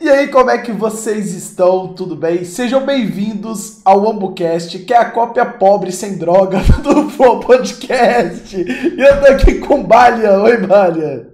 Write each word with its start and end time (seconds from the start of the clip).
E 0.00 0.08
aí, 0.08 0.28
como 0.28 0.48
é 0.48 0.58
que 0.58 0.70
vocês 0.70 1.34
estão? 1.34 1.92
Tudo 1.92 2.14
bem? 2.14 2.44
Sejam 2.44 2.86
bem-vindos 2.86 3.80
ao 3.84 4.08
AmbuCast, 4.08 4.78
que 4.78 4.94
é 4.94 4.96
a 4.96 5.10
cópia 5.10 5.44
pobre 5.44 5.90
sem 5.90 6.16
droga 6.16 6.60
do 6.84 7.10
Flow 7.10 7.40
Podcast. 7.40 8.56
E 8.56 9.00
eu 9.00 9.20
tô 9.20 9.26
aqui 9.26 9.58
com 9.58 9.82
Balha. 9.82 10.38
Oi, 10.38 10.56
Balha. 10.58 11.28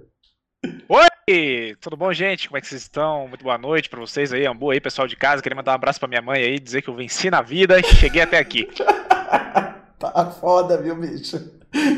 Oi! 0.89 1.75
Tudo 1.79 1.95
bom, 1.95 2.11
gente? 2.11 2.47
Como 2.47 2.57
é 2.57 2.61
que 2.61 2.67
vocês 2.67 2.81
estão? 2.81 3.27
Muito 3.27 3.43
boa 3.43 3.57
noite 3.57 3.87
pra 3.87 3.99
vocês 3.99 4.33
aí, 4.33 4.47
Ambu 4.47 4.71
aí, 4.71 4.81
pessoal 4.81 5.07
de 5.07 5.15
casa. 5.15 5.43
Queria 5.43 5.55
mandar 5.55 5.73
um 5.73 5.75
abraço 5.75 5.99
pra 5.99 6.09
minha 6.09 6.21
mãe 6.23 6.41
aí, 6.41 6.59
dizer 6.59 6.81
que 6.81 6.89
eu 6.89 6.95
venci 6.95 7.29
na 7.29 7.43
vida 7.43 7.79
e 7.79 7.83
cheguei 7.83 8.23
até 8.23 8.39
aqui. 8.39 8.67
tá 9.99 10.35
foda, 10.41 10.81
viu, 10.81 10.95
bicho? 10.95 11.37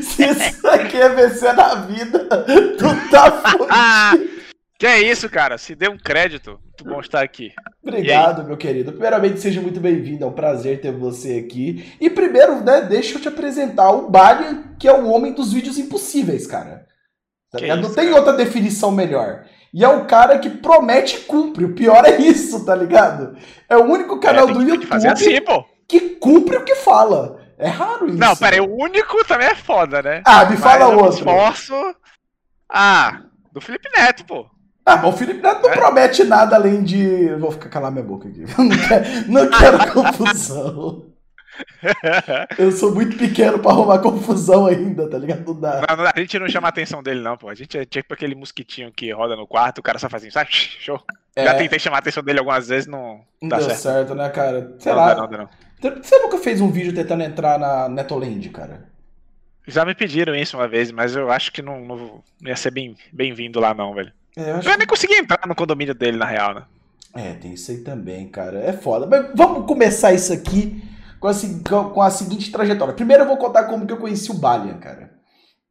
Se 0.02 0.22
isso 0.22 0.68
aqui 0.68 0.98
é 0.98 1.08
vencer 1.08 1.54
na 1.54 1.76
vida, 1.76 2.28
tu 2.76 3.10
tá 3.10 3.32
fudido. 3.40 4.47
Que 4.78 4.86
é 4.86 5.00
isso, 5.02 5.28
cara? 5.28 5.58
Se 5.58 5.74
dê 5.74 5.88
um 5.88 5.98
crédito. 5.98 6.60
Muito 6.62 6.84
bom 6.84 7.00
estar 7.00 7.20
aqui. 7.20 7.52
Obrigado, 7.82 8.44
meu 8.44 8.56
querido. 8.56 8.92
Primeiramente, 8.92 9.40
seja 9.40 9.60
muito 9.60 9.80
bem-vindo. 9.80 10.22
É 10.22 10.26
um 10.26 10.32
prazer 10.32 10.80
ter 10.80 10.92
você 10.92 11.44
aqui. 11.44 11.96
E 12.00 12.08
primeiro, 12.08 12.62
né, 12.62 12.82
deixa 12.82 13.16
eu 13.16 13.20
te 13.20 13.26
apresentar 13.26 13.90
o 13.90 14.08
Balian, 14.08 14.76
que 14.78 14.86
é 14.86 14.92
o 14.92 15.08
homem 15.08 15.32
dos 15.32 15.52
vídeos 15.52 15.78
impossíveis, 15.78 16.46
cara. 16.46 16.86
Tá 17.50 17.58
ligado? 17.58 17.82
Não 17.82 17.92
tem 17.92 18.04
cara? 18.06 18.18
outra 18.18 18.32
definição 18.34 18.92
melhor. 18.92 19.46
E 19.74 19.82
é 19.82 19.88
o 19.88 20.04
cara 20.04 20.38
que 20.38 20.48
promete 20.48 21.16
e 21.16 21.20
cumpre. 21.22 21.64
O 21.64 21.74
pior 21.74 22.04
é 22.04 22.16
isso, 22.16 22.64
tá 22.64 22.76
ligado? 22.76 23.36
É 23.68 23.76
o 23.76 23.82
único 23.82 24.20
canal 24.20 24.48
é, 24.48 24.52
do 24.52 24.62
YouTube 24.62 24.94
assim, 24.94 25.40
que 25.88 26.00
cumpre 26.20 26.56
o 26.56 26.64
que 26.64 26.76
fala. 26.76 27.40
É 27.58 27.66
raro 27.66 28.06
isso. 28.06 28.16
Não, 28.16 28.36
pera 28.36 28.54
aí, 28.54 28.60
o 28.60 28.76
único 28.80 29.26
também 29.26 29.48
é 29.48 29.56
foda, 29.56 30.00
né? 30.02 30.22
Ah, 30.24 30.44
me 30.44 30.56
fala 30.56 30.86
outro. 30.86 31.18
Esforço. 31.18 31.74
Ah, 32.70 33.22
do 33.52 33.60
Felipe 33.60 33.88
Neto, 33.96 34.24
pô. 34.24 34.46
Ah, 34.88 34.96
mas 34.96 35.14
o 35.14 35.16
Felipe 35.16 35.42
Neto 35.42 35.62
não 35.62 35.70
é? 35.70 35.76
promete 35.76 36.24
nada 36.24 36.56
além 36.56 36.82
de. 36.82 37.34
Vou 37.34 37.52
ficar 37.52 37.68
calar 37.68 37.92
minha 37.92 38.04
boca 38.04 38.26
aqui. 38.28 38.40
Não 38.56 38.68
quero, 38.68 39.30
não 39.30 39.50
quero 39.50 39.92
confusão. 39.92 41.06
Eu 42.56 42.70
sou 42.72 42.94
muito 42.94 43.16
pequeno 43.18 43.58
pra 43.58 43.72
arrumar 43.72 43.98
confusão 43.98 44.66
ainda, 44.66 45.08
tá 45.08 45.18
ligado? 45.18 45.44
Não 45.44 45.60
dá. 45.60 45.84
Não, 45.88 45.96
não, 45.96 46.10
a 46.14 46.20
gente 46.20 46.38
não 46.38 46.48
chama 46.48 46.68
a 46.68 46.70
atenção 46.70 47.02
dele, 47.02 47.20
não, 47.20 47.36
pô. 47.36 47.48
A 47.48 47.54
gente 47.54 47.76
é 47.76 47.84
tipo 47.84 48.14
aquele 48.14 48.34
mosquitinho 48.34 48.92
que 48.92 49.10
roda 49.12 49.34
no 49.34 49.46
quarto, 49.46 49.78
o 49.78 49.82
cara 49.82 49.98
só 49.98 50.08
faz 50.08 50.22
assim, 50.22 50.30
sabe? 50.30 50.50
Show. 50.54 51.00
É. 51.34 51.44
Já 51.44 51.54
tentei 51.54 51.78
chamar 51.78 51.96
a 51.96 51.98
atenção 52.00 52.22
dele 52.22 52.38
algumas 52.38 52.68
vezes, 52.68 52.86
não, 52.86 53.20
não 53.42 53.48
dá 53.48 53.56
deu 53.58 53.66
certo. 53.66 53.80
certo. 53.80 54.14
né, 54.14 54.28
cara? 54.28 54.74
Sei 54.78 54.92
não, 54.92 54.98
lá. 54.98 55.14
Não, 55.14 55.28
não, 55.28 55.38
não. 55.38 55.48
Você 56.02 56.18
nunca 56.18 56.38
fez 56.38 56.60
um 56.60 56.70
vídeo 56.70 56.94
tentando 56.94 57.22
entrar 57.22 57.58
na 57.58 57.88
Netoland, 57.88 58.48
cara? 58.50 58.88
Já 59.66 59.84
me 59.84 59.94
pediram 59.94 60.34
isso 60.34 60.56
uma 60.56 60.66
vez, 60.66 60.90
mas 60.90 61.14
eu 61.14 61.30
acho 61.30 61.52
que 61.52 61.60
não, 61.60 61.84
não 61.84 62.22
ia 62.42 62.56
ser 62.56 62.70
bem-vindo 62.70 63.60
bem 63.60 63.68
lá, 63.68 63.74
não, 63.74 63.94
velho. 63.94 64.12
É, 64.36 64.50
eu, 64.50 64.56
acho... 64.56 64.68
eu 64.68 64.78
nem 64.78 64.86
consegui 64.86 65.14
entrar 65.14 65.46
no 65.46 65.54
condomínio 65.54 65.94
dele, 65.94 66.16
na 66.16 66.26
real, 66.26 66.54
né? 66.54 66.62
É, 67.14 67.32
tem 67.34 67.54
isso 67.54 67.70
aí 67.70 67.78
também, 67.78 68.28
cara. 68.28 68.58
É 68.58 68.72
foda. 68.72 69.06
Mas 69.06 69.30
vamos 69.34 69.66
começar 69.66 70.12
isso 70.12 70.32
aqui 70.32 70.82
com 71.20 71.28
a, 71.28 71.90
com 71.90 72.02
a 72.02 72.10
seguinte 72.10 72.50
trajetória. 72.50 72.94
Primeiro 72.94 73.24
eu 73.24 73.28
vou 73.28 73.36
contar 73.36 73.64
como 73.64 73.86
que 73.86 73.92
eu 73.92 73.96
conheci 73.96 74.30
o 74.30 74.34
Balian, 74.34 74.78
cara. 74.78 75.18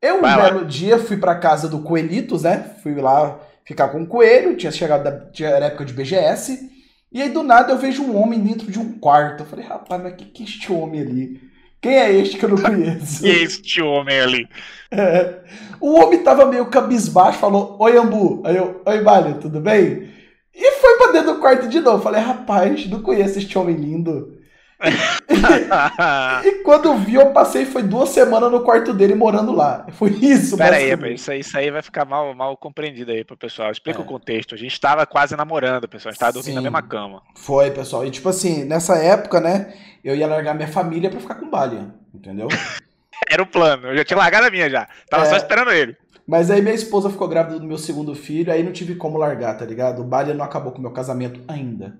Eu, 0.02 0.20
um 0.20 0.22
belo 0.22 0.66
dia, 0.66 1.00
fui 1.00 1.18
pra 1.18 1.36
casa 1.36 1.68
do 1.68 1.80
Coelitos, 1.80 2.44
né? 2.44 2.76
Fui 2.84 2.94
lá 2.96 3.40
ficar 3.66 3.90
com 3.90 4.02
o 4.02 4.08
coelho, 4.08 4.56
tinha 4.56 4.72
chegado 4.72 5.04
da 5.04 5.12
tinha, 5.32 5.50
era 5.50 5.66
época 5.66 5.86
de 5.86 5.94
BGS. 5.94 6.70
E 7.12 7.22
aí, 7.22 7.30
do 7.30 7.42
nada, 7.42 7.72
eu 7.72 7.78
vejo 7.78 8.04
um 8.04 8.16
homem 8.16 8.40
dentro 8.40 8.72
de 8.72 8.80
um 8.80 9.00
quarto. 9.00 9.44
Eu 9.44 9.48
falei, 9.48 9.66
rapaz, 9.66 10.02
mas 10.02 10.16
que 10.16 10.26
que 10.26 10.44
é 10.44 10.46
este 10.46 10.72
homem 10.72 11.02
ali? 11.02 11.42
Quem 11.82 11.96
é 11.96 12.12
este 12.12 12.38
que 12.38 12.46
eu 12.46 12.50
não 12.50 12.58
conheço? 12.58 13.26
É 13.26 13.30
este 13.30 13.82
homem 13.82 14.20
ali? 14.20 14.50
É. 14.92 15.42
O 15.80 16.00
homem 16.00 16.24
tava 16.24 16.46
meio 16.46 16.66
cabisbaixo, 16.68 17.40
falou: 17.40 17.78
Oi, 17.80 17.98
Ambu. 17.98 18.42
Aí 18.46 18.58
eu, 18.58 18.82
Oi, 18.86 19.02
Balha, 19.02 19.34
tudo 19.36 19.60
bem? 19.60 20.10
E 20.54 20.72
foi 20.80 20.98
pra 20.98 21.12
dentro 21.12 21.34
do 21.34 21.40
quarto 21.40 21.68
de 21.68 21.80
novo. 21.80 22.02
Falei, 22.02 22.22
rapaz, 22.22 22.88
não 22.90 23.02
conheço 23.02 23.38
este 23.38 23.58
homem 23.58 23.76
lindo. 23.76 24.37
e 26.46 26.52
quando 26.64 26.96
vi, 26.98 27.16
eu 27.16 27.32
passei, 27.32 27.66
foi 27.66 27.82
duas 27.82 28.10
semanas 28.10 28.52
no 28.52 28.62
quarto 28.62 28.94
dele 28.94 29.16
morando 29.16 29.52
lá. 29.52 29.88
Foi 29.94 30.12
isso, 30.12 30.56
Pera 30.56 30.76
aí, 30.76 30.94
isso 31.14 31.32
aí, 31.32 31.40
isso 31.40 31.58
aí 31.58 31.72
vai 31.72 31.82
ficar 31.82 32.06
mal, 32.06 32.34
mal 32.36 32.56
compreendido 32.56 33.12
aí 33.12 33.24
pro 33.24 33.36
pessoal. 33.36 33.72
Explica 33.72 34.00
é. 34.00 34.04
o 34.04 34.06
contexto. 34.06 34.54
A 34.54 34.58
gente 34.58 34.80
tava 34.80 35.06
quase 35.06 35.36
namorando, 35.36 35.88
pessoal. 35.88 36.10
A 36.10 36.14
gente 36.14 36.20
tava 36.20 36.34
dormindo 36.34 36.52
Sim. 36.52 36.56
na 36.56 36.62
mesma 36.62 36.82
cama. 36.82 37.24
Foi, 37.36 37.72
pessoal. 37.72 38.06
E 38.06 38.12
tipo 38.12 38.30
assim, 38.30 38.64
nessa 38.66 38.98
época, 38.98 39.42
né, 39.42 39.74
eu 40.04 40.16
ia 40.16 40.28
largar 40.28 40.54
minha 40.54 40.68
família 40.68 41.10
pra 41.10 41.20
ficar 41.20 41.36
com 41.36 41.46
o 41.46 41.50
Balian, 41.50 41.94
entendeu? 42.14 42.48
Era 43.30 43.42
o 43.42 43.48
plano. 43.48 43.88
Eu 43.88 43.98
já 43.98 44.06
tinha 44.06 44.18
largado 44.18 44.46
a 44.46 44.52
minha 44.52 44.70
já. 44.70 44.88
Tava 45.10 45.24
é. 45.24 45.30
só 45.30 45.38
esperando 45.38 45.72
ele. 45.72 45.98
Mas 46.28 46.52
aí 46.52 46.62
minha 46.62 46.76
esposa 46.76 47.10
ficou 47.10 47.28
grávida 47.28 47.58
do 47.58 47.66
meu 47.66 47.78
segundo 47.78 48.14
filho, 48.14 48.52
aí 48.52 48.62
não 48.62 48.74
tive 48.74 48.96
como 48.96 49.18
largar, 49.18 49.58
tá 49.58 49.66
ligado? 49.66 50.02
O 50.02 50.06
Balian 50.06 50.34
não 50.34 50.44
acabou 50.44 50.74
com 50.74 50.80
o 50.80 50.82
meu 50.82 50.92
casamento 50.92 51.42
ainda. 51.48 51.98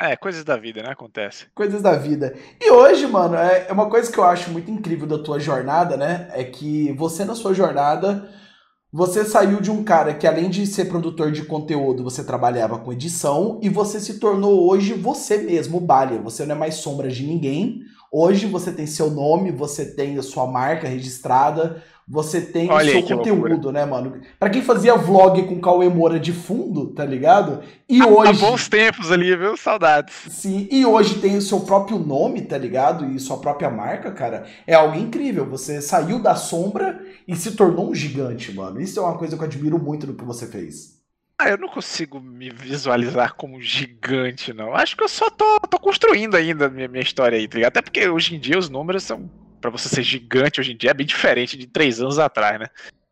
É, 0.00 0.16
coisas 0.16 0.42
da 0.42 0.56
vida, 0.56 0.82
né? 0.82 0.88
Acontece. 0.90 1.44
Coisas 1.54 1.82
da 1.82 1.94
vida. 1.94 2.34
E 2.58 2.70
hoje, 2.70 3.06
mano, 3.06 3.36
é, 3.36 3.66
é 3.68 3.72
uma 3.72 3.90
coisa 3.90 4.10
que 4.10 4.18
eu 4.18 4.24
acho 4.24 4.50
muito 4.50 4.70
incrível 4.70 5.06
da 5.06 5.18
tua 5.18 5.38
jornada, 5.38 5.94
né? 5.94 6.30
É 6.32 6.42
que 6.42 6.90
você, 6.92 7.22
na 7.22 7.34
sua 7.34 7.52
jornada, 7.52 8.26
você 8.90 9.26
saiu 9.26 9.60
de 9.60 9.70
um 9.70 9.84
cara 9.84 10.14
que, 10.14 10.26
além 10.26 10.48
de 10.48 10.66
ser 10.66 10.86
produtor 10.86 11.30
de 11.30 11.44
conteúdo, 11.44 12.02
você 12.02 12.24
trabalhava 12.24 12.78
com 12.78 12.94
edição 12.94 13.60
e 13.62 13.68
você 13.68 14.00
se 14.00 14.18
tornou 14.18 14.66
hoje 14.66 14.94
você 14.94 15.36
mesmo, 15.36 15.76
o 15.76 15.80
Balia. 15.82 16.18
Você 16.22 16.46
não 16.46 16.54
é 16.54 16.58
mais 16.58 16.76
sombra 16.76 17.08
de 17.08 17.26
ninguém. 17.26 17.82
Hoje 18.10 18.46
você 18.46 18.72
tem 18.72 18.86
seu 18.86 19.10
nome, 19.10 19.52
você 19.52 19.94
tem 19.94 20.16
a 20.16 20.22
sua 20.22 20.46
marca 20.46 20.88
registrada, 20.88 21.82
você 22.10 22.40
tem 22.40 22.68
Olha 22.68 22.88
o 22.88 23.06
seu 23.06 23.16
conteúdo, 23.16 23.70
né, 23.70 23.86
mano? 23.86 24.20
Pra 24.36 24.50
quem 24.50 24.62
fazia 24.62 24.96
vlog 24.96 25.44
com 25.44 25.60
Cauê 25.60 25.88
Moura 25.88 26.18
de 26.18 26.32
fundo, 26.32 26.88
tá 26.88 27.04
ligado? 27.04 27.62
E 27.88 28.02
há, 28.02 28.06
hoje. 28.08 28.30
Há 28.30 28.48
bons 28.48 28.68
tempos 28.68 29.12
ali, 29.12 29.36
viu? 29.36 29.56
Saudades. 29.56 30.12
Sim, 30.28 30.66
e 30.72 30.84
hoje 30.84 31.20
tem 31.20 31.36
o 31.36 31.40
seu 31.40 31.60
próprio 31.60 32.00
nome, 32.00 32.40
tá 32.40 32.58
ligado? 32.58 33.06
E 33.06 33.20
sua 33.20 33.38
própria 33.38 33.70
marca, 33.70 34.10
cara. 34.10 34.44
É 34.66 34.74
algo 34.74 34.98
incrível. 34.98 35.46
Você 35.50 35.80
saiu 35.80 36.18
da 36.18 36.34
sombra 36.34 37.00
e 37.28 37.36
se 37.36 37.52
tornou 37.52 37.88
um 37.88 37.94
gigante, 37.94 38.52
mano. 38.52 38.80
Isso 38.80 38.98
é 38.98 39.02
uma 39.02 39.16
coisa 39.16 39.36
que 39.36 39.42
eu 39.44 39.46
admiro 39.46 39.78
muito 39.78 40.04
do 40.04 40.14
que 40.14 40.24
você 40.24 40.48
fez. 40.48 40.98
Ah, 41.38 41.48
eu 41.48 41.58
não 41.58 41.68
consigo 41.68 42.18
me 42.18 42.50
visualizar 42.50 43.34
como 43.34 43.60
gigante, 43.60 44.52
não. 44.52 44.74
Acho 44.74 44.96
que 44.96 45.04
eu 45.04 45.08
só 45.08 45.30
tô, 45.30 45.60
tô 45.60 45.78
construindo 45.78 46.34
ainda 46.34 46.66
a 46.66 46.68
minha, 46.68 46.88
minha 46.88 47.02
história 47.02 47.38
aí, 47.38 47.46
tá 47.46 47.54
ligado? 47.54 47.70
Até 47.70 47.82
porque 47.82 48.08
hoje 48.08 48.34
em 48.34 48.40
dia 48.40 48.58
os 48.58 48.68
números 48.68 49.04
são 49.04 49.30
para 49.60 49.70
você 49.70 49.88
ser 49.88 50.02
gigante 50.02 50.60
hoje 50.60 50.72
em 50.72 50.76
dia 50.76 50.90
é 50.90 50.94
bem 50.94 51.06
diferente 51.06 51.56
de 51.56 51.66
três 51.66 52.00
anos 52.00 52.18
atrás, 52.18 52.58
né? 52.58 52.66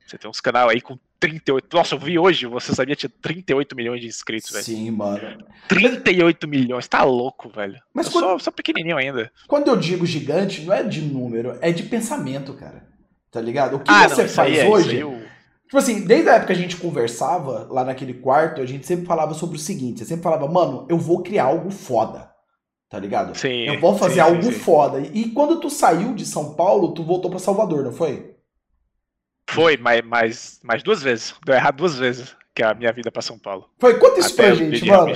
Você 0.06 0.16
tem 0.16 0.31
uns 0.31 0.41
canal 0.41 0.70
aí 0.70 0.81
com 0.81 0.98
38. 1.20 1.76
Nossa, 1.76 1.94
eu 1.94 1.98
vi 1.98 2.19
hoje, 2.19 2.47
você 2.47 2.75
sabia 2.75 2.94
que 2.97 3.06
tinha 3.06 3.12
38 3.20 3.76
milhões 3.76 4.00
de 4.00 4.06
inscritos, 4.06 4.50
velho. 4.50 4.64
Sim, 4.64 4.91
mano. 4.91 5.44
38 5.69 6.48
milhões, 6.48 6.88
tá 6.88 7.04
louco, 7.04 7.50
velho. 7.50 7.78
Mas 7.92 8.06
eu 8.06 8.12
quando... 8.12 8.25
sou, 8.25 8.38
sou 8.38 8.53
pequenininho 8.53 8.97
ainda. 8.97 9.31
Quando 9.47 9.69
eu 9.69 9.76
digo 9.76 10.06
gigante, 10.06 10.62
não 10.62 10.72
é 10.72 10.82
de 10.82 11.03
número, 11.03 11.59
é 11.60 11.70
de 11.72 11.82
pensamento, 11.82 12.54
cara. 12.54 12.86
Tá 13.30 13.41
ligado? 13.41 13.76
O 13.76 13.80
que 13.80 13.91
ah, 13.91 14.09
você 14.09 14.22
não, 14.22 14.28
faz 14.28 14.59
é, 14.59 14.66
hoje. 14.66 14.98
Eu... 14.98 15.22
Tipo 15.65 15.76
assim, 15.76 16.06
desde 16.06 16.30
a 16.30 16.34
época 16.34 16.47
que 16.47 16.59
a 16.59 16.62
gente 16.62 16.76
conversava 16.76 17.69
lá 17.70 17.84
naquele 17.84 18.15
quarto, 18.15 18.62
a 18.62 18.66
gente 18.66 18.86
sempre 18.86 19.04
falava 19.04 19.34
sobre 19.34 19.56
o 19.56 19.60
seguinte: 19.60 19.98
você 19.98 20.06
sempre 20.06 20.22
falava, 20.22 20.48
mano, 20.48 20.86
eu 20.88 20.97
vou 20.97 21.22
criar 21.22 21.44
algo 21.44 21.70
foda. 21.70 22.28
Tá 22.88 22.99
ligado? 22.99 23.37
Sim. 23.37 23.66
Eu 23.66 23.78
vou 23.78 23.99
fazer 23.99 24.15
sim, 24.15 24.21
algo 24.21 24.43
sim, 24.43 24.53
foda. 24.53 25.00
E 25.00 25.31
quando 25.31 25.60
tu 25.60 25.69
saiu 25.69 26.15
de 26.15 26.25
São 26.25 26.54
Paulo, 26.54 26.94
tu 26.94 27.04
voltou 27.04 27.31
para 27.31 27.38
Salvador, 27.38 27.84
não 27.84 27.93
foi? 27.93 28.34
Foi, 29.50 29.76
mas, 29.76 30.03
mas, 30.04 30.60
mas 30.62 30.82
duas 30.82 31.03
vezes. 31.03 31.34
Deu 31.44 31.54
errado 31.54 31.77
duas 31.77 31.97
vezes 31.97 32.37
que 32.54 32.62
a 32.62 32.75
minha 32.75 32.93
vida 32.93 33.12
para 33.12 33.22
São 33.22 33.38
Paulo. 33.38 33.71
Foi? 33.78 33.98
Conta 33.98 34.19
isso 34.19 34.32
Até 34.34 34.47
pra 34.48 34.54
gente, 34.54 34.84
mano. 34.84 35.12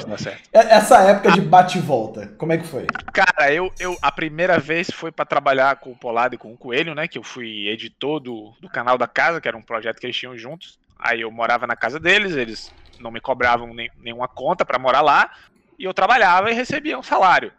Essa 0.53 1.03
época 1.03 1.33
de 1.33 1.41
bate 1.41 1.79
e 1.79 1.81
volta, 1.81 2.29
como 2.39 2.53
é 2.53 2.59
que 2.59 2.67
foi? 2.67 2.87
Cara, 3.13 3.53
eu, 3.53 3.73
eu 3.81 3.97
a 4.01 4.13
primeira 4.13 4.59
vez 4.59 4.91
foi 4.91 5.11
para 5.11 5.25
trabalhar 5.25 5.77
com 5.77 5.91
o 5.91 5.97
Polado 5.97 6.37
e 6.37 6.39
com 6.39 6.53
o 6.53 6.57
Coelho, 6.57 6.95
né? 6.95 7.09
Que 7.09 7.19
eu 7.19 7.23
fui 7.25 7.69
editor 7.69 8.21
do, 8.21 8.53
do 8.61 8.69
canal 8.69 8.97
da 8.97 9.09
casa, 9.09 9.41
que 9.41 9.49
era 9.49 9.57
um 9.57 9.63
projeto 9.63 9.99
que 9.99 10.07
eles 10.07 10.17
tinham 10.17 10.39
juntos. 10.39 10.79
Aí 10.97 11.23
eu 11.23 11.33
morava 11.33 11.67
na 11.67 11.75
casa 11.75 11.99
deles, 11.99 12.37
eles 12.37 12.73
não 13.01 13.11
me 13.11 13.21
cobravam 13.21 13.75
nem, 13.75 13.91
nenhuma 14.01 14.29
conta 14.29 14.65
para 14.65 14.79
morar 14.79 15.01
lá. 15.01 15.29
E 15.77 15.85
eu 15.85 15.93
trabalhava 15.93 16.49
e 16.49 16.55
recebia 16.55 16.97
um 16.97 17.03
salário. 17.03 17.53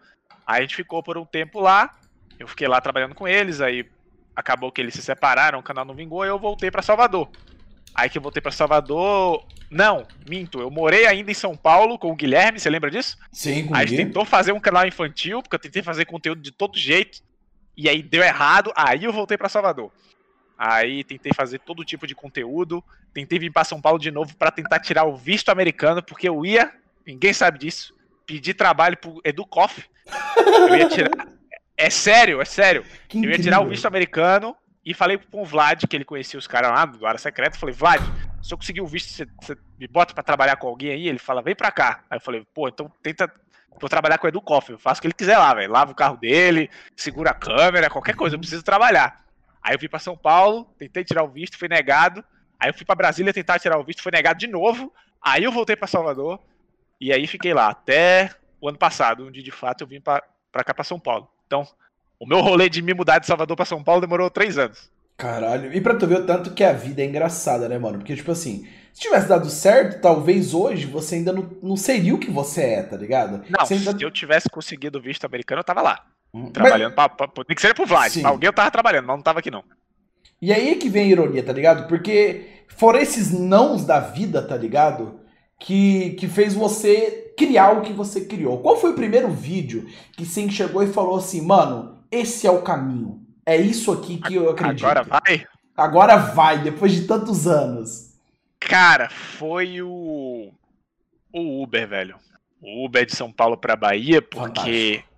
Aí 0.45 0.59
a 0.59 0.61
gente 0.61 0.75
ficou 0.75 1.01
por 1.01 1.17
um 1.17 1.25
tempo 1.25 1.59
lá, 1.59 1.91
eu 2.39 2.47
fiquei 2.47 2.67
lá 2.67 2.81
trabalhando 2.81 3.15
com 3.15 3.27
eles, 3.27 3.61
aí 3.61 3.89
acabou 4.35 4.71
que 4.71 4.81
eles 4.81 4.93
se 4.93 5.01
separaram, 5.01 5.59
o 5.59 5.63
canal 5.63 5.85
não 5.85 5.95
vingou, 5.95 6.25
e 6.25 6.27
eu 6.27 6.39
voltei 6.39 6.69
para 6.69 6.81
Salvador. 6.81 7.29
Aí 7.95 8.09
que 8.09 8.17
eu 8.17 8.21
voltei 8.21 8.41
para 8.41 8.51
Salvador. 8.51 9.45
Não, 9.69 10.05
minto. 10.27 10.59
Eu 10.59 10.71
morei 10.71 11.05
ainda 11.05 11.29
em 11.29 11.35
São 11.35 11.55
Paulo 11.55 11.97
com 11.97 12.11
o 12.11 12.15
Guilherme, 12.15 12.59
você 12.59 12.69
lembra 12.69 12.89
disso? 12.89 13.17
Sim, 13.31 13.67
com 13.67 13.75
Aí 13.75 13.83
a 13.83 13.85
gente 13.85 14.03
tentou 14.05 14.25
fazer 14.25 14.51
um 14.51 14.59
canal 14.59 14.85
infantil, 14.85 15.41
porque 15.41 15.55
eu 15.55 15.59
tentei 15.59 15.83
fazer 15.83 16.05
conteúdo 16.05 16.41
de 16.41 16.51
todo 16.51 16.77
jeito. 16.77 17.19
E 17.77 17.87
aí 17.89 18.01
deu 18.01 18.23
errado, 18.23 18.71
aí 18.75 19.03
eu 19.03 19.13
voltei 19.13 19.37
para 19.37 19.49
Salvador. 19.49 19.91
Aí 20.57 21.03
tentei 21.03 21.31
fazer 21.33 21.59
todo 21.59 21.85
tipo 21.85 22.07
de 22.07 22.15
conteúdo. 22.15 22.83
Tentei 23.13 23.37
vir 23.37 23.51
para 23.51 23.63
São 23.63 23.81
Paulo 23.81 23.99
de 23.99 24.11
novo 24.11 24.35
para 24.37 24.51
tentar 24.51 24.79
tirar 24.79 25.05
o 25.05 25.15
visto 25.15 25.49
americano, 25.49 26.01
porque 26.01 26.27
eu 26.27 26.45
ia, 26.45 26.71
ninguém 27.05 27.33
sabe 27.33 27.59
disso, 27.59 27.93
pedir 28.25 28.55
trabalho 28.55 28.97
pro 28.97 29.21
Educoff. 29.23 29.83
Eu 30.05 30.75
ia 30.75 30.89
tirar. 30.89 31.27
É 31.77 31.89
sério, 31.89 32.41
é 32.41 32.45
sério. 32.45 32.85
Que 33.07 33.17
eu 33.17 33.31
ia 33.31 33.39
tirar 33.39 33.61
o 33.61 33.67
visto 33.67 33.85
americano 33.85 34.55
e 34.85 34.93
falei 34.93 35.17
com 35.17 35.41
o 35.41 35.45
Vlad, 35.45 35.83
que 35.87 35.95
ele 35.95 36.05
conhecia 36.05 36.37
os 36.37 36.47
caras 36.47 36.71
lá 36.71 36.85
do 36.85 37.05
área 37.05 37.17
secreta. 37.17 37.57
Falei, 37.57 37.73
Vlad, 37.73 38.01
se 38.41 38.53
eu 38.53 38.57
conseguir 38.57 38.81
o 38.81 38.87
visto, 38.87 39.09
você, 39.09 39.25
você 39.41 39.57
me 39.79 39.87
bota 39.87 40.13
para 40.13 40.23
trabalhar 40.23 40.57
com 40.57 40.67
alguém 40.67 40.91
aí? 40.91 41.07
Ele 41.07 41.19
fala, 41.19 41.41
vem 41.41 41.55
pra 41.55 41.71
cá. 41.71 42.03
Aí 42.09 42.17
eu 42.17 42.21
falei, 42.21 42.45
pô, 42.53 42.67
então 42.67 42.91
tenta. 43.01 43.31
Vou 43.79 43.89
trabalhar 43.89 44.19
com 44.19 44.27
o 44.27 44.29
Edu 44.29 44.39
Koff, 44.39 44.71
eu 44.71 44.77
faço 44.77 44.99
o 44.99 45.01
que 45.01 45.07
ele 45.07 45.15
quiser 45.15 45.37
lá, 45.37 45.53
velho. 45.53 45.71
Lava 45.71 45.91
o 45.91 45.95
carro 45.95 46.15
dele, 46.15 46.69
segura 46.95 47.31
a 47.31 47.33
câmera, 47.33 47.89
qualquer 47.89 48.15
coisa, 48.15 48.35
eu 48.35 48.39
preciso 48.39 48.63
trabalhar. 48.63 49.25
Aí 49.63 49.73
eu 49.73 49.79
fui 49.79 49.89
para 49.89 49.97
São 49.97 50.15
Paulo, 50.15 50.65
tentei 50.77 51.03
tirar 51.03 51.23
o 51.23 51.27
visto, 51.27 51.57
foi 51.57 51.67
negado. 51.67 52.23
Aí 52.59 52.69
eu 52.69 52.73
fui 52.73 52.85
para 52.85 52.95
Brasília 52.95 53.33
tentar 53.33 53.57
tirar 53.57 53.79
o 53.79 53.83
visto, 53.83 54.03
foi 54.03 54.11
negado 54.11 54.37
de 54.37 54.47
novo. 54.47 54.93
Aí 55.21 55.43
eu 55.43 55.51
voltei 55.51 55.75
para 55.75 55.87
Salvador 55.87 56.39
e 57.01 57.11
aí 57.11 57.25
fiquei 57.25 57.53
lá 57.53 57.69
até 57.69 58.29
o 58.63 58.69
ano 58.69 58.77
passado, 58.77 59.27
onde 59.27 59.43
de 59.43 59.51
fato 59.51 59.83
eu 59.83 59.87
vim 59.87 59.99
para 59.99 60.23
cá 60.63 60.73
para 60.73 60.85
São 60.85 60.97
Paulo. 60.97 61.27
Então, 61.45 61.67
o 62.17 62.25
meu 62.25 62.39
rolê 62.39 62.69
de 62.69 62.81
me 62.81 62.93
mudar 62.93 63.19
de 63.19 63.27
Salvador 63.27 63.57
para 63.57 63.65
São 63.65 63.83
Paulo 63.83 63.99
demorou 63.99 64.29
três 64.29 64.57
anos. 64.57 64.89
Caralho. 65.17 65.73
E 65.73 65.81
pra 65.81 65.95
tu 65.95 66.07
ver 66.07 66.21
o 66.21 66.25
tanto 66.25 66.53
que 66.53 66.63
a 66.63 66.71
vida 66.71 67.01
é 67.01 67.05
engraçada, 67.05 67.67
né, 67.67 67.77
mano? 67.77 67.97
Porque, 67.97 68.15
tipo 68.15 68.31
assim, 68.31 68.65
se 68.93 69.01
tivesse 69.01 69.27
dado 69.27 69.49
certo, 69.49 69.99
talvez 69.99 70.53
hoje 70.53 70.85
você 70.85 71.15
ainda 71.15 71.33
não, 71.33 71.51
não 71.61 71.75
seria 71.75 72.15
o 72.15 72.17
que 72.17 72.31
você 72.31 72.61
é, 72.61 72.83
tá 72.83 72.95
ligado? 72.95 73.43
Não, 73.49 73.65
ainda... 73.69 73.97
se 73.97 74.01
eu 74.01 74.09
tivesse 74.09 74.49
conseguido 74.49 74.97
o 74.97 75.01
visto 75.01 75.25
americano, 75.25 75.59
eu 75.59 75.65
tava 75.65 75.81
lá. 75.81 76.05
Hum, 76.33 76.49
trabalhando 76.49 76.93
mas... 76.95 77.11
pra, 77.17 77.27
pra, 77.27 77.43
Tem 77.43 77.55
que 77.57 77.61
ser 77.61 77.75
pro 77.75 77.85
Vlad. 77.85 78.13
Sim. 78.13 78.23
Alguém 78.23 78.47
eu 78.47 78.53
tava 78.53 78.71
trabalhando, 78.71 79.07
mas 79.07 79.17
não 79.17 79.23
tava 79.23 79.39
aqui 79.39 79.51
não. 79.51 79.65
E 80.41 80.53
aí 80.53 80.69
é 80.69 80.75
que 80.75 80.87
vem 80.87 81.03
a 81.03 81.07
ironia, 81.07 81.43
tá 81.43 81.51
ligado? 81.51 81.85
Porque 81.89 82.63
foram 82.69 82.99
esses 82.99 83.29
nãos 83.29 83.85
da 83.85 83.99
vida, 83.99 84.41
tá 84.41 84.55
ligado? 84.55 85.19
Que, 85.59 86.11
que 86.11 86.29
fez 86.29 86.53
você 86.53 87.22
criar 87.37 87.71
o 87.71 87.81
que 87.81 87.93
você 87.93 88.25
criou. 88.25 88.61
Qual 88.61 88.77
foi 88.77 88.91
o 88.91 88.95
primeiro 88.95 89.29
vídeo 89.29 89.87
que 90.13 90.25
você 90.25 90.41
enxergou 90.41 90.83
e 90.83 90.93
falou 90.93 91.17
assim, 91.17 91.41
mano, 91.41 92.03
esse 92.11 92.47
é 92.47 92.51
o 92.51 92.61
caminho? 92.61 93.21
É 93.45 93.57
isso 93.57 93.91
aqui 93.91 94.17
que 94.17 94.35
eu 94.35 94.49
acredito. 94.49 94.85
Agora 94.85 95.03
vai? 95.03 95.47
Agora 95.75 96.15
vai, 96.17 96.59
depois 96.59 96.91
de 96.91 97.07
tantos 97.07 97.47
anos. 97.47 98.13
Cara, 98.59 99.09
foi 99.09 99.81
o. 99.81 100.51
O 101.33 101.63
Uber, 101.63 101.87
velho. 101.87 102.15
O 102.61 102.85
Uber 102.85 103.05
de 103.05 103.15
São 103.15 103.31
Paulo 103.31 103.57
pra 103.57 103.75
Bahia, 103.75 104.21
porque. 104.21 104.43
Fantástico. 104.53 105.13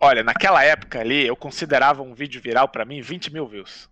Olha, 0.00 0.22
naquela 0.22 0.62
época 0.62 1.00
ali, 1.00 1.26
eu 1.26 1.36
considerava 1.36 2.02
um 2.02 2.14
vídeo 2.14 2.40
viral 2.40 2.68
para 2.68 2.84
mim 2.84 3.00
20 3.00 3.32
mil 3.32 3.46
views. 3.46 3.88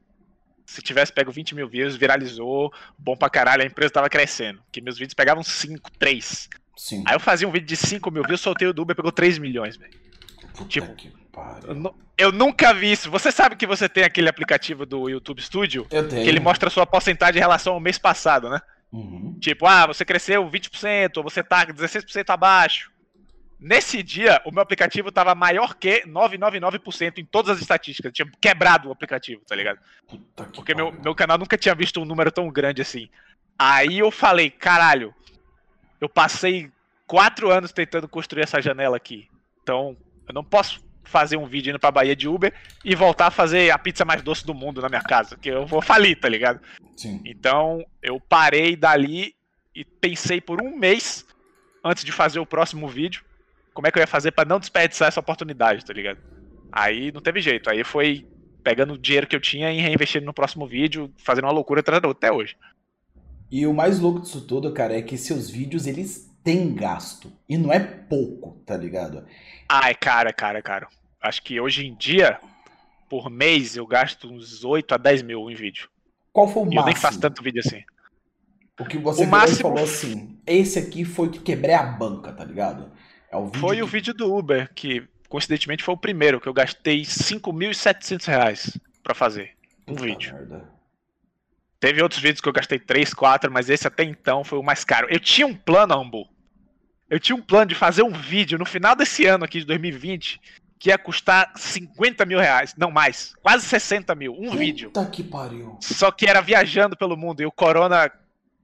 Se 0.66 0.82
tivesse 0.82 1.12
pego 1.12 1.30
20 1.30 1.54
mil 1.54 1.68
views, 1.68 1.96
viralizou, 1.96 2.72
bom 2.98 3.16
pra 3.16 3.30
caralho, 3.30 3.62
a 3.62 3.66
empresa 3.66 3.92
tava 3.92 4.08
crescendo. 4.08 4.60
Que 4.72 4.80
meus 4.80 4.98
vídeos 4.98 5.14
pegavam 5.14 5.42
5, 5.42 5.90
3. 5.98 6.48
Sim. 6.76 7.04
Aí 7.06 7.14
eu 7.14 7.20
fazia 7.20 7.46
um 7.46 7.52
vídeo 7.52 7.66
de 7.66 7.76
5 7.76 8.10
mil 8.10 8.22
views, 8.22 8.40
soltei 8.40 8.68
o 8.68 8.72
do 8.72 8.82
Uber, 8.82 8.96
pegou 8.96 9.12
3 9.12 9.38
milhões, 9.38 9.76
velho. 9.76 9.92
Tipo, 10.68 10.94
que 10.94 11.12
eu, 11.66 11.94
eu, 12.16 12.32
nunca 12.32 12.72
vi 12.72 12.92
isso. 12.92 13.10
Você 13.10 13.32
sabe 13.32 13.56
que 13.56 13.66
você 13.66 13.88
tem 13.88 14.04
aquele 14.04 14.28
aplicativo 14.28 14.86
do 14.86 15.08
YouTube 15.08 15.42
Studio? 15.42 15.86
Eu 15.90 16.08
tenho. 16.08 16.22
Que 16.22 16.28
ele 16.28 16.38
mostra 16.38 16.68
a 16.68 16.70
sua 16.70 16.86
porcentagem 16.86 17.38
em 17.38 17.42
relação 17.42 17.74
ao 17.74 17.80
mês 17.80 17.98
passado, 17.98 18.48
né? 18.48 18.60
Uhum. 18.92 19.36
Tipo, 19.40 19.66
ah, 19.66 19.86
você 19.86 20.04
cresceu 20.04 20.48
20%, 20.48 21.16
ou 21.16 21.24
você 21.24 21.42
tá 21.42 21.66
16% 21.66 22.30
abaixo. 22.30 22.92
Nesse 23.58 24.02
dia, 24.02 24.40
o 24.44 24.52
meu 24.52 24.62
aplicativo 24.62 25.10
tava 25.10 25.34
maior 25.34 25.74
que 25.74 26.02
999% 26.06 27.18
em 27.18 27.24
todas 27.24 27.56
as 27.56 27.62
estatísticas. 27.62 28.12
tinha 28.12 28.30
quebrado 28.40 28.88
o 28.88 28.92
aplicativo, 28.92 29.42
tá 29.46 29.56
ligado? 29.56 29.78
Porque 30.54 30.74
meu, 30.74 30.92
meu 30.92 31.14
canal 31.14 31.38
nunca 31.38 31.56
tinha 31.56 31.74
visto 31.74 32.00
um 32.00 32.04
número 32.04 32.30
tão 32.30 32.48
grande 32.50 32.82
assim. 32.82 33.08
Aí 33.58 33.98
eu 33.98 34.10
falei, 34.10 34.50
caralho, 34.50 35.14
eu 36.04 36.08
passei 36.08 36.70
quatro 37.06 37.50
anos 37.50 37.72
tentando 37.72 38.06
construir 38.06 38.42
essa 38.42 38.60
janela 38.60 38.96
aqui. 38.96 39.28
Então, 39.62 39.96
eu 40.28 40.34
não 40.34 40.44
posso 40.44 40.84
fazer 41.02 41.36
um 41.36 41.46
vídeo 41.46 41.70
indo 41.70 41.78
pra 41.78 41.90
Bahia 41.90 42.14
de 42.14 42.28
Uber 42.28 42.52
e 42.84 42.94
voltar 42.94 43.28
a 43.28 43.30
fazer 43.30 43.70
a 43.70 43.78
pizza 43.78 44.04
mais 44.04 44.22
doce 44.22 44.44
do 44.46 44.54
mundo 44.54 44.82
na 44.82 44.88
minha 44.88 45.02
casa, 45.02 45.36
que 45.36 45.48
eu 45.48 45.66
vou 45.66 45.80
falir, 45.80 46.18
tá 46.18 46.28
ligado? 46.28 46.60
Sim. 46.96 47.20
Então, 47.24 47.84
eu 48.02 48.20
parei 48.20 48.76
dali 48.76 49.34
e 49.74 49.84
pensei 49.84 50.40
por 50.40 50.62
um 50.62 50.76
mês 50.76 51.26
antes 51.82 52.04
de 52.04 52.12
fazer 52.12 52.38
o 52.38 52.46
próximo 52.46 52.86
vídeo, 52.86 53.24
como 53.72 53.86
é 53.86 53.90
que 53.90 53.98
eu 53.98 54.02
ia 54.02 54.06
fazer 54.06 54.30
para 54.30 54.48
não 54.48 54.60
desperdiçar 54.60 55.08
essa 55.08 55.20
oportunidade, 55.20 55.84
tá 55.84 55.92
ligado? 55.92 56.18
Aí 56.70 57.10
não 57.12 57.20
teve 57.20 57.40
jeito, 57.40 57.70
aí 57.70 57.82
foi 57.82 58.26
pegando 58.62 58.94
o 58.94 58.98
dinheiro 58.98 59.26
que 59.26 59.36
eu 59.36 59.40
tinha 59.40 59.70
e 59.72 59.80
reinvestindo 59.80 60.24
no 60.24 60.32
próximo 60.32 60.66
vídeo, 60.66 61.12
fazendo 61.18 61.44
uma 61.44 61.52
loucura 61.52 61.82
até 61.82 62.32
hoje. 62.32 62.56
E 63.50 63.66
o 63.66 63.74
mais 63.74 64.00
louco 64.00 64.20
disso 64.20 64.40
tudo, 64.40 64.72
cara, 64.72 64.96
é 64.96 65.02
que 65.02 65.16
seus 65.16 65.48
vídeos, 65.48 65.86
eles 65.86 66.30
têm 66.42 66.74
gasto. 66.74 67.32
E 67.48 67.56
não 67.56 67.72
é 67.72 67.80
pouco, 67.80 68.60
tá 68.66 68.76
ligado? 68.76 69.24
Ai, 69.68 69.94
cara, 69.94 70.32
cara, 70.32 70.60
cara. 70.60 70.88
Acho 71.20 71.42
que 71.42 71.60
hoje 71.60 71.86
em 71.86 71.94
dia, 71.94 72.38
por 73.08 73.30
mês, 73.30 73.76
eu 73.76 73.86
gasto 73.86 74.30
uns 74.30 74.64
8 74.64 74.94
a 74.94 74.96
10 74.98 75.22
mil 75.22 75.50
em 75.50 75.54
vídeo. 75.54 75.88
Qual 76.32 76.48
foi 76.48 76.62
o 76.62 76.66
máximo? 76.66 76.80
Eu 76.80 76.86
nem 76.86 76.96
faço 76.96 77.20
tanto 77.20 77.42
vídeo 77.42 77.62
assim. 77.64 77.82
O 78.78 78.84
que 78.84 78.98
você 78.98 79.24
o 79.24 79.28
máximo... 79.28 79.70
falou 79.70 79.84
assim, 79.84 80.38
esse 80.46 80.78
aqui 80.78 81.04
foi 81.04 81.28
o 81.28 81.30
que 81.30 81.38
quebrei 81.38 81.74
a 81.74 81.82
banca, 81.82 82.32
tá 82.32 82.44
ligado? 82.44 82.90
É 83.30 83.36
o 83.36 83.52
foi 83.54 83.76
que... 83.76 83.82
o 83.82 83.86
vídeo 83.86 84.12
do 84.12 84.36
Uber, 84.36 84.68
que 84.74 85.06
coincidentemente 85.28 85.82
foi 85.82 85.94
o 85.94 85.98
primeiro, 85.98 86.40
que 86.40 86.48
eu 86.48 86.52
gastei 86.52 87.02
5.700 87.02 88.26
reais 88.26 88.78
pra 89.02 89.14
fazer 89.14 89.52
um 89.86 89.94
Puta 89.94 90.04
vídeo. 90.04 90.34
Merda. 90.34 90.73
Teve 91.84 92.02
outros 92.02 92.18
vídeos 92.18 92.40
que 92.40 92.48
eu 92.48 92.52
gastei 92.54 92.78
3, 92.78 93.12
4, 93.12 93.52
mas 93.52 93.68
esse 93.68 93.86
até 93.86 94.02
então 94.04 94.42
foi 94.42 94.58
o 94.58 94.62
mais 94.62 94.86
caro. 94.86 95.06
Eu 95.10 95.20
tinha 95.20 95.46
um 95.46 95.54
plano, 95.54 95.92
Ambu, 95.92 96.26
eu 97.10 97.20
tinha 97.20 97.36
um 97.36 97.42
plano 97.42 97.66
de 97.66 97.74
fazer 97.74 98.02
um 98.02 98.10
vídeo 98.10 98.58
no 98.58 98.64
final 98.64 98.96
desse 98.96 99.26
ano 99.26 99.44
aqui 99.44 99.58
de 99.58 99.66
2020 99.66 100.40
que 100.78 100.88
ia 100.88 100.96
custar 100.96 101.52
50 101.54 102.24
mil 102.24 102.38
reais, 102.38 102.74
não 102.78 102.90
mais, 102.90 103.34
quase 103.42 103.66
60 103.66 104.14
mil, 104.14 104.32
um 104.32 104.44
Puta 104.44 104.56
vídeo. 104.56 104.90
Puta 104.92 105.10
que 105.10 105.22
pariu. 105.22 105.76
Só 105.82 106.10
que 106.10 106.26
era 106.26 106.40
viajando 106.40 106.96
pelo 106.96 107.18
mundo 107.18 107.42
e 107.42 107.46
o 107.46 107.52
Corona 107.52 108.10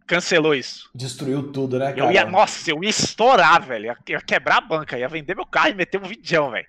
cancelou 0.07 0.55
isso. 0.55 0.89
Destruiu 0.95 1.53
tudo, 1.53 1.79
né, 1.79 1.93
cara? 1.93 2.01
Eu 2.01 2.11
ia, 2.11 2.25
nossa, 2.25 2.71
eu 2.71 2.83
ia 2.83 2.89
estourar, 2.89 3.61
velho. 3.61 3.85
Ia, 3.85 3.97
ia 4.09 4.21
quebrar 4.23 4.57
a 4.57 4.61
banca, 4.63 4.99
ia 4.99 5.09
vender 5.09 5.37
meu 5.37 5.45
carro 5.45 5.69
e 5.69 5.75
meter 5.75 6.01
um 6.01 6.09
vidão, 6.09 6.51
velho. 6.51 6.67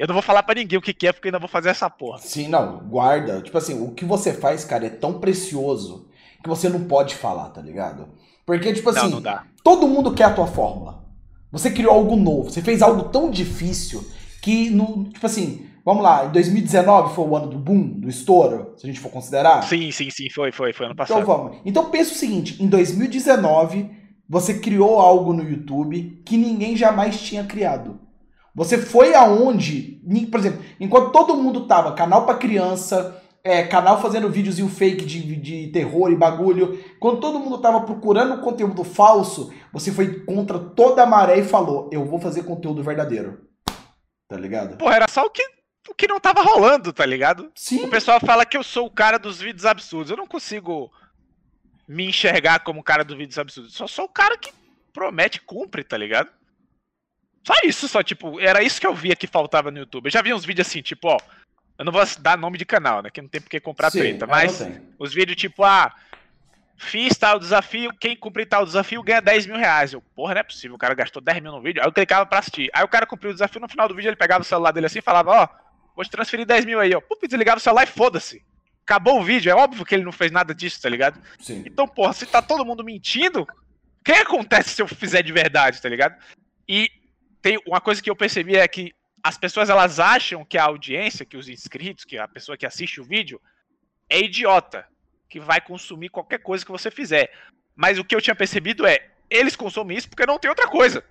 Eu 0.00 0.06
não 0.06 0.14
vou 0.14 0.22
falar 0.22 0.42
para 0.42 0.58
ninguém 0.58 0.78
o 0.78 0.82
que, 0.82 0.94
que 0.94 1.06
é, 1.06 1.12
porque 1.12 1.28
eu 1.28 1.30
ainda 1.30 1.38
vou 1.38 1.46
fazer 1.46 1.68
essa 1.68 1.90
porra. 1.90 2.20
Sim, 2.20 2.48
não, 2.48 2.78
guarda. 2.88 3.42
Tipo 3.42 3.58
assim, 3.58 3.82
o 3.82 3.90
que 3.90 4.02
você 4.02 4.32
faz, 4.32 4.64
cara, 4.64 4.86
é 4.86 4.88
tão 4.88 5.20
precioso 5.20 6.08
que 6.42 6.48
você 6.48 6.70
não 6.70 6.84
pode 6.84 7.14
falar, 7.14 7.50
tá 7.50 7.60
ligado? 7.60 8.08
Porque, 8.46 8.72
tipo 8.72 8.88
assim, 8.88 9.10
não, 9.10 9.20
não 9.20 9.40
todo 9.62 9.86
mundo 9.86 10.14
quer 10.14 10.24
a 10.24 10.32
tua 10.32 10.46
fórmula. 10.46 11.04
Você 11.52 11.70
criou 11.70 11.92
algo 11.92 12.16
novo, 12.16 12.50
você 12.50 12.62
fez 12.62 12.80
algo 12.80 13.10
tão 13.10 13.30
difícil 13.30 14.02
que, 14.40 14.70
no, 14.70 15.04
tipo 15.10 15.26
assim, 15.26 15.66
vamos 15.84 16.02
lá, 16.02 16.24
em 16.24 16.30
2019 16.30 17.14
foi 17.14 17.26
o 17.26 17.36
ano 17.36 17.48
do 17.48 17.58
boom, 17.58 18.00
do 18.00 18.08
estouro, 18.08 18.72
se 18.78 18.86
a 18.86 18.88
gente 18.88 19.00
for 19.00 19.10
considerar? 19.10 19.62
Sim, 19.64 19.90
sim, 19.90 20.08
sim, 20.08 20.30
foi, 20.30 20.50
foi, 20.50 20.72
foi 20.72 20.86
ano 20.86 20.94
então 20.94 21.04
passado. 21.04 21.22
Então 21.22 21.36
vamos. 21.36 21.58
Então 21.62 21.90
pensa 21.90 22.12
o 22.12 22.16
seguinte, 22.16 22.56
em 22.62 22.68
2019 22.68 23.90
você 24.26 24.54
criou 24.54 24.98
algo 24.98 25.34
no 25.34 25.42
YouTube 25.42 26.22
que 26.24 26.38
ninguém 26.38 26.74
jamais 26.74 27.20
tinha 27.20 27.44
criado. 27.44 28.00
Você 28.54 28.78
foi 28.78 29.14
aonde, 29.14 30.00
por 30.30 30.40
exemplo, 30.40 30.64
enquanto 30.78 31.12
todo 31.12 31.36
mundo 31.36 31.66
tava 31.66 31.94
canal 31.94 32.26
para 32.26 32.38
criança, 32.38 33.22
é, 33.42 33.62
canal 33.64 34.00
fazendo 34.00 34.28
vídeos 34.28 34.58
e 34.58 34.62
o 34.62 34.68
fake 34.68 35.04
de, 35.04 35.36
de 35.36 35.68
terror 35.68 36.10
e 36.10 36.16
bagulho. 36.16 36.78
Quando 36.98 37.20
todo 37.20 37.38
mundo 37.38 37.58
tava 37.58 37.80
procurando 37.82 38.40
conteúdo 38.42 38.84
falso, 38.84 39.52
você 39.72 39.92
foi 39.92 40.24
contra 40.24 40.58
toda 40.58 41.02
a 41.02 41.06
maré 41.06 41.38
e 41.38 41.44
falou: 41.44 41.88
Eu 41.92 42.04
vou 42.04 42.20
fazer 42.20 42.42
conteúdo 42.42 42.82
verdadeiro. 42.82 43.48
Tá 44.28 44.36
ligado? 44.36 44.76
Pô, 44.76 44.90
era 44.90 45.06
só 45.08 45.24
o 45.24 45.30
que, 45.30 45.42
o 45.88 45.94
que 45.94 46.06
não 46.06 46.20
tava 46.20 46.42
rolando, 46.42 46.92
tá 46.92 47.04
ligado? 47.06 47.50
Sim. 47.54 47.84
O 47.84 47.88
pessoal 47.88 48.20
fala 48.20 48.46
que 48.46 48.56
eu 48.56 48.62
sou 48.62 48.86
o 48.86 48.90
cara 48.90 49.18
dos 49.18 49.40
vídeos 49.40 49.66
absurdos. 49.66 50.10
Eu 50.10 50.16
não 50.16 50.26
consigo 50.26 50.90
me 51.88 52.06
enxergar 52.06 52.60
como 52.60 52.80
o 52.80 52.84
cara 52.84 53.04
dos 53.04 53.16
vídeos 53.16 53.38
absurdos. 53.38 53.74
Só 53.74 53.86
sou 53.86 54.04
o 54.04 54.08
cara 54.08 54.36
que 54.36 54.52
promete 54.92 55.38
e 55.38 55.40
cumpre, 55.40 55.82
tá 55.82 55.96
ligado? 55.96 56.30
Só 57.46 57.54
isso, 57.64 57.88
só, 57.88 58.02
tipo, 58.02 58.38
era 58.38 58.62
isso 58.62 58.80
que 58.80 58.86
eu 58.86 58.94
via 58.94 59.16
que 59.16 59.26
faltava 59.26 59.70
no 59.70 59.78
YouTube. 59.78 60.06
Eu 60.06 60.10
já 60.10 60.22
vi 60.22 60.32
uns 60.32 60.44
vídeos 60.44 60.66
assim, 60.66 60.82
tipo, 60.82 61.08
ó 61.08 61.18
eu 61.80 61.84
não 61.86 61.92
vou 61.92 62.02
dar 62.18 62.36
nome 62.36 62.58
de 62.58 62.66
canal, 62.66 63.00
né? 63.00 63.08
Que 63.08 63.22
não 63.22 63.28
tem 63.30 63.40
porque 63.40 63.58
comprar 63.58 63.90
Sim, 63.90 64.00
treta. 64.00 64.26
Mas 64.26 64.62
os 64.98 65.14
vídeos 65.14 65.34
tipo, 65.34 65.64
ah, 65.64 65.90
fiz 66.76 67.16
tal 67.16 67.38
desafio, 67.38 67.90
quem 67.98 68.14
cumprir 68.14 68.46
tal 68.46 68.66
desafio 68.66 69.02
ganha 69.02 69.22
10 69.22 69.46
mil 69.46 69.56
reais. 69.56 69.94
Eu, 69.94 70.02
porra, 70.14 70.34
não 70.34 70.40
é 70.40 70.44
possível, 70.44 70.76
o 70.76 70.78
cara 70.78 70.92
gastou 70.92 71.22
10 71.22 71.40
mil 71.40 71.52
no 71.52 71.62
vídeo. 71.62 71.80
Aí 71.80 71.88
eu 71.88 71.92
clicava 71.92 72.26
pra 72.26 72.40
assistir. 72.40 72.68
Aí 72.74 72.84
o 72.84 72.88
cara 72.88 73.06
cumpriu 73.06 73.30
o 73.30 73.32
desafio, 73.32 73.62
no 73.62 73.68
final 73.68 73.88
do 73.88 73.94
vídeo 73.94 74.10
ele 74.10 74.16
pegava 74.16 74.42
o 74.42 74.44
celular 74.44 74.72
dele 74.72 74.84
assim 74.84 74.98
e 74.98 75.02
falava, 75.02 75.30
ó, 75.30 75.44
oh, 75.44 75.94
vou 75.96 76.04
te 76.04 76.10
transferir 76.10 76.44
10 76.44 76.66
mil 76.66 76.78
aí, 76.78 76.94
ó. 76.94 77.00
Pum, 77.00 77.16
desligava 77.26 77.56
o 77.56 77.62
celular 77.62 77.84
e 77.84 77.86
foda-se. 77.86 78.44
Acabou 78.84 79.18
o 79.18 79.24
vídeo, 79.24 79.50
é 79.50 79.54
óbvio 79.54 79.86
que 79.86 79.94
ele 79.94 80.04
não 80.04 80.12
fez 80.12 80.30
nada 80.30 80.54
disso, 80.54 80.82
tá 80.82 80.88
ligado? 80.90 81.18
Sim. 81.38 81.62
Então, 81.64 81.88
porra, 81.88 82.12
se 82.12 82.26
tá 82.26 82.42
todo 82.42 82.62
mundo 82.62 82.84
mentindo, 82.84 83.44
o 83.44 84.04
que 84.04 84.12
acontece 84.12 84.68
se 84.74 84.82
eu 84.82 84.86
fizer 84.86 85.22
de 85.22 85.32
verdade, 85.32 85.80
tá 85.80 85.88
ligado? 85.88 86.14
E 86.68 86.90
tem 87.42 87.58
uma 87.66 87.80
coisa 87.80 88.02
que 88.02 88.10
eu 88.10 88.16
percebi 88.16 88.56
é 88.56 88.66
que 88.68 88.94
as 89.22 89.36
pessoas 89.36 89.68
elas 89.68 90.00
acham 90.00 90.44
que 90.44 90.58
a 90.58 90.64
audiência, 90.64 91.26
que 91.26 91.36
os 91.36 91.48
inscritos, 91.48 92.04
que 92.04 92.18
a 92.18 92.28
pessoa 92.28 92.56
que 92.56 92.66
assiste 92.66 93.00
o 93.00 93.04
vídeo 93.04 93.40
é 94.08 94.20
idiota, 94.20 94.86
que 95.28 95.38
vai 95.38 95.60
consumir 95.60 96.08
qualquer 96.08 96.38
coisa 96.38 96.64
que 96.64 96.72
você 96.72 96.90
fizer. 96.90 97.30
Mas 97.76 97.98
o 97.98 98.04
que 98.04 98.14
eu 98.14 98.20
tinha 98.20 98.34
percebido 98.34 98.86
é, 98.86 99.10
eles 99.28 99.56
consomem 99.56 99.96
isso 99.96 100.08
porque 100.08 100.26
não 100.26 100.38
tem 100.38 100.48
outra 100.48 100.68
coisa. 100.68 101.04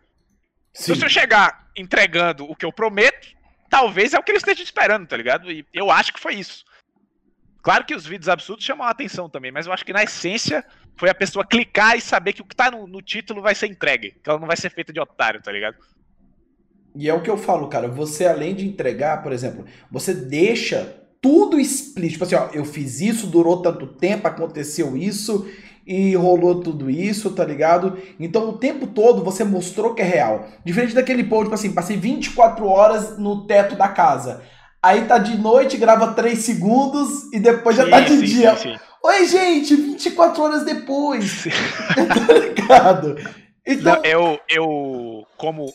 Sim. 0.74 0.95
Se 0.95 1.03
eu 1.03 1.09
chegar 1.09 1.67
entregando 1.75 2.50
o 2.50 2.55
que 2.55 2.65
eu 2.65 2.74
prometo, 2.74 3.36
talvez 3.69 4.13
é 4.13 4.19
o 4.19 4.24
que 4.24 4.31
eles 4.31 4.41
estejam 4.41 4.63
esperando, 4.63 5.07
tá 5.07 5.15
ligado? 5.15 5.51
E 5.51 5.65
eu 5.74 5.89
acho 5.89 6.13
que 6.13 6.19
foi 6.19 6.36
isso. 6.36 6.65
Claro 7.62 7.86
que 7.86 7.95
os 7.95 8.05
vídeos 8.05 8.29
absurdos 8.29 8.65
chamam 8.65 8.88
a 8.88 8.89
atenção 8.89 9.29
também, 9.29 9.51
mas 9.51 9.67
eu 9.67 9.74
acho 9.74 9.86
que 9.86 9.93
na 9.93 10.03
essência 10.03 10.65
foi 10.95 11.09
a 11.09 11.15
pessoa 11.15 11.45
clicar 11.45 11.98
e 11.98 12.01
saber 12.01 12.33
que 12.33 12.41
o 12.41 12.45
que 12.45 12.55
tá 12.55 12.71
no, 12.71 12.88
no 12.88 13.01
título 13.01 13.41
vai 13.41 13.55
ser 13.55 13.67
entregue. 13.67 14.12
Que 14.24 14.29
ela 14.29 14.39
não 14.39 14.48
vai 14.48 14.57
ser 14.57 14.69
feita 14.69 14.93
de 14.93 15.00
otário, 15.00 15.41
tá 15.41 15.51
ligado? 15.51 15.77
E 16.96 17.10
é 17.10 17.13
o 17.13 17.22
que 17.22 17.29
eu 17.29 17.38
falo, 17.38 17.67
cara. 17.67 17.88
Você, 17.88 18.25
além 18.25 18.55
de 18.55 18.67
entregar, 18.67 19.22
por 19.22 19.31
exemplo, 19.31 19.65
você 19.91 20.13
deixa 20.13 20.96
tudo 21.22 21.60
explícito. 21.60 22.13
Tipo 22.13 22.24
assim, 22.24 22.36
ó, 22.36 22.50
eu 22.53 22.65
fiz 22.65 23.01
isso, 23.01 23.27
durou 23.27 23.62
tanto 23.62 23.88
tempo, 23.88 24.27
aconteceu 24.27 24.96
isso 24.96 25.48
e 25.86 26.15
rolou 26.15 26.62
tudo 26.62 26.89
isso, 26.89 27.31
tá 27.31 27.43
ligado? 27.43 27.98
Então 28.19 28.50
o 28.50 28.58
tempo 28.58 28.88
todo 28.88 29.24
você 29.24 29.43
mostrou 29.43 29.93
que 29.93 30.01
é 30.01 30.05
real. 30.05 30.48
Diferente 30.63 30.93
daquele 30.93 31.24
post, 31.24 31.46
tipo 31.46 31.55
assim, 31.55 31.74
passei 31.74 31.98
24 31.98 32.65
horas 32.67 33.17
no 33.17 33.46
teto 33.48 33.75
da 33.75 33.88
casa. 33.88 34.41
Aí 34.81 35.05
tá 35.05 35.17
de 35.17 35.38
noite, 35.38 35.77
grava 35.77 36.13
3 36.13 36.38
segundos 36.39 37.34
e 37.34 37.39
depois 37.39 37.75
já 37.75 37.89
tá 37.89 38.00
de 38.01 38.17
sim, 38.17 38.24
dia. 38.24 38.55
sim, 38.55 38.74
sim. 38.74 38.79
Oi, 39.03 39.25
gente, 39.27 39.75
24 39.75 40.43
horas 40.43 40.63
depois. 40.63 41.46
tá 42.27 42.34
ligado? 42.34 43.15
Então, 43.65 43.96
Não, 43.96 44.05
eu, 44.05 44.39
eu 44.50 45.25
como, 45.38 45.65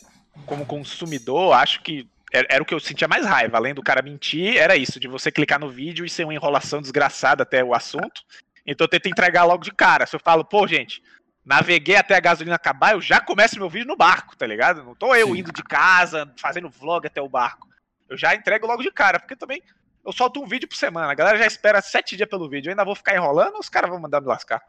como 0.45 0.65
consumidor, 0.65 1.53
acho 1.53 1.81
que 1.81 2.07
era, 2.31 2.47
era 2.49 2.63
o 2.63 2.65
que 2.65 2.73
eu 2.73 2.79
sentia 2.79 3.07
mais 3.07 3.25
raiva. 3.25 3.57
Além 3.57 3.73
do 3.73 3.83
cara 3.83 4.01
mentir, 4.01 4.57
era 4.57 4.75
isso, 4.75 4.99
de 4.99 5.07
você 5.07 5.31
clicar 5.31 5.59
no 5.59 5.69
vídeo 5.69 6.05
e 6.05 6.09
ser 6.09 6.23
uma 6.23 6.33
enrolação 6.33 6.81
desgraçada 6.81 7.43
até 7.43 7.63
o 7.63 7.73
assunto. 7.73 8.21
Então 8.65 8.85
eu 8.85 8.89
tento 8.89 9.07
entregar 9.07 9.43
logo 9.43 9.63
de 9.63 9.71
cara. 9.71 10.05
Se 10.05 10.15
eu 10.15 10.19
falo, 10.19 10.43
pô, 10.43 10.67
gente, 10.67 11.01
naveguei 11.45 11.95
até 11.95 12.15
a 12.15 12.19
gasolina 12.19 12.55
acabar, 12.55 12.93
eu 12.93 13.01
já 13.01 13.21
começo 13.21 13.57
meu 13.57 13.69
vídeo 13.69 13.87
no 13.87 13.95
barco, 13.95 14.35
tá 14.35 14.45
ligado? 14.45 14.83
Não 14.83 14.95
tô 14.95 15.15
eu 15.15 15.27
Sim. 15.27 15.37
indo 15.39 15.51
de 15.51 15.63
casa, 15.63 16.31
fazendo 16.37 16.69
vlog 16.69 17.05
até 17.05 17.21
o 17.21 17.29
barco. 17.29 17.67
Eu 18.09 18.17
já 18.17 18.35
entrego 18.35 18.67
logo 18.67 18.81
de 18.81 18.91
cara, 18.91 19.19
porque 19.19 19.35
também 19.35 19.61
eu 20.05 20.11
solto 20.11 20.41
um 20.41 20.47
vídeo 20.47 20.67
por 20.67 20.75
semana. 20.75 21.11
A 21.11 21.15
galera 21.15 21.37
já 21.37 21.45
espera 21.45 21.81
sete 21.81 22.15
dias 22.15 22.29
pelo 22.29 22.49
vídeo. 22.49 22.69
Eu 22.69 22.71
ainda 22.71 22.85
vou 22.85 22.95
ficar 22.95 23.15
enrolando, 23.15 23.57
os 23.59 23.69
caras 23.69 23.89
vão 23.89 23.99
mandar 23.99 24.21
me 24.21 24.27
lascar. 24.27 24.61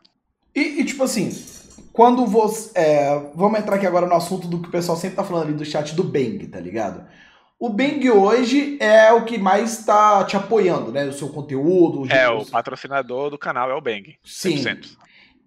E, 0.54 0.80
e, 0.80 0.85
tipo 0.85 1.02
assim, 1.02 1.30
quando 1.97 2.26
você. 2.26 2.71
é, 2.75 3.31
vamos 3.35 3.59
entrar 3.59 3.76
aqui 3.76 3.87
agora 3.87 4.07
no 4.07 4.15
assunto 4.15 4.47
do 4.47 4.61
que 4.61 4.69
o 4.69 4.71
pessoal 4.71 4.97
sempre 4.99 5.17
tá 5.17 5.25
falando 5.25 5.45
ali 5.45 5.53
do 5.55 5.65
chat 5.65 5.95
do 5.97 6.05
Bang, 6.05 6.47
tá 6.47 6.61
ligado? 6.61 7.05
O 7.59 7.71
Bang 7.71 8.11
hoje 8.11 8.76
é 8.79 9.11
o 9.12 9.25
que 9.25 9.38
mais 9.38 9.85
tá 9.85 10.23
te 10.25 10.37
apoiando, 10.37 10.93
né? 10.93 11.07
O 11.07 11.12
seu 11.12 11.29
conteúdo. 11.31 12.07
É, 12.12 12.31
os- 12.31 12.49
o 12.49 12.50
patrocinador 12.50 13.31
do 13.31 13.38
canal 13.38 13.71
é 13.71 13.75
o 13.75 13.81
Bang. 13.81 14.15
Sim. 14.23 14.57
100%. 14.59 14.88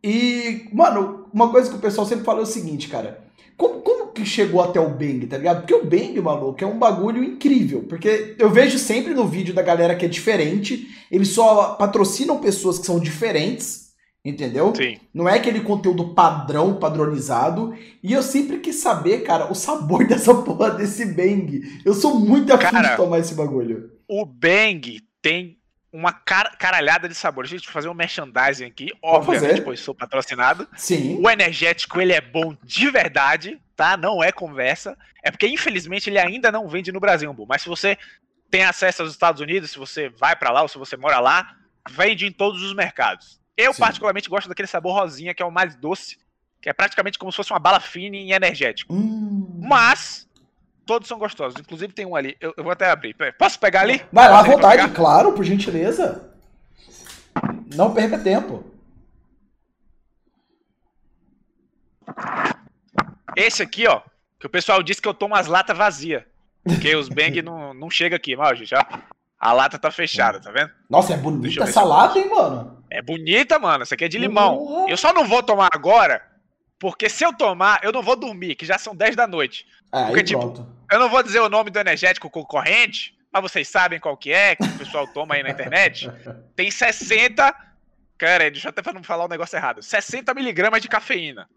E, 0.03 0.68
mano, 0.74 1.27
uma 1.32 1.50
coisa 1.51 1.70
que 1.70 1.75
o 1.75 1.79
pessoal 1.79 2.08
sempre 2.08 2.25
fala 2.25 2.39
é 2.39 2.44
o 2.44 2.48
seguinte, 2.48 2.88
cara. 2.88 3.22
Como, 3.56 3.82
como 3.82 4.08
que 4.13 4.25
chegou 4.25 4.62
até 4.63 4.79
o 4.79 4.89
Bang, 4.89 5.27
tá 5.27 5.38
ligado? 5.38 5.60
Porque 5.60 5.74
o 5.75 5.86
Bang, 5.86 6.20
maluco, 6.22 6.63
é 6.63 6.68
um 6.68 6.79
bagulho 6.79 7.24
incrível. 7.24 7.84
Porque 7.88 8.36
eu 8.39 8.50
vejo 8.50 8.79
sempre 8.79 9.13
no 9.13 9.27
vídeo 9.27 9.53
da 9.53 9.62
galera 9.62 9.96
que 9.96 10.06
é 10.06 10.10
diferente. 10.10 10.88
Eles 11.12 11.27
só 11.29 11.74
patrocinam 11.75 12.39
pessoas 12.39 12.79
que 12.79 12.86
são 12.86 13.00
diferentes, 13.00 13.88
entendeu? 14.23 14.73
Sim. 14.75 14.97
Não 15.13 15.27
é 15.27 15.35
aquele 15.38 15.61
conteúdo 15.61 16.13
padrão, 16.13 16.75
padronizado. 16.79 17.75
E 18.03 18.13
eu 18.13 18.21
sempre 18.21 18.59
quis 18.59 18.75
saber, 18.77 19.19
cara, 19.23 19.51
o 19.51 19.55
sabor 19.55 20.05
dessa 20.07 20.33
porra 20.33 20.71
desse 20.71 21.05
Bang. 21.05 21.61
Eu 21.85 21.93
sou 21.93 22.19
muito 22.19 22.53
afim 22.53 22.63
Cara, 22.71 22.89
de 22.91 22.97
tomar 22.97 23.19
esse 23.19 23.33
bagulho. 23.35 23.91
O 24.07 24.25
Bang 24.25 25.01
tem 25.21 25.57
uma 25.91 26.11
car- 26.13 26.55
caralhada 26.57 27.07
de 27.07 27.15
sabor. 27.15 27.47
Deixa 27.47 27.65
eu 27.65 27.71
fazer 27.71 27.89
um 27.89 27.93
merchandising 27.93 28.65
aqui, 28.65 28.89
obviamente, 29.01 29.61
pois 29.61 29.79
sou 29.79 29.95
patrocinado. 29.95 30.67
Sim. 30.77 31.19
O 31.23 31.29
energético, 31.29 31.99
ele 31.99 32.13
é 32.13 32.21
bom 32.21 32.55
de 32.63 32.89
verdade, 32.91 33.59
tá? 33.75 33.97
Não 33.97 34.23
é 34.23 34.31
conversa. 34.31 34.97
É 35.23 35.31
porque, 35.31 35.47
infelizmente, 35.47 36.09
ele 36.09 36.19
ainda 36.19 36.51
não 36.51 36.67
vende 36.67 36.91
no 36.91 36.99
Brasil, 36.99 37.33
Bu. 37.33 37.45
Mas 37.47 37.63
se 37.63 37.69
você 37.69 37.97
tem 38.51 38.63
acesso 38.63 39.01
aos 39.01 39.11
Estados 39.11 39.41
Unidos, 39.41 39.71
se 39.71 39.79
você 39.79 40.09
vai 40.09 40.35
pra 40.35 40.51
lá 40.51 40.61
ou 40.61 40.67
se 40.67 40.77
você 40.77 40.95
mora 40.95 41.19
lá, 41.19 41.55
vende 41.89 42.25
em 42.25 42.31
todos 42.31 42.61
os 42.61 42.73
mercados. 42.73 43.39
Eu, 43.59 43.73
Sim. 43.73 43.81
particularmente, 43.81 44.29
gosto 44.29 44.47
daquele 44.47 44.69
sabor 44.69 44.93
rosinha, 44.93 45.33
que 45.33 45.43
é 45.43 45.45
o 45.45 45.51
mais 45.51 45.75
doce, 45.75 46.17
que 46.61 46.69
é 46.69 46.73
praticamente 46.73 47.19
como 47.19 47.29
se 47.29 47.35
fosse 47.35 47.51
uma 47.51 47.59
bala 47.59 47.81
fina 47.81 48.15
e 48.15 48.31
energético. 48.31 48.93
Hum. 48.93 49.59
Mas, 49.61 50.25
todos 50.85 51.09
são 51.09 51.19
gostosos. 51.19 51.59
Inclusive, 51.59 51.91
tem 51.91 52.05
um 52.05 52.15
ali. 52.15 52.37
Eu, 52.39 52.53
eu 52.55 52.63
vou 52.63 52.71
até 52.71 52.89
abrir. 52.89 53.13
Posso 53.37 53.59
pegar 53.59 53.81
ali? 53.81 54.01
Vai 54.13 54.29
lá 54.29 54.39
à 54.39 54.43
vontade, 54.43 54.89
claro, 54.93 55.33
por 55.33 55.43
gentileza. 55.43 56.33
Não 57.75 57.93
perca 57.93 58.17
tempo. 58.17 58.63
Esse 63.35 63.61
aqui, 63.61 63.85
ó, 63.87 64.01
que 64.39 64.47
o 64.47 64.49
pessoal 64.49 64.81
disse 64.81 65.01
que 65.01 65.07
eu 65.07 65.13
tomo 65.13 65.35
as 65.35 65.47
latas 65.47 65.77
vazias. 65.77 66.23
Porque 66.63 66.95
os 66.95 67.09
bang 67.09 67.41
não, 67.41 67.73
não 67.73 67.89
chega 67.89 68.15
aqui, 68.15 68.37
mas, 68.37 68.51
ó, 68.51 68.55
gente, 68.55 68.73
ó, 68.73 68.83
a 69.39 69.53
lata 69.53 69.79
tá 69.79 69.89
fechada, 69.89 70.39
tá 70.39 70.51
vendo? 70.51 70.72
Nossa, 70.89 71.13
é 71.13 71.17
bonita 71.17 71.63
essa 71.63 71.81
lata, 71.81 72.19
hein, 72.19 72.29
mano? 72.29 72.84
É 72.89 73.01
bonita, 73.01 73.58
mano. 73.58 73.84
Essa 73.84 73.96
aqui 73.96 74.03
é 74.03 74.10
de 74.10 74.17
limão. 74.17 74.58
Porra. 74.58 74.89
Eu 74.89 74.98
só 74.98 75.13
não 75.13 75.25
vou 75.25 75.41
tomar 75.41 75.69
agora, 75.72 76.22
porque 76.77 77.08
se 77.10 77.24
eu 77.24 77.31
tomar, 77.31 77.79
eu 77.81 77.93
não 77.93 78.03
vou 78.03 78.17
dormir, 78.17 78.55
que 78.55 78.65
já 78.65 78.77
são 78.77 78.93
10 78.93 79.15
da 79.15 79.25
noite. 79.25 79.65
Aí 79.91 80.08
Porque, 80.08 80.24
tipo, 80.24 80.41
pronto. 80.41 80.67
Eu 80.91 81.00
não 81.00 81.10
vou 81.10 81.24
dizer 81.24 81.39
o 81.39 81.48
nome 81.48 81.69
do 81.69 81.79
energético 81.79 82.29
concorrente, 82.29 83.17
mas 83.31 83.41
vocês 83.41 83.67
sabem 83.69 84.00
qual 84.00 84.17
que 84.17 84.34
é, 84.34 84.58
que 84.58 84.63
o 84.63 84.77
pessoal 84.77 85.08
toma 85.08 85.36
aí 85.36 85.43
na 85.43 85.51
internet. 85.51 86.12
Tem 86.55 86.69
60. 86.69 87.55
Cara, 88.17 88.51
deixa 88.51 88.67
eu 88.67 88.74
até 88.77 88.91
não 88.91 89.03
falar 89.03 89.24
o 89.24 89.29
negócio 89.29 89.55
errado. 89.55 89.81
60 89.81 90.34
miligramas 90.34 90.81
de 90.81 90.89
cafeína. 90.89 91.48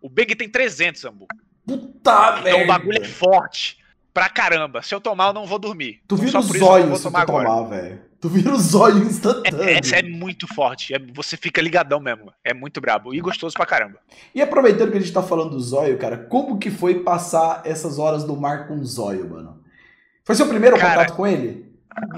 O 0.00 0.08
Big 0.08 0.34
tem 0.34 0.48
300, 0.48 1.04
Ambu. 1.04 1.26
Puta 1.66 2.32
merda. 2.32 2.50
Então 2.50 2.62
o 2.62 2.66
bagulho 2.66 3.02
é 3.02 3.04
forte 3.04 3.78
pra 4.12 4.28
caramba. 4.28 4.82
Se 4.82 4.94
eu 4.94 5.00
tomar, 5.00 5.28
eu 5.28 5.32
não 5.32 5.46
vou 5.46 5.58
dormir. 5.58 6.00
Tu 6.06 6.16
vira 6.16 6.38
os 6.38 6.60
olhos 6.62 6.98
se 6.98 7.02
tu 7.02 7.06
tomar 7.08 7.22
agora. 7.22 7.48
tomar, 7.48 7.68
velho. 7.68 8.00
Tu 8.20 8.28
vira 8.28 8.52
os 8.52 8.74
olhos 8.74 9.06
instantâneo. 9.06 9.62
É, 9.62 9.78
essa 9.78 9.96
é 9.96 10.02
muito 10.02 10.52
forte. 10.52 10.92
é- 10.92 10.98
você 11.14 11.36
fica 11.36 11.62
ligadão 11.62 12.00
mesmo. 12.00 12.32
É 12.44 12.52
muito 12.52 12.80
brabo. 12.80 13.14
E 13.14 13.20
gostoso 13.20 13.54
pra 13.54 13.64
caramba. 13.64 13.98
E 14.34 14.42
aproveitando 14.42 14.90
que 14.90 14.96
a 14.98 15.00
gente 15.00 15.12
tá 15.12 15.22
falando 15.22 15.50
do 15.50 15.60
zóio, 15.60 15.96
cara, 15.98 16.16
como 16.16 16.58
que 16.58 16.70
foi 16.70 17.00
passar 17.04 17.62
essas 17.64 17.98
horas 17.98 18.24
do 18.24 18.36
mar 18.36 18.66
com 18.66 18.74
o 18.74 18.84
zóio, 18.84 19.28
mano? 19.30 19.62
Foi 20.24 20.34
seu 20.34 20.48
primeiro 20.48 20.76
Cara, 20.76 20.96
contato 21.02 21.16
com 21.16 21.26
ele? 21.26 21.68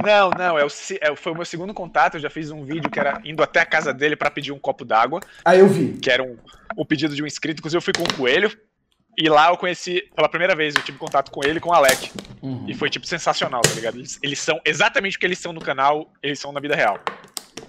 Não, 0.04 0.30
não. 0.30 0.58
É 0.58 0.64
o, 0.64 0.68
é, 1.00 1.16
foi 1.16 1.32
o 1.32 1.34
meu 1.34 1.44
segundo 1.44 1.74
contato. 1.74 2.14
Eu 2.14 2.20
já 2.20 2.30
fiz 2.30 2.50
um 2.50 2.64
vídeo 2.64 2.90
que 2.90 2.98
era 2.98 3.20
indo 3.24 3.42
até 3.42 3.60
a 3.60 3.66
casa 3.66 3.92
dele 3.92 4.16
pra 4.16 4.30
pedir 4.30 4.52
um 4.52 4.58
copo 4.58 4.84
d'água. 4.84 5.20
Aí 5.44 5.60
eu 5.60 5.68
vi. 5.68 5.98
que 5.98 6.10
era 6.10 6.22
um, 6.22 6.36
um 6.78 6.84
pedido 6.84 7.14
de 7.14 7.22
um 7.22 7.26
inscrito. 7.26 7.60
Inclusive, 7.60 7.76
eu 7.78 7.82
fui 7.82 7.92
com 7.92 8.02
o 8.02 8.14
Coelho. 8.16 8.50
E 9.16 9.28
lá 9.28 9.48
eu 9.48 9.56
conheci, 9.56 10.02
pela 10.14 10.28
primeira 10.28 10.54
vez, 10.54 10.74
eu 10.74 10.82
tive 10.82 10.98
contato 10.98 11.30
com 11.30 11.44
ele 11.44 11.58
e 11.58 11.60
com 11.60 11.70
o 11.70 11.72
Alec. 11.72 12.10
Uhum. 12.42 12.64
E 12.68 12.74
foi, 12.74 12.88
tipo, 12.88 13.06
sensacional, 13.06 13.60
tá 13.60 13.74
ligado? 13.74 13.98
Eles, 13.98 14.18
eles 14.22 14.38
são 14.38 14.60
exatamente 14.64 15.16
o 15.16 15.20
que 15.20 15.26
eles 15.26 15.38
são 15.38 15.52
no 15.52 15.60
canal, 15.60 16.10
eles 16.22 16.38
são 16.38 16.52
na 16.52 16.60
vida 16.60 16.74
real. 16.74 16.98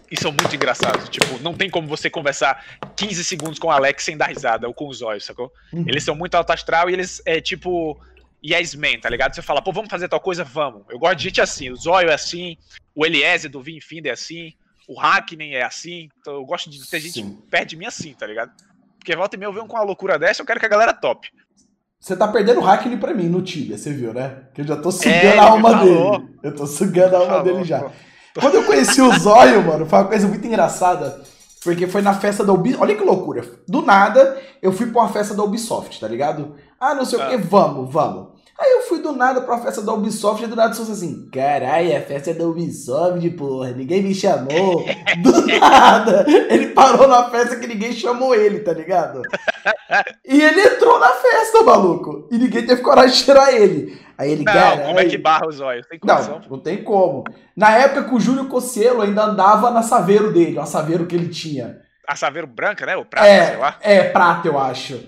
E 0.10 0.20
são 0.20 0.32
muito 0.32 0.56
engraçados. 0.56 1.10
Tipo, 1.10 1.40
não 1.40 1.54
tem 1.54 1.70
como 1.70 1.88
você 1.88 2.10
conversar 2.10 2.80
15 2.96 3.24
segundos 3.24 3.60
com 3.60 3.68
o 3.68 3.72
Alex 3.72 4.04
sem 4.04 4.18
dar 4.18 4.28
risada 4.28 4.68
ou 4.68 4.74
com 4.74 4.88
os 4.88 5.02
olhos, 5.02 5.26
sacou? 5.26 5.52
Uhum. 5.74 5.86
Eles 5.88 6.04
são 6.04 6.16
muito 6.16 6.36
alto 6.36 6.52
astral 6.52 6.90
e 6.90 6.94
eles 6.94 7.22
é 7.26 7.42
tipo 7.42 8.00
yes 8.44 8.74
man, 8.76 9.00
tá 9.00 9.10
ligado? 9.10 9.36
Você 9.36 9.42
fala, 9.42 9.62
pô, 9.62 9.72
vamos 9.72 9.90
fazer 9.90 10.08
tal 10.08 10.20
coisa? 10.20 10.44
Vamos. 10.44 10.84
Eu 10.90 11.00
gosto 11.00 11.18
de 11.18 11.24
gente 11.26 11.42
assim. 11.42 11.70
O 11.70 11.76
Zóio 11.76 12.10
é 12.10 12.14
assim, 12.14 12.58
o 12.96 13.06
Eliezer 13.06 13.50
do 13.50 13.62
Vim 13.62 13.80
Finder 13.80 14.10
é 14.10 14.14
assim, 14.14 14.54
o 14.88 15.00
Hackney 15.00 15.56
é 15.56 15.64
assim. 15.64 16.10
Então 16.20 16.34
eu 16.34 16.46
gosto 16.46 16.70
de 16.70 16.90
ter 16.90 17.00
gente 17.00 17.14
Sim. 17.14 17.38
perto 17.50 17.70
de 17.70 17.78
mim 17.78 17.86
assim, 17.86 18.14
tá 18.14 18.26
ligado? 18.26 18.52
Porque 19.02 19.16
volta 19.16 19.36
e 19.36 19.40
meia 19.40 19.48
eu 19.50 19.54
venho 19.54 19.66
com 19.66 19.76
uma 19.76 19.84
loucura 19.84 20.20
dessa, 20.20 20.44
eu 20.44 20.46
quero 20.46 20.60
que 20.60 20.66
a 20.66 20.70
galera 20.70 20.94
top. 20.94 21.28
Você 22.00 22.16
tá 22.16 22.28
perdendo 22.28 22.60
o 22.60 22.64
Hackney 22.64 22.98
pra 22.98 23.14
mim 23.16 23.26
no 23.28 23.42
Tibia, 23.42 23.78
você 23.78 23.92
viu, 23.92 24.14
né? 24.14 24.44
Que 24.54 24.62
eu 24.62 24.66
já 24.66 24.76
tô 24.76 24.92
sugando 24.92 25.14
É, 25.16 25.38
a 25.40 25.44
alma 25.50 25.76
dele. 25.76 26.30
Eu 26.44 26.56
tô 26.56 26.68
sugando 26.68 27.16
a 27.16 27.20
alma 27.20 27.30
Falou, 27.32 27.44
dele 27.44 27.64
já. 27.64 27.80
pô. 27.80 27.90
Quando 28.40 28.56
eu 28.56 28.64
conheci 28.64 29.02
o 29.02 29.12
Zóio, 29.20 29.64
mano, 29.64 29.86
foi 29.88 30.00
uma 30.00 30.08
coisa 30.08 30.28
muito 30.28 30.46
engraçada. 30.46 31.22
Porque 31.64 31.86
foi 31.88 32.02
na 32.02 32.14
festa 32.14 32.44
da 32.44 32.54
Ubisoft. 32.54 32.82
Olha 32.84 32.96
que 32.96 33.04
loucura. 33.04 33.44
Do 33.68 33.82
nada, 33.84 34.40
eu 34.62 34.72
fui 34.72 34.88
pra 34.88 35.02
uma 35.02 35.10
festa 35.10 35.36
da 35.36 35.44
Ubisoft, 35.44 36.00
tá 36.00 36.08
ligado? 36.08 36.56
Ah, 36.80 36.96
não 36.96 37.06
sei 37.06 37.20
o 37.20 37.22
Ah. 37.22 37.28
que, 37.30 37.38
vamos, 37.38 37.92
vamos. 37.94 38.30
Aí 38.62 38.72
eu 38.74 38.82
fui 38.84 39.00
do 39.00 39.12
nada 39.12 39.42
pra 39.42 39.58
festa 39.58 39.82
da 39.82 39.92
Ubisoft 39.92 40.44
e 40.44 40.48
do 40.48 40.56
nada 40.56 40.76
fosse 40.76 40.92
assim: 40.92 41.28
caralho, 41.34 41.98
a 41.98 42.02
festa 42.02 42.30
é 42.30 42.34
da 42.36 42.46
Ubisoft, 42.46 43.28
porra, 43.32 43.72
ninguém 43.72 44.04
me 44.04 44.14
chamou. 44.14 44.86
Do 45.24 45.48
nada, 45.60 46.26
ele 46.28 46.68
parou 46.68 47.08
na 47.08 47.28
festa 47.30 47.56
que 47.56 47.66
ninguém 47.66 47.92
chamou 47.92 48.36
ele, 48.36 48.60
tá 48.60 48.72
ligado? 48.72 49.22
E 50.26 50.42
ele 50.42 50.62
entrou 50.62 51.00
na 51.00 51.10
festa, 51.10 51.64
maluco. 51.64 52.28
E 52.32 52.38
ninguém 52.38 52.66
teve 52.66 52.82
coragem 52.82 53.16
de 53.18 53.24
tirar 53.26 53.52
ele. 53.54 54.00
Aí 54.18 54.32
ele, 54.32 54.44
Não, 54.44 54.54
caralho. 54.54 54.84
como 54.86 55.00
é 55.00 55.06
que 55.06 55.18
barra 55.18 55.48
os 55.48 55.60
olhos? 55.60 55.88
Tem 55.88 55.98
condição. 56.00 56.40
Não, 56.44 56.50
não 56.52 56.60
tem 56.60 56.84
como. 56.84 57.24
Na 57.58 57.72
época 57.78 58.04
que 58.04 58.14
o 58.16 58.20
Júlio 58.20 58.46
Cossielo 58.46 59.02
ainda 59.02 59.24
andava 59.24 59.72
na 59.72 59.82
Saveiro 59.82 60.32
dele, 60.32 60.60
a 60.60 60.66
Saveiro 60.66 61.08
que 61.08 61.16
ele 61.16 61.30
tinha. 61.30 61.78
A 62.08 62.16
Saveiro 62.16 62.46
branca, 62.48 62.86
né? 62.86 62.96
O 62.96 63.06
prata, 63.06 63.26
sei 63.28 63.36
É, 63.56 63.58
lá. 63.58 63.78
é, 63.82 64.04
prata, 64.04 64.48
eu 64.48 64.60
acho. 64.60 65.00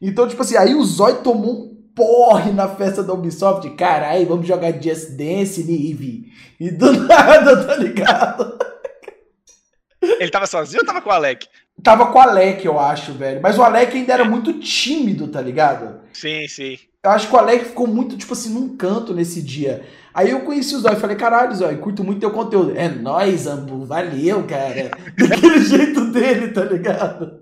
Então, 0.00 0.26
tipo 0.26 0.40
assim, 0.42 0.56
aí 0.56 0.74
o 0.74 0.82
Zói 0.84 1.16
tomou 1.22 1.52
um 1.66 1.73
porre 1.94 2.52
na 2.52 2.68
festa 2.68 3.02
da 3.02 3.12
Ubisoft. 3.12 3.68
Caralho, 3.70 4.26
vamos 4.26 4.46
jogar 4.46 4.72
Just 4.72 5.10
Dance, 5.10 5.62
Nive. 5.62 6.32
E 6.58 6.70
do 6.70 6.92
nada, 7.06 7.64
tá 7.64 7.76
ligado? 7.76 8.58
Ele 10.02 10.30
tava 10.30 10.46
sozinho 10.46 10.80
ou 10.80 10.86
tava 10.86 11.00
com 11.00 11.08
o 11.08 11.12
Alec? 11.12 11.46
Tava 11.82 12.06
com 12.06 12.18
o 12.18 12.20
Alec, 12.20 12.64
eu 12.64 12.78
acho, 12.78 13.12
velho. 13.12 13.40
Mas 13.42 13.58
o 13.58 13.62
Alec 13.62 13.96
ainda 13.96 14.12
era 14.12 14.24
muito 14.24 14.52
tímido, 14.54 15.28
tá 15.28 15.40
ligado? 15.40 16.00
Sim, 16.12 16.46
sim. 16.46 16.78
Eu 17.02 17.10
acho 17.10 17.28
que 17.28 17.34
o 17.34 17.38
Alec 17.38 17.66
ficou 17.66 17.86
muito, 17.86 18.16
tipo 18.16 18.32
assim, 18.32 18.50
num 18.50 18.76
canto 18.76 19.12
nesse 19.12 19.42
dia. 19.42 19.84
Aí 20.14 20.30
eu 20.30 20.40
conheci 20.40 20.74
o 20.74 20.78
Zóio 20.78 20.96
e 20.96 21.00
falei, 21.00 21.16
caralho, 21.16 21.54
Zóio, 21.54 21.78
curto 21.78 22.04
muito 22.04 22.20
teu 22.20 22.30
conteúdo. 22.30 22.72
É 22.76 22.88
nóis, 22.88 23.46
Ambu, 23.46 23.84
valeu, 23.84 24.44
cara. 24.44 24.90
Daquele 25.18 25.58
jeito 25.60 26.12
dele, 26.12 26.48
tá 26.48 26.64
ligado? 26.64 27.40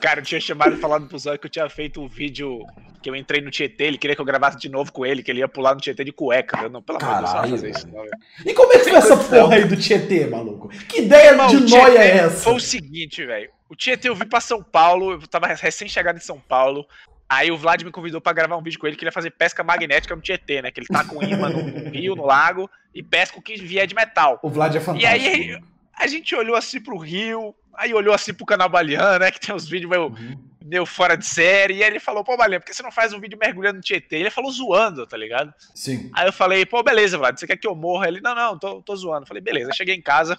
Cara, 0.00 0.20
eu 0.20 0.24
tinha 0.24 0.40
chamado 0.40 0.74
e 0.74 0.78
falado 0.78 1.06
pro 1.06 1.18
Zóio 1.18 1.38
que 1.38 1.46
eu 1.46 1.50
tinha 1.50 1.68
feito 1.68 2.00
um 2.00 2.08
vídeo 2.08 2.64
que 3.02 3.08
eu 3.08 3.14
entrei 3.14 3.40
no 3.40 3.50
Tietê, 3.50 3.84
ele 3.84 3.98
queria 3.98 4.14
que 4.16 4.20
eu 4.20 4.24
gravasse 4.24 4.58
de 4.58 4.68
novo 4.68 4.92
com 4.92 5.06
ele, 5.06 5.22
que 5.22 5.30
ele 5.30 5.38
ia 5.40 5.48
pular 5.48 5.74
no 5.74 5.80
Tietê 5.80 6.02
de 6.04 6.12
cueca. 6.12 6.62
Eu 6.62 6.70
não, 6.70 6.82
pelo 6.82 6.98
amor 7.02 7.14
de 7.14 7.20
Deus, 7.20 7.32
não 7.34 7.48
fazer 7.50 7.70
isso, 7.70 7.88
não. 7.88 8.04
E 8.44 8.52
como 8.54 8.72
é 8.72 8.78
que 8.78 8.84
foi 8.84 8.94
essa 8.98 9.16
porra 9.16 9.54
aí 9.56 9.64
do 9.64 9.76
Tietê, 9.76 10.26
maluco? 10.26 10.68
Que 10.88 11.02
ideia 11.02 11.30
Irmão, 11.30 11.46
de 11.46 11.60
noia 11.70 11.98
é 11.98 12.16
essa? 12.18 12.44
Foi 12.44 12.54
o 12.54 12.60
seguinte, 12.60 13.24
velho. 13.24 13.50
O 13.68 13.76
Tietê 13.76 14.08
eu 14.08 14.14
vim 14.16 14.26
pra 14.26 14.40
São 14.40 14.62
Paulo, 14.62 15.12
eu 15.12 15.26
tava 15.28 15.46
recém-chegado 15.46 16.18
em 16.18 16.22
São 16.22 16.40
Paulo. 16.40 16.86
Aí 17.28 17.50
o 17.50 17.58
Vlad 17.58 17.82
me 17.82 17.90
convidou 17.92 18.20
pra 18.20 18.32
gravar 18.32 18.56
um 18.56 18.62
vídeo 18.62 18.80
com 18.80 18.86
ele 18.86 18.96
que 18.96 19.04
ele 19.04 19.08
ia 19.08 19.12
fazer 19.12 19.30
pesca 19.30 19.62
magnética 19.62 20.16
no 20.16 20.22
Tietê, 20.22 20.62
né? 20.62 20.70
Que 20.70 20.80
ele 20.80 20.86
tá 20.86 21.04
com 21.04 21.22
imã 21.22 21.50
no, 21.50 21.62
no 21.62 21.90
rio, 21.92 22.16
no 22.16 22.24
lago, 22.24 22.68
e 22.94 23.02
pesca 23.02 23.38
o 23.38 23.42
que 23.42 23.56
vier 23.56 23.86
de 23.86 23.94
metal. 23.94 24.40
O 24.42 24.48
Vlad 24.48 24.74
é 24.74 24.78
E 24.78 24.80
fantástico. 24.80 25.12
aí 25.12 25.60
a 25.94 26.06
gente 26.06 26.34
olhou 26.34 26.56
assim 26.56 26.80
pro 26.80 26.96
rio, 26.96 27.54
aí 27.78 27.94
olhou 27.94 28.14
assim 28.14 28.34
pro 28.34 28.44
canal 28.44 28.68
Balian, 28.68 29.18
né? 29.18 29.30
Que 29.30 29.40
tem 29.40 29.54
uns 29.54 29.68
vídeos 29.68 29.88
meio, 29.90 30.08
Uhum. 30.08 30.44
meio 30.64 30.84
fora 30.84 31.16
de 31.16 31.24
série. 31.24 31.76
E 31.76 31.82
aí 31.82 31.88
ele 31.90 32.00
falou, 32.00 32.22
pô, 32.24 32.36
Balian, 32.36 32.58
por 32.60 32.66
que 32.66 32.74
você 32.74 32.82
não 32.82 32.90
faz 32.92 33.12
um 33.12 33.20
vídeo 33.20 33.38
mergulhando 33.40 33.76
no 33.76 33.82
Tietê? 33.82 34.16
Ele 34.16 34.30
falou 34.30 34.50
zoando, 34.50 35.06
tá 35.06 35.16
ligado? 35.16 35.52
Sim. 35.74 36.10
Aí 36.14 36.26
eu 36.26 36.32
falei, 36.32 36.66
pô, 36.66 36.82
beleza, 36.82 37.16
Vlad, 37.16 37.38
você 37.38 37.46
quer 37.46 37.56
que 37.56 37.66
eu 37.66 37.74
morra? 37.74 38.08
Ele, 38.08 38.20
não, 38.20 38.34
não, 38.34 38.58
tô, 38.58 38.82
tô 38.82 38.94
zoando. 38.96 39.22
Eu 39.22 39.26
falei, 39.28 39.42
beleza, 39.42 39.72
cheguei 39.72 39.94
em 39.94 40.02
casa, 40.02 40.38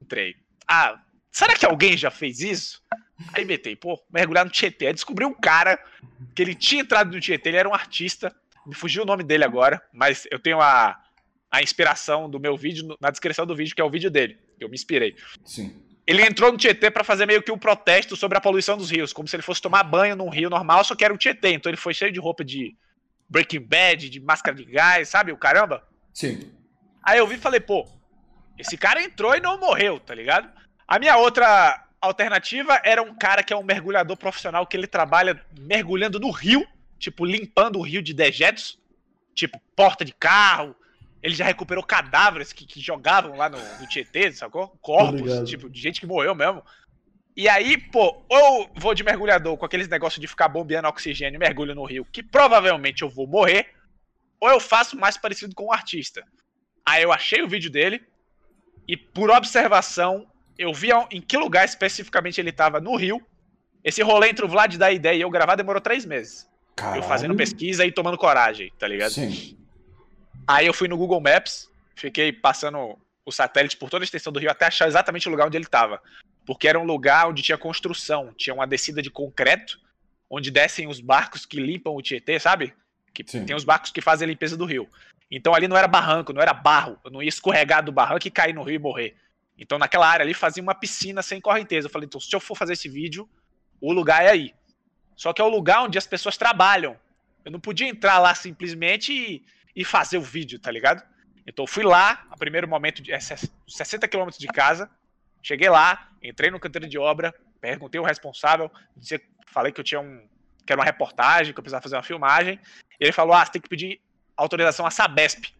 entrei. 0.00 0.34
Ah, 0.68 1.00
será 1.30 1.54
que 1.54 1.64
alguém 1.64 1.96
já 1.96 2.10
fez 2.10 2.40
isso? 2.40 2.82
Aí 3.32 3.44
metei, 3.44 3.76
pô, 3.76 4.02
mergulhar 4.12 4.44
no 4.44 4.50
Tietê. 4.50 4.88
Aí 4.88 4.92
descobri 4.92 5.24
um 5.24 5.32
cara 5.34 5.78
que 6.34 6.42
ele 6.42 6.54
tinha 6.54 6.82
entrado 6.82 7.12
no 7.14 7.20
Tietê, 7.20 7.50
ele 7.50 7.56
era 7.58 7.68
um 7.68 7.74
artista, 7.74 8.34
me 8.66 8.74
fugiu 8.74 9.02
o 9.04 9.06
nome 9.06 9.22
dele 9.22 9.44
agora, 9.44 9.80
mas 9.92 10.26
eu 10.30 10.38
tenho 10.38 10.60
a, 10.60 10.98
a 11.50 11.62
inspiração 11.62 12.28
do 12.28 12.40
meu 12.40 12.56
vídeo 12.56 12.96
na 13.00 13.10
descrição 13.10 13.46
do 13.46 13.54
vídeo, 13.54 13.74
que 13.74 13.80
é 13.80 13.84
o 13.84 13.90
vídeo 13.90 14.10
dele, 14.10 14.38
que 14.58 14.64
eu 14.64 14.68
me 14.68 14.74
inspirei. 14.74 15.14
Sim. 15.44 15.80
Ele 16.06 16.22
entrou 16.22 16.50
no 16.50 16.58
Tietê 16.58 16.90
pra 16.90 17.04
fazer 17.04 17.26
meio 17.26 17.42
que 17.42 17.52
um 17.52 17.58
protesto 17.58 18.16
sobre 18.16 18.36
a 18.36 18.40
poluição 18.40 18.76
dos 18.76 18.90
rios, 18.90 19.12
como 19.12 19.28
se 19.28 19.36
ele 19.36 19.42
fosse 19.42 19.62
tomar 19.62 19.84
banho 19.84 20.16
num 20.16 20.28
rio 20.28 20.50
normal, 20.50 20.82
só 20.84 20.94
que 20.94 21.04
era 21.04 21.14
o 21.14 21.18
Tietê. 21.18 21.52
Então 21.52 21.70
ele 21.70 21.76
foi 21.76 21.94
cheio 21.94 22.12
de 22.12 22.18
roupa 22.18 22.44
de 22.44 22.76
Breaking 23.28 23.60
Bad, 23.60 24.10
de 24.10 24.20
máscara 24.20 24.56
de 24.56 24.64
gás, 24.64 25.08
sabe? 25.08 25.32
O 25.32 25.36
caramba. 25.36 25.86
Sim. 26.12 26.52
Aí 27.04 27.18
eu 27.18 27.26
vi 27.26 27.36
e 27.36 27.38
falei, 27.38 27.60
pô, 27.60 27.88
esse 28.58 28.76
cara 28.76 29.02
entrou 29.02 29.34
e 29.34 29.40
não 29.40 29.58
morreu, 29.58 29.98
tá 30.00 30.14
ligado? 30.14 30.48
A 30.86 30.98
minha 30.98 31.16
outra 31.16 31.86
alternativa 32.00 32.80
era 32.84 33.00
um 33.00 33.14
cara 33.14 33.42
que 33.42 33.52
é 33.52 33.56
um 33.56 33.62
mergulhador 33.62 34.16
profissional 34.16 34.66
que 34.66 34.76
ele 34.76 34.86
trabalha 34.86 35.40
mergulhando 35.58 36.18
no 36.18 36.30
rio, 36.30 36.66
tipo, 36.98 37.24
limpando 37.24 37.78
o 37.78 37.82
rio 37.82 38.02
de 38.02 38.12
dejetos, 38.12 38.78
tipo, 39.34 39.60
porta 39.74 40.04
de 40.04 40.12
carro. 40.12 40.74
Ele 41.22 41.34
já 41.34 41.44
recuperou 41.44 41.84
cadáveres 41.84 42.52
que, 42.52 42.66
que 42.66 42.80
jogavam 42.80 43.36
lá 43.36 43.48
no, 43.48 43.58
no 43.78 43.86
Tietê, 43.86 44.32
sacou? 44.32 44.68
Corpos, 44.80 45.48
tipo, 45.48 45.70
de 45.70 45.80
gente 45.80 46.00
que 46.00 46.06
morreu 46.06 46.34
mesmo. 46.34 46.62
E 47.36 47.48
aí, 47.48 47.78
pô, 47.78 48.22
ou 48.28 48.70
vou 48.74 48.92
de 48.92 49.04
mergulhador 49.04 49.56
com 49.56 49.64
aqueles 49.64 49.88
negócios 49.88 50.20
de 50.20 50.26
ficar 50.26 50.48
bombeando 50.48 50.88
oxigênio 50.88 51.38
e 51.38 51.38
mergulho 51.38 51.74
no 51.74 51.84
rio, 51.84 52.04
que 52.12 52.22
provavelmente 52.22 53.02
eu 53.02 53.08
vou 53.08 53.26
morrer, 53.26 53.68
ou 54.40 54.50
eu 54.50 54.60
faço 54.60 54.98
mais 54.98 55.16
parecido 55.16 55.54
com 55.54 55.66
um 55.66 55.72
artista. 55.72 56.22
Aí 56.84 57.02
eu 57.02 57.12
achei 57.12 57.40
o 57.40 57.48
vídeo 57.48 57.70
dele 57.70 58.02
e 58.86 58.96
por 58.96 59.30
observação 59.30 60.26
eu 60.58 60.74
vi 60.74 60.88
em 61.10 61.20
que 61.20 61.36
lugar 61.36 61.64
especificamente 61.64 62.40
ele 62.40 62.52
tava 62.52 62.80
no 62.80 62.96
Rio. 62.96 63.24
Esse 63.82 64.02
rolê 64.02 64.28
entre 64.28 64.44
o 64.44 64.48
Vlad 64.48 64.76
dar 64.76 64.92
ideia 64.92 65.16
e 65.16 65.20
eu 65.20 65.30
gravar 65.30 65.54
demorou 65.54 65.80
três 65.80 66.04
meses. 66.04 66.46
Caralho. 66.76 66.98
Eu 66.98 67.02
fazendo 67.02 67.34
pesquisa 67.34 67.86
e 67.86 67.92
tomando 67.92 68.18
coragem, 68.18 68.70
tá 68.78 68.86
ligado? 68.86 69.12
Sim. 69.12 69.56
Aí 70.46 70.66
eu 70.66 70.74
fui 70.74 70.88
no 70.88 70.96
Google 70.96 71.20
Maps, 71.20 71.70
fiquei 71.94 72.32
passando 72.32 72.98
o 73.24 73.32
satélite 73.32 73.76
por 73.76 73.88
toda 73.88 74.02
a 74.02 74.06
extensão 74.06 74.32
do 74.32 74.38
rio 74.38 74.50
até 74.50 74.66
achar 74.66 74.88
exatamente 74.88 75.28
o 75.28 75.30
lugar 75.30 75.46
onde 75.46 75.56
ele 75.56 75.66
tava. 75.66 76.02
Porque 76.44 76.66
era 76.66 76.78
um 76.78 76.84
lugar 76.84 77.28
onde 77.28 77.42
tinha 77.42 77.56
construção, 77.56 78.32
tinha 78.36 78.52
uma 78.52 78.66
descida 78.66 79.00
de 79.00 79.10
concreto, 79.10 79.78
onde 80.28 80.50
descem 80.50 80.88
os 80.88 81.00
barcos 81.00 81.46
que 81.46 81.60
limpam 81.60 81.94
o 81.94 82.02
Tietê, 82.02 82.38
sabe? 82.38 82.74
Que 83.14 83.22
Sim. 83.26 83.44
tem 83.44 83.54
os 83.54 83.64
barcos 83.64 83.90
que 83.90 84.00
fazem 84.00 84.26
a 84.26 84.30
limpeza 84.30 84.56
do 84.56 84.64
rio. 84.64 84.88
Então 85.30 85.54
ali 85.54 85.68
não 85.68 85.76
era 85.76 85.86
barranco, 85.86 86.32
não 86.32 86.42
era 86.42 86.52
barro. 86.52 86.98
Eu 87.04 87.10
não 87.10 87.22
ia 87.22 87.28
escorregar 87.28 87.84
do 87.84 87.92
barranco 87.92 88.26
e 88.26 88.30
cair 88.30 88.54
no 88.54 88.62
rio 88.62 88.74
e 88.74 88.78
morrer. 88.78 89.16
Então 89.56 89.78
naquela 89.78 90.08
área 90.08 90.24
ali 90.24 90.34
fazia 90.34 90.62
uma 90.62 90.74
piscina 90.74 91.22
sem 91.22 91.40
correnteza. 91.40 91.86
Eu 91.86 91.90
falei, 91.90 92.06
então 92.06 92.20
se 92.20 92.34
eu 92.34 92.40
for 92.40 92.56
fazer 92.56 92.72
esse 92.72 92.88
vídeo, 92.88 93.28
o 93.80 93.92
lugar 93.92 94.24
é 94.24 94.30
aí. 94.30 94.54
Só 95.14 95.32
que 95.32 95.40
é 95.40 95.44
o 95.44 95.48
lugar 95.48 95.84
onde 95.84 95.98
as 95.98 96.06
pessoas 96.06 96.36
trabalham. 96.36 96.96
Eu 97.44 97.52
não 97.52 97.60
podia 97.60 97.88
entrar 97.88 98.18
lá 98.18 98.34
simplesmente 98.34 99.12
e, 99.12 99.44
e 99.74 99.84
fazer 99.84 100.18
o 100.18 100.22
vídeo, 100.22 100.58
tá 100.58 100.70
ligado? 100.70 101.02
Então 101.46 101.64
eu 101.64 101.66
fui 101.66 101.82
lá, 101.82 102.24
a 102.30 102.36
primeiro 102.36 102.68
momento, 102.68 103.02
de, 103.02 103.12
é, 103.12 103.18
60 103.20 104.06
quilômetros 104.08 104.38
de 104.38 104.46
casa. 104.46 104.90
Cheguei 105.42 105.68
lá, 105.68 106.08
entrei 106.22 106.50
no 106.50 106.60
canteiro 106.60 106.88
de 106.88 106.98
obra, 106.98 107.34
perguntei 107.60 108.00
o 108.00 108.04
responsável, 108.04 108.70
disse, 108.96 109.20
falei 109.46 109.72
que 109.72 109.80
eu 109.80 109.84
tinha 109.84 110.00
um. 110.00 110.26
que 110.64 110.72
era 110.72 110.80
uma 110.80 110.84
reportagem, 110.84 111.52
que 111.52 111.58
eu 111.58 111.62
precisava 111.62 111.82
fazer 111.82 111.96
uma 111.96 112.02
filmagem. 112.02 112.60
E 113.00 113.04
ele 113.04 113.12
falou: 113.12 113.34
ah, 113.34 113.44
você 113.44 113.52
tem 113.52 113.62
que 113.62 113.68
pedir 113.68 114.00
autorização 114.36 114.86
à 114.86 114.90
Sabesp. 114.90 115.52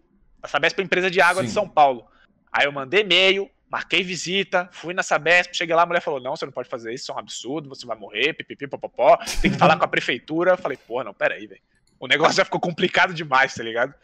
A 0.43 0.49
Sabesp 0.49 0.79
é 0.79 0.83
a 0.83 0.85
empresa 0.85 1.11
de 1.11 1.21
água 1.21 1.43
de 1.43 1.49
Sim. 1.49 1.55
São 1.55 1.69
Paulo. 1.69 2.07
Aí 2.53 2.67
eu 2.67 2.73
mandei 2.73 3.01
e-mail, 3.01 3.51
marquei 3.69 4.03
visita, 4.03 4.69
fui 4.73 4.95
na 4.95 5.03
Sabesp, 5.03 5.55
cheguei 5.55 5.75
lá, 5.75 5.83
a 5.83 5.87
mulher 5.87 6.01
falou: 6.01 6.21
não, 6.21 6.37
você 6.37 6.45
não 6.45 6.53
pode 6.53 6.69
fazer 6.69 6.93
isso, 6.93 7.05
isso 7.05 7.13
é 7.13 7.15
um 7.15 7.19
absurdo, 7.19 7.69
você 7.69 7.87
vai 7.87 7.97
morrer, 7.97 8.35
pipipi, 8.35 8.69
popopó, 8.69 9.17
tem 9.41 9.51
que 9.51 9.59
falar 9.59 9.77
com 9.77 9.85
a 9.85 9.89
prefeitura. 9.89 10.53
Eu 10.53 10.59
falei, 10.59 10.77
porra, 10.77 11.05
não, 11.05 11.15
peraí, 11.15 11.47
velho. 11.47 11.61
O 12.03 12.09
negócio 12.09 12.35
já 12.35 12.45
ficou 12.45 12.59
complicado 12.59 13.15
demais, 13.15 13.55
tá 13.55 13.63
ligado? 13.63 13.95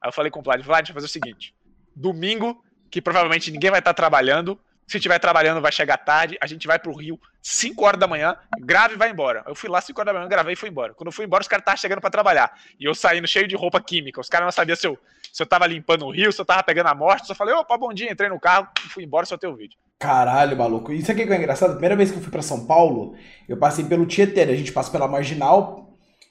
Aí 0.00 0.08
eu 0.08 0.12
falei 0.12 0.30
com 0.30 0.38
o 0.38 0.42
Vlad, 0.44 0.62
Vlad, 0.62 0.82
deixa 0.82 0.92
eu 0.92 0.94
fazer 0.94 1.06
o 1.06 1.10
seguinte: 1.10 1.52
domingo, 1.94 2.64
que 2.88 3.02
provavelmente 3.02 3.50
ninguém 3.50 3.68
vai 3.68 3.80
estar 3.80 3.92
trabalhando. 3.92 4.56
Se 4.86 4.96
estiver 4.96 5.18
trabalhando, 5.18 5.60
vai 5.60 5.72
chegar 5.72 5.96
tarde. 5.98 6.38
A 6.40 6.46
gente 6.46 6.68
vai 6.68 6.78
pro 6.78 6.96
Rio 6.96 7.20
5 7.42 7.84
horas 7.84 7.98
da 7.98 8.06
manhã, 8.06 8.36
grave 8.60 8.94
e 8.94 8.96
vai 8.96 9.10
embora. 9.10 9.42
Eu 9.44 9.56
fui 9.56 9.68
lá 9.68 9.80
5 9.80 10.00
horas 10.00 10.14
da 10.14 10.18
manhã, 10.20 10.28
gravei 10.28 10.52
e 10.52 10.56
fui 10.56 10.68
embora. 10.68 10.94
Quando 10.94 11.08
eu 11.08 11.12
fui 11.12 11.24
embora, 11.24 11.42
os 11.42 11.48
caras 11.48 11.62
estavam 11.62 11.78
chegando 11.78 12.00
pra 12.00 12.10
trabalhar. 12.10 12.56
E 12.78 12.84
eu 12.84 12.94
saindo 12.94 13.26
cheio 13.26 13.48
de 13.48 13.56
roupa 13.56 13.80
química. 13.80 14.20
Os 14.20 14.28
caras 14.28 14.46
não 14.46 14.52
sabiam 14.52 14.76
se 14.76 14.86
eu, 14.86 14.96
se 15.32 15.42
eu 15.42 15.46
tava 15.46 15.66
limpando 15.66 16.06
o 16.06 16.10
rio, 16.12 16.32
se 16.32 16.40
eu 16.40 16.44
tava 16.44 16.62
pegando 16.62 16.86
a 16.86 16.94
morte. 16.94 17.26
Só 17.26 17.34
falei, 17.34 17.54
opa, 17.54 17.76
bom 17.76 17.92
dia, 17.92 18.10
entrei 18.10 18.28
no 18.28 18.38
carro, 18.38 18.68
fui 18.88 19.02
embora, 19.02 19.26
só 19.26 19.36
teu 19.36 19.54
vídeo. 19.56 19.76
Caralho, 19.98 20.56
maluco. 20.56 20.92
Isso 20.92 21.10
aqui 21.10 21.26
que 21.26 21.32
é 21.32 21.36
engraçado. 21.36 21.70
A 21.70 21.72
primeira 21.72 21.96
vez 21.96 22.12
que 22.12 22.18
eu 22.18 22.22
fui 22.22 22.30
pra 22.30 22.40
São 22.40 22.66
Paulo, 22.66 23.16
eu 23.48 23.56
passei 23.56 23.84
pelo 23.84 24.06
Tietê, 24.06 24.46
né? 24.46 24.52
A 24.52 24.56
gente 24.56 24.72
passa 24.72 24.92
pela 24.92 25.08
Marginal 25.08 25.87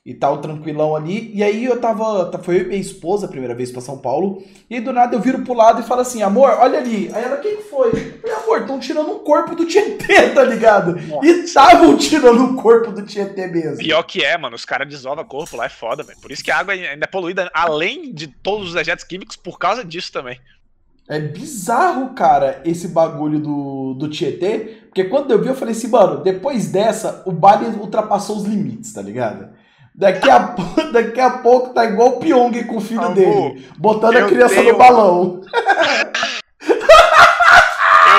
e 0.08 0.14
tal, 0.14 0.38
tranquilão 0.38 0.96
ali. 0.96 1.32
E 1.36 1.44
aí 1.44 1.66
eu 1.66 1.82
tava. 1.82 2.32
Foi 2.42 2.56
eu 2.56 2.62
e 2.62 2.68
minha 2.68 2.80
esposa 2.80 3.26
a 3.26 3.30
primeira 3.30 3.54
vez 3.54 3.74
pra 3.74 3.82
São 3.82 3.98
Paulo. 3.98 4.42
E 4.70 4.76
aí 4.76 4.82
do 4.82 4.94
nada 4.94 5.14
eu 5.14 5.20
viro 5.20 5.44
pro 5.44 5.54
lado 5.54 5.82
e 5.82 5.84
falo 5.84 6.00
assim, 6.00 6.22
amor, 6.22 6.50
olha 6.50 6.80
ali. 6.80 7.12
Aí 7.14 7.26
ela, 7.26 7.36
quem 7.36 7.62
foi? 7.64 7.90
Eu 7.90 8.20
falei, 8.22 8.36
amor, 8.38 8.62
estão 8.62 8.80
tirando 8.80 9.12
o 9.12 9.20
corpo 9.20 9.54
do 9.54 9.66
Tietê, 9.66 10.30
tá 10.34 10.46
ligado? 10.46 10.98
E 11.22 11.28
estavam 11.44 11.98
tirando 11.98 12.42
o 12.46 12.56
corpo 12.56 12.94
do 12.94 13.02
Tietê 13.02 13.48
mesmo. 13.48 13.80
Pior 13.80 14.02
que 14.04 14.24
é, 14.24 14.38
mano, 14.38 14.56
os 14.56 14.64
caras 14.64 14.88
desovam 14.88 15.26
corpo 15.26 15.58
lá, 15.58 15.66
é 15.66 15.70
foda, 15.70 16.04
velho. 16.04 16.20
Por 16.22 16.32
isso 16.32 16.42
que 16.42 16.52
a 16.52 16.58
água 16.58 16.74
ainda 16.74 17.04
é 17.04 17.08
poluída, 17.08 17.52
além 17.54 18.14
de 18.14 18.28
todos 18.28 18.70
os 18.70 18.76
agentes 18.78 19.04
químicos, 19.04 19.36
por 19.36 19.60
causa 19.60 19.84
disso 19.84 20.14
também. 20.14 20.40
É 21.10 21.20
bizarro, 21.20 22.14
cara, 22.14 22.62
esse 22.64 22.88
bagulho 22.88 23.40
do, 23.40 23.94
do 23.94 24.10
Tietê. 24.10 24.84
Porque 24.86 25.04
quando 25.04 25.32
eu 25.32 25.42
vi, 25.42 25.50
eu 25.50 25.56
falei 25.56 25.74
assim, 25.74 25.90
mano, 25.90 26.24
depois 26.24 26.72
dessa, 26.72 27.24
o 27.26 27.32
Bali 27.34 27.66
ultrapassou 27.78 28.38
os 28.38 28.46
limites, 28.46 28.94
tá 28.94 29.02
ligado? 29.02 29.50
Daqui 29.98 30.30
a, 30.30 30.56
daqui 30.94 31.20
a 31.20 31.30
pouco 31.32 31.74
tá 31.74 31.84
igual 31.86 32.10
o 32.10 32.20
Pyong 32.20 32.64
com 32.66 32.78
o 32.78 32.82
filho 32.82 33.02
Amor, 33.02 33.16
dele, 33.16 33.68
botando 33.80 34.16
a 34.18 34.28
criança 34.28 34.56
tenho- 34.56 34.74
no 34.74 34.78
balão. 34.78 35.42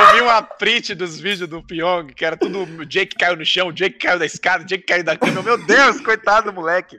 Eu 0.01 0.15
vi 0.15 0.21
uma 0.21 0.43
print 0.43 0.95
dos 0.95 1.19
vídeos 1.21 1.49
do 1.49 1.63
Pyong, 1.63 2.13
que 2.15 2.25
era 2.25 2.37
tudo 2.37 2.63
o 2.63 2.85
Jake 2.85 3.17
caiu 3.17 3.37
no 3.37 3.45
chão, 3.45 3.69
o 3.69 3.73
Jake 3.73 3.99
caiu 3.99 4.19
da 4.19 4.27
escada, 4.27 4.63
o 4.65 4.67
Jake 4.67 4.85
caiu 4.85 5.05
da 5.05 5.17
cama. 5.17 5.43
Meu 5.43 5.59
Deus, 5.67 6.01
coitado 6.01 6.51
do 6.51 6.55
moleque. 6.55 6.99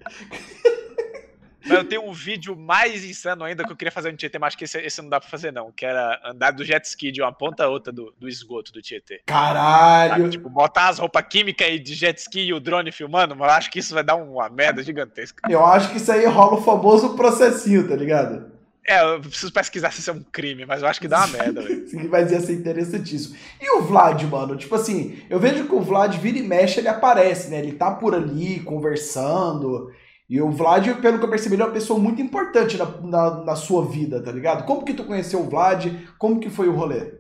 Mas 1.65 1.78
eu 1.78 1.84
tenho 1.84 2.08
um 2.08 2.13
vídeo 2.13 2.56
mais 2.56 3.04
insano 3.04 3.43
ainda 3.43 3.63
que 3.63 3.72
eu 3.72 3.76
queria 3.76 3.91
fazer 3.91 4.12
no 4.12 4.17
Tietê, 4.17 4.39
mas 4.39 4.50
acho 4.50 4.58
que 4.58 4.63
esse, 4.63 4.78
esse 4.80 5.02
não 5.02 5.10
dá 5.10 5.19
pra 5.19 5.30
fazer, 5.30 5.52
não. 5.52 5.72
Que 5.72 5.86
era 5.86 6.19
andar 6.26 6.52
do 6.52 6.63
jet 6.63 6.86
ski 6.86 7.12
de 7.12 7.22
uma 7.22 7.32
ponta 7.32 7.65
a 7.65 7.69
outra 7.69 7.91
do, 7.91 8.13
do 8.17 8.28
esgoto 8.28 8.72
do 8.72 8.82
Tietê. 8.82 9.15
Sabe? 9.15 9.24
Caralho. 9.26 10.30
Tipo, 10.30 10.50
botar 10.50 10.89
as 10.89 11.00
roupas 11.00 11.26
químicas 11.30 11.67
aí 11.67 11.80
de 11.80 11.93
jet 11.93 12.17
ski 12.17 12.41
e 12.41 12.54
o 12.54 12.60
drone 12.60 12.91
filmando, 12.91 13.36
mas 13.36 13.50
eu 13.50 13.56
acho 13.56 13.72
que 13.72 13.80
isso 13.80 13.93
vai 13.93 14.04
dar 14.04 14.15
uma 14.15 14.50
merda 14.50 14.82
gigantesca. 14.84 15.50
Eu 15.50 15.65
acho 15.65 15.89
que 15.91 15.98
isso 15.98 16.12
aí 16.12 16.26
rola 16.26 16.58
o 16.58 16.62
famoso 16.62 17.15
processinho, 17.15 17.88
tá 17.88 17.95
ligado? 17.95 18.60
É, 18.89 19.04
eu 19.04 19.19
preciso 19.19 19.54
pesquisar 19.54 19.91
se 19.91 20.00
isso 20.00 20.10
é 20.10 20.13
um 20.13 20.24
crime, 20.32 20.65
mas 20.65 20.82
eu 20.82 20.88
acho 20.88 21.00
que 21.00 21.08
dá 21.08 21.19
uma 21.19 21.28
merda, 21.28 21.62
velho. 21.62 21.86
Mas 22.10 22.32
ia 22.32 22.39
ser 22.39 22.54
interessantíssimo. 22.54 23.36
E 23.62 23.69
o 23.78 23.84
Vlad, 23.84 24.24
mano? 24.24 24.58
Tipo 24.58 24.74
assim, 24.74 25.19
eu 25.30 25.39
vejo 25.39 25.65
que 25.65 25.76
o 25.76 25.82
Vlad 25.82 26.17
vira 26.17 26.39
e 26.39 26.41
mexe, 26.41 26.80
ele 26.80 26.88
aparece, 26.88 27.52
né? 27.52 27.60
Ele 27.60 27.74
tá 27.74 27.91
por 27.91 28.15
ali, 28.15 28.62
conversando. 28.62 29.91
E 30.29 30.39
o 30.39 30.51
Vlad, 30.51 31.01
pelo 31.01 31.17
que 31.17 31.25
eu 31.25 31.29
percebi, 31.29 31.55
ele 31.55 31.63
é 31.63 31.65
uma 31.65 31.73
pessoa 31.73 31.99
muito 31.99 32.21
importante 32.21 32.77
na, 32.77 32.85
na, 32.85 33.43
na 33.43 33.55
sua 33.55 33.83
vida, 33.85 34.21
tá 34.21 34.31
ligado? 34.31 34.63
Como 34.65 34.85
que 34.85 34.93
tu 34.93 35.03
conheceu 35.03 35.41
o 35.41 35.49
Vlad? 35.49 35.87
Como 36.19 36.39
que 36.39 36.51
foi 36.51 36.67
o 36.67 36.75
rolê? 36.75 37.17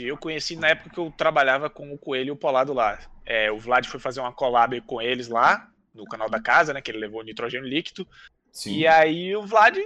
eu 0.00 0.16
conheci 0.16 0.54
na 0.54 0.68
época 0.68 0.90
que 0.90 1.00
eu 1.00 1.12
trabalhava 1.16 1.68
com 1.68 1.92
o 1.92 1.98
Coelho 1.98 2.28
e 2.28 2.30
o 2.30 2.36
Polado 2.36 2.72
lá. 2.72 2.98
É, 3.24 3.50
o 3.50 3.58
Vlad 3.58 3.86
foi 3.86 3.98
fazer 3.98 4.20
uma 4.20 4.32
collab 4.32 4.78
com 4.82 5.00
eles 5.00 5.26
lá, 5.26 5.68
no 5.94 6.04
canal 6.04 6.28
da 6.28 6.40
casa, 6.40 6.72
né? 6.72 6.80
Que 6.80 6.90
ele 6.90 6.98
levou 6.98 7.24
nitrogênio 7.24 7.68
líquido. 7.68 8.06
Sim. 8.52 8.76
E 8.76 8.86
aí 8.86 9.34
o 9.34 9.42
Vlad 9.42 9.78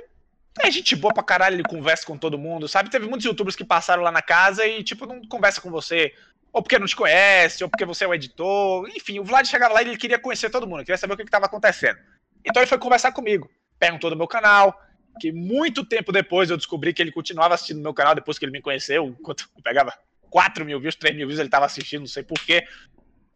é 0.60 0.70
gente 0.70 0.96
boa 0.96 1.14
pra 1.14 1.22
caralho, 1.22 1.54
ele 1.54 1.62
conversa 1.62 2.04
com 2.04 2.18
todo 2.18 2.36
mundo, 2.36 2.68
sabe? 2.68 2.90
Teve 2.90 3.06
muitos 3.06 3.24
youtubers 3.24 3.56
que 3.56 3.64
passaram 3.64 4.02
lá 4.02 4.10
na 4.10 4.20
casa 4.20 4.66
e, 4.66 4.82
tipo, 4.82 5.06
não 5.06 5.22
conversa 5.22 5.60
com 5.60 5.70
você. 5.70 6.12
Ou 6.52 6.62
porque 6.62 6.78
não 6.78 6.86
te 6.86 6.96
conhece, 6.96 7.62
ou 7.62 7.70
porque 7.70 7.84
você 7.84 8.04
é 8.04 8.08
o 8.08 8.14
editor. 8.14 8.88
Enfim, 8.96 9.18
o 9.18 9.24
Vlad 9.24 9.46
chegava 9.46 9.74
lá 9.74 9.82
e 9.82 9.88
ele 9.88 9.96
queria 9.96 10.18
conhecer 10.18 10.50
todo 10.50 10.66
mundo, 10.66 10.80
queria 10.80 10.96
saber 10.96 11.14
o 11.14 11.16
que 11.16 11.22
estava 11.22 11.46
acontecendo. 11.46 11.98
Então 12.44 12.62
ele 12.62 12.68
foi 12.68 12.78
conversar 12.78 13.12
comigo. 13.12 13.50
Perguntou 13.78 14.10
do 14.10 14.16
meu 14.16 14.26
canal, 14.26 14.80
que 15.20 15.30
muito 15.32 15.84
tempo 15.84 16.12
depois 16.12 16.50
eu 16.50 16.56
descobri 16.56 16.92
que 16.92 17.02
ele 17.02 17.12
continuava 17.12 17.54
assistindo 17.54 17.80
meu 17.80 17.92
canal 17.92 18.14
depois 18.14 18.38
que 18.38 18.44
ele 18.44 18.52
me 18.52 18.62
conheceu. 18.62 19.14
Enquanto 19.20 19.48
eu 19.56 19.62
pegava 19.62 19.92
4 20.30 20.64
mil 20.64 20.80
views, 20.80 20.94
3 20.94 21.16
mil 21.16 21.26
views, 21.26 21.38
ele 21.38 21.48
estava 21.48 21.66
assistindo, 21.66 22.00
não 22.00 22.06
sei 22.06 22.22
porquê. 22.22 22.64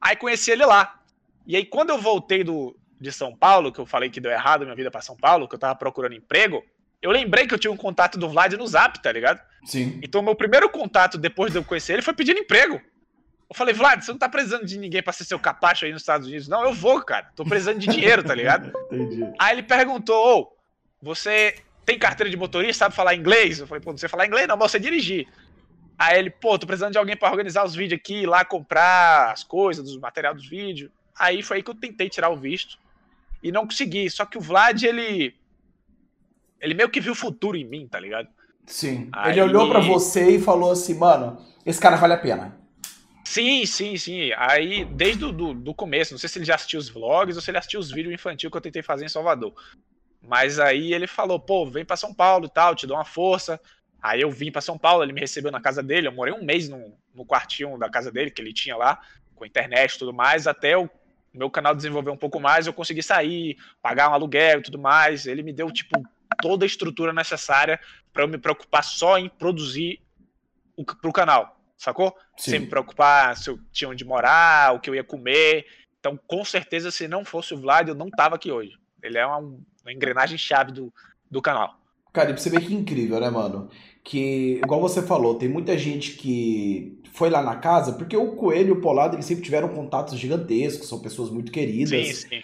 Aí 0.01 0.17
conheci 0.17 0.51
ele 0.51 0.65
lá. 0.65 1.01
E 1.47 1.57
aí, 1.57 1.65
quando 1.65 1.91
eu 1.91 1.99
voltei 1.99 2.45
do, 2.45 2.77
de 3.01 3.11
São 3.13 3.37
Paulo, 3.37 3.73
que 3.73 3.81
eu 3.81 3.87
falei 3.87 4.09
que 4.11 4.21
deu 4.21 4.31
errado 4.31 4.63
minha 4.63 4.77
vida 4.77 4.91
para 4.91 5.01
São 5.01 5.17
Paulo, 5.17 5.49
que 5.49 5.55
eu 5.55 5.59
tava 5.59 5.75
procurando 5.75 6.15
emprego, 6.15 6.63
eu 7.01 7.11
lembrei 7.11 7.47
que 7.47 7.55
eu 7.55 7.59
tinha 7.59 7.73
um 7.73 7.77
contato 7.77 8.19
do 8.19 8.29
Vlad 8.29 8.53
no 8.55 8.67
Zap, 8.67 9.03
tá 9.03 9.11
ligado? 9.11 9.41
Sim. 9.65 9.99
Então, 10.03 10.23
meu 10.23 10.37
primeiro 10.37 10.69
contato 10.69 11.19
depois 11.19 11.51
de 11.51 11.59
eu 11.59 11.65
conhecer 11.65 11.95
ele 11.95 12.03
foi 12.03 12.15
pedindo 12.15 12.39
emprego. 12.39 12.81
Eu 13.53 13.55
falei, 13.55 13.75
Vlad, 13.75 14.01
você 14.01 14.11
não 14.11 14.19
tá 14.19 14.31
precisando 14.31 14.65
de 14.65 14.79
ninguém 14.79 15.03
pra 15.03 15.13
ser 15.13 15.25
seu 15.25 15.39
capacho 15.39 15.85
aí 15.85 15.93
nos 15.93 16.01
Estados 16.01 16.27
Unidos? 16.27 16.49
Não, 16.49 16.65
eu 16.65 16.73
vou, 16.73 17.03
cara. 17.03 17.31
Tô 17.37 17.45
precisando 17.45 17.79
de 17.79 17.87
dinheiro, 17.87 18.25
tá 18.25 18.35
ligado? 18.35 18.73
Entendi. 18.91 19.31
Aí 19.39 19.55
ele 19.55 19.63
perguntou, 19.63 20.41
ô, 20.41 20.57
você 21.03 21.57
tem 21.85 21.99
carteira 21.99 22.31
de 22.31 22.37
motorista, 22.37 22.87
sabe 22.87 22.95
falar 22.95 23.15
inglês? 23.15 23.61
Eu 23.61 23.67
falei, 23.67 23.85
pô, 23.85 23.91
não 23.91 23.99
sei 23.99 24.09
falar 24.09 24.27
inglês 24.27 24.49
não, 24.49 24.57
mas 24.57 24.71
você 24.71 24.81
dirigir. 24.81 25.29
Aí 25.99 26.19
ele, 26.19 26.31
pô, 26.31 26.59
tô 26.59 26.67
precisando 26.67 26.93
de 26.93 26.99
alguém 26.99 27.15
para 27.15 27.31
organizar 27.31 27.63
os 27.63 27.75
vídeos 27.75 28.01
aqui, 28.01 28.23
ir 28.23 28.27
lá 28.27 28.43
comprar 28.43 29.33
as 29.33 29.45
coisas, 29.45 29.85
dos 29.85 29.99
material 29.99 30.35
dos 30.35 30.49
vídeos. 30.49 30.91
Aí 31.15 31.43
foi 31.43 31.59
aí 31.59 31.63
que 31.63 31.71
eu 31.71 31.75
tentei 31.75 32.09
tirar 32.09 32.31
o 32.31 32.37
visto 32.37 32.79
e 33.43 33.53
não 33.53 33.67
consegui. 33.67 34.09
Só 34.09 34.25
que 34.25 34.39
o 34.39 34.41
Vlad, 34.41 34.83
ele. 34.83 35.35
Ele 36.59 36.73
meio 36.73 36.89
que 36.89 37.01
viu 37.01 37.13
o 37.13 37.17
futuro 37.17 37.59
em 37.59 37.67
mim, 37.67 37.87
tá 37.87 38.01
ligado? 38.01 38.29
Sim. 38.65 39.11
Aí... 39.13 39.33
Ele 39.33 39.43
olhou 39.43 39.69
para 39.69 39.81
você 39.81 40.37
e 40.37 40.41
falou 40.41 40.73
assim, 40.73 40.95
mano, 40.95 41.37
esse 41.67 41.79
cara 41.79 41.97
vale 41.97 42.15
a 42.15 42.19
pena. 42.19 42.62
Sim, 43.33 43.65
sim, 43.65 43.97
sim. 43.97 44.31
Aí, 44.37 44.85
desde 44.85 45.25
o 45.25 45.33
do, 45.33 45.55
do 45.55 45.75
começo, 45.75 46.13
não 46.13 46.19
sei 46.19 46.29
se 46.29 46.39
ele 46.39 46.45
já 46.45 46.55
assistiu 46.55 46.79
os 46.79 46.91
vlogs 46.91 47.35
ou 47.35 47.41
se 47.41 47.51
ele 47.51 47.57
assistiu 47.57 47.81
os 47.81 47.91
vídeos 47.91 48.13
infantil 48.13 48.51
que 48.51 48.57
eu 48.59 48.61
tentei 48.61 48.83
fazer 48.83 49.07
em 49.07 49.09
Salvador. 49.09 49.55
Mas 50.21 50.59
aí 50.59 50.93
ele 50.93 51.07
falou, 51.07 51.41
pô, 51.41 51.65
vem 51.65 51.83
para 51.83 51.97
São 51.97 52.13
Paulo 52.13 52.45
e 52.45 52.51
tal, 52.51 52.75
te 52.75 52.87
dou 52.87 52.95
uma 52.95 53.07
força. 53.07 53.59
Aí 54.03 54.21
eu 54.21 54.31
vim 54.31 54.53
para 54.53 54.61
São 54.61 54.77
Paulo, 54.77 55.03
ele 55.03 55.15
me 55.15 55.21
recebeu 55.21 55.51
na 55.51 55.63
casa 55.63 55.83
dele, 55.83 56.09
eu 56.09 56.13
morei 56.13 56.35
um 56.35 56.45
mês 56.45 56.69
no, 56.69 56.95
no 57.15 57.25
quartinho 57.25 57.79
da 57.79 57.89
casa 57.89 58.13
dele, 58.13 58.31
que 58.31 58.43
ele 58.43 58.53
tinha 58.53 58.77
lá, 58.77 59.01
com 59.35 59.47
internet 59.47 59.95
e 59.95 59.99
tudo 60.01 60.13
mais, 60.13 60.47
até 60.47 60.77
o 60.77 60.91
meu 61.33 61.49
canal 61.49 61.75
desenvolver 61.75 62.11
um 62.11 62.19
pouco 62.19 62.39
mais, 62.39 62.67
eu 62.67 62.75
consegui 62.75 63.03
sair, 63.03 63.57
pagar 63.81 64.11
um 64.11 64.13
aluguel 64.13 64.59
e 64.59 64.63
tudo 64.63 64.79
mais. 64.79 65.25
Ele 65.25 65.43
me 65.43 65.55
deu, 65.55 65.71
tipo, 65.71 66.03
toda 66.43 66.67
a 66.67 66.69
estrutura 66.69 67.15
necessária 67.15 67.81
para 68.13 68.25
eu 68.25 68.29
me 68.29 68.37
preocupar 68.37 68.85
só 68.85 69.17
em 69.17 69.31
produzir 69.31 70.03
o, 70.77 70.85
pro 70.85 71.11
canal 71.15 71.62
sacou? 71.83 72.15
Sim. 72.37 72.53
Sem 72.53 72.61
me 72.61 72.67
preocupar 72.67 73.37
se 73.37 73.51
eu 73.51 73.59
tinha 73.73 73.91
onde 73.91 74.05
morar, 74.05 74.75
o 74.75 74.81
que 74.81 74.89
eu 74.89 74.95
ia 74.95 75.05
comer. 75.05 75.67
Então, 75.99 76.19
com 76.27 76.45
certeza, 76.45 76.91
se 76.91 77.07
não 77.07 77.25
fosse 77.25 77.55
o 77.55 77.61
Vlad, 77.61 77.89
eu 77.89 77.95
não 77.95 78.11
tava 78.11 78.37
aqui 78.37 78.51
hoje. 78.51 78.73
Ele 79.03 79.19
é 79.19 79.27
uma, 79.27 79.39
uma 79.39 79.93
engrenagem 79.93 80.39
chave 80.39 80.73
do, 80.73 80.93
do 81.31 81.43
canal. 81.43 81.77
Cara, 82.13 82.31
e 82.31 82.35
pra 82.35 82.43
você 82.43 82.51
ver 82.51 82.61
que 82.61 82.75
incrível, 82.75 83.19
né, 83.19 83.31
mano? 83.31 83.69
Que, 84.05 84.61
igual 84.63 84.81
você 84.81 85.01
falou, 85.01 85.37
tem 85.37 85.49
muita 85.49 85.79
gente 85.79 86.13
que 86.13 87.01
foi 87.13 87.31
lá 87.31 87.43
na 87.43 87.57
casa, 87.57 87.93
porque 87.93 88.17
o 88.17 88.33
Coelho 88.33 88.69
e 88.69 88.73
o 88.73 88.81
Polado, 88.81 89.17
eles 89.17 89.25
sempre 89.25 89.45
tiveram 89.45 89.69
contatos 89.69 90.19
gigantescos, 90.19 90.89
são 90.89 91.01
pessoas 91.01 91.31
muito 91.31 91.51
queridas. 91.51 91.91
Sim, 91.91 92.29
sim. 92.29 92.43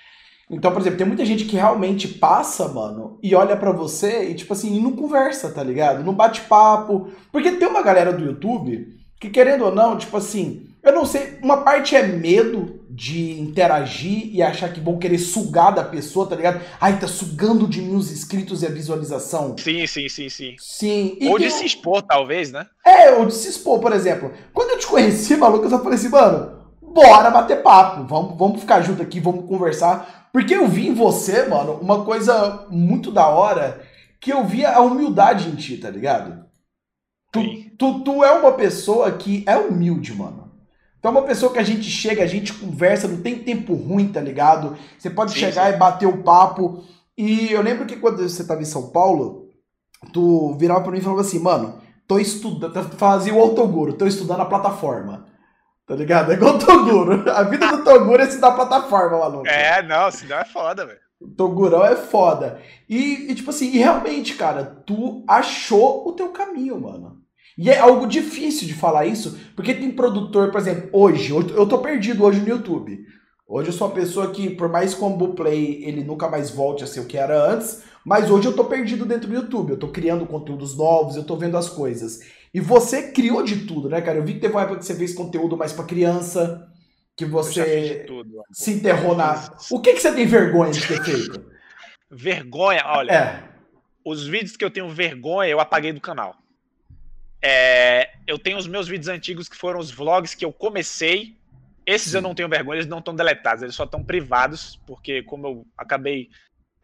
Então, 0.51 0.73
por 0.73 0.81
exemplo, 0.81 0.97
tem 0.97 1.07
muita 1.07 1.27
gente 1.27 1.45
que 1.45 1.57
realmente 1.57 2.09
passa, 2.09 2.69
mano, 2.69 3.19
e 3.23 3.35
olha 3.35 3.55
para 3.55 3.71
você 3.71 4.31
e, 4.31 4.35
tipo 4.35 4.53
assim, 4.53 4.81
não 4.81 4.93
conversa, 4.93 5.53
tá 5.53 5.63
ligado? 5.63 6.03
Não 6.03 6.15
bate 6.15 6.41
papo. 6.43 7.13
Porque 7.31 7.53
tem 7.53 7.69
uma 7.69 7.83
galera 7.83 8.13
do 8.13 8.25
YouTube 8.25 8.98
que 9.19 9.31
querendo 9.31 9.65
ou 9.65 9.75
não, 9.75 9.99
tipo 9.99 10.17
assim, 10.17 10.69
eu 10.83 10.93
não 10.93 11.05
sei, 11.05 11.39
uma 11.43 11.59
parte 11.59 11.97
é 11.97 12.07
medo 12.07 12.81
de 12.89 13.41
interagir 13.41 14.31
e 14.33 14.43
achar 14.43 14.73
que 14.73 14.81
vão 14.81 14.99
querer 14.99 15.19
sugar 15.19 15.73
da 15.73 15.85
pessoa, 15.85 16.27
tá 16.27 16.35
ligado? 16.35 16.61
Ai, 16.81 16.99
tá 16.99 17.07
sugando 17.07 17.67
de 17.67 17.81
mim 17.83 17.95
os 17.95 18.11
inscritos 18.11 18.63
e 18.63 18.67
a 18.67 18.71
visualização. 18.71 19.57
Sim, 19.59 19.87
sim, 19.87 20.09
sim, 20.09 20.29
sim. 20.29 20.57
Sim. 20.59 21.17
E 21.21 21.29
ou 21.29 21.39
de 21.39 21.45
eu... 21.45 21.51
se 21.51 21.65
expor, 21.65 22.03
talvez, 22.03 22.51
né? 22.51 22.67
É, 22.85 23.13
ou 23.13 23.27
de 23.27 23.35
se 23.35 23.49
expor, 23.49 23.81
por 23.81 23.93
exemplo. 23.93 24.33
Quando 24.53 24.71
eu 24.71 24.79
te 24.79 24.87
conheci, 24.87 25.37
maluco, 25.37 25.65
eu 25.65 25.71
só 25.71 25.79
falei 25.79 25.99
assim, 25.99 26.09
mano, 26.09 26.59
bora 26.81 27.31
bater 27.31 27.63
papo, 27.63 28.05
vamos, 28.05 28.37
vamos 28.37 28.61
ficar 28.61 28.81
junto 28.81 29.03
aqui, 29.03 29.21
vamos 29.21 29.47
conversar. 29.47 30.29
Porque 30.33 30.55
eu 30.55 30.67
vi 30.67 30.89
em 30.89 30.95
você, 30.95 31.47
mano, 31.47 31.75
uma 31.75 32.05
coisa 32.05 32.67
muito 32.71 33.11
da 33.11 33.29
hora, 33.29 33.81
que 34.21 34.33
eu 34.33 34.45
via 34.45 34.71
a 34.71 34.81
humildade 34.81 35.49
em 35.49 35.55
ti, 35.55 35.77
tá 35.77 35.91
ligado? 35.91 36.48
Tu, 37.31 37.41
tu, 37.77 38.01
tu 38.01 38.25
é 38.25 38.33
uma 38.33 38.53
pessoa 38.53 39.11
que 39.13 39.45
é 39.47 39.57
humilde, 39.57 40.15
mano. 40.15 40.51
Tu 41.01 41.07
é 41.07 41.11
uma 41.11 41.23
pessoa 41.23 41.53
que 41.53 41.59
a 41.59 41.65
gente 41.65 41.85
chega, 41.85 42.23
a 42.23 42.27
gente 42.27 42.53
conversa, 42.53 43.07
não 43.07 43.21
tem 43.21 43.39
tempo 43.39 43.75
ruim, 43.75 44.11
tá 44.11 44.21
ligado? 44.21 44.77
Você 44.99 45.11
pode 45.11 45.33
sim, 45.33 45.39
chegar 45.39 45.69
sim. 45.69 45.75
e 45.75 45.79
bater 45.79 46.07
o 46.07 46.23
papo. 46.23 46.83
E 47.17 47.53
eu 47.53 47.63
lembro 47.63 47.87
que 47.87 47.97
quando 47.97 48.23
você 48.23 48.45
tava 48.45 48.63
em 48.63 48.67
São 48.67 48.91
Paulo, 48.91 49.49
tu 50.13 50.55
virava 50.59 50.81
pra 50.81 50.93
mim 50.93 50.99
e 50.99 51.03
falava 51.03 51.21
assim, 51.21 51.39
mano, 51.39 51.81
tô 52.07 52.19
estudando, 52.19 52.91
fazia 52.97 53.35
o 53.35 53.41
Autoguro, 53.41 53.93
tô 53.93 54.07
estudando 54.07 54.41
a 54.41 54.47
plataforma. 54.47 55.27
Tá 55.87 55.95
ligado? 55.95 56.31
É 56.31 56.35
igual 56.35 56.57
o 56.57 56.59
Toguro. 56.59 57.25
A 57.33 57.43
vida 57.45 57.67
do 57.67 57.83
Toguro 57.83 58.23
é 58.23 58.27
se 58.27 58.39
dar 58.39 58.53
plataforma, 58.53 59.19
maluco. 59.19 59.47
É, 59.47 59.83
não, 59.83 60.11
senão 60.11 60.39
é 60.39 60.45
foda, 60.45 60.85
velho. 60.85 60.99
Togurão 61.37 61.85
é 61.85 61.97
foda. 61.97 62.61
E, 62.89 63.31
e, 63.31 63.35
tipo 63.35 63.51
assim, 63.51 63.67
e 63.67 63.79
realmente, 63.79 64.35
cara, 64.35 64.65
tu 64.65 65.25
achou 65.27 66.09
o 66.09 66.13
teu 66.13 66.29
caminho, 66.31 66.81
mano. 66.81 67.19
E 67.57 67.69
é 67.69 67.79
algo 67.79 68.07
difícil 68.07 68.69
de 68.69 68.75
falar 68.75 69.07
isso, 69.07 69.37
porque 69.57 69.75
tem 69.75 69.91
produtor, 69.91 70.53
por 70.53 70.61
exemplo, 70.61 70.89
hoje, 70.93 71.33
eu 71.33 71.67
tô 71.67 71.79
perdido 71.79 72.25
hoje 72.25 72.41
no 72.41 72.49
YouTube. 72.49 73.05
Hoje 73.49 73.71
eu 73.71 73.73
sou 73.73 73.89
uma 73.89 73.95
pessoa 73.95 74.31
que, 74.31 74.51
por 74.51 74.69
mais 74.69 74.95
combo 74.95 75.35
play, 75.35 75.83
ele 75.85 76.05
nunca 76.05 76.29
mais 76.29 76.51
volte 76.51 76.85
a 76.85 76.87
ser 76.87 77.01
o 77.01 77.07
que 77.07 77.17
era 77.17 77.51
antes, 77.51 77.83
mas 78.05 78.31
hoje 78.31 78.47
eu 78.47 78.55
tô 78.55 78.65
perdido 78.65 79.05
dentro 79.05 79.29
do 79.29 79.35
YouTube. 79.35 79.71
Eu 79.71 79.79
tô 79.79 79.89
criando 79.89 80.27
conteúdos 80.27 80.77
novos, 80.77 81.17
eu 81.17 81.25
tô 81.25 81.35
vendo 81.35 81.57
as 81.57 81.69
coisas. 81.69 82.21
E 82.55 82.61
você 82.61 83.11
criou 83.11 83.43
de 83.43 83.67
tudo, 83.67 83.89
né, 83.89 84.01
cara? 84.01 84.19
Eu 84.19 84.25
vi 84.25 84.35
que 84.35 84.41
teve 84.41 84.55
uma 84.55 84.63
época 84.63 84.79
que 84.79 84.85
você 84.85 84.95
fez 84.95 85.13
conteúdo 85.13 85.57
mais 85.57 85.73
para 85.73 85.85
criança, 85.85 86.69
que 87.19 87.25
você 87.25 88.05
tudo, 88.07 88.45
se 88.53 88.75
enterrou 88.75 89.17
na. 89.17 89.53
O 89.73 89.81
que, 89.81 89.93
que 89.93 90.01
você 90.01 90.15
tem 90.15 90.25
vergonha 90.25 90.71
de 90.71 90.87
ter 90.87 91.03
feito? 91.05 91.51
vergonha? 92.09 92.81
Olha. 92.87 93.13
É. 93.13 93.49
Os 94.05 94.27
vídeos 94.27 94.57
que 94.57 94.65
eu 94.65 94.71
tenho 94.71 94.89
vergonha, 94.89 95.51
eu 95.51 95.59
apaguei 95.59 95.93
do 95.93 96.01
canal. 96.01 96.37
É, 97.43 98.13
eu 98.27 98.39
tenho 98.39 98.57
os 98.57 98.69
meus 98.69 98.87
vídeos 98.87 99.09
antigos 99.09 99.49
que 99.49 99.57
foram 99.57 99.81
os 99.81 99.91
vlogs 99.91 100.35
que 100.35 100.45
eu 100.45 100.53
comecei. 100.53 101.37
Esses 101.85 102.15
eu 102.15 102.23
não 102.23 102.35
tenho 102.35 102.49
vergonha, 102.49 102.77
eles 102.77 102.87
não 102.87 103.01
estão 103.01 103.15
deletados, 103.15 103.63
eles 103.63 103.75
só 103.75 103.85
estão 103.85 104.05
privados, 104.05 104.81
porque 104.87 105.23
como 105.23 105.47
eu 105.47 105.67
acabei 105.77 106.29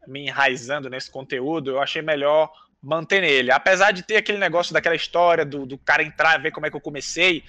me 0.06 0.26
enraizando 0.26 0.90
nesse 0.90 1.10
conteúdo, 1.10 1.70
eu 1.70 1.80
achei 1.80 2.02
melhor 2.02 2.50
manter 2.82 3.20
nele. 3.20 3.52
Apesar 3.52 3.92
de 3.92 4.02
ter 4.02 4.16
aquele 4.16 4.38
negócio 4.38 4.74
daquela 4.74 4.96
história 4.96 5.44
do, 5.44 5.64
do 5.64 5.78
cara 5.78 6.02
entrar 6.02 6.38
e 6.38 6.42
ver 6.42 6.50
como 6.50 6.66
é 6.66 6.70
que 6.70 6.76
eu 6.76 6.80
comecei, 6.80 7.44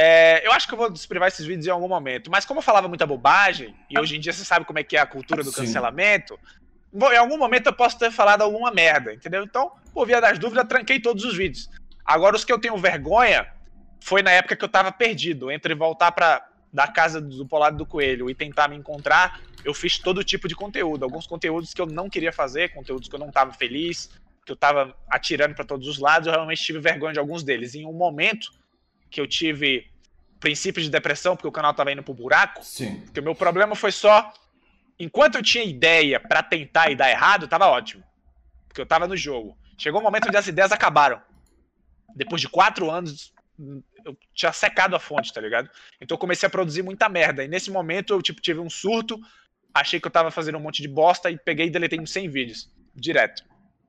é, 0.00 0.46
eu 0.46 0.52
acho 0.52 0.68
que 0.68 0.74
eu 0.74 0.78
vou 0.78 0.88
desprivar 0.88 1.26
esses 1.26 1.44
vídeos 1.44 1.66
em 1.66 1.70
algum 1.70 1.88
momento. 1.88 2.30
Mas 2.30 2.44
como 2.44 2.58
eu 2.58 2.62
falava 2.62 2.86
muita 2.86 3.04
bobagem, 3.04 3.74
e 3.90 3.98
hoje 3.98 4.16
em 4.16 4.20
dia 4.20 4.32
você 4.32 4.44
sabe 4.44 4.64
como 4.64 4.78
é 4.78 4.84
que 4.84 4.96
é 4.96 5.00
a 5.00 5.06
cultura 5.06 5.42
do 5.42 5.50
Sim. 5.50 5.62
cancelamento, 5.62 6.38
em 6.94 7.16
algum 7.16 7.36
momento 7.36 7.66
eu 7.66 7.72
posso 7.72 7.98
ter 7.98 8.12
falado 8.12 8.42
alguma 8.42 8.70
merda, 8.70 9.12
entendeu? 9.12 9.42
Então, 9.42 9.72
por 9.92 10.06
via 10.06 10.20
das 10.20 10.38
dúvidas, 10.38 10.68
tranquei 10.68 11.00
todos 11.00 11.24
os 11.24 11.36
vídeos. 11.36 11.68
Agora, 12.04 12.36
os 12.36 12.44
que 12.44 12.52
eu 12.52 12.60
tenho 12.60 12.76
vergonha 12.76 13.48
foi 14.00 14.22
na 14.22 14.30
época 14.30 14.54
que 14.54 14.64
eu 14.64 14.68
tava 14.68 14.92
perdido. 14.92 15.50
Entre 15.50 15.74
voltar 15.74 16.12
para 16.12 16.46
da 16.72 16.86
casa 16.86 17.20
do 17.20 17.44
Polado 17.44 17.76
do 17.78 17.84
Coelho 17.84 18.30
e 18.30 18.34
tentar 18.36 18.68
me 18.68 18.76
encontrar, 18.76 19.40
eu 19.64 19.74
fiz 19.74 19.98
todo 19.98 20.22
tipo 20.22 20.46
de 20.46 20.54
conteúdo. 20.54 21.02
Alguns 21.02 21.26
conteúdos 21.26 21.74
que 21.74 21.80
eu 21.80 21.86
não 21.86 22.08
queria 22.08 22.32
fazer, 22.32 22.72
conteúdos 22.72 23.08
que 23.08 23.14
eu 23.16 23.18
não 23.18 23.32
tava 23.32 23.52
feliz, 23.52 24.10
que 24.46 24.52
eu 24.52 24.56
tava 24.56 24.94
atirando 25.10 25.56
para 25.56 25.64
todos 25.64 25.88
os 25.88 25.98
lados, 25.98 26.28
eu 26.28 26.32
realmente 26.32 26.62
tive 26.62 26.78
vergonha 26.78 27.14
de 27.14 27.18
alguns 27.18 27.42
deles. 27.42 27.74
Em 27.74 27.84
um 27.84 27.92
momento 27.92 28.52
que 29.10 29.20
eu 29.20 29.26
tive 29.26 29.90
princípios 30.40 30.84
de 30.84 30.90
depressão, 30.90 31.34
porque 31.34 31.48
o 31.48 31.52
canal 31.52 31.74
tava 31.74 31.92
indo 31.92 32.02
pro 32.02 32.14
buraco, 32.14 32.62
Sim. 32.62 33.00
porque 33.00 33.20
o 33.20 33.22
meu 33.22 33.34
problema 33.34 33.74
foi 33.74 33.92
só. 33.92 34.32
Enquanto 34.98 35.36
eu 35.36 35.42
tinha 35.42 35.64
ideia 35.64 36.18
para 36.18 36.42
tentar 36.42 36.90
e 36.90 36.96
dar 36.96 37.10
errado, 37.10 37.48
tava 37.48 37.66
ótimo. 37.66 38.02
Porque 38.66 38.80
eu 38.80 38.86
tava 38.86 39.06
no 39.06 39.16
jogo. 39.16 39.56
Chegou 39.76 40.00
um 40.00 40.04
momento 40.04 40.28
onde 40.28 40.36
as 40.36 40.46
ideias 40.46 40.72
acabaram 40.72 41.22
depois 42.18 42.40
de 42.40 42.48
quatro 42.48 42.90
anos, 42.90 43.32
eu 44.04 44.16
tinha 44.34 44.52
secado 44.52 44.96
a 44.96 44.98
fonte, 44.98 45.32
tá 45.32 45.40
ligado? 45.40 45.70
Então 46.00 46.16
eu 46.16 46.18
comecei 46.18 46.46
a 46.46 46.50
produzir 46.50 46.82
muita 46.82 47.08
merda. 47.08 47.44
E 47.44 47.48
nesse 47.48 47.70
momento 47.70 48.14
eu 48.14 48.20
tipo, 48.20 48.40
tive 48.40 48.58
um 48.58 48.68
surto, 48.68 49.20
achei 49.72 50.00
que 50.00 50.06
eu 50.06 50.10
tava 50.10 50.30
fazendo 50.30 50.58
um 50.58 50.60
monte 50.60 50.82
de 50.82 50.88
bosta 50.88 51.30
e 51.30 51.38
peguei 51.38 51.66
e 51.66 51.70
deletei 51.70 52.00
uns 52.00 52.10
100 52.10 52.28
vídeos. 52.28 52.70
Direto. 52.94 53.44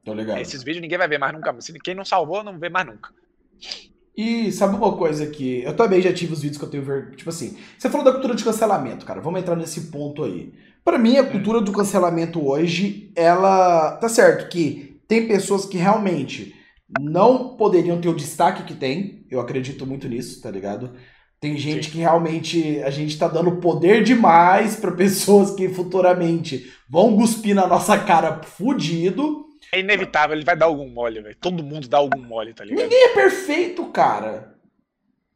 Tô 0.05 0.13
ligado. 0.13 0.39
Esses 0.39 0.62
vídeos 0.63 0.82
ninguém 0.82 0.97
vai 0.97 1.08
ver 1.08 1.17
mais 1.17 1.34
nunca. 1.34 1.55
Quem 1.84 1.95
não 1.95 2.05
salvou, 2.05 2.43
não 2.43 2.60
vê 2.60 2.69
mais 2.69 2.86
nunca. 2.86 3.12
E 4.21 4.51
sabe 4.51 4.75
uma 4.75 4.97
coisa 4.97 5.25
que. 5.27 5.63
Eu 5.63 5.73
também 5.73 6.01
já 6.01 6.12
tive 6.12 6.34
os 6.34 6.41
vídeos 6.41 6.58
que 6.58 6.65
eu 6.65 6.69
tenho 6.69 6.84
ver. 6.84 7.15
Tipo 7.15 7.29
assim, 7.29 7.55
você 7.77 7.89
falou 7.89 8.03
da 8.03 8.12
cultura 8.12 8.36
de 8.36 8.43
cancelamento, 8.43 9.05
cara. 9.05 9.21
Vamos 9.21 9.39
entrar 9.39 9.55
nesse 9.55 9.84
ponto 9.84 10.25
aí. 10.25 10.51
Para 10.84 10.97
mim, 10.97 11.15
a 11.15 11.23
cultura 11.23 11.62
do 11.62 11.71
cancelamento 11.71 12.45
hoje, 12.45 13.13
ela. 13.15 13.93
Tá 13.93 14.10
certo 14.10 14.49
que 14.49 14.99
tem 15.08 15.25
pessoas 15.25 15.65
que 15.65 15.77
realmente 15.77 16.53
não 16.99 17.55
poderiam 17.55 18.01
ter 18.01 18.10
o 18.10 18.13
destaque 18.13 18.63
que 18.63 18.73
tem. 18.73 19.25
Eu 19.32 19.39
acredito 19.39 19.88
muito 19.88 20.10
nisso, 20.10 20.41
tá 20.41 20.51
ligado? 20.51 20.91
Tem 21.39 21.58
gente 21.58 21.86
Sim. 21.86 21.91
que 21.91 21.97
realmente 21.99 22.82
a 22.82 22.89
gente 22.89 23.17
tá 23.17 23.29
dando 23.29 23.55
poder 23.62 24.03
demais 24.03 24.75
para 24.75 24.91
pessoas 24.97 25.51
que 25.51 25.69
futuramente 25.69 26.69
vão 26.89 27.15
cuspir 27.15 27.55
na 27.55 27.65
nossa 27.65 27.97
cara 27.97 28.41
fudido. 28.43 29.45
É 29.71 29.79
inevitável, 29.79 30.36
ele 30.36 30.45
vai 30.45 30.55
dar 30.55 30.65
algum 30.65 30.89
mole, 30.89 31.21
velho. 31.21 31.36
Todo 31.36 31.63
mundo 31.63 31.88
dá 31.88 31.97
algum 31.97 32.21
mole, 32.21 32.53
tá 32.53 32.63
ligado? 32.63 32.84
Ninguém 32.84 33.03
é 33.03 33.13
perfeito, 33.13 33.86
cara. 33.91 34.55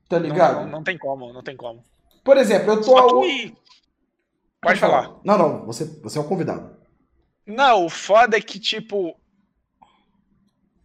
Tá 0.10 0.17
ligado? 0.17 0.56
Não, 0.56 0.63
não, 0.63 0.72
não 0.72 0.84
tem 0.84 0.98
como, 0.98 1.32
não 1.32 1.43
tem 1.43 1.56
como. 1.56 1.84
Por 2.24 2.38
exemplo, 2.38 2.74
eu 2.74 2.82
tô. 2.82 2.98
Ao... 2.98 3.10
Pode, 3.10 3.56
Pode 4.62 4.80
falar. 4.80 5.04
falar. 5.04 5.19
Não, 5.24 5.38
não, 5.38 5.65
você, 5.65 5.86
você 6.02 6.17
é 6.17 6.22
o 6.22 6.28
convidado. 6.28 6.76
Não, 7.46 7.86
o 7.86 7.89
foda 7.89 8.38
é 8.38 8.41
que, 8.41 8.60
tipo. 8.60 9.15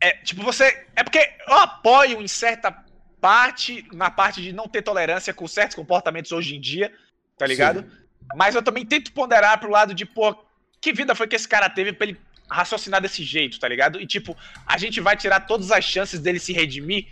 É, 0.00 0.12
tipo, 0.18 0.42
você. 0.42 0.86
É 0.94 1.02
porque 1.02 1.18
eu 1.46 1.54
apoio 1.54 2.20
em 2.20 2.28
certa 2.28 2.84
parte, 3.20 3.86
na 3.92 4.10
parte 4.10 4.42
de 4.42 4.52
não 4.52 4.68
ter 4.68 4.82
tolerância 4.82 5.32
com 5.32 5.46
certos 5.46 5.76
comportamentos 5.76 6.32
hoje 6.32 6.56
em 6.56 6.60
dia, 6.60 6.92
tá 7.36 7.46
ligado? 7.46 7.82
Sim. 7.82 7.90
Mas 8.34 8.54
eu 8.54 8.62
também 8.62 8.84
tento 8.84 9.12
ponderar 9.12 9.58
pro 9.58 9.70
lado 9.70 9.94
de, 9.94 10.04
pô, 10.04 10.36
que 10.80 10.92
vida 10.92 11.14
foi 11.14 11.26
que 11.26 11.36
esse 11.36 11.48
cara 11.48 11.68
teve 11.68 11.92
pra 11.92 12.06
ele 12.06 12.20
raciocinar 12.50 13.00
desse 13.00 13.22
jeito, 13.22 13.58
tá 13.58 13.68
ligado? 13.68 14.00
E, 14.00 14.06
tipo, 14.06 14.36
a 14.66 14.78
gente 14.78 15.00
vai 15.00 15.16
tirar 15.16 15.40
todas 15.40 15.70
as 15.70 15.84
chances 15.84 16.20
dele 16.20 16.38
se 16.38 16.52
redimir. 16.52 17.06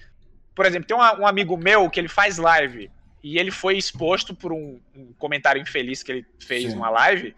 Por 0.55 0.65
exemplo, 0.65 0.87
tem 0.87 0.97
um, 0.97 1.01
um 1.01 1.27
amigo 1.27 1.57
meu 1.57 1.89
que 1.91 2.01
ele 2.01 2.09
faz 2.09 2.39
live 2.39 2.91
e 3.23 3.39
ele 3.39 3.51
foi 3.51 3.77
exposto 3.77 4.35
por 4.35 4.53
um, 4.53 4.81
um 4.95 5.13
comentário 5.19 5.61
infeliz 5.61 6.03
que 6.03 6.13
ele 6.13 6.27
fez 6.39 6.65
Sim. 6.65 6.71
numa 6.71 6.91
live 6.91 7.35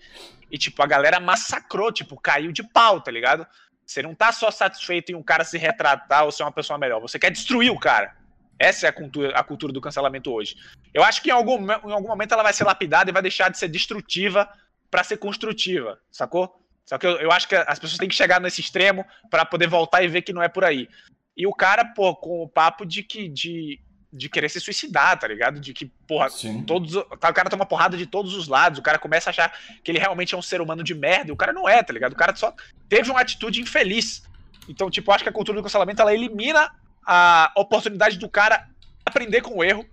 e, 0.50 0.56
tipo, 0.56 0.82
a 0.82 0.86
galera 0.86 1.20
massacrou, 1.20 1.92
tipo, 1.92 2.18
caiu 2.18 2.52
de 2.52 2.62
pau, 2.62 3.00
tá 3.00 3.10
ligado? 3.10 3.46
Você 3.84 4.02
não 4.02 4.14
tá 4.14 4.32
só 4.32 4.50
satisfeito 4.50 5.12
em 5.12 5.14
um 5.14 5.22
cara 5.22 5.44
se 5.44 5.56
retratar 5.56 6.24
ou 6.24 6.30
ser 6.30 6.42
uma 6.42 6.52
pessoa 6.52 6.78
melhor, 6.78 7.00
você 7.00 7.18
quer 7.18 7.30
destruir 7.30 7.70
o 7.70 7.78
cara. 7.78 8.16
Essa 8.58 8.86
é 8.86 8.88
a 8.88 8.92
cultura, 8.92 9.38
a 9.38 9.42
cultura 9.44 9.72
do 9.72 9.80
cancelamento 9.80 10.32
hoje. 10.32 10.56
Eu 10.92 11.04
acho 11.04 11.22
que 11.22 11.30
em 11.30 11.32
algum, 11.32 11.64
em 11.64 11.92
algum 11.92 12.08
momento 12.08 12.34
ela 12.34 12.42
vai 12.42 12.52
ser 12.52 12.64
lapidada 12.64 13.08
e 13.08 13.12
vai 13.12 13.22
deixar 13.22 13.48
de 13.50 13.58
ser 13.58 13.68
destrutiva 13.68 14.48
para 14.90 15.04
ser 15.04 15.18
construtiva, 15.18 15.98
sacou? 16.10 16.67
Só 16.88 16.96
que 16.96 17.06
eu, 17.06 17.18
eu 17.18 17.30
acho 17.30 17.46
que 17.46 17.54
as 17.54 17.78
pessoas 17.78 17.98
têm 17.98 18.08
que 18.08 18.14
chegar 18.14 18.40
nesse 18.40 18.62
extremo 18.62 19.04
para 19.30 19.44
poder 19.44 19.68
voltar 19.68 20.02
e 20.02 20.08
ver 20.08 20.22
que 20.22 20.32
não 20.32 20.42
é 20.42 20.48
por 20.48 20.64
aí. 20.64 20.88
E 21.36 21.46
o 21.46 21.52
cara, 21.52 21.84
pô, 21.84 22.16
com 22.16 22.42
o 22.42 22.48
papo 22.48 22.86
de 22.86 23.02
que 23.02 23.28
de, 23.28 23.78
de 24.10 24.26
querer 24.26 24.48
se 24.48 24.58
suicidar, 24.58 25.18
tá 25.18 25.28
ligado? 25.28 25.60
De 25.60 25.74
que, 25.74 25.84
porra, 25.84 26.30
Sim. 26.30 26.62
todos. 26.62 26.96
O 26.96 27.04
cara 27.04 27.50
toma 27.50 27.66
porrada 27.66 27.94
de 27.94 28.06
todos 28.06 28.34
os 28.34 28.48
lados, 28.48 28.78
o 28.78 28.82
cara 28.82 28.98
começa 28.98 29.28
a 29.28 29.32
achar 29.32 29.52
que 29.84 29.90
ele 29.90 29.98
realmente 29.98 30.34
é 30.34 30.38
um 30.38 30.42
ser 30.42 30.62
humano 30.62 30.82
de 30.82 30.94
merda, 30.94 31.28
e 31.28 31.32
o 31.32 31.36
cara 31.36 31.52
não 31.52 31.68
é, 31.68 31.82
tá 31.82 31.92
ligado? 31.92 32.14
O 32.14 32.16
cara 32.16 32.34
só 32.34 32.54
teve 32.88 33.10
uma 33.10 33.20
atitude 33.20 33.60
infeliz. 33.60 34.22
Então, 34.66 34.90
tipo, 34.90 35.10
eu 35.10 35.14
acho 35.14 35.24
que 35.24 35.28
a 35.28 35.32
cultura 35.32 35.58
do 35.58 35.62
cancelamento 35.62 36.00
ela 36.00 36.14
elimina 36.14 36.72
a 37.06 37.52
oportunidade 37.54 38.16
do 38.16 38.30
cara 38.30 38.66
aprender 39.04 39.42
com 39.42 39.58
o 39.58 39.64
erro, 39.64 39.84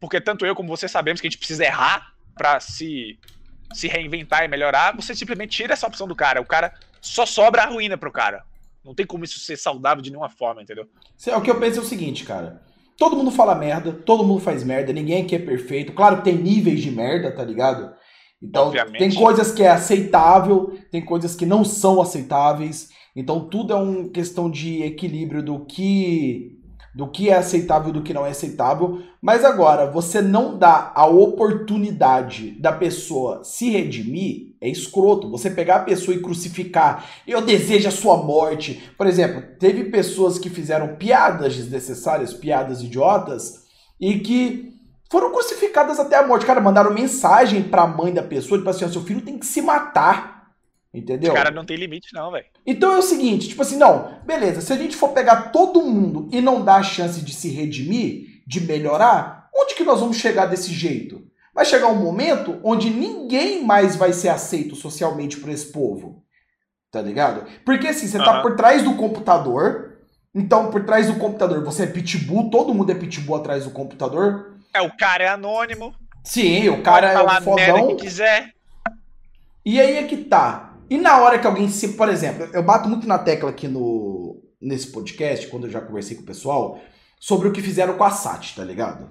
porque 0.00 0.20
tanto 0.20 0.44
eu 0.44 0.56
como 0.56 0.68
você 0.68 0.88
sabemos 0.88 1.20
que 1.20 1.28
a 1.28 1.30
gente 1.30 1.38
precisa 1.38 1.64
errar 1.64 2.12
para 2.34 2.58
se 2.58 3.20
se 3.74 3.88
reinventar 3.88 4.44
e 4.44 4.48
melhorar, 4.48 4.94
você 4.94 5.14
simplesmente 5.14 5.56
tira 5.56 5.72
essa 5.72 5.86
opção 5.86 6.06
do 6.06 6.14
cara. 6.14 6.40
O 6.40 6.46
cara 6.46 6.72
só 7.00 7.26
sobra 7.26 7.62
a 7.62 7.66
ruína 7.66 7.98
pro 7.98 8.12
cara. 8.12 8.44
Não 8.84 8.94
tem 8.94 9.06
como 9.06 9.24
isso 9.24 9.38
ser 9.38 9.56
saudável 9.56 10.02
de 10.02 10.10
nenhuma 10.10 10.28
forma, 10.28 10.62
entendeu? 10.62 10.86
O 11.36 11.40
que 11.40 11.50
eu 11.50 11.58
penso 11.58 11.80
é 11.80 11.82
o 11.82 11.86
seguinte, 11.86 12.24
cara. 12.24 12.62
Todo 12.96 13.16
mundo 13.16 13.30
fala 13.30 13.54
merda, 13.54 13.92
todo 13.92 14.24
mundo 14.24 14.40
faz 14.40 14.62
merda, 14.62 14.92
ninguém 14.92 15.22
aqui 15.22 15.34
é 15.34 15.38
perfeito. 15.38 15.92
Claro 15.92 16.18
que 16.18 16.24
tem 16.24 16.36
níveis 16.36 16.80
de 16.80 16.90
merda, 16.90 17.32
tá 17.32 17.42
ligado? 17.42 17.92
Então, 18.40 18.66
Obviamente. 18.66 18.98
tem 18.98 19.14
coisas 19.14 19.52
que 19.52 19.62
é 19.62 19.70
aceitável, 19.70 20.78
tem 20.90 21.02
coisas 21.02 21.34
que 21.34 21.46
não 21.46 21.64
são 21.64 22.00
aceitáveis. 22.00 22.90
Então, 23.16 23.48
tudo 23.48 23.72
é 23.72 23.76
uma 23.76 24.08
questão 24.10 24.50
de 24.50 24.82
equilíbrio 24.82 25.42
do 25.42 25.64
que 25.64 26.58
do 26.94 27.08
que 27.08 27.28
é 27.28 27.36
aceitável 27.36 27.90
e 27.90 27.92
do 27.92 28.02
que 28.02 28.14
não 28.14 28.24
é 28.24 28.30
aceitável. 28.30 29.02
Mas 29.20 29.44
agora, 29.44 29.90
você 29.90 30.22
não 30.22 30.56
dá 30.56 30.92
a 30.94 31.06
oportunidade 31.06 32.52
da 32.60 32.72
pessoa 32.72 33.42
se 33.42 33.70
redimir, 33.70 34.54
é 34.60 34.68
escroto. 34.68 35.30
Você 35.30 35.50
pegar 35.50 35.76
a 35.76 35.84
pessoa 35.84 36.16
e 36.16 36.22
crucificar, 36.22 37.04
eu 37.26 37.40
desejo 37.42 37.88
a 37.88 37.92
sua 37.92 38.16
morte. 38.16 38.82
Por 38.96 39.06
exemplo, 39.06 39.42
teve 39.58 39.84
pessoas 39.84 40.38
que 40.38 40.48
fizeram 40.48 40.96
piadas 40.96 41.56
desnecessárias, 41.56 42.32
piadas 42.32 42.82
idiotas, 42.82 43.64
e 44.00 44.20
que 44.20 44.72
foram 45.10 45.32
crucificadas 45.32 45.98
até 45.98 46.16
a 46.16 46.26
morte. 46.26 46.46
Cara, 46.46 46.60
mandaram 46.60 46.92
mensagem 46.92 47.62
pra 47.62 47.86
mãe 47.86 48.12
da 48.12 48.22
pessoa, 48.22 48.58
tipo 48.58 48.70
assim, 48.70 48.88
seu 48.88 49.02
filho 49.02 49.20
tem 49.20 49.38
que 49.38 49.46
se 49.46 49.60
matar. 49.60 50.33
Entendeu? 50.94 51.32
Os 51.32 51.36
caras 51.36 51.52
não 51.52 51.64
tem 51.64 51.76
limite, 51.76 52.14
não, 52.14 52.30
velho. 52.30 52.46
Então 52.64 52.92
é 52.92 52.98
o 52.98 53.02
seguinte, 53.02 53.48
tipo 53.48 53.60
assim, 53.62 53.76
não, 53.76 54.20
beleza, 54.24 54.60
se 54.60 54.72
a 54.72 54.76
gente 54.76 54.94
for 54.94 55.08
pegar 55.08 55.50
todo 55.50 55.82
mundo 55.82 56.28
e 56.30 56.40
não 56.40 56.64
dar 56.64 56.76
a 56.76 56.82
chance 56.84 57.20
de 57.20 57.34
se 57.34 57.48
redimir, 57.50 58.42
de 58.46 58.60
melhorar, 58.60 59.48
onde 59.52 59.74
que 59.74 59.82
nós 59.82 59.98
vamos 59.98 60.16
chegar 60.16 60.46
desse 60.46 60.72
jeito? 60.72 61.20
Vai 61.52 61.64
chegar 61.64 61.88
um 61.88 62.00
momento 62.00 62.60
onde 62.62 62.90
ninguém 62.90 63.64
mais 63.64 63.96
vai 63.96 64.12
ser 64.12 64.28
aceito 64.28 64.76
socialmente 64.76 65.36
por 65.38 65.50
esse 65.50 65.72
povo. 65.72 66.22
Tá 66.92 67.02
ligado? 67.02 67.44
Porque 67.64 67.88
assim, 67.88 68.06
você 68.06 68.18
uhum. 68.18 68.24
tá 68.24 68.40
por 68.40 68.54
trás 68.54 68.84
do 68.84 68.94
computador, 68.94 69.98
então 70.32 70.70
por 70.70 70.84
trás 70.84 71.08
do 71.08 71.18
computador 71.18 71.64
você 71.64 71.84
é 71.84 71.86
pitbull, 71.86 72.50
todo 72.50 72.72
mundo 72.72 72.92
é 72.92 72.94
pitbull 72.94 73.36
atrás 73.36 73.64
do 73.64 73.70
computador. 73.70 74.54
É, 74.72 74.80
o 74.80 74.96
cara 74.96 75.24
é 75.24 75.28
anônimo. 75.28 75.92
Sim, 76.22 76.68
o 76.68 76.82
cara 76.82 77.12
é 77.12 77.20
o 77.20 77.42
fodão. 77.42 77.96
Que 77.96 78.04
quiser. 78.04 78.52
E 79.64 79.80
aí 79.80 79.96
é 79.96 80.04
que 80.04 80.16
tá. 80.16 80.73
E 80.88 80.98
na 80.98 81.18
hora 81.18 81.38
que 81.38 81.46
alguém 81.46 81.68
se, 81.68 81.88
por 81.88 82.08
exemplo, 82.08 82.48
eu 82.52 82.62
bato 82.62 82.88
muito 82.88 83.06
na 83.06 83.18
tecla 83.18 83.50
aqui 83.50 83.68
no 83.68 84.42
nesse 84.60 84.88
podcast, 84.88 85.46
quando 85.48 85.66
eu 85.66 85.70
já 85.70 85.80
conversei 85.80 86.16
com 86.16 86.22
o 86.22 86.26
pessoal, 86.26 86.80
sobre 87.20 87.48
o 87.48 87.52
que 87.52 87.60
fizeram 87.60 87.96
com 87.96 88.04
a 88.04 88.10
Sati, 88.10 88.56
tá 88.56 88.64
ligado? 88.64 89.10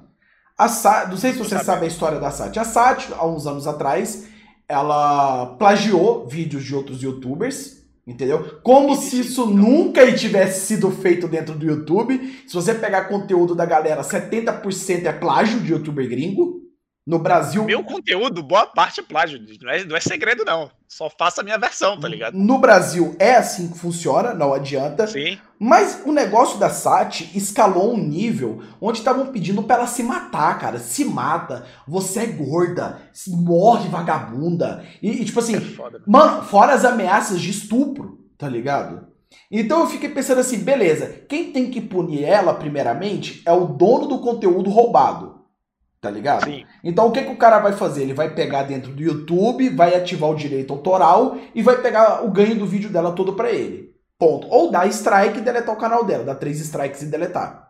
A 0.57 0.67
Sati, 0.67 1.11
não 1.11 1.17
sei 1.17 1.31
se 1.31 1.39
você 1.39 1.59
sabe 1.59 1.85
a 1.85 1.87
história 1.87 2.19
da 2.19 2.31
Sati. 2.31 2.59
A 2.59 2.63
Sati, 2.63 3.13
há 3.13 3.25
uns 3.25 3.45
anos 3.45 3.67
atrás, 3.67 4.27
ela 4.67 5.55
plagiou 5.57 6.27
vídeos 6.27 6.63
de 6.63 6.75
outros 6.75 7.01
youtubers, 7.01 7.83
entendeu? 8.05 8.59
Como 8.63 8.95
se 8.95 9.19
isso 9.19 9.45
nunca 9.45 10.11
tivesse 10.13 10.65
sido 10.65 10.89
feito 10.91 11.27
dentro 11.27 11.55
do 11.55 11.65
YouTube. 11.65 12.43
Se 12.47 12.53
você 12.53 12.73
pegar 12.73 13.05
conteúdo 13.05 13.55
da 13.55 13.65
galera, 13.65 14.01
70% 14.01 15.05
é 15.05 15.13
plágio 15.13 15.59
de 15.59 15.71
youtuber 15.71 16.07
gringo. 16.09 16.62
No 17.05 17.19
Brasil. 17.19 17.65
Meu 17.65 17.83
conteúdo, 17.83 18.41
boa 18.41 18.65
parte 18.65 19.01
é 19.01 19.03
plágio. 19.03 19.37
Não 19.61 19.69
é, 19.69 19.83
não 19.83 19.95
é 19.95 19.99
segredo, 19.99 20.45
não. 20.45 20.71
Só 20.87 21.09
faça 21.09 21.41
a 21.41 21.43
minha 21.43 21.57
versão, 21.57 21.99
tá 21.99 22.07
ligado? 22.07 22.37
No 22.37 22.59
Brasil 22.59 23.13
é 23.19 23.35
assim 23.35 23.67
que 23.67 23.77
funciona, 23.77 24.33
não 24.33 24.53
adianta. 24.53 25.05
Sim. 25.07 25.37
Mas 25.59 26.01
o 26.05 26.13
negócio 26.13 26.57
da 26.59 26.69
Sati 26.69 27.29
escalou 27.35 27.93
um 27.93 27.97
nível 27.97 28.61
onde 28.79 28.99
estavam 28.99 29.27
pedindo 29.27 29.63
pra 29.63 29.77
ela 29.77 29.87
se 29.87 30.01
matar, 30.01 30.57
cara. 30.59 30.79
Se 30.79 31.03
mata. 31.03 31.65
Você 31.85 32.21
é 32.21 32.25
gorda. 32.27 33.01
Morre, 33.27 33.89
vagabunda. 33.89 34.85
E, 35.01 35.09
e 35.09 35.25
tipo 35.25 35.39
assim, 35.39 35.57
é 35.57 35.61
foda, 35.61 36.01
mano, 36.07 36.43
fora 36.43 36.73
as 36.73 36.85
ameaças 36.85 37.41
de 37.41 37.49
estupro, 37.49 38.19
tá 38.37 38.47
ligado? 38.47 39.07
Então 39.51 39.81
eu 39.81 39.87
fiquei 39.87 40.09
pensando 40.09 40.39
assim, 40.39 40.59
beleza, 40.59 41.23
quem 41.27 41.51
tem 41.51 41.69
que 41.69 41.81
punir 41.81 42.23
ela, 42.23 42.53
primeiramente, 42.53 43.41
é 43.45 43.51
o 43.51 43.65
dono 43.65 44.07
do 44.07 44.19
conteúdo 44.19 44.69
roubado. 44.69 45.42
Tá 46.03 46.11
ligado? 46.11 46.43
Sim. 46.43 46.65
Então 46.83 47.07
o 47.07 47.13
que, 47.13 47.21
que 47.21 47.31
o 47.31 47.37
cara 47.37 47.59
vai 47.59 47.71
fazer? 47.71 48.01
Ele 48.01 48.13
vai 48.13 48.29
pegar 48.35 48.63
dentro 48.63 48.91
do 48.91 49.01
YouTube, 49.01 49.69
vai 49.69 49.95
ativar 49.95 50.29
o 50.29 50.35
direito 50.35 50.73
autoral 50.73 51.37
e 51.55 51.61
vai 51.61 51.81
pegar 51.81 52.25
o 52.25 52.29
ganho 52.29 52.59
do 52.59 52.65
vídeo 52.65 52.89
dela 52.89 53.13
todo 53.13 53.35
para 53.35 53.49
ele. 53.49 53.93
Ponto. 54.19 54.45
Ou 54.49 54.69
dar 54.69 54.85
strike 54.87 55.37
e 55.37 55.41
deletar 55.41 55.73
o 55.73 55.77
canal 55.77 56.03
dela, 56.03 56.25
dar 56.25 56.35
três 56.35 56.59
strikes 56.59 57.03
e 57.03 57.05
deletar. 57.05 57.69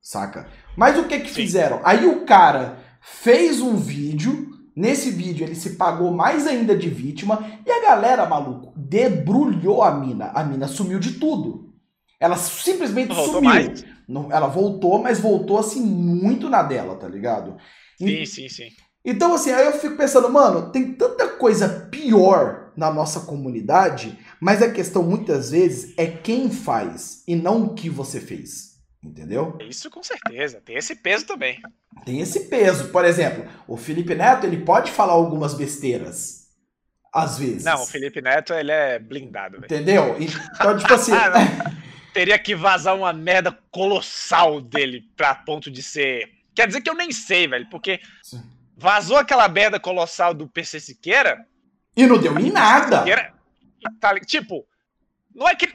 Saca? 0.00 0.48
Mas 0.74 0.98
o 0.98 1.04
que 1.04 1.20
que 1.20 1.28
Sim. 1.28 1.34
fizeram? 1.34 1.82
Aí 1.84 2.06
o 2.06 2.24
cara 2.24 2.78
fez 3.02 3.60
um 3.60 3.76
vídeo, 3.76 4.48
nesse 4.74 5.10
vídeo 5.10 5.44
ele 5.44 5.54
se 5.54 5.76
pagou 5.76 6.10
mais 6.10 6.46
ainda 6.46 6.74
de 6.74 6.88
vítima 6.88 7.44
e 7.66 7.70
a 7.70 7.82
galera, 7.82 8.24
maluco, 8.24 8.72
debrulhou 8.74 9.82
a 9.82 9.90
mina. 9.90 10.30
A 10.34 10.42
mina 10.42 10.66
sumiu 10.66 10.98
de 10.98 11.18
tudo. 11.18 11.74
Ela 12.18 12.36
simplesmente 12.38 13.14
sumiu. 13.14 13.42
Mais. 13.42 13.84
Ela 14.30 14.46
voltou, 14.46 15.02
mas 15.02 15.18
voltou 15.18 15.58
assim 15.58 15.80
muito 15.80 16.48
na 16.48 16.62
dela, 16.62 16.96
tá 16.96 17.08
ligado? 17.08 17.56
Sim, 17.98 18.22
e, 18.22 18.26
sim, 18.26 18.48
sim. 18.48 18.68
Então, 19.04 19.34
assim, 19.34 19.52
aí 19.52 19.66
eu 19.66 19.72
fico 19.72 19.96
pensando, 19.96 20.28
mano, 20.28 20.72
tem 20.72 20.92
tanta 20.92 21.28
coisa 21.28 21.88
pior 21.90 22.72
na 22.76 22.92
nossa 22.92 23.20
comunidade, 23.20 24.18
mas 24.40 24.62
a 24.62 24.70
questão 24.70 25.02
muitas 25.02 25.50
vezes 25.50 25.94
é 25.96 26.06
quem 26.06 26.50
faz 26.50 27.22
e 27.26 27.36
não 27.36 27.64
o 27.64 27.74
que 27.74 27.88
você 27.88 28.20
fez. 28.20 28.76
Entendeu? 29.02 29.56
Isso 29.60 29.88
com 29.88 30.02
certeza. 30.02 30.60
Tem 30.64 30.76
esse 30.76 30.96
peso 30.96 31.26
também. 31.26 31.60
Tem 32.04 32.20
esse 32.20 32.40
peso. 32.48 32.88
Por 32.88 33.04
exemplo, 33.04 33.46
o 33.68 33.76
Felipe 33.76 34.14
Neto, 34.14 34.44
ele 34.44 34.58
pode 34.58 34.90
falar 34.90 35.12
algumas 35.12 35.54
besteiras. 35.54 36.46
Às 37.14 37.38
vezes. 37.38 37.64
Não, 37.64 37.82
o 37.82 37.86
Felipe 37.86 38.20
Neto, 38.20 38.52
ele 38.52 38.72
é 38.72 38.98
blindado. 38.98 39.60
Véio. 39.60 39.64
Entendeu? 39.66 40.16
Então, 40.18 40.76
tipo 40.76 40.92
assim. 40.92 41.12
teria 42.16 42.38
que 42.38 42.54
vazar 42.54 42.96
uma 42.96 43.12
merda 43.12 43.52
colossal 43.70 44.58
dele 44.58 45.04
pra 45.14 45.34
ponto 45.34 45.70
de 45.70 45.82
ser. 45.82 46.32
Quer 46.54 46.66
dizer 46.66 46.80
que 46.80 46.88
eu 46.88 46.94
nem 46.94 47.12
sei, 47.12 47.46
velho, 47.46 47.68
porque 47.68 48.00
Sim. 48.22 48.42
vazou 48.74 49.18
aquela 49.18 49.46
merda 49.48 49.78
colossal 49.78 50.32
do 50.32 50.48
PC 50.48 50.80
Siqueira. 50.80 51.46
E 51.94 52.06
não 52.06 52.18
deu 52.18 52.38
em 52.38 52.50
nada. 52.50 53.00
Siqueira, 53.00 53.34
tá, 54.00 54.18
tipo, 54.20 54.66
não 55.34 55.46
é 55.46 55.54
que 55.54 55.70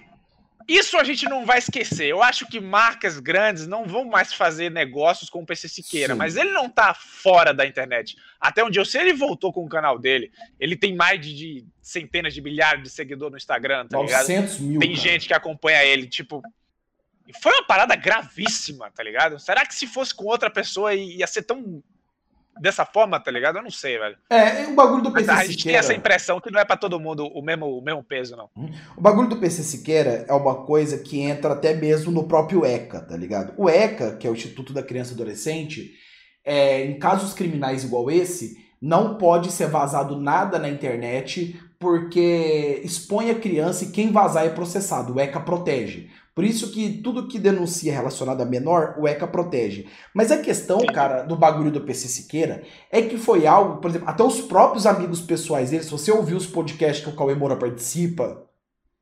isso 0.67 0.97
a 0.97 1.03
gente 1.03 1.25
não 1.25 1.45
vai 1.45 1.59
esquecer. 1.59 2.07
Eu 2.07 2.21
acho 2.21 2.47
que 2.47 2.59
marcas 2.59 3.19
grandes 3.19 3.67
não 3.67 3.85
vão 3.85 4.05
mais 4.05 4.33
fazer 4.33 4.69
negócios 4.69 5.29
com 5.29 5.41
o 5.41 5.45
PC 5.45 5.67
Siqueira, 5.67 6.13
Sim. 6.13 6.17
mas 6.17 6.35
ele 6.35 6.51
não 6.51 6.69
tá 6.69 6.93
fora 6.93 7.53
da 7.53 7.65
internet. 7.65 8.15
Até 8.39 8.63
onde 8.63 8.79
eu 8.79 8.85
sei, 8.85 9.01
ele 9.01 9.13
voltou 9.13 9.51
com 9.51 9.63
o 9.63 9.69
canal 9.69 9.99
dele. 9.99 10.31
Ele 10.59 10.75
tem 10.75 10.95
mais 10.95 11.19
de, 11.21 11.33
de 11.33 11.65
centenas 11.81 12.33
de 12.33 12.41
milhares 12.41 12.83
de 12.83 12.89
seguidores 12.89 13.31
no 13.31 13.37
Instagram, 13.37 13.87
tá 13.87 13.97
900 13.97 14.27
ligado? 14.27 14.61
Mil, 14.61 14.79
tem 14.79 14.95
cara. 14.95 15.01
gente 15.01 15.27
que 15.27 15.33
acompanha 15.33 15.83
ele, 15.83 16.07
tipo. 16.07 16.41
Foi 17.41 17.51
uma 17.53 17.65
parada 17.65 17.95
gravíssima, 17.95 18.91
tá 18.91 19.03
ligado? 19.03 19.39
Será 19.39 19.65
que 19.65 19.73
se 19.73 19.87
fosse 19.87 20.13
com 20.13 20.25
outra 20.25 20.49
pessoa 20.49 20.93
ia 20.93 21.27
ser 21.27 21.43
tão 21.43 21.81
dessa 22.59 22.85
forma, 22.85 23.19
tá 23.19 23.31
ligado? 23.31 23.57
Eu 23.57 23.63
não 23.63 23.71
sei, 23.71 23.97
velho. 23.97 24.17
É, 24.29 24.67
o 24.67 24.75
bagulho 24.75 25.03
do 25.03 25.11
PC 25.11 25.25
Siqueira... 25.25 25.41
A 25.41 25.45
gente 25.45 25.63
tem 25.63 25.75
essa 25.75 25.93
impressão 25.93 26.39
que 26.39 26.51
não 26.51 26.59
é 26.59 26.65
para 26.65 26.77
todo 26.77 26.99
mundo 26.99 27.25
o 27.27 27.41
mesmo, 27.41 27.77
o 27.77 27.81
mesmo 27.81 28.03
peso, 28.03 28.35
não. 28.35 28.49
Hum. 28.55 28.69
O 28.97 29.01
bagulho 29.01 29.29
do 29.29 29.37
PC 29.37 29.63
Siqueira 29.63 30.25
é 30.27 30.33
uma 30.33 30.63
coisa 30.65 30.97
que 30.97 31.21
entra 31.21 31.53
até 31.53 31.73
mesmo 31.73 32.11
no 32.11 32.27
próprio 32.27 32.65
ECA, 32.65 33.01
tá 33.01 33.15
ligado? 33.15 33.53
O 33.57 33.69
ECA, 33.69 34.15
que 34.15 34.27
é 34.27 34.29
o 34.29 34.33
Instituto 34.33 34.73
da 34.73 34.83
Criança 34.83 35.11
e 35.11 35.13
Adolescente, 35.15 35.91
é, 36.43 36.85
em 36.85 36.97
casos 36.97 37.33
criminais 37.33 37.83
igual 37.83 38.09
esse, 38.09 38.57
não 38.81 39.17
pode 39.17 39.51
ser 39.51 39.67
vazado 39.67 40.19
nada 40.19 40.57
na 40.57 40.67
internet 40.67 41.59
porque 41.79 42.81
expõe 42.83 43.31
a 43.31 43.35
criança 43.35 43.85
e 43.85 43.89
quem 43.89 44.11
vazar 44.11 44.45
é 44.45 44.49
processado. 44.49 45.15
O 45.15 45.19
ECA 45.19 45.39
protege. 45.39 46.09
Por 46.33 46.45
isso 46.45 46.71
que 46.71 47.01
tudo 47.01 47.27
que 47.27 47.37
denuncia 47.37 47.93
relacionado 47.93 48.41
a 48.41 48.45
menor, 48.45 48.95
o 48.97 49.07
ECA 49.07 49.27
protege. 49.27 49.87
Mas 50.13 50.31
a 50.31 50.37
questão, 50.37 50.79
cara, 50.93 51.23
do 51.23 51.35
bagulho 51.35 51.71
do 51.71 51.81
PC 51.81 52.07
Siqueira 52.07 52.63
é 52.89 53.01
que 53.01 53.17
foi 53.17 53.45
algo, 53.45 53.81
por 53.81 53.89
exemplo, 53.89 54.07
até 54.07 54.23
os 54.23 54.39
próprios 54.39 54.85
amigos 54.85 55.21
pessoais 55.21 55.71
dele, 55.71 55.83
se 55.83 55.91
você 55.91 56.11
ouviu 56.11 56.37
os 56.37 56.47
podcasts 56.47 57.03
que 57.03 57.09
o 57.09 57.15
Cauê 57.15 57.35
Moura 57.35 57.57
participa, 57.57 58.43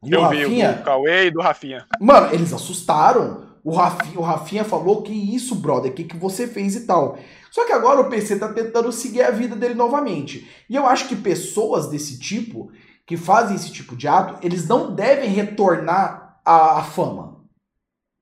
e 0.04 0.12
Eu 0.12 0.22
o 0.22 0.24
Rafinha, 0.24 0.72
vi, 0.72 0.78
do 0.78 0.84
Cauê 0.84 1.26
e 1.28 1.32
do 1.32 1.42
Rafinha. 1.42 1.86
Mano, 2.00 2.34
eles 2.34 2.54
assustaram. 2.54 3.50
O 3.64 3.72
Rafinha, 3.72 4.20
o 4.20 4.24
Rafinha 4.24 4.64
falou 4.64 5.02
que 5.04 5.12
isso, 5.12 5.54
brother, 5.54 5.92
o 5.92 5.94
que, 5.94 6.06
que 6.06 6.16
você 6.16 6.48
fez 6.48 6.76
e 6.76 6.86
tal. 6.86 7.20
Só 7.52 7.66
que 7.66 7.74
agora 7.74 8.00
o 8.00 8.10
PC 8.10 8.40
tá 8.40 8.48
tentando 8.54 8.92
seguir 8.92 9.22
a 9.22 9.32
vida 9.32 9.56
dele 9.56 9.74
novamente. 9.74 10.50
E 10.70 10.76
eu 10.76 10.86
acho 10.88 11.08
que 11.08 11.16
pessoas 11.16 11.90
desse 11.90 12.18
tipo, 12.18 12.72
que 13.06 13.18
fazem 13.18 13.58
esse 13.58 13.72
tipo 13.72 13.96
de 13.96 14.08
ato, 14.08 14.38
eles 14.42 14.68
não 14.68 14.96
devem 14.96 15.30
retornar 15.30 16.29
a, 16.50 16.80
a 16.80 16.84
fama. 16.84 17.40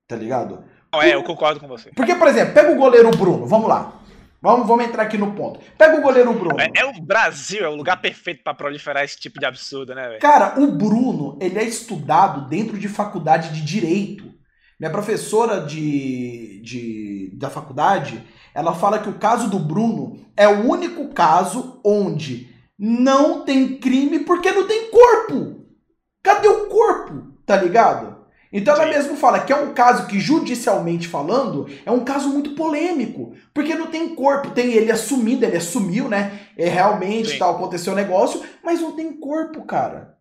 Tá 0.08 0.16
ligado? 0.16 0.64
Não, 0.92 1.02
é, 1.02 1.16
eu 1.16 1.24
concordo 1.24 1.60
com 1.60 1.68
você. 1.68 1.92
Porque, 1.96 2.16
por 2.16 2.28
exemplo, 2.28 2.54
pega 2.54 2.72
o 2.72 2.78
goleiro 2.78 3.12
Bruno, 3.12 3.46
vamos 3.46 3.70
lá. 3.70 3.94
Vamos, 4.42 4.68
vamos 4.68 4.86
entrar 4.86 5.04
aqui 5.04 5.18
no 5.18 5.34
ponto. 5.34 5.60
Pega 5.78 5.98
o 5.98 6.02
goleiro 6.02 6.32
Bruno. 6.34 6.60
É, 6.60 6.70
é 6.76 6.86
o 6.86 7.02
Brasil, 7.02 7.66
é 7.66 7.70
o 7.70 7.76
lugar 7.76 8.00
perfeito 8.00 8.44
para 8.44 8.54
proliferar 8.54 9.04
esse 9.04 9.18
tipo 9.18 9.40
de 9.40 9.46
absurdo, 9.46 9.96
né, 9.96 10.08
velho? 10.08 10.20
Cara, 10.20 10.60
o 10.60 10.72
Bruno, 10.72 11.38
ele 11.42 11.58
é 11.58 11.64
estudado 11.64 12.48
dentro 12.48 12.78
de 12.78 12.88
faculdade 12.88 13.54
de 13.54 13.62
direito. 13.62 14.32
Minha 14.80 14.92
professora 14.92 15.62
de, 15.62 16.62
de, 16.64 17.32
da 17.36 17.50
faculdade, 17.50 18.24
ela 18.54 18.76
fala 18.76 19.00
que 19.00 19.10
o 19.10 19.18
caso 19.18 19.50
do 19.50 19.58
Bruno 19.58 20.20
é 20.36 20.48
o 20.48 20.70
único 20.70 21.10
caso 21.14 21.82
onde 21.84 22.56
não 22.78 23.44
tem 23.44 23.80
crime 23.80 24.20
porque 24.20 24.52
não 24.52 24.68
tem 24.68 24.92
corpo. 24.92 25.66
Cadê 26.22 26.48
o 26.48 26.68
corpo? 26.68 27.34
Tá 27.44 27.56
ligado? 27.56 28.17
Então 28.52 28.74
ela 28.74 28.86
Sim. 28.86 28.90
mesmo 28.92 29.18
fala 29.18 29.40
que 29.40 29.52
é 29.52 29.56
um 29.56 29.74
caso 29.74 30.08
que, 30.08 30.20
judicialmente 30.20 31.08
falando, 31.08 31.68
é 31.86 31.92
um 31.92 32.04
caso 32.04 32.30
muito 32.30 32.52
polêmico. 32.52 33.34
Porque 33.54 33.76
não 33.76 33.88
tem 33.88 34.16
corpo, 34.16 34.52
tem 34.52 34.72
ele 34.72 34.92
assumindo, 34.92 35.46
ele 35.46 35.58
assumiu, 35.58 36.08
né? 36.08 36.40
É 36.58 36.70
realmente 36.70 37.38
tal, 37.38 37.56
aconteceu 37.56 37.94
o 37.94 37.96
um 37.96 38.00
negócio, 38.00 38.42
mas 38.64 38.82
não 38.82 38.94
tem 38.94 39.12
corpo, 39.14 39.66
cara. 39.66 40.16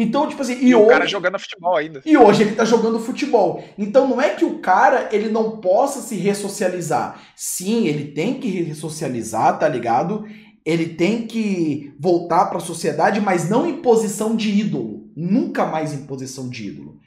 Então, 0.00 0.28
tipo 0.28 0.40
assim, 0.40 0.54
e, 0.54 0.68
e 0.68 0.74
hoje, 0.76 0.86
o 0.86 0.88
cara 0.88 1.06
jogando 1.06 1.38
futebol 1.40 1.76
ainda. 1.76 2.00
E 2.06 2.16
hoje 2.16 2.42
ele 2.42 2.54
tá 2.54 2.64
jogando 2.64 3.00
futebol. 3.00 3.64
Então 3.76 4.06
não 4.06 4.20
é 4.20 4.30
que 4.30 4.44
o 4.44 4.60
cara 4.60 5.08
ele 5.10 5.28
não 5.28 5.60
possa 5.60 6.00
se 6.00 6.14
ressocializar. 6.14 7.20
Sim, 7.34 7.86
ele 7.86 8.12
tem 8.12 8.34
que 8.34 8.48
ressocializar, 8.62 9.58
tá 9.58 9.68
ligado? 9.68 10.24
Ele 10.64 10.86
tem 10.90 11.26
que 11.26 11.92
voltar 11.98 12.46
para 12.46 12.58
a 12.58 12.60
sociedade, 12.60 13.20
mas 13.20 13.50
não 13.50 13.66
em 13.66 13.82
posição 13.82 14.36
de 14.36 14.50
ídolo. 14.50 15.10
Nunca 15.16 15.66
mais 15.66 15.92
em 15.92 16.06
posição 16.06 16.48
de 16.48 16.68
ídolo 16.68 16.97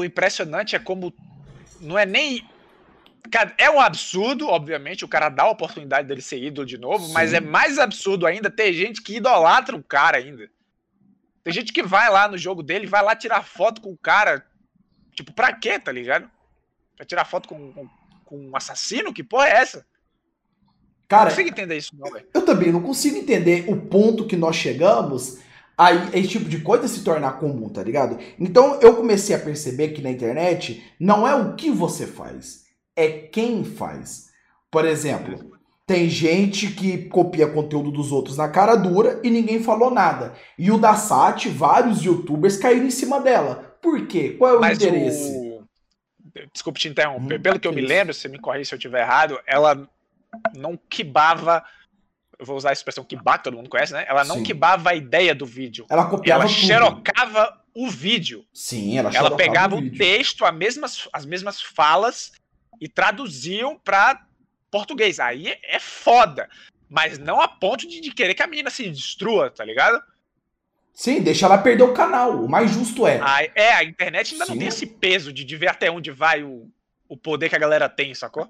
o 0.00 0.04
impressionante 0.04 0.74
é 0.74 0.78
como 0.78 1.14
não 1.80 1.98
é 1.98 2.04
nem 2.04 2.44
é 3.58 3.70
um 3.70 3.80
absurdo, 3.80 4.48
obviamente, 4.48 5.04
o 5.04 5.08
cara 5.08 5.28
dá 5.28 5.44
a 5.44 5.50
oportunidade 5.50 6.08
dele 6.08 6.22
ser 6.22 6.42
ídolo 6.42 6.66
de 6.66 6.78
novo, 6.78 7.06
Sim. 7.06 7.12
mas 7.12 7.32
é 7.32 7.40
mais 7.40 7.78
absurdo 7.78 8.26
ainda 8.26 8.50
ter 8.50 8.72
gente 8.72 9.02
que 9.02 9.16
idolatra 9.16 9.76
o 9.76 9.82
cara 9.82 10.18
ainda. 10.18 10.48
Tem 11.44 11.52
gente 11.52 11.72
que 11.72 11.82
vai 11.82 12.10
lá 12.10 12.28
no 12.28 12.36
jogo 12.36 12.62
dele, 12.62 12.86
vai 12.86 13.02
lá 13.02 13.14
tirar 13.14 13.44
foto 13.44 13.80
com 13.80 13.92
o 13.92 13.96
cara. 13.96 14.44
Tipo, 15.14 15.32
pra 15.32 15.52
quê, 15.52 15.78
tá 15.78 15.92
ligado? 15.92 16.30
Pra 16.96 17.04
tirar 17.04 17.24
foto 17.24 17.48
com, 17.48 17.72
com, 17.72 17.88
com 18.24 18.38
um 18.38 18.56
assassino? 18.56 19.12
Que 19.12 19.22
porra 19.22 19.48
é 19.48 19.56
essa? 19.56 19.86
Cara, 21.08 21.24
não 21.24 21.30
consigo 21.30 21.48
entender 21.48 21.76
isso, 21.76 21.96
não, 21.96 22.10
velho. 22.10 22.26
Eu 22.32 22.44
também 22.44 22.70
não 22.70 22.82
consigo 22.82 23.16
entender 23.16 23.64
o 23.68 23.76
ponto 23.76 24.26
que 24.26 24.36
nós 24.36 24.56
chegamos 24.56 25.40
aí 25.80 26.10
esse 26.12 26.28
tipo 26.28 26.46
de 26.46 26.60
coisa 26.60 26.86
se 26.86 27.02
tornar 27.02 27.38
comum, 27.38 27.70
tá 27.70 27.82
ligado? 27.82 28.18
Então 28.38 28.78
eu 28.82 28.94
comecei 28.94 29.34
a 29.34 29.38
perceber 29.38 29.88
que 29.88 30.02
na 30.02 30.10
internet 30.10 30.84
não 31.00 31.26
é 31.26 31.34
o 31.34 31.54
que 31.54 31.70
você 31.70 32.06
faz, 32.06 32.66
é 32.94 33.08
quem 33.08 33.64
faz. 33.64 34.28
Por 34.70 34.84
exemplo, 34.84 35.58
tem 35.86 36.06
gente 36.06 36.68
que 36.72 37.08
copia 37.08 37.48
conteúdo 37.48 37.90
dos 37.90 38.12
outros 38.12 38.36
na 38.36 38.48
cara 38.48 38.76
dura 38.76 39.20
e 39.24 39.30
ninguém 39.30 39.62
falou 39.62 39.90
nada. 39.90 40.34
E 40.58 40.70
o 40.70 40.76
da 40.76 40.94
Sat, 40.94 41.48
vários 41.48 42.04
youtubers 42.04 42.58
caíram 42.58 42.86
em 42.86 42.90
cima 42.90 43.18
dela. 43.18 43.76
Por 43.80 44.06
quê? 44.06 44.36
Qual 44.38 44.52
é 44.52 44.56
o 44.58 44.60
Mas 44.60 44.76
interesse? 44.76 45.32
O... 45.32 45.64
Desculpe 46.52 46.78
te 46.78 46.88
interromper. 46.88 47.38
Hum, 47.38 47.42
Pelo 47.42 47.58
que 47.58 47.66
eu 47.66 47.72
me 47.72 47.80
lembro, 47.80 48.12
se 48.12 48.28
me 48.28 48.38
corrija 48.38 48.66
se 48.66 48.74
eu 48.74 48.76
estiver 48.76 49.00
errado, 49.00 49.40
ela 49.46 49.88
não 50.54 50.78
quibava 50.88 51.64
eu 52.40 52.46
vou 52.46 52.56
usar 52.56 52.70
a 52.70 52.72
expressão 52.72 53.04
kibar, 53.04 53.36
que 53.38 53.44
todo 53.44 53.56
mundo 53.56 53.68
conhece, 53.68 53.92
né? 53.92 54.06
Ela 54.08 54.24
não 54.24 54.36
Sim. 54.36 54.42
quibava 54.42 54.90
a 54.90 54.94
ideia 54.94 55.34
do 55.34 55.44
vídeo. 55.44 55.84
Ela 55.90 56.06
copiava 56.06 56.44
Ela 56.44 56.50
xerocava 56.50 57.60
o 57.74 57.88
vídeo. 57.88 58.46
Sim, 58.52 58.96
ela 58.96 59.10
Ela 59.14 59.36
pegava 59.36 59.76
o, 59.76 59.78
o 59.78 59.90
texto, 59.90 60.46
as 60.46 60.54
mesmas, 60.54 61.08
as 61.12 61.26
mesmas 61.26 61.60
falas 61.60 62.32
e 62.80 62.88
traduziam 62.88 63.78
para 63.78 64.22
português. 64.70 65.20
Aí 65.20 65.54
é, 65.62 65.78
foda. 65.78 66.48
Mas 66.88 67.18
não 67.18 67.42
a 67.42 67.46
ponto 67.46 67.86
de, 67.86 68.00
de, 68.00 68.10
querer 68.10 68.34
que 68.34 68.42
a 68.42 68.46
menina 68.46 68.70
se 68.70 68.88
destrua, 68.88 69.50
tá 69.50 69.62
ligado? 69.62 70.02
Sim, 70.94 71.20
deixa 71.20 71.44
ela 71.44 71.58
perder 71.58 71.82
o 71.82 71.92
canal. 71.92 72.42
O 72.42 72.48
mais 72.48 72.70
justo 72.70 73.06
é. 73.06 73.20
A, 73.20 73.44
é, 73.54 73.72
a 73.74 73.84
internet 73.84 74.32
ainda 74.32 74.46
Sim. 74.46 74.52
não 74.52 74.58
tem 74.58 74.68
esse 74.68 74.86
peso 74.86 75.30
de, 75.30 75.44
de 75.44 75.56
ver 75.56 75.68
até 75.68 75.90
onde 75.90 76.10
vai 76.10 76.42
o, 76.42 76.68
o 77.06 77.18
poder 77.18 77.50
que 77.50 77.56
a 77.56 77.60
galera 77.60 77.88
tem, 77.88 78.14
sacou? 78.14 78.48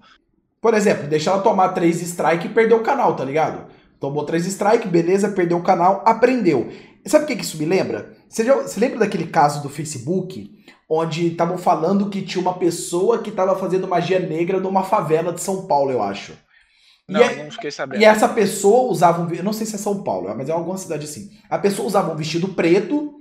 Por 0.61 0.75
exemplo, 0.75 1.09
deixa 1.09 1.31
ela 1.31 1.43
tomar 1.43 1.71
três 1.71 2.01
strike 2.01 2.47
e 2.47 2.51
perder 2.51 2.75
o 2.75 2.83
canal, 2.83 3.17
tá 3.17 3.25
ligado? 3.25 3.80
Tomou 4.01 4.25
três 4.25 4.47
strike, 4.47 4.89
beleza, 4.89 5.29
perdeu 5.29 5.59
o 5.59 5.63
canal, 5.63 6.03
aprendeu. 6.07 6.69
Sabe 7.07 7.25
o 7.25 7.27
que, 7.27 7.35
isso 7.35 7.59
me 7.59 7.67
lembra? 7.67 8.17
Você, 8.29 8.45
já, 8.45 8.55
você 8.55 8.81
lembra 8.81 9.01
daquele 9.01 9.27
caso 9.27 9.63
do 9.63 9.69
Facebook, 9.69 10.51
onde 10.89 11.29
estavam 11.29 11.59
falando 11.59 12.09
que 12.09 12.23
tinha 12.23 12.41
uma 12.41 12.55
pessoa 12.55 13.19
que 13.19 13.31
estava 13.31 13.55
fazendo 13.57 13.87
magia 13.87 14.19
negra 14.19 14.59
numa 14.59 14.83
favela 14.83 15.33
de 15.33 15.43
São 15.43 15.67
Paulo, 15.67 15.91
eu 15.91 16.03
acho. 16.03 16.33
Não, 17.07 17.21
e, 17.21 17.43
não 17.43 17.51
fiquei 17.51 17.71
sabendo. 17.71 18.01
E 18.01 18.05
essa 18.05 18.29
pessoa 18.29 18.91
usava 18.91 19.23
um. 19.23 19.35
Eu 19.35 19.45
não 19.45 19.53
sei 19.53 19.67
se 19.67 19.75
é 19.75 19.79
São 19.79 20.03
Paulo, 20.03 20.33
mas 20.37 20.49
é 20.49 20.53
alguma 20.53 20.79
cidade 20.79 21.05
assim. 21.05 21.31
A 21.51 21.59
pessoa 21.59 21.87
usava 21.87 22.13
um 22.13 22.17
vestido 22.17 22.49
preto 22.49 23.20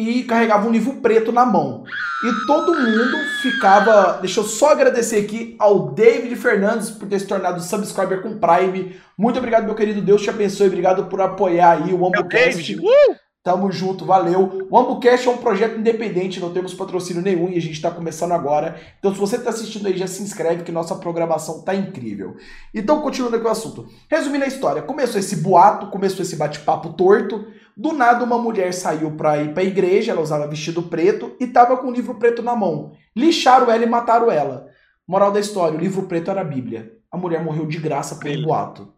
e 0.00 0.24
carregava 0.24 0.66
um 0.66 0.72
livro 0.72 0.94
preto 0.94 1.30
na 1.30 1.44
mão. 1.44 1.84
E 2.24 2.46
todo 2.46 2.74
mundo 2.74 3.16
ficava. 3.42 4.18
Deixa 4.20 4.40
eu 4.40 4.44
só 4.44 4.72
agradecer 4.72 5.16
aqui 5.16 5.56
ao 5.58 5.90
David 5.92 6.34
Fernandes 6.36 6.90
por 6.90 7.08
ter 7.08 7.18
se 7.18 7.26
tornado 7.26 7.62
subscriber 7.62 8.22
com 8.22 8.38
Prime. 8.38 8.96
Muito 9.16 9.38
obrigado, 9.38 9.64
meu 9.64 9.74
querido. 9.74 10.02
Deus 10.02 10.22
te 10.22 10.30
abençoe. 10.30 10.66
Obrigado 10.66 11.06
por 11.06 11.20
apoiar 11.20 11.82
aí 11.82 11.94
o 11.94 12.06
AmbuCast. 12.06 12.76
Uh! 12.76 13.30
Tamo 13.42 13.72
junto, 13.72 14.04
valeu. 14.04 14.68
O 14.70 14.78
AmbuCast 14.78 15.26
é 15.26 15.30
um 15.30 15.38
projeto 15.38 15.78
independente, 15.78 16.38
não 16.38 16.52
temos 16.52 16.74
patrocínio 16.74 17.22
nenhum 17.22 17.48
e 17.48 17.56
a 17.56 17.60
gente 17.60 17.72
está 17.72 17.90
começando 17.90 18.32
agora. 18.32 18.78
Então, 18.98 19.14
se 19.14 19.18
você 19.18 19.36
está 19.36 19.48
assistindo 19.48 19.86
aí, 19.86 19.96
já 19.96 20.06
se 20.06 20.22
inscreve 20.22 20.62
que 20.62 20.70
nossa 20.70 20.94
programação 20.94 21.62
tá 21.62 21.74
incrível. 21.74 22.36
Então, 22.74 23.00
continuando 23.00 23.36
aqui 23.36 23.46
o 23.46 23.50
assunto. 23.50 23.88
Resumindo 24.10 24.44
a 24.44 24.48
história, 24.48 24.82
começou 24.82 25.18
esse 25.18 25.36
boato, 25.36 25.86
começou 25.86 26.20
esse 26.20 26.36
bate-papo 26.36 26.92
torto. 26.92 27.46
Do 27.76 27.92
nada, 27.92 28.24
uma 28.24 28.38
mulher 28.38 28.72
saiu 28.72 29.16
para 29.16 29.42
ir 29.42 29.52
para 29.52 29.62
a 29.62 29.66
igreja, 29.66 30.12
ela 30.12 30.20
usava 30.20 30.46
vestido 30.46 30.82
preto 30.82 31.36
e 31.40 31.46
tava 31.46 31.76
com 31.76 31.88
o 31.88 31.92
livro 31.92 32.18
preto 32.18 32.42
na 32.42 32.54
mão. 32.54 32.96
Lixaram 33.16 33.70
ela 33.70 33.84
e 33.84 33.88
mataram 33.88 34.30
ela. 34.30 34.68
Moral 35.06 35.32
da 35.32 35.40
história: 35.40 35.76
o 35.76 35.80
livro 35.80 36.06
preto 36.06 36.30
era 36.30 36.40
a 36.40 36.44
Bíblia. 36.44 36.96
A 37.10 37.16
mulher 37.16 37.42
morreu 37.42 37.66
de 37.66 37.78
graça 37.78 38.16
por 38.16 38.30
um 38.30 38.42
boato. 38.42 38.94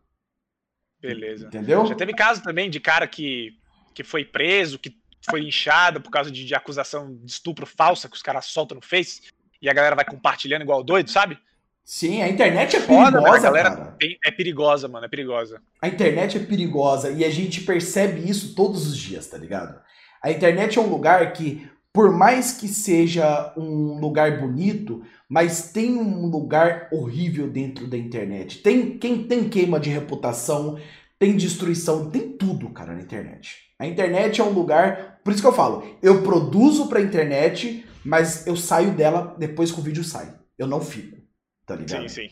Beleza. 1.01 1.47
Entendeu? 1.47 1.85
Já 1.87 1.95
teve 1.95 2.13
caso 2.13 2.43
também 2.43 2.71
de 2.71 2.79
cara 2.79 3.07
que, 3.07 3.57
que 3.95 4.05
foi 4.05 4.25
preso, 4.25 4.79
que 4.79 4.97
foi 5.29 5.43
inchado 5.43 6.01
por 6.01 6.11
causa 6.11 6.31
de, 6.31 6.45
de 6.45 6.55
acusação 6.55 7.17
de 7.17 7.31
estupro 7.31 7.67
falsa 7.67 8.09
que 8.09 8.17
os 8.17 8.23
caras 8.23 8.47
soltam 8.47 8.77
no 8.77 8.83
Face. 8.83 9.23
e 9.61 9.69
a 9.69 9.73
galera 9.73 9.97
vai 9.97 10.05
compartilhando 10.05 10.63
igual 10.63 10.83
doido, 10.83 11.11
sabe? 11.11 11.39
Sim, 11.85 12.23
a 12.23 12.29
internet 12.29 12.77
é 12.77 12.81
perigosa, 12.81 13.21
Foda, 13.21 13.41
galera 13.41 13.97
é 14.25 14.31
perigosa, 14.31 14.89
mano, 14.89 15.05
é 15.05 15.09
perigosa. 15.09 15.61
A 15.81 15.89
internet 15.89 16.37
é 16.37 16.41
perigosa 16.41 17.11
e 17.11 17.25
a 17.25 17.31
gente 17.31 17.63
percebe 17.63 18.29
isso 18.29 18.55
todos 18.55 18.87
os 18.87 18.97
dias, 18.97 19.27
tá 19.27 19.37
ligado? 19.37 19.81
A 20.23 20.31
internet 20.31 20.79
é 20.79 20.81
um 20.81 20.89
lugar 20.89 21.33
que, 21.33 21.69
por 21.93 22.13
mais 22.17 22.53
que 22.53 22.69
seja 22.69 23.53
um 23.57 23.99
lugar 23.99 24.41
bonito, 24.41 25.03
mas 25.29 25.73
tem 25.73 25.97
um 25.97 26.27
lugar 26.27 26.89
horrível 26.93 27.49
dentro 27.49 27.89
da 27.89 27.99
internet. 27.99 28.59
Tem 28.59 28.97
quem 28.99 29.25
tem 29.25 29.49
queima 29.49 29.81
de 29.81 29.91
reputação, 29.91 30.79
tem 31.19 31.37
destruição, 31.37 32.11
tem 32.11 32.31
tudo, 32.33 32.71
cara, 32.71 32.95
na 32.95 33.03
internet. 33.03 33.57
A 33.79 33.87
internet 33.87 34.41
é 34.41 34.45
um 34.45 34.51
lugar, 34.51 35.19
por 35.25 35.33
isso 35.33 35.43
que 35.43 35.49
eu 35.49 35.53
falo, 35.53 35.85
eu 36.01 36.23
produzo 36.23 36.87
pra 36.87 37.01
internet, 37.01 37.85
mas 38.05 38.47
eu 38.47 38.55
saio 38.55 38.93
dela 38.93 39.35
depois 39.37 39.73
que 39.73 39.81
o 39.81 39.83
vídeo 39.83 40.05
sai. 40.05 40.33
Eu 40.57 40.69
não 40.69 40.81
fico 40.81 41.22
tá 41.67 41.77
ligado? 41.77 42.09
Sim, 42.09 42.29
sim. 42.29 42.31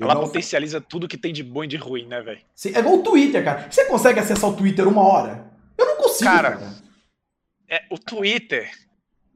Ela 0.00 0.14
não... 0.14 0.22
potencializa 0.22 0.80
tudo 0.80 1.06
que 1.06 1.18
tem 1.18 1.32
de 1.32 1.42
bom 1.42 1.64
e 1.64 1.66
de 1.66 1.76
ruim, 1.76 2.06
né, 2.06 2.22
velho? 2.22 2.40
É 2.64 2.78
igual 2.78 2.96
o 2.96 3.02
Twitter, 3.02 3.44
cara. 3.44 3.70
Você 3.70 3.84
consegue 3.84 4.18
acessar 4.18 4.48
o 4.48 4.56
Twitter 4.56 4.88
uma 4.88 5.02
hora? 5.02 5.50
Eu 5.76 5.86
não 5.86 5.96
consigo, 5.96 6.30
cara. 6.30 6.56
cara. 6.56 6.74
É, 7.68 7.84
o 7.90 7.98
Twitter 7.98 8.70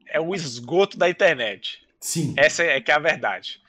é 0.07 0.19
o 0.19 0.33
esgoto 0.33 0.97
da 0.97 1.09
internet. 1.09 1.85
Sim. 1.99 2.33
Essa 2.35 2.63
é 2.63 2.81
que 2.81 2.91
é 2.91 2.95
a 2.95 2.99
verdade. 2.99 3.61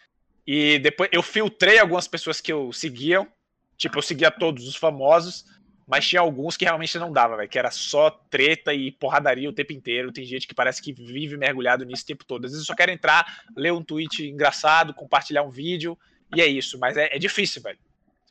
E 0.47 0.79
depois 0.79 1.11
eu 1.13 1.23
filtrei 1.23 1.79
algumas 1.79 2.09
pessoas 2.09 2.41
que 2.41 2.53
eu 2.53 2.73
seguiam. 2.73 3.29
Tipo, 3.77 3.99
eu 3.99 4.03
seguia 4.03 4.31
todos 4.31 4.67
os 4.67 4.77
famosos. 4.77 5.45
Mas 5.87 6.07
tinha 6.07 6.21
alguns 6.21 6.57
que 6.57 6.65
realmente 6.65 6.99
não 6.99 7.13
dava, 7.13 7.37
velho. 7.37 7.49
Que 7.49 7.59
era 7.59 7.71
só 7.71 8.11
treta 8.11 8.75
e 8.75 8.91
porradaria 8.91 9.49
o 9.49 9.53
tempo 9.53 9.73
inteiro. 9.73 10.13
Tem 10.13 10.25
gente 10.25 10.47
que 10.47 10.55
parece 10.55 10.83
que 10.83 10.93
vive 10.93 11.37
mergulhado 11.37 11.85
nisso 11.85 12.03
o 12.03 12.07
tempo 12.07 12.25
todo. 12.25 12.45
Às 12.45 12.51
vezes 12.51 12.65
eu 12.65 12.67
só 12.67 12.75
quero 12.75 12.91
entrar, 12.91 13.45
ler 13.57 13.73
um 13.73 13.83
tweet 13.83 14.27
engraçado, 14.27 14.93
compartilhar 14.93 15.45
um 15.45 15.51
vídeo. 15.51 15.97
E 16.35 16.41
é 16.41 16.47
isso. 16.47 16.77
Mas 16.79 16.97
é, 16.97 17.15
é 17.15 17.19
difícil, 17.19 17.63
velho. 17.63 17.79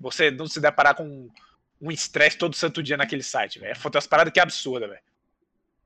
Você 0.02 0.30
não 0.30 0.48
se 0.48 0.60
deparar 0.60 0.96
com 0.96 1.30
um 1.82 1.92
estresse 1.92 2.38
todo 2.38 2.56
santo 2.56 2.84
dia 2.84 2.98
naquele 2.98 3.24
site, 3.24 3.60
velho. 3.60 3.74
É 3.74 3.88
umas 3.88 4.08
paradas 4.08 4.34
que 4.34 4.40
é 4.40 4.44
absurda, 4.44 4.88
velho. 4.88 5.02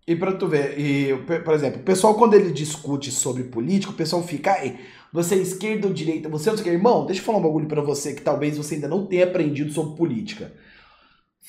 E 0.08 0.16
pra 0.16 0.32
tu 0.32 0.48
ver, 0.48 0.80
e, 0.80 1.16
por 1.44 1.54
exemplo, 1.54 1.82
o 1.82 1.84
pessoal 1.84 2.16
quando 2.16 2.34
ele 2.34 2.52
discute 2.52 3.12
sobre 3.12 3.44
política, 3.44 3.92
o 3.92 3.96
pessoal 3.96 4.24
fica, 4.24 4.54
aí, 4.54 4.80
você 5.14 5.36
é 5.36 5.38
esquerda 5.38 5.86
ou 5.86 5.94
direita, 5.94 6.28
você 6.28 6.50
é 6.50 6.54
esquerda. 6.54 6.76
Irmão, 6.76 7.06
deixa 7.06 7.22
eu 7.22 7.26
falar 7.26 7.38
um 7.38 7.44
bagulho 7.44 7.68
pra 7.68 7.80
você 7.82 8.16
que 8.16 8.22
talvez 8.22 8.58
você 8.58 8.74
ainda 8.74 8.88
não 8.88 9.06
tenha 9.06 9.26
aprendido 9.26 9.72
sobre 9.72 9.96
política. 9.96 10.52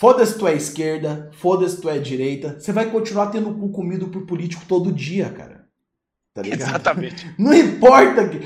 Foda-se 0.01 0.39
tu 0.39 0.49
é 0.49 0.55
esquerda, 0.55 1.31
foda-se 1.35 1.79
tu 1.79 1.87
é 1.87 1.99
direita, 1.99 2.59
você 2.59 2.73
vai 2.73 2.91
continuar 2.91 3.27
tendo 3.27 3.51
o 3.51 3.59
cu 3.59 3.69
comido 3.69 4.09
por 4.09 4.25
político 4.25 4.65
todo 4.67 4.91
dia, 4.91 5.29
cara. 5.29 5.67
Tá 6.33 6.41
ligado? 6.41 6.71
Exatamente. 6.71 7.31
Não 7.39 7.53
importa. 7.53 8.27
Que, 8.27 8.39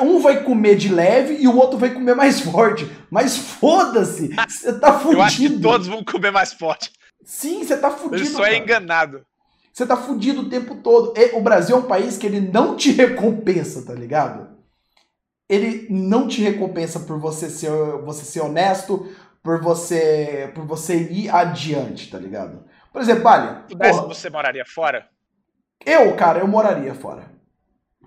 um 0.00 0.20
vai 0.20 0.44
comer 0.44 0.76
de 0.76 0.88
leve 0.88 1.38
e 1.40 1.48
o 1.48 1.56
outro 1.56 1.76
vai 1.76 1.92
comer 1.92 2.14
mais 2.14 2.38
forte. 2.38 2.88
Mas 3.10 3.36
foda-se. 3.36 4.30
Você 4.48 4.78
tá 4.78 4.96
fudido. 5.00 5.18
Eu 5.18 5.22
acho 5.22 5.38
que 5.38 5.58
todos 5.58 5.88
vão 5.88 6.04
comer 6.04 6.30
mais 6.30 6.52
forte. 6.52 6.92
Sim, 7.24 7.64
você 7.64 7.76
tá 7.76 7.90
fudido. 7.90 8.22
Ele 8.22 8.26
só 8.26 8.44
é 8.46 8.56
enganado. 8.56 9.26
Você 9.72 9.84
tá 9.84 9.96
fudido 9.96 10.42
o 10.42 10.48
tempo 10.48 10.76
todo. 10.76 11.12
O 11.34 11.40
Brasil 11.40 11.74
é 11.74 11.78
um 11.80 11.88
país 11.88 12.16
que 12.16 12.26
ele 12.26 12.40
não 12.40 12.76
te 12.76 12.92
recompensa, 12.92 13.84
tá 13.84 13.92
ligado? 13.92 14.54
Ele 15.48 15.88
não 15.90 16.28
te 16.28 16.40
recompensa 16.42 17.00
por 17.00 17.18
você 17.18 17.50
ser, 17.50 17.70
você 18.04 18.24
ser 18.24 18.40
honesto, 18.40 19.08
por 19.46 19.60
você 19.60 20.50
por 20.52 20.66
você 20.66 20.96
ir 20.96 21.30
adiante, 21.30 22.10
tá 22.10 22.18
ligado? 22.18 22.64
Por 22.92 23.00
exemplo, 23.00 23.30
olha. 23.30 23.62
Se 23.68 23.74
pudesse, 23.74 24.00
porra, 24.00 24.08
você 24.08 24.28
moraria 24.28 24.64
fora? 24.66 25.08
Eu, 25.84 26.16
cara, 26.16 26.40
eu 26.40 26.48
moraria 26.48 26.92
fora. 26.94 27.30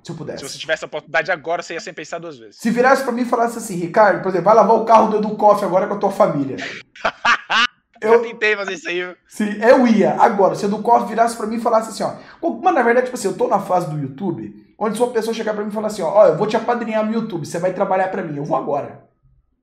Se 0.04 0.12
eu 0.12 0.16
pudesse. 0.18 0.44
Se 0.44 0.52
você 0.52 0.58
tivesse 0.58 0.84
a 0.84 0.88
oportunidade 0.88 1.32
agora, 1.32 1.62
você 1.62 1.76
ia 1.76 1.80
sem 1.80 1.94
pensar 1.94 2.20
duas 2.20 2.38
vezes. 2.38 2.58
Se 2.58 2.70
virasse 2.70 3.04
pra 3.04 3.14
mim 3.14 3.22
e 3.22 3.26
falasse 3.26 3.58
assim, 3.58 3.78
Ricardo, 3.78 4.22
por 4.22 4.30
exemplo, 4.30 4.46
vai 4.46 4.56
lavar 4.56 4.76
o 4.76 4.84
carro 4.84 5.18
do 5.18 5.38
Coffee 5.38 5.66
agora 5.66 5.88
com 5.88 5.94
a 5.94 5.98
tua 5.98 6.12
família. 6.12 6.58
eu 8.02 8.22
tentei 8.22 8.58
fazer 8.58 8.74
isso 8.74 8.90
aí. 8.90 9.16
Sim, 9.26 9.62
eu 9.62 9.88
ia. 9.88 10.16
Agora, 10.20 10.56
se 10.56 10.66
o 10.66 10.68
Edu 10.68 10.80
Coffee 10.80 11.08
virasse 11.08 11.38
pra 11.38 11.48
mim 11.48 11.56
e 11.56 11.62
falasse 11.62 11.90
assim, 11.92 12.04
ó. 12.04 12.50
Mano, 12.50 12.76
na 12.76 12.84
verdade, 12.84 13.06
tipo 13.06 13.18
assim, 13.18 13.30
eu 13.30 13.38
tô 13.38 13.48
na 13.48 13.60
fase 13.60 13.90
do 13.90 13.98
YouTube, 13.98 14.76
onde 14.78 14.98
se 14.98 15.02
uma 15.02 15.14
pessoa 15.14 15.34
chegar 15.34 15.54
pra 15.54 15.64
mim 15.64 15.70
e 15.70 15.74
falar 15.74 15.88
assim, 15.88 16.02
ó, 16.02 16.10
ó, 16.10 16.28
eu 16.28 16.38
vou 16.38 16.48
te 16.48 16.58
apadrinhar 16.58 17.06
no 17.06 17.14
YouTube, 17.14 17.46
você 17.46 17.60
vai 17.60 17.72
trabalhar 17.72 18.10
pra 18.10 18.24
mim, 18.24 18.36
eu 18.36 18.44
vou 18.44 18.58
agora. 18.58 19.09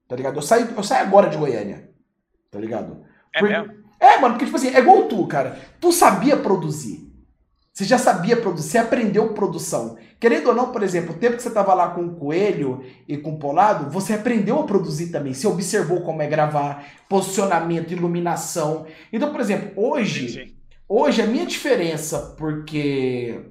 Tá 0.08 0.16
ligado? 0.16 0.36
Eu 0.36 0.42
saio, 0.42 0.68
eu 0.76 0.82
saio 0.82 1.06
agora 1.06 1.28
de 1.28 1.36
Goiânia. 1.36 1.90
Tá 2.50 2.58
ligado? 2.58 3.02
É 3.34 3.40
porque, 3.40 3.56
mesmo? 3.56 3.74
É, 3.98 4.18
mano, 4.18 4.34
porque, 4.34 4.44
tipo 4.44 4.56
assim, 4.56 4.68
é 4.68 4.78
igual 4.78 5.04
tu, 5.04 5.26
cara. 5.26 5.58
Tu 5.80 5.92
sabia 5.92 6.36
produzir. 6.36 7.06
Você 7.72 7.84
já 7.84 7.98
sabia 7.98 8.36
produzir, 8.38 8.70
você 8.70 8.78
aprendeu 8.78 9.34
produção. 9.34 9.98
Querendo 10.18 10.48
ou 10.48 10.54
não, 10.54 10.72
por 10.72 10.82
exemplo, 10.82 11.14
o 11.14 11.18
tempo 11.18 11.36
que 11.36 11.42
você 11.42 11.50
tava 11.50 11.74
lá 11.74 11.90
com 11.90 12.06
o 12.06 12.14
Coelho 12.14 12.82
e 13.06 13.18
com 13.18 13.32
o 13.32 13.38
Polado, 13.38 13.90
você 13.90 14.14
aprendeu 14.14 14.58
a 14.58 14.64
produzir 14.64 15.08
também. 15.08 15.34
Você 15.34 15.46
observou 15.46 16.00
como 16.00 16.22
é 16.22 16.26
gravar, 16.26 16.86
posicionamento, 17.06 17.92
iluminação. 17.92 18.86
Então, 19.12 19.30
por 19.30 19.42
exemplo, 19.42 19.72
hoje, 19.76 20.28
sim, 20.30 20.46
sim. 20.46 20.56
hoje 20.88 21.20
a 21.20 21.26
minha 21.26 21.44
diferença, 21.44 22.34
porque 22.38 23.42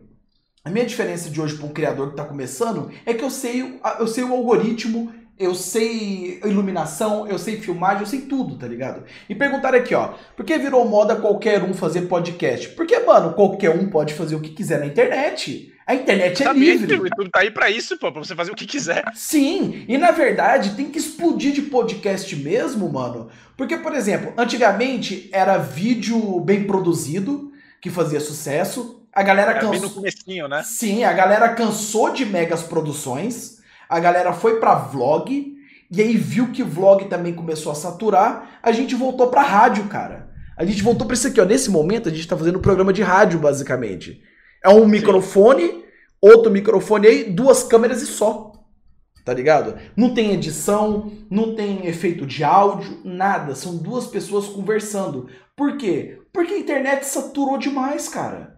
a 0.63 0.71
minha 0.71 0.87
diferença 0.87 1.29
de 1.29 1.39
hoje 1.39 1.55
para 1.55 1.67
um 1.67 1.73
criador 1.73 2.07
que 2.07 2.13
está 2.13 2.25
começando 2.25 2.89
é 3.05 3.13
que 3.13 3.23
eu 3.23 3.29
sei, 3.29 3.79
eu 3.99 4.07
sei 4.07 4.23
o 4.23 4.33
algoritmo 4.33 5.13
eu 5.37 5.53
sei 5.53 6.39
iluminação, 6.45 7.27
eu 7.27 7.37
sei 7.37 7.59
filmagem, 7.59 8.01
eu 8.01 8.07
sei 8.07 8.21
tudo, 8.21 8.55
tá 8.55 8.67
ligado? 8.67 9.03
E 9.27 9.35
perguntaram 9.35 9.77
aqui, 9.77 9.93
ó, 9.93 10.13
por 10.35 10.45
que 10.45 10.57
virou 10.57 10.87
moda 10.87 11.15
qualquer 11.15 11.61
um 11.63 11.73
fazer 11.73 12.03
podcast? 12.03 12.69
Porque, 12.69 12.97
mano, 12.99 13.33
qualquer 13.33 13.71
um 13.71 13.89
pode 13.89 14.13
fazer 14.13 14.35
o 14.35 14.39
que 14.39 14.51
quiser 14.51 14.79
na 14.79 14.85
internet. 14.85 15.73
A 15.85 15.93
internet 15.93 16.41
é 16.41 16.53
livre. 16.53 16.93
O 16.93 17.05
YouTube 17.05 17.29
tá 17.29 17.41
aí 17.41 17.51
pra 17.51 17.69
isso, 17.69 17.97
pô, 17.99 18.11
pra 18.11 18.23
você 18.23 18.33
fazer 18.33 18.51
o 18.51 18.55
que 18.55 18.65
quiser. 18.65 19.03
Sim, 19.13 19.85
e 19.87 19.97
na 19.97 20.11
verdade 20.11 20.71
tem 20.71 20.89
que 20.89 20.97
explodir 20.97 21.51
de 21.51 21.63
podcast 21.63 22.33
mesmo, 22.37 22.91
mano. 22.91 23.29
Porque, 23.57 23.77
por 23.77 23.93
exemplo, 23.93 24.33
antigamente 24.37 25.29
era 25.31 25.57
vídeo 25.57 26.39
bem 26.39 26.63
produzido, 26.63 27.51
que 27.81 27.89
fazia 27.89 28.19
sucesso. 28.19 29.05
A 29.13 29.21
galera 29.21 29.53
cansou. 29.53 30.01
Né? 30.49 30.63
Sim, 30.63 31.03
a 31.03 31.13
galera 31.13 31.49
cansou 31.49 32.11
de 32.11 32.25
megas 32.25 32.63
produções 32.63 33.55
a 33.89 33.99
galera 33.99 34.33
foi 34.33 34.59
para 34.59 34.75
vlog 34.75 35.55
e 35.91 36.01
aí 36.01 36.17
viu 36.17 36.51
que 36.51 36.63
vlog 36.63 37.05
também 37.05 37.33
começou 37.33 37.71
a 37.71 37.75
saturar, 37.75 38.59
a 38.61 38.71
gente 38.71 38.95
voltou 38.95 39.27
para 39.27 39.41
rádio, 39.41 39.85
cara. 39.85 40.29
A 40.57 40.65
gente 40.65 40.81
voltou 40.81 41.05
para 41.05 41.13
isso 41.13 41.27
aqui, 41.27 41.39
ó. 41.39 41.45
Nesse 41.45 41.69
momento 41.69 42.09
a 42.09 42.11
gente 42.11 42.27
tá 42.27 42.35
fazendo 42.35 42.57
um 42.57 42.61
programa 42.61 42.91
de 42.91 43.01
rádio 43.01 43.39
basicamente. 43.39 44.21
É 44.63 44.69
um 44.69 44.87
microfone, 44.87 45.83
outro 46.21 46.51
microfone 46.51 47.07
aí, 47.07 47.23
duas 47.25 47.63
câmeras 47.63 48.01
e 48.01 48.07
só. 48.07 48.51
Tá 49.23 49.33
ligado? 49.33 49.75
Não 49.97 50.13
tem 50.13 50.33
edição, 50.33 51.11
não 51.31 51.55
tem 51.55 51.87
efeito 51.87 52.25
de 52.25 52.43
áudio, 52.43 52.99
nada. 53.03 53.55
São 53.55 53.75
duas 53.75 54.05
pessoas 54.05 54.45
conversando. 54.47 55.27
Por 55.55 55.77
quê? 55.77 56.19
Porque 56.31 56.53
a 56.53 56.59
internet 56.59 57.05
saturou 57.05 57.57
demais, 57.57 58.07
cara. 58.07 58.54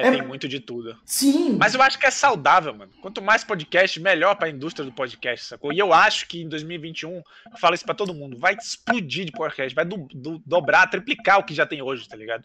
É, 0.00 0.08
é, 0.08 0.10
tem 0.10 0.22
muito 0.22 0.48
de 0.48 0.60
tudo. 0.60 0.96
Sim. 1.04 1.56
Mas 1.58 1.74
eu 1.74 1.82
acho 1.82 1.98
que 1.98 2.06
é 2.06 2.10
saudável, 2.10 2.74
mano. 2.74 2.92
Quanto 3.00 3.22
mais 3.22 3.44
podcast, 3.44 4.00
melhor 4.00 4.34
para 4.36 4.48
a 4.48 4.50
indústria 4.50 4.84
do 4.84 4.92
podcast, 4.92 5.46
sacou? 5.46 5.72
E 5.72 5.78
eu 5.78 5.92
acho 5.92 6.26
que 6.26 6.42
em 6.42 6.48
2021, 6.48 7.16
eu 7.16 7.24
falo 7.58 7.74
isso 7.74 7.84
para 7.84 7.94
todo 7.94 8.14
mundo, 8.14 8.38
vai 8.38 8.54
explodir 8.54 9.24
de 9.24 9.32
podcast, 9.32 9.74
vai 9.74 9.84
do, 9.84 10.08
do, 10.12 10.42
dobrar, 10.44 10.88
triplicar 10.88 11.38
o 11.38 11.44
que 11.44 11.54
já 11.54 11.66
tem 11.66 11.82
hoje, 11.82 12.08
tá 12.08 12.16
ligado? 12.16 12.44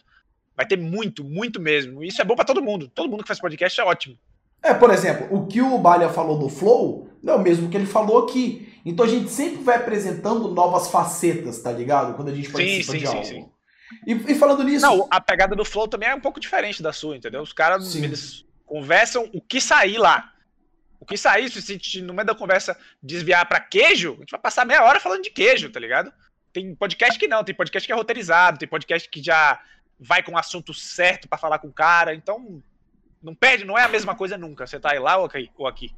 Vai 0.56 0.66
ter 0.66 0.78
muito, 0.78 1.24
muito 1.24 1.60
mesmo. 1.60 2.04
E 2.04 2.08
isso 2.08 2.22
é 2.22 2.26
bom 2.26 2.36
para 2.36 2.46
todo 2.46 2.62
mundo. 2.62 2.90
Todo 2.94 3.10
mundo 3.10 3.24
que 3.24 3.28
faz 3.28 3.40
podcast 3.40 3.80
é 3.80 3.84
ótimo. 3.84 4.18
É, 4.64 4.74
por 4.74 4.90
exemplo, 4.90 5.28
o 5.30 5.46
que 5.46 5.62
o 5.62 5.78
Balha 5.78 6.10
falou 6.10 6.40
do 6.40 6.50
Flow, 6.50 7.10
não 7.22 7.34
é 7.34 7.38
o 7.38 7.42
mesmo 7.42 7.70
que 7.70 7.78
ele 7.78 7.86
falou 7.86 8.24
aqui. 8.24 8.74
Então 8.86 9.06
a 9.06 9.10
gente 9.10 9.30
sempre 9.30 9.64
vai 9.64 9.78
apresentando 9.78 10.50
novas 10.54 10.90
facetas, 10.90 11.62
tá 11.62 11.72
ligado? 11.72 12.16
Quando 12.16 12.30
a 12.30 12.34
gente 12.34 12.50
participa 12.50 12.92
sim, 12.92 12.92
sim, 12.92 12.98
de 13.00 13.08
algo. 13.08 13.24
Sim, 13.24 13.34
sim. 13.34 13.50
E, 14.06 14.14
e, 14.14 14.36
falando 14.36 14.64
nisso. 14.64 14.86
Não, 14.86 15.08
a 15.10 15.22
pegada 15.22 15.56
do 15.56 15.66
Flow 15.66 15.88
também 15.88 16.10
é 16.10 16.16
um 16.16 16.22
pouco 16.22 16.40
diferente 16.40 16.82
da 16.82 16.94
sua, 16.94 17.16
entendeu? 17.16 17.42
Os 17.42 17.54
caras 17.54 17.96
eles 17.96 18.46
conversam 18.66 19.30
o 19.34 19.42
que 19.42 19.62
sair 19.62 19.98
lá. 19.98 20.32
O 21.00 21.06
que 21.06 21.18
sair, 21.18 21.50
se 21.50 21.60
a 21.60 21.62
gente 21.62 22.02
no 22.02 22.14
meio 22.14 22.26
da 22.26 22.34
conversa 22.34 22.78
desviar 23.02 23.46
para 23.48 23.60
queijo, 23.60 24.14
a 24.14 24.20
gente 24.22 24.32
vai 24.32 24.40
passar 24.40 24.66
meia 24.66 24.84
hora 24.84 25.00
falando 25.00 25.22
de 25.22 25.30
queijo, 25.30 25.70
tá 25.70 25.80
ligado? 25.80 26.12
Tem 26.52 26.74
podcast 26.74 27.20
que 27.20 27.28
não, 27.28 27.44
tem 27.44 27.54
podcast 27.54 27.86
que 27.86 27.92
é 27.92 27.96
roteirizado, 27.96 28.58
tem 28.58 28.68
podcast 28.68 29.10
que 29.10 29.22
já 29.22 29.62
vai 30.00 30.24
com 30.24 30.34
o 30.34 30.38
assunto 30.38 30.74
certo 30.74 31.28
para 31.28 31.38
falar 31.38 31.60
com 31.60 31.68
o 31.68 31.74
cara, 31.74 32.16
então 32.16 32.62
não 33.22 33.36
perde, 33.36 33.66
não 33.66 33.78
é 33.78 33.84
a 33.84 33.90
mesma 33.90 34.16
coisa 34.16 34.38
nunca. 34.38 34.66
Você 34.66 34.80
tá 34.80 34.92
aí 34.92 35.00
lá 35.00 35.18
ou 35.18 35.26
aqui, 35.26 35.50
ou 35.58 35.68
aqui. 35.68 35.94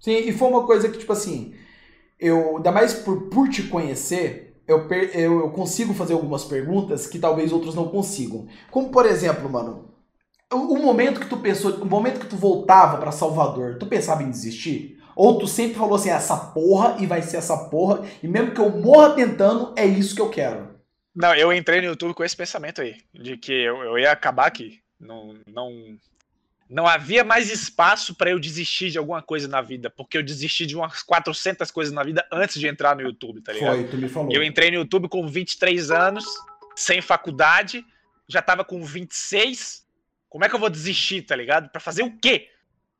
Sim, 0.00 0.16
e 0.16 0.32
foi 0.32 0.48
uma 0.48 0.66
coisa 0.66 0.88
que, 0.88 0.98
tipo 0.98 1.12
assim, 1.12 1.54
eu, 2.18 2.56
ainda 2.56 2.72
mais 2.72 2.94
por, 2.94 3.28
por 3.28 3.48
te 3.48 3.64
conhecer, 3.64 4.51
eu, 4.72 4.88
eu, 5.12 5.40
eu 5.40 5.50
consigo 5.50 5.94
fazer 5.94 6.14
algumas 6.14 6.44
perguntas 6.44 7.06
que 7.06 7.18
talvez 7.18 7.52
outros 7.52 7.74
não 7.74 7.88
consigam. 7.88 8.46
Como, 8.70 8.90
por 8.90 9.06
exemplo, 9.06 9.48
mano, 9.48 9.92
o, 10.52 10.78
momento 10.78 11.20
que 11.20 11.28
tu 11.28 11.36
pensou, 11.38 11.72
o 11.74 11.86
momento 11.86 12.20
que 12.20 12.26
tu 12.26 12.36
voltava 12.36 12.98
para 12.98 13.12
Salvador, 13.12 13.78
tu 13.78 13.86
pensava 13.86 14.22
em 14.22 14.30
desistir? 14.30 14.98
Ou 15.14 15.38
tu 15.38 15.46
sempre 15.46 15.78
falou 15.78 15.94
assim, 15.94 16.10
essa 16.10 16.36
porra 16.36 16.96
e 16.98 17.06
vai 17.06 17.22
ser 17.22 17.36
essa 17.36 17.56
porra, 17.56 18.02
e 18.22 18.28
mesmo 18.28 18.52
que 18.52 18.60
eu 18.60 18.70
morra 18.70 19.14
tentando, 19.14 19.72
é 19.76 19.86
isso 19.86 20.14
que 20.14 20.22
eu 20.22 20.30
quero? 20.30 20.72
Não, 21.14 21.34
eu 21.34 21.52
entrei 21.52 21.80
no 21.80 21.88
YouTube 21.88 22.14
com 22.14 22.24
esse 22.24 22.36
pensamento 22.36 22.80
aí, 22.80 22.96
de 23.12 23.36
que 23.36 23.52
eu, 23.52 23.82
eu 23.82 23.98
ia 23.98 24.10
acabar 24.10 24.46
aqui. 24.46 24.80
Não, 24.98 25.34
não, 25.46 25.70
não 26.72 26.86
havia 26.86 27.22
mais 27.22 27.50
espaço 27.50 28.14
para 28.14 28.30
eu 28.30 28.40
desistir 28.40 28.90
de 28.90 28.96
alguma 28.96 29.20
coisa 29.20 29.46
na 29.46 29.60
vida, 29.60 29.90
porque 29.90 30.16
eu 30.16 30.22
desisti 30.22 30.64
de 30.64 30.74
umas 30.74 31.02
400 31.02 31.70
coisas 31.70 31.92
na 31.92 32.02
vida 32.02 32.26
antes 32.32 32.58
de 32.58 32.66
entrar 32.66 32.96
no 32.96 33.02
YouTube, 33.02 33.42
tá 33.42 33.52
ligado? 33.52 33.74
Foi, 33.74 33.88
tu 33.88 33.98
me 33.98 34.08
falou. 34.08 34.32
Eu 34.32 34.42
entrei 34.42 34.70
no 34.70 34.78
YouTube 34.78 35.06
com 35.06 35.28
23 35.28 35.90
anos, 35.90 36.24
sem 36.74 37.02
faculdade, 37.02 37.84
já 38.26 38.40
tava 38.40 38.64
com 38.64 38.82
26. 38.82 39.86
Como 40.30 40.46
é 40.46 40.48
que 40.48 40.54
eu 40.54 40.58
vou 40.58 40.70
desistir, 40.70 41.20
tá 41.20 41.36
ligado? 41.36 41.68
Para 41.68 41.78
fazer 41.78 42.04
o 42.04 42.18
quê? 42.18 42.48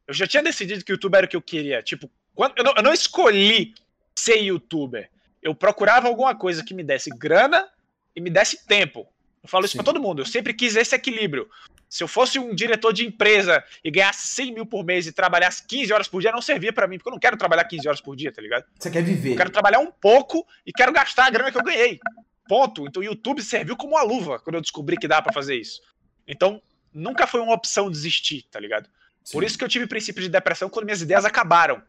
Eu 0.06 0.12
já 0.12 0.26
tinha 0.26 0.42
decidido 0.42 0.84
que 0.84 0.92
o 0.92 0.94
YouTube 0.94 1.14
era 1.14 1.24
o 1.24 1.28
que 1.28 1.36
eu 1.36 1.42
queria. 1.42 1.82
Tipo, 1.82 2.10
quando, 2.34 2.52
eu, 2.58 2.64
não, 2.64 2.74
eu 2.76 2.82
não 2.82 2.92
escolhi 2.92 3.72
ser 4.14 4.36
youtuber. 4.36 5.08
Eu 5.42 5.54
procurava 5.54 6.08
alguma 6.08 6.34
coisa 6.34 6.62
que 6.62 6.74
me 6.74 6.84
desse 6.84 7.08
grana 7.08 7.66
e 8.14 8.20
me 8.20 8.28
desse 8.28 8.66
tempo. 8.66 9.08
Eu 9.42 9.48
falo 9.48 9.64
isso 9.64 9.76
para 9.76 9.84
todo 9.84 10.00
mundo. 10.00 10.22
Eu 10.22 10.26
sempre 10.26 10.54
quis 10.54 10.76
esse 10.76 10.94
equilíbrio. 10.94 11.50
Se 11.88 12.02
eu 12.02 12.08
fosse 12.08 12.38
um 12.38 12.54
diretor 12.54 12.92
de 12.92 13.04
empresa 13.04 13.62
e 13.82 13.90
ganhasse 13.90 14.28
100 14.28 14.54
mil 14.54 14.64
por 14.64 14.84
mês 14.84 15.06
e 15.06 15.12
trabalhasse 15.12 15.66
15 15.66 15.92
horas 15.92 16.08
por 16.08 16.20
dia, 16.20 16.30
não 16.30 16.40
servia 16.40 16.72
para 16.72 16.86
mim, 16.86 16.96
porque 16.96 17.08
eu 17.08 17.12
não 17.12 17.18
quero 17.18 17.36
trabalhar 17.36 17.64
15 17.64 17.88
horas 17.88 18.00
por 18.00 18.14
dia, 18.14 18.32
tá 18.32 18.40
ligado? 18.40 18.64
Você 18.78 18.90
quer 18.90 19.02
viver. 19.02 19.32
Eu 19.32 19.36
quero 19.36 19.50
trabalhar 19.50 19.80
um 19.80 19.90
pouco 19.90 20.46
e 20.64 20.72
quero 20.72 20.92
gastar 20.92 21.26
a 21.26 21.30
grana 21.30 21.50
que 21.50 21.58
eu 21.58 21.62
ganhei. 21.62 22.00
Ponto. 22.48 22.86
Então 22.86 23.00
o 23.00 23.04
YouTube 23.04 23.42
serviu 23.42 23.76
como 23.76 23.94
uma 23.94 24.02
luva 24.02 24.38
quando 24.38 24.54
eu 24.54 24.60
descobri 24.60 24.96
que 24.96 25.08
dá 25.08 25.20
para 25.20 25.32
fazer 25.32 25.56
isso. 25.56 25.82
Então, 26.26 26.62
nunca 26.94 27.26
foi 27.26 27.40
uma 27.40 27.52
opção 27.52 27.90
desistir, 27.90 28.44
tá 28.50 28.60
ligado? 28.60 28.88
Sim. 29.24 29.32
Por 29.32 29.44
isso 29.44 29.58
que 29.58 29.64
eu 29.64 29.68
tive 29.68 29.86
princípio 29.86 30.22
de 30.22 30.28
depressão 30.28 30.70
quando 30.70 30.84
minhas 30.84 31.02
ideias 31.02 31.24
acabaram. 31.24 31.82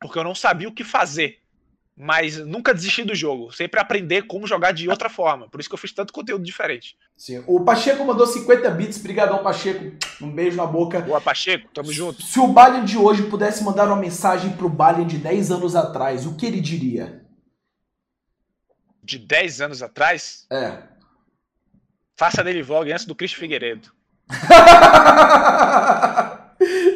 Porque 0.00 0.18
eu 0.18 0.24
não 0.24 0.34
sabia 0.34 0.68
o 0.68 0.72
que 0.72 0.82
fazer 0.82 1.43
mas 1.96 2.38
nunca 2.38 2.74
desistir 2.74 3.04
do 3.04 3.14
jogo. 3.14 3.52
Sempre 3.52 3.78
aprender 3.78 4.22
como 4.22 4.46
jogar 4.46 4.72
de 4.72 4.88
outra 4.88 5.08
forma. 5.08 5.48
Por 5.48 5.60
isso 5.60 5.68
que 5.68 5.74
eu 5.74 5.78
fiz 5.78 5.92
tanto 5.92 6.12
conteúdo 6.12 6.44
diferente. 6.44 6.96
Sim. 7.16 7.44
O 7.46 7.60
Pacheco 7.60 8.04
mandou 8.04 8.26
50 8.26 8.68
bits. 8.70 8.98
Brigadão, 8.98 9.42
Pacheco. 9.42 9.96
Um 10.20 10.30
beijo 10.30 10.56
na 10.56 10.66
boca. 10.66 11.00
Boa, 11.00 11.20
Pacheco. 11.20 11.68
Tamo 11.72 11.92
junto. 11.92 12.22
Se 12.22 12.40
o 12.40 12.48
Balian 12.48 12.84
de 12.84 12.98
hoje 12.98 13.22
pudesse 13.24 13.62
mandar 13.62 13.86
uma 13.86 13.96
mensagem 13.96 14.52
pro 14.52 14.68
Balian 14.68 15.06
de 15.06 15.18
10 15.18 15.52
anos 15.52 15.76
atrás, 15.76 16.26
o 16.26 16.36
que 16.36 16.46
ele 16.46 16.60
diria? 16.60 17.24
De 19.02 19.18
10 19.18 19.60
anos 19.60 19.82
atrás? 19.82 20.46
É. 20.50 20.82
Faça 22.16 22.42
dele 22.42 22.62
vlog 22.62 22.90
antes 22.90 23.04
do 23.04 23.14
Cristo 23.14 23.38
Figueiredo. 23.38 23.92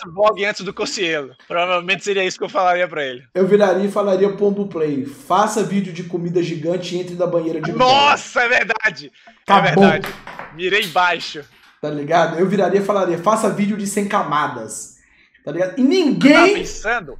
Faça 0.00 0.10
vlog 0.10 0.44
antes 0.44 0.64
do 0.64 0.72
Cocielo. 0.72 1.34
Provavelmente 1.46 2.04
seria 2.04 2.24
isso 2.24 2.38
que 2.38 2.44
eu 2.44 2.48
falaria 2.48 2.88
pra 2.88 3.04
ele. 3.04 3.22
Eu 3.34 3.46
viraria 3.46 3.84
e 3.84 3.90
falaria 3.90 4.32
Pombo 4.32 4.66
Play. 4.66 5.04
Faça 5.04 5.62
vídeo 5.62 5.92
de 5.92 6.04
comida 6.04 6.42
gigante 6.42 6.94
e 6.94 7.00
entre 7.00 7.14
na 7.14 7.26
banheira 7.26 7.60
de 7.60 7.72
Nossa, 7.72 8.42
é 8.42 8.48
verdade! 8.48 9.12
É 9.26 9.52
Acabou. 9.52 9.84
É 9.84 9.90
verdade. 9.90 10.14
Mirei 10.54 10.86
baixo. 10.86 11.44
Tá 11.80 11.90
ligado? 11.90 12.38
Eu 12.38 12.48
viraria 12.48 12.80
e 12.80 12.84
falaria: 12.84 13.18
faça 13.18 13.50
vídeo 13.50 13.76
de 13.76 13.86
100 13.86 14.08
camadas. 14.08 14.96
Tá 15.44 15.52
ligado? 15.52 15.78
E 15.78 15.82
ninguém. 15.82 16.64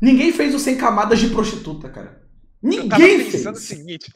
Ninguém 0.00 0.32
fez 0.32 0.54
o 0.54 0.58
100 0.58 0.76
camadas 0.76 1.18
de 1.18 1.28
prostituta, 1.28 1.88
cara. 1.88 2.20
Ninguém 2.62 3.30
fez. 3.30 3.46
o 3.46 3.54
seguinte. 3.54 4.12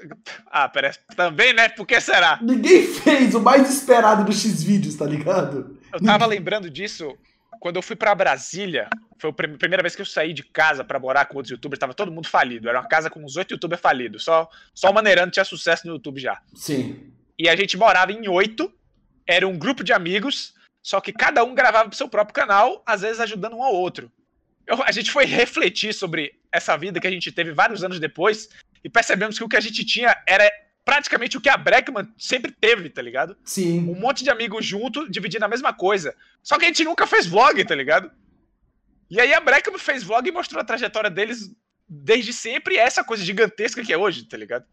Ah, 0.51 0.69
pera, 0.69 0.93
também, 1.17 1.55
né? 1.55 1.71
Por 1.71 1.87
que 1.87 1.99
será? 2.01 2.39
Ninguém 2.43 2.87
fez 2.87 3.35
o 3.35 3.41
mais 3.41 3.71
esperado 3.71 4.25
dos 4.25 4.39
X-Vídeos, 4.43 4.97
tá 4.97 5.07
ligado? 5.07 5.79
Eu 5.91 6.01
tava 6.01 6.27
lembrando 6.27 6.69
disso 6.69 7.17
quando 7.65 7.77
eu 7.77 7.83
fui 7.83 7.97
para 7.97 8.15
Brasília, 8.15 8.91
foi 9.19 9.31
a 9.31 9.33
primeira 9.33 9.83
vez 9.83 9.97
que 9.97 10.03
eu 10.03 10.05
saí 10.05 10.35
de 10.35 10.43
casa 10.43 10.85
para 10.85 10.99
morar 10.99 11.25
com 11.25 11.39
outros 11.39 11.51
youtubers, 11.51 11.79
tava 11.79 11.95
todo 11.95 12.13
mundo 12.13 12.29
falido. 12.29 12.69
Era 12.69 12.79
uma 12.79 12.87
casa 12.87 13.09
com 13.09 13.25
uns 13.25 13.39
oito 13.39 13.55
youtubers 13.55 13.81
falidos. 13.81 14.23
Só, 14.23 14.51
só 14.75 14.91
o 14.91 14.93
Maneirando 14.93 15.31
tinha 15.31 15.47
sucesso 15.47 15.87
no 15.87 15.95
YouTube 15.95 16.21
já. 16.21 16.43
Sim. 16.55 17.11
E 17.39 17.49
a 17.49 17.57
gente 17.57 17.79
morava 17.79 18.13
em 18.13 18.29
oito, 18.29 18.71
era 19.27 19.49
um 19.49 19.57
grupo 19.57 19.83
de 19.83 19.95
amigos, 19.95 20.53
só 20.83 21.01
que 21.01 21.11
cada 21.11 21.43
um 21.43 21.55
gravava 21.55 21.89
pro 21.89 21.97
seu 21.97 22.07
próprio 22.07 22.35
canal, 22.35 22.83
às 22.85 23.01
vezes 23.01 23.19
ajudando 23.19 23.57
um 23.57 23.63
ao 23.63 23.73
outro. 23.73 24.13
Eu, 24.67 24.83
a 24.83 24.93
gente 24.93 25.11
foi 25.11 25.25
refletir 25.25 25.95
sobre 25.95 26.39
essa 26.53 26.77
vida 26.77 27.01
que 27.01 27.07
a 27.07 27.11
gente 27.11 27.33
teve 27.33 27.53
vários 27.53 27.83
anos 27.83 27.99
depois 27.99 28.51
e 28.85 28.91
percebemos 28.91 29.39
que 29.39 29.45
o 29.45 29.49
que 29.49 29.57
a 29.57 29.63
gente 29.63 29.87
tinha 29.87 30.15
era 30.29 30.53
praticamente 30.85 31.37
o 31.37 31.41
que 31.41 31.49
a 31.49 31.57
Breckman 31.57 32.07
sempre 32.19 32.53
teve, 32.53 32.91
tá 32.91 33.01
ligado? 33.01 33.37
Sim. 33.45 33.89
Um 33.89 33.99
monte 33.99 34.23
de 34.23 34.31
amigos 34.31 34.65
junto, 34.65 35.09
dividindo 35.11 35.45
a 35.45 35.49
mesma 35.49 35.73
coisa. 35.73 36.15
Só 36.43 36.59
que 36.59 36.65
a 36.65 36.69
gente 36.69 36.85
nunca 36.85 37.07
fez 37.07 37.27
vlog, 37.27 37.65
tá 37.65 37.75
ligado? 37.75 38.11
E 39.11 39.21
aí 39.21 39.33
a 39.33 39.41
Breckman 39.41 39.79
fez 39.79 40.03
vlog 40.03 40.29
e 40.29 40.33
mostrou 40.33 40.61
a 40.61 40.65
trajetória 40.65 41.11
deles 41.11 41.51
desde 41.89 42.33
sempre 42.33 42.75
e 42.75 42.79
essa 42.79 43.05
coisa 43.05 43.25
gigantesca 43.25 43.83
que 43.83 43.93
é 43.93 43.99
hoje, 43.99 44.25
tá 44.25 44.37
ligado? 44.37 44.65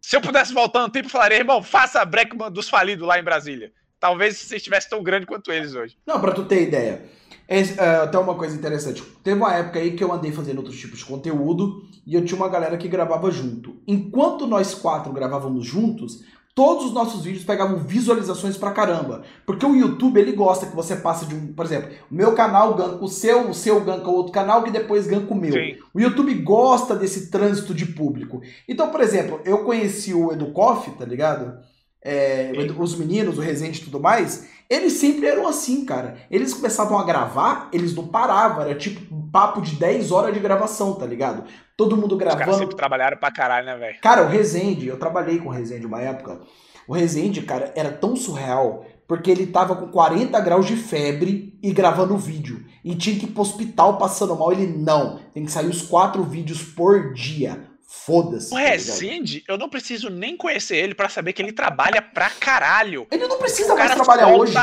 Se 0.00 0.16
eu 0.16 0.20
pudesse 0.20 0.52
voltar 0.52 0.82
no 0.82 0.90
tempo, 0.90 1.06
eu 1.06 1.10
falaria, 1.10 1.38
irmão, 1.38 1.62
faça 1.62 2.00
a 2.00 2.04
Breckman 2.04 2.50
dos 2.50 2.68
falidos 2.68 3.06
lá 3.06 3.18
em 3.18 3.24
Brasília. 3.24 3.72
Talvez 3.98 4.36
você 4.36 4.56
estivesse 4.56 4.88
tão 4.88 5.02
grande 5.02 5.24
quanto 5.24 5.50
eles 5.50 5.74
hoje. 5.74 5.96
Não, 6.06 6.20
pra 6.20 6.32
tu 6.32 6.44
ter 6.44 6.62
ideia. 6.62 7.02
Esse, 7.48 7.74
uh, 7.74 8.04
até 8.04 8.18
uma 8.18 8.34
coisa 8.34 8.56
interessante. 8.56 9.02
Teve 9.22 9.36
uma 9.36 9.52
época 9.54 9.78
aí 9.78 9.92
que 9.92 10.02
eu 10.02 10.12
andei 10.12 10.32
fazendo 10.32 10.58
outros 10.58 10.78
tipos 10.78 10.98
de 10.98 11.04
conteúdo 11.04 11.84
e 12.06 12.14
eu 12.14 12.24
tinha 12.24 12.36
uma 12.36 12.48
galera 12.48 12.76
que 12.76 12.88
gravava 12.88 13.30
junto. 13.30 13.76
Enquanto 13.86 14.46
nós 14.46 14.74
quatro 14.74 15.12
gravávamos 15.12 15.66
juntos, 15.66 16.24
todos 16.54 16.86
os 16.86 16.92
nossos 16.92 17.24
vídeos 17.24 17.44
pegavam 17.44 17.78
visualizações 17.78 18.56
pra 18.56 18.70
caramba. 18.70 19.22
Porque 19.44 19.66
o 19.66 19.74
YouTube, 19.74 20.18
ele 20.18 20.32
gosta 20.32 20.66
que 20.66 20.76
você 20.76 20.96
passe 20.96 21.26
de 21.26 21.34
um... 21.34 21.52
Por 21.52 21.64
exemplo, 21.64 21.90
o 22.10 22.14
meu 22.14 22.32
canal 22.32 22.74
ganka 22.74 23.04
o 23.04 23.08
seu, 23.08 23.50
o 23.50 23.54
seu 23.54 23.80
ganka 23.80 24.08
o 24.08 24.14
outro 24.14 24.32
canal, 24.32 24.62
que 24.62 24.70
depois 24.70 25.06
ganka 25.06 25.32
o 25.32 25.36
meu. 25.36 25.52
Sim. 25.52 25.76
O 25.92 26.00
YouTube 26.00 26.32
gosta 26.36 26.94
desse 26.94 27.30
trânsito 27.30 27.74
de 27.74 27.86
público. 27.86 28.40
Então, 28.68 28.90
por 28.90 29.00
exemplo, 29.00 29.40
eu 29.44 29.64
conheci 29.64 30.14
o 30.14 30.32
Educoff, 30.32 30.90
tá 30.92 31.04
ligado? 31.04 31.58
É, 32.06 32.52
os 32.78 32.96
meninos, 32.96 33.38
o 33.38 33.40
Resende 33.40 33.80
e 33.80 33.84
tudo 33.84 33.98
mais, 33.98 34.46
eles 34.68 34.94
sempre 34.94 35.26
eram 35.26 35.46
assim, 35.46 35.84
cara. 35.84 36.16
Eles 36.30 36.54
começavam 36.54 36.98
a 36.98 37.04
gravar, 37.04 37.68
eles 37.72 37.94
não 37.94 38.06
paravam, 38.06 38.62
era 38.62 38.74
tipo 38.74 39.14
um 39.14 39.30
papo 39.30 39.60
de 39.60 39.76
10 39.76 40.10
horas 40.10 40.32
de 40.32 40.40
gravação, 40.40 40.94
tá 40.94 41.06
ligado? 41.06 41.44
Todo 41.76 41.96
mundo 41.96 42.16
gravando. 42.16 42.40
Os 42.40 42.46
caras 42.46 42.60
sempre 42.60 42.76
trabalharam 42.76 43.16
pra 43.16 43.32
caralho, 43.32 43.66
né, 43.66 43.76
velho? 43.76 44.00
Cara, 44.00 44.22
o 44.22 44.28
Resende, 44.28 44.86
eu 44.86 44.98
trabalhei 44.98 45.38
com 45.38 45.48
o 45.48 45.52
Resende 45.52 45.86
uma 45.86 46.00
época. 46.00 46.40
O 46.86 46.92
Resende, 46.92 47.42
cara, 47.42 47.72
era 47.74 47.90
tão 47.90 48.14
surreal, 48.14 48.86
porque 49.08 49.30
ele 49.30 49.46
tava 49.46 49.76
com 49.76 49.88
40 49.88 50.38
graus 50.40 50.66
de 50.66 50.76
febre 50.76 51.58
e 51.62 51.72
gravando 51.72 52.16
vídeo. 52.16 52.64
E 52.84 52.94
tinha 52.94 53.18
que 53.18 53.26
ir 53.26 53.30
pro 53.30 53.42
hospital 53.42 53.98
passando 53.98 54.36
mal. 54.36 54.52
Ele, 54.52 54.66
não, 54.66 55.18
tem 55.32 55.44
que 55.44 55.52
sair 55.52 55.66
os 55.66 55.82
quatro 55.82 56.22
vídeos 56.22 56.62
por 56.62 57.12
dia. 57.12 57.73
Foda-se. 58.04 58.52
O 58.52 58.56
Resende, 58.56 59.40
tá 59.40 59.52
eu 59.52 59.58
não 59.58 59.68
preciso 59.68 60.10
nem 60.10 60.36
conhecer 60.36 60.76
ele 60.76 60.94
para 60.94 61.08
saber 61.08 61.32
que 61.32 61.40
ele 61.40 61.52
trabalha 61.52 62.02
pra 62.02 62.28
caralho. 62.28 63.06
Ele 63.10 63.26
não 63.26 63.38
precisa 63.38 63.74
mais 63.74 63.94
trabalhar 63.94 64.28
hoje. 64.28 64.54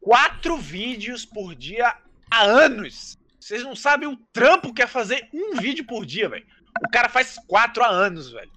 Quatro 0.00 0.56
vídeos 0.56 1.24
por 1.24 1.54
dia 1.54 1.94
há 2.30 2.42
anos. 2.42 3.16
Vocês 3.40 3.62
não 3.62 3.74
sabem 3.74 4.08
o 4.08 4.16
trampo 4.32 4.74
que 4.74 4.82
é 4.82 4.86
fazer 4.86 5.28
um 5.32 5.56
vídeo 5.56 5.86
por 5.86 6.04
dia, 6.04 6.28
velho. 6.28 6.44
O 6.84 6.90
cara 6.90 7.08
faz 7.08 7.36
quatro 7.46 7.82
há 7.82 7.88
anos, 7.88 8.30
velho. 8.30 8.50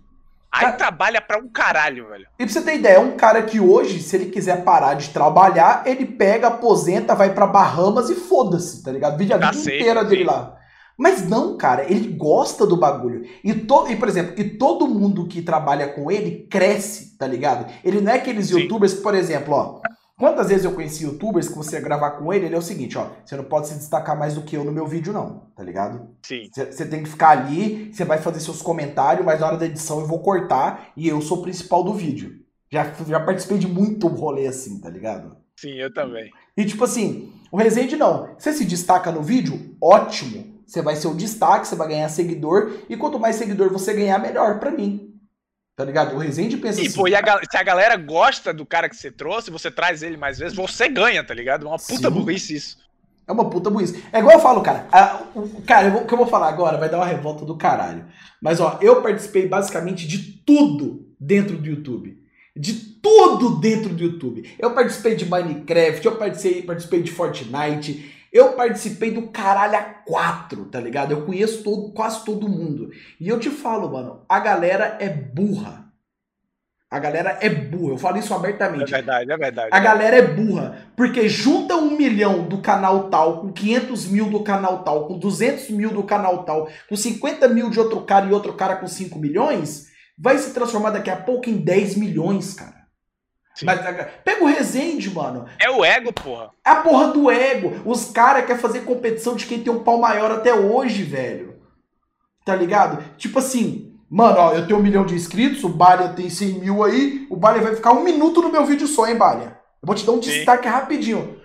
Aí 0.51 0.65
cara, 0.65 0.77
trabalha 0.77 1.21
pra 1.21 1.37
um 1.37 1.47
caralho, 1.47 2.09
velho. 2.09 2.27
E 2.39 2.43
pra 2.43 2.53
você 2.53 2.61
ter 2.61 2.75
ideia, 2.75 2.95
é 2.95 2.99
um 2.99 3.15
cara 3.15 3.43
que 3.43 3.59
hoje, 3.59 4.01
se 4.01 4.15
ele 4.15 4.31
quiser 4.31 4.63
parar 4.63 4.95
de 4.95 5.09
trabalhar, 5.09 5.83
ele 5.85 6.05
pega, 6.05 6.47
aposenta, 6.47 7.15
vai 7.15 7.33
pra 7.33 7.45
Bahamas 7.47 8.09
e 8.09 8.15
foda-se, 8.15 8.83
tá 8.83 8.91
ligado? 8.91 9.17
Vive 9.17 9.33
a 9.33 9.37
vida 9.37 9.55
inteira 9.55 10.03
dele 10.03 10.23
lá. 10.23 10.58
Mas 10.99 11.25
não, 11.25 11.55
cara, 11.55 11.89
ele 11.89 12.09
gosta 12.09 12.67
do 12.67 12.75
bagulho. 12.75 13.25
E, 13.41 13.53
to, 13.53 13.87
e, 13.89 13.95
por 13.95 14.09
exemplo, 14.09 14.33
e 14.37 14.43
todo 14.43 14.85
mundo 14.85 15.25
que 15.29 15.41
trabalha 15.41 15.87
com 15.87 16.11
ele 16.11 16.45
cresce, 16.49 17.17
tá 17.17 17.25
ligado? 17.25 17.71
Ele 17.85 18.01
não 18.01 18.11
é 18.11 18.15
aqueles 18.15 18.47
Sim. 18.47 18.59
youtubers 18.59 18.95
que, 18.95 19.01
por 19.01 19.15
exemplo, 19.15 19.53
ó. 19.53 19.79
Quantas 20.19 20.49
vezes 20.49 20.65
eu 20.65 20.73
conheci 20.73 21.05
youtubers 21.05 21.47
que 21.47 21.55
você 21.55 21.79
gravar 21.79 22.11
com 22.11 22.33
ele, 22.33 22.47
ele 22.47 22.55
é 22.55 22.57
o 22.57 22.61
seguinte, 22.61 22.97
ó. 22.97 23.11
Você 23.23 23.37
não 23.37 23.45
pode 23.45 23.69
se 23.69 23.75
destacar 23.75 24.19
mais 24.19 24.35
do 24.35 24.41
que 24.41 24.57
eu 24.57 24.65
no 24.65 24.73
meu 24.73 24.85
vídeo, 24.85 25.13
não, 25.13 25.47
tá 25.55 25.63
ligado? 25.63 26.09
Sim. 26.21 26.49
Você 26.53 26.85
tem 26.85 27.01
que 27.01 27.09
ficar 27.09 27.29
ali, 27.29 27.93
você 27.93 28.03
vai 28.03 28.17
fazer 28.17 28.41
seus 28.41 28.61
comentários, 28.61 29.25
mas 29.25 29.39
na 29.39 29.47
hora 29.47 29.57
da 29.57 29.65
edição 29.65 30.01
eu 30.01 30.05
vou 30.05 30.19
cortar 30.19 30.91
e 30.97 31.07
eu 31.07 31.21
sou 31.21 31.37
o 31.37 31.41
principal 31.41 31.81
do 31.81 31.93
vídeo. 31.93 32.41
Já, 32.69 32.93
já 33.07 33.21
participei 33.21 33.57
de 33.57 33.69
muito 33.69 34.05
rolê 34.07 34.47
assim, 34.47 34.81
tá 34.81 34.89
ligado? 34.89 35.37
Sim, 35.55 35.75
eu 35.75 35.93
também. 35.93 36.29
E 36.57 36.65
tipo 36.65 36.83
assim, 36.83 37.31
o 37.49 37.55
Resende 37.55 37.95
não. 37.95 38.35
Você 38.37 38.51
se 38.51 38.65
destaca 38.65 39.13
no 39.13 39.23
vídeo, 39.23 39.77
ótimo. 39.81 40.58
Você 40.69 40.83
vai 40.83 40.95
ser 40.95 41.07
o 41.07 41.15
destaque, 41.15 41.67
você 41.67 41.75
vai 41.75 41.87
ganhar 41.87 42.07
seguidor. 42.09 42.71
E 42.87 42.95
quanto 42.95 43.19
mais 43.19 43.37
seguidor 43.37 43.71
você 43.71 43.91
ganhar, 43.91 44.19
melhor 44.19 44.59
para 44.59 44.69
mim. 44.69 45.15
Tá 45.75 45.83
ligado? 45.83 46.15
O 46.15 46.19
Resende 46.19 46.57
pensa 46.57 46.79
e, 46.79 46.85
assim. 46.85 46.95
Pô, 46.95 47.07
e 47.07 47.15
a, 47.15 47.21
se 47.49 47.57
a 47.57 47.63
galera 47.63 47.95
gosta 47.95 48.53
do 48.53 48.65
cara 48.67 48.87
que 48.87 48.95
você 48.95 49.09
trouxe, 49.09 49.49
você 49.49 49.71
traz 49.71 50.03
ele 50.03 50.15
mais 50.15 50.37
vezes, 50.37 50.55
você 50.55 50.87
ganha, 50.87 51.23
tá 51.23 51.33
ligado? 51.33 51.65
É 51.65 51.69
uma 51.69 51.79
puta 51.79 52.07
Sim. 52.07 52.11
burrice 52.11 52.55
isso. 52.55 52.77
É 53.27 53.31
uma 53.31 53.49
puta 53.49 53.71
burrice. 53.71 54.03
É 54.13 54.19
igual 54.19 54.35
eu 54.35 54.41
falo, 54.41 54.61
cara. 54.61 54.87
A, 54.91 55.23
o, 55.33 55.61
cara, 55.63 55.97
o 55.97 56.05
que 56.05 56.13
eu 56.13 56.17
vou 56.17 56.27
falar 56.27 56.49
agora 56.49 56.77
vai 56.77 56.87
dar 56.87 56.97
uma 56.97 57.05
revolta 57.07 57.43
do 57.43 57.57
caralho. 57.57 58.05
Mas, 58.39 58.59
ó, 58.59 58.77
eu 58.79 59.01
participei 59.01 59.47
basicamente 59.47 60.07
de 60.07 60.19
tudo 60.45 61.07
dentro 61.19 61.57
do 61.57 61.67
YouTube. 61.67 62.15
De 62.55 62.73
tudo 62.73 63.59
dentro 63.59 63.89
do 63.89 64.03
YouTube. 64.03 64.55
Eu 64.59 64.75
participei 64.75 65.15
de 65.15 65.25
Minecraft, 65.25 66.05
eu 66.05 66.15
participei, 66.15 66.61
participei 66.61 67.01
de 67.01 67.11
Fortnite, 67.11 68.18
eu 68.31 68.53
participei 68.53 69.11
do 69.11 69.27
caralho 69.27 69.75
a 69.75 69.81
quatro, 69.81 70.65
tá 70.65 70.79
ligado? 70.79 71.11
Eu 71.11 71.25
conheço 71.25 71.63
todo, 71.63 71.91
quase 71.91 72.23
todo 72.23 72.47
mundo. 72.49 72.89
E 73.19 73.27
eu 73.27 73.39
te 73.39 73.49
falo, 73.49 73.91
mano, 73.91 74.23
a 74.29 74.39
galera 74.39 74.97
é 74.99 75.09
burra. 75.09 75.89
A 76.91 76.97
galera 76.97 77.37
é 77.39 77.49
burra, 77.49 77.93
eu 77.93 77.97
falo 77.99 78.17
isso 78.17 78.33
abertamente. 78.33 78.91
É 78.91 78.97
verdade, 78.97 79.31
é 79.31 79.37
verdade. 79.37 79.69
A 79.71 79.79
galera 79.79 80.17
é 80.17 80.21
burra, 80.23 80.87
porque 80.95 81.29
junta 81.29 81.75
um 81.75 81.95
milhão 81.95 82.47
do 82.47 82.57
canal 82.59 83.09
tal, 83.09 83.41
com 83.41 83.53
500 83.53 84.07
mil 84.07 84.29
do 84.29 84.43
canal 84.43 84.83
tal, 84.83 85.07
com 85.07 85.19
200 85.19 85.69
mil 85.69 85.91
do 85.91 86.01
canal 86.01 86.43
tal, 86.45 86.67
com 86.87 86.95
50 86.95 87.47
mil 87.49 87.69
de 87.69 87.79
outro 87.79 88.01
cara 88.01 88.25
e 88.25 88.33
outro 88.33 88.53
cara 88.53 88.75
com 88.75 88.87
5 88.87 89.19
milhões, 89.19 89.87
vai 90.17 90.39
se 90.39 90.51
transformar 90.51 90.89
daqui 90.89 91.11
a 91.11 91.15
pouco 91.15 91.47
em 91.47 91.57
10 91.57 91.95
milhões, 91.95 92.55
cara. 92.55 92.78
Mas, 93.65 93.81
pega 94.23 94.43
o 94.43 94.47
Resende, 94.47 95.09
mano. 95.09 95.45
É 95.59 95.69
o 95.69 95.83
ego, 95.83 96.13
porra. 96.13 96.51
É 96.65 96.69
a 96.69 96.75
porra 96.77 97.07
do 97.07 97.29
ego. 97.29 97.81
Os 97.85 98.11
caras 98.11 98.45
querem 98.45 98.61
fazer 98.61 98.81
competição 98.81 99.35
de 99.35 99.45
quem 99.45 99.61
tem 99.61 99.71
um 99.71 99.83
pau 99.83 99.97
maior 99.99 100.31
até 100.31 100.53
hoje, 100.53 101.03
velho. 101.03 101.59
Tá 102.45 102.55
ligado? 102.55 103.03
Tipo 103.17 103.39
assim, 103.39 103.89
Mano, 104.09 104.39
ó, 104.39 104.53
eu 104.55 104.65
tenho 104.65 104.79
um 104.79 104.81
milhão 104.81 105.05
de 105.05 105.13
inscritos, 105.13 105.63
o 105.63 105.69
Balha 105.69 106.09
tem 106.09 106.31
100 106.31 106.53
mil 106.61 106.83
aí, 106.83 107.27
o 107.29 107.35
Balha 107.35 107.61
vai 107.61 107.75
ficar 107.75 107.93
um 107.93 108.03
minuto 108.03 108.41
no 108.41 108.51
meu 108.51 108.65
vídeo 108.65 108.87
só, 108.87 109.07
hein, 109.07 109.15
Balha? 109.15 109.59
Eu 109.81 109.85
vou 109.85 109.95
te 109.95 110.03
dar 110.03 110.13
um 110.13 110.21
Sim. 110.21 110.31
destaque 110.31 110.67
rapidinho. 110.67 111.39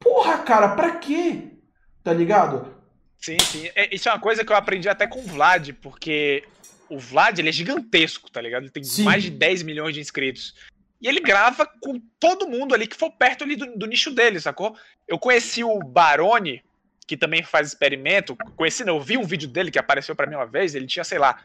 Porra, 0.00 0.38
cara, 0.38 0.70
pra 0.70 0.92
quê? 0.92 1.50
Tá 2.02 2.12
ligado? 2.12 2.74
Sim, 3.18 3.36
sim. 3.38 3.70
É, 3.74 3.94
isso 3.94 4.08
é 4.08 4.12
uma 4.12 4.18
coisa 4.18 4.44
que 4.44 4.50
eu 4.50 4.56
aprendi 4.56 4.88
até 4.88 5.06
com 5.06 5.20
o 5.20 5.22
Vlad, 5.22 5.70
porque 5.80 6.42
o 6.88 6.98
Vlad, 6.98 7.38
ele 7.38 7.50
é 7.50 7.52
gigantesco, 7.52 8.30
tá 8.30 8.40
ligado? 8.40 8.64
Ele 8.64 8.70
tem 8.70 8.82
sim. 8.82 9.04
mais 9.04 9.22
de 9.22 9.30
10 9.30 9.62
milhões 9.62 9.94
de 9.94 10.00
inscritos. 10.00 10.54
E 11.02 11.08
ele 11.08 11.18
grava 11.18 11.66
com 11.80 12.00
todo 12.20 12.48
mundo 12.48 12.74
ali 12.74 12.86
que 12.86 12.96
for 12.96 13.10
perto 13.10 13.42
ali 13.42 13.56
do, 13.56 13.76
do 13.76 13.86
nicho 13.86 14.12
dele, 14.12 14.38
sacou? 14.38 14.76
Eu 15.08 15.18
conheci 15.18 15.64
o 15.64 15.80
Barone, 15.80 16.62
que 17.08 17.16
também 17.16 17.42
faz 17.42 17.66
experimento. 17.66 18.36
Conheci, 18.54 18.86
eu 18.86 19.00
vi 19.00 19.18
um 19.18 19.24
vídeo 19.24 19.48
dele 19.48 19.72
que 19.72 19.80
apareceu 19.80 20.14
para 20.14 20.28
mim 20.28 20.36
uma 20.36 20.46
vez, 20.46 20.76
ele 20.76 20.86
tinha, 20.86 21.02
sei 21.02 21.18
lá, 21.18 21.42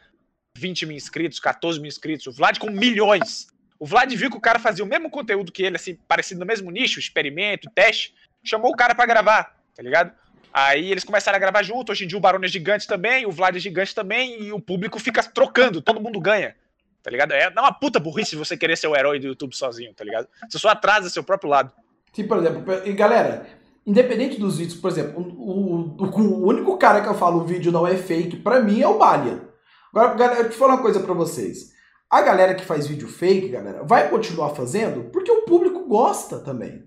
20 0.56 0.86
mil 0.86 0.96
inscritos, 0.96 1.40
14 1.40 1.80
mil 1.80 1.88
inscritos. 1.88 2.28
O 2.28 2.32
Vlad 2.32 2.58
com 2.58 2.70
milhões. 2.70 3.48
O 3.80 3.84
Vlad 3.86 4.12
viu 4.14 4.30
que 4.30 4.36
o 4.36 4.40
cara 4.40 4.60
fazia 4.60 4.84
o 4.84 4.88
mesmo 4.88 5.10
conteúdo 5.10 5.50
que 5.50 5.64
ele, 5.64 5.74
assim, 5.74 5.96
parecido 6.06 6.38
no 6.38 6.46
mesmo 6.46 6.70
nicho, 6.70 7.00
experimento, 7.00 7.68
teste, 7.74 8.14
chamou 8.44 8.70
o 8.70 8.76
cara 8.76 8.94
para 8.94 9.06
gravar, 9.06 9.56
tá 9.74 9.82
ligado? 9.82 10.12
Aí 10.52 10.90
eles 10.90 11.04
começaram 11.04 11.36
a 11.36 11.40
gravar 11.40 11.64
junto. 11.64 11.90
Hoje 11.90 12.04
em 12.04 12.08
dia 12.08 12.18
o 12.18 12.20
Barone 12.20 12.46
é 12.46 12.48
gigante 12.48 12.86
também, 12.86 13.26
o 13.26 13.32
Vlad 13.32 13.56
é 13.56 13.60
gigante 13.60 13.92
também, 13.92 14.44
e 14.44 14.52
o 14.52 14.60
público 14.60 14.98
fica 15.00 15.22
trocando, 15.22 15.82
todo 15.82 16.00
mundo 16.00 16.20
ganha. 16.20 16.56
Tá 17.02 17.10
ligado? 17.10 17.32
É 17.32 17.48
uma 17.48 17.72
puta 17.72 17.98
burrice 17.98 18.36
você 18.36 18.56
querer 18.56 18.76
ser 18.76 18.88
o 18.88 18.96
herói 18.96 19.18
do 19.18 19.26
YouTube 19.26 19.54
sozinho, 19.54 19.94
tá 19.94 20.04
ligado? 20.04 20.28
Você 20.48 20.58
só 20.58 20.68
atrasa 20.68 21.08
seu 21.08 21.22
próprio 21.22 21.50
lado. 21.50 21.72
Sim, 22.12 22.26
por 22.26 22.38
exemplo, 22.38 22.64
e 22.84 22.92
galera, 22.92 23.46
Independente 23.88 24.38
dos 24.38 24.58
vídeos, 24.58 24.78
por 24.78 24.90
exemplo, 24.90 25.22
o, 25.22 25.96
o, 25.96 26.04
o, 26.04 26.46
único 26.46 26.76
cara 26.76 27.00
que 27.00 27.08
eu 27.08 27.14
falo 27.14 27.40
o 27.40 27.46
vídeo 27.46 27.72
não 27.72 27.86
é 27.86 27.96
fake, 27.96 28.36
pra 28.36 28.60
mim 28.60 28.82
é 28.82 28.86
o 28.86 28.98
Balha. 28.98 29.48
Agora, 29.90 30.12
galera, 30.12 30.40
eu 30.42 30.50
te 30.50 30.56
falar 30.56 30.74
uma 30.74 30.82
coisa 30.82 31.00
pra 31.00 31.14
vocês. 31.14 31.72
A 32.10 32.20
galera 32.20 32.54
que 32.54 32.66
faz 32.66 32.86
vídeo 32.86 33.08
fake, 33.08 33.48
galera, 33.48 33.82
vai 33.84 34.10
continuar 34.10 34.50
fazendo 34.50 35.04
porque 35.04 35.32
o 35.32 35.46
público 35.46 35.88
gosta 35.88 36.38
também. 36.38 36.84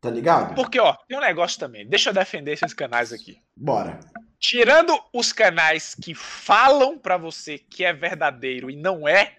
Tá 0.00 0.08
ligado? 0.08 0.54
Porque, 0.54 0.78
ó, 0.78 0.94
tem 1.08 1.18
um 1.18 1.20
negócio 1.20 1.58
também. 1.58 1.84
Deixa 1.84 2.10
eu 2.10 2.14
defender 2.14 2.52
esses 2.52 2.72
canais 2.72 3.12
aqui. 3.12 3.38
Bora. 3.56 3.98
Tirando 4.38 4.96
os 5.12 5.32
canais 5.32 5.96
que 5.96 6.14
falam 6.14 6.96
pra 6.96 7.16
você 7.16 7.58
que 7.58 7.84
é 7.84 7.92
verdadeiro 7.92 8.70
e 8.70 8.76
não 8.76 9.08
é, 9.08 9.34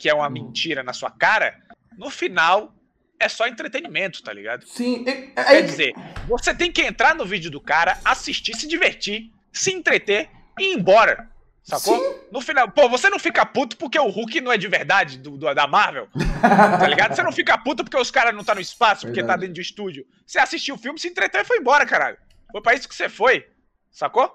que 0.00 0.08
é 0.08 0.14
uma 0.14 0.26
hum. 0.26 0.30
mentira 0.30 0.82
na 0.82 0.94
sua 0.94 1.10
cara, 1.10 1.60
no 1.96 2.08
final 2.10 2.74
é 3.20 3.28
só 3.28 3.46
entretenimento, 3.46 4.22
tá 4.22 4.32
ligado? 4.32 4.66
Sim. 4.66 5.04
É, 5.06 5.40
é, 5.40 5.44
Quer 5.44 5.62
dizer, 5.62 5.94
você 6.26 6.54
tem 6.54 6.72
que 6.72 6.80
entrar 6.80 7.14
no 7.14 7.26
vídeo 7.26 7.50
do 7.50 7.60
cara, 7.60 8.00
assistir, 8.02 8.56
se 8.56 8.66
divertir, 8.66 9.30
se 9.52 9.70
entreter 9.70 10.30
e 10.58 10.72
ir 10.72 10.78
embora. 10.78 11.28
Sacou? 11.62 11.98
Sim. 11.98 12.20
No 12.32 12.40
final, 12.40 12.70
pô, 12.70 12.88
você 12.88 13.10
não 13.10 13.18
fica 13.18 13.44
puto 13.44 13.76
porque 13.76 13.98
o 13.98 14.08
Hulk 14.08 14.40
não 14.40 14.50
é 14.50 14.56
de 14.56 14.66
verdade 14.66 15.18
do, 15.18 15.36
do 15.36 15.54
da 15.54 15.66
Marvel. 15.66 16.08
tá 16.40 16.88
ligado? 16.88 17.14
Você 17.14 17.22
não 17.22 17.30
fica 17.30 17.58
puto 17.58 17.84
porque 17.84 17.98
os 17.98 18.10
caras 18.10 18.34
não 18.34 18.42
tá 18.42 18.54
no 18.54 18.60
espaço, 18.62 19.06
porque 19.06 19.20
tá 19.20 19.26
verdade. 19.26 19.40
tá 19.40 19.40
dentro 19.42 19.54
de 19.54 19.60
estúdio. 19.60 20.06
Você 20.26 20.38
assistiu 20.38 20.76
o 20.76 20.78
filme, 20.78 20.98
se 20.98 21.08
entreteu 21.08 21.42
e 21.42 21.44
foi 21.44 21.58
embora, 21.58 21.84
caralho. 21.84 22.16
Foi 22.50 22.62
pra 22.62 22.74
isso 22.74 22.88
que 22.88 22.94
você 22.94 23.10
foi. 23.10 23.46
Sacou? 23.90 24.34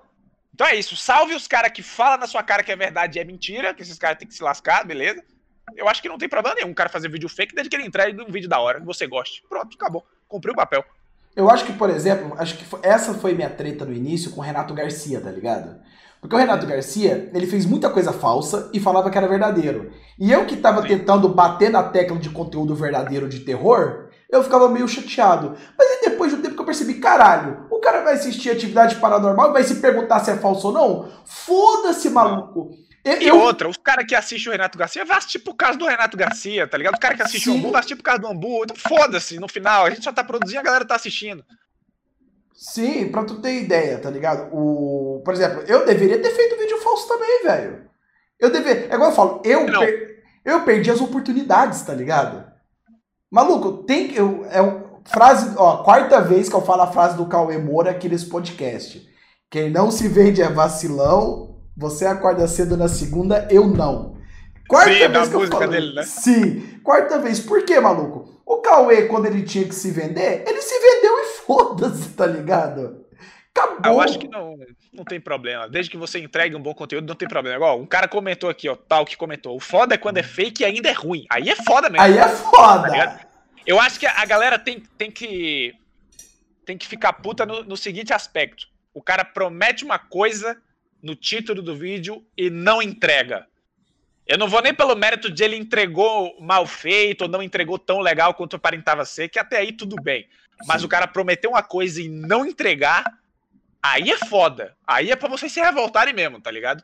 Então 0.53 0.67
é 0.67 0.75
isso. 0.75 0.95
Salve 0.95 1.33
os 1.33 1.47
caras 1.47 1.71
que 1.71 1.81
falam 1.81 2.19
na 2.19 2.27
sua 2.27 2.43
cara 2.43 2.61
que 2.61 2.71
é 2.71 2.75
verdade 2.75 3.17
e 3.17 3.21
é 3.21 3.25
mentira, 3.25 3.73
que 3.73 3.81
esses 3.81 3.97
caras 3.97 4.19
têm 4.19 4.27
que 4.27 4.35
se 4.35 4.43
lascar, 4.43 4.85
beleza? 4.85 5.23
Eu 5.75 5.87
acho 5.89 6.01
que 6.01 6.09
não 6.09 6.17
tem 6.17 6.29
problema 6.29 6.55
nenhum 6.55 6.71
o 6.71 6.75
cara 6.75 6.89
fazer 6.89 7.09
vídeo 7.09 7.29
fake 7.29 7.55
desde 7.55 7.69
que 7.69 7.75
ele 7.75 7.85
entregue 7.85 8.21
um 8.21 8.31
vídeo 8.31 8.49
da 8.49 8.59
hora, 8.59 8.79
que 8.79 8.85
você 8.85 9.07
goste. 9.07 9.43
Pronto, 9.49 9.75
acabou. 9.75 10.05
Cumpri 10.27 10.51
o 10.51 10.55
papel. 10.55 10.83
Eu 11.35 11.49
acho 11.49 11.65
que, 11.65 11.73
por 11.73 11.89
exemplo, 11.89 12.33
acho 12.37 12.57
que 12.57 12.65
essa 12.81 13.13
foi 13.13 13.33
minha 13.33 13.49
treta 13.49 13.83
no 13.83 13.93
início 13.93 14.31
com 14.31 14.39
o 14.39 14.43
Renato 14.43 14.73
Garcia, 14.73 15.19
tá 15.19 15.29
ligado? 15.29 15.75
Porque 16.21 16.35
o 16.35 16.39
Renato 16.39 16.65
Garcia, 16.65 17.29
ele 17.33 17.45
fez 17.45 17.65
muita 17.65 17.89
coisa 17.89 18.13
falsa 18.13 18.69
e 18.73 18.79
falava 18.79 19.09
que 19.09 19.17
era 19.17 19.27
verdadeiro. 19.27 19.91
E 20.17 20.31
eu 20.31 20.45
que 20.45 20.55
tava 20.55 20.81
Sim. 20.81 20.87
tentando 20.87 21.27
bater 21.29 21.69
na 21.69 21.83
tecla 21.83 22.17
de 22.17 22.29
conteúdo 22.29 22.73
verdadeiro 22.73 23.27
de 23.27 23.41
terror, 23.41 24.09
eu 24.29 24.43
ficava 24.43 24.69
meio 24.69 24.87
chateado. 24.87 25.55
Mas 25.77 25.87
aí 25.87 26.09
depois 26.09 26.31
de 26.31 26.37
um 26.37 26.41
tempo 26.41 26.55
que 26.55 26.61
eu 26.61 26.65
percebi, 26.65 26.95
caralho, 26.95 27.67
o 27.69 27.79
cara 27.79 28.01
vai 28.01 28.13
assistir 28.13 28.49
atividade 28.49 28.95
paranormal 28.95 29.49
e 29.49 29.53
vai 29.53 29.63
se 29.63 29.75
perguntar 29.75 30.19
se 30.21 30.31
é 30.31 30.37
falso 30.37 30.67
ou 30.67 30.73
não? 30.73 31.09
Foda-se, 31.25 32.09
maluco. 32.09 32.71
Eu, 33.05 33.21
e 33.21 33.31
outra, 33.31 33.69
os 33.69 33.77
caras 33.77 34.03
que 34.07 34.15
assistem 34.15 34.49
o 34.49 34.51
Renato 34.51 34.79
Garcia 34.79 35.05
vai 35.05 35.17
assistir 35.17 35.37
por 35.37 35.53
causa 35.53 35.77
do 35.77 35.85
Renato 35.85 36.17
Garcia, 36.17 36.67
tá 36.67 36.75
ligado? 36.75 36.95
Os 36.95 36.99
caras 36.99 37.17
que 37.17 37.23
assistem 37.23 37.53
o 37.53 37.57
Ambu 37.57 37.71
vai 37.71 37.79
assistir 37.79 37.95
por 37.95 38.03
causa 38.03 38.19
do 38.19 38.27
Ambu. 38.27 38.63
Então 38.63 38.75
foda-se, 38.75 39.39
no 39.39 39.47
final, 39.47 39.85
a 39.85 39.91
gente 39.91 40.03
só 40.03 40.11
tá 40.11 40.23
produzindo, 40.23 40.59
a 40.59 40.63
galera 40.63 40.83
tá 40.83 40.95
assistindo. 40.95 41.45
Sim, 42.55 43.09
pra 43.11 43.23
tu 43.23 43.35
ter 43.41 43.61
ideia, 43.61 43.99
tá 43.99 44.09
ligado? 44.09 44.49
O, 44.51 45.21
por 45.23 45.35
exemplo, 45.35 45.61
eu 45.67 45.85
deveria 45.85 46.19
ter 46.19 46.31
feito 46.31 46.57
vídeo 46.57 46.81
falso 46.81 47.07
também, 47.07 47.43
velho. 47.43 47.85
Eu 48.39 48.49
deveria. 48.49 48.87
É 48.89 48.95
igual 48.95 49.11
eu 49.11 49.15
falo, 49.15 49.41
eu, 49.45 49.65
per, 49.65 50.23
eu 50.43 50.61
perdi 50.63 50.89
as 50.89 50.99
oportunidades, 50.99 51.83
tá 51.83 51.93
ligado? 51.93 52.43
Maluco, 53.29 53.83
tem 53.83 54.07
que. 54.07 54.17
Eu, 54.17 54.47
é 54.49 54.61
um, 54.63 55.01
frase, 55.05 55.53
ó, 55.57 55.83
quarta 55.83 56.21
vez 56.21 56.49
que 56.49 56.55
eu 56.55 56.61
falo 56.61 56.81
a 56.81 56.91
frase 56.91 57.15
do 57.15 57.27
Cauê 57.27 57.57
Moura 57.57 57.91
aqui 57.91 58.09
nesse 58.09 58.25
podcast. 58.25 59.07
Quem 59.49 59.69
não 59.69 59.91
se 59.91 60.07
vende 60.07 60.41
é 60.41 60.49
vacilão, 60.49 61.54
você 61.75 62.05
acorda 62.05 62.47
cedo 62.47 62.77
na 62.77 62.87
segunda, 62.87 63.47
eu 63.51 63.67
não. 63.67 64.15
Quarta 64.67 64.91
Sim, 64.91 65.07
vez 65.07 65.29
que 65.29 65.35
eu 65.35 65.47
falo. 65.47 65.67
Dele, 65.67 65.93
né? 65.93 66.03
Sim, 66.03 66.79
quarta 66.83 67.19
vez. 67.19 67.39
Por 67.39 67.63
quê, 67.65 67.79
maluco? 67.79 68.41
O 68.45 68.57
Cauê, 68.57 69.07
quando 69.07 69.25
ele 69.27 69.43
tinha 69.43 69.65
que 69.65 69.75
se 69.75 69.91
vender, 69.91 70.43
ele 70.47 70.61
se 70.61 70.79
vendeu 70.79 71.19
e 71.19 71.25
foda-se, 71.45 72.09
tá 72.09 72.25
ligado? 72.25 73.05
Acabou. 73.55 73.93
Eu 73.93 74.01
acho 74.01 74.19
que 74.19 74.27
não, 74.27 74.57
não 74.91 75.05
tem 75.05 75.19
problema. 75.19 75.69
Desde 75.69 75.89
que 75.89 75.97
você 75.97 76.19
entregue 76.19 76.55
um 76.55 76.61
bom 76.61 76.73
conteúdo, 76.73 77.07
não 77.07 77.15
tem 77.15 77.27
problema. 77.27 77.55
Igual, 77.55 77.79
um 77.79 77.85
cara 77.85 78.07
comentou 78.07 78.49
aqui, 78.49 78.67
ó, 78.67 78.75
tal 78.75 79.05
que 79.05 79.15
comentou. 79.15 79.55
O 79.55 79.59
foda 79.59 79.95
é 79.95 79.97
quando 79.97 80.17
é 80.17 80.23
fake 80.23 80.63
e 80.63 80.65
ainda 80.65 80.89
é 80.89 80.93
ruim. 80.93 81.25
Aí 81.31 81.49
é 81.49 81.55
foda 81.55 81.89
mesmo. 81.89 82.03
Aí 82.03 82.17
é 82.17 82.27
foda. 82.27 82.89
Tá 82.89 83.19
eu 83.65 83.79
acho 83.79 83.99
que 83.99 84.05
a 84.05 84.25
galera 84.25 84.59
tem, 84.59 84.83
tem 84.97 85.09
que 85.09 85.73
tem 86.65 86.77
que 86.77 86.87
ficar 86.87 87.13
puta 87.13 87.45
no, 87.45 87.63
no 87.63 87.77
seguinte 87.77 88.13
aspecto. 88.13 88.67
O 88.93 89.01
cara 89.01 89.23
promete 89.23 89.85
uma 89.85 89.99
coisa 89.99 90.57
no 91.05 91.15
título 91.15 91.61
do 91.61 91.75
vídeo 91.75 92.25
e 92.35 92.49
não 92.49 92.81
entrega. 92.81 93.45
Eu 94.25 94.39
não 94.39 94.49
vou 94.49 94.59
nem 94.59 94.73
pelo 94.73 94.95
mérito 94.95 95.29
de 95.29 95.43
ele 95.43 95.55
entregou 95.55 96.35
mal 96.41 96.65
feito 96.65 97.21
ou 97.21 97.27
não 97.27 97.43
entregou 97.43 97.77
tão 97.77 97.99
legal 97.99 98.33
quanto 98.33 98.55
aparentava 98.55 99.05
ser, 99.05 99.29
que 99.29 99.37
até 99.37 99.57
aí 99.57 99.71
tudo 99.71 99.95
bem. 100.01 100.27
Mas 100.65 100.81
Sim. 100.81 100.87
o 100.87 100.89
cara 100.89 101.05
prometeu 101.05 101.51
uma 101.51 101.61
coisa 101.61 102.01
e 102.01 102.09
não 102.09 102.43
entregar, 102.43 103.19
aí 103.83 104.09
é 104.09 104.17
foda. 104.17 104.75
Aí 104.87 105.11
é 105.11 105.15
pra 105.15 105.29
vocês 105.29 105.51
se 105.51 105.61
revoltarem 105.61 106.11
mesmo, 106.11 106.41
tá 106.41 106.49
ligado? 106.49 106.83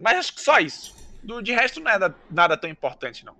Mas 0.00 0.16
acho 0.16 0.34
que 0.34 0.40
só 0.40 0.58
isso. 0.58 0.96
Do, 1.22 1.42
de 1.42 1.52
resto 1.52 1.78
não 1.78 1.90
é 1.90 1.98
nada, 1.98 2.16
nada 2.30 2.56
tão 2.56 2.70
importante, 2.70 3.22
não. 3.22 3.36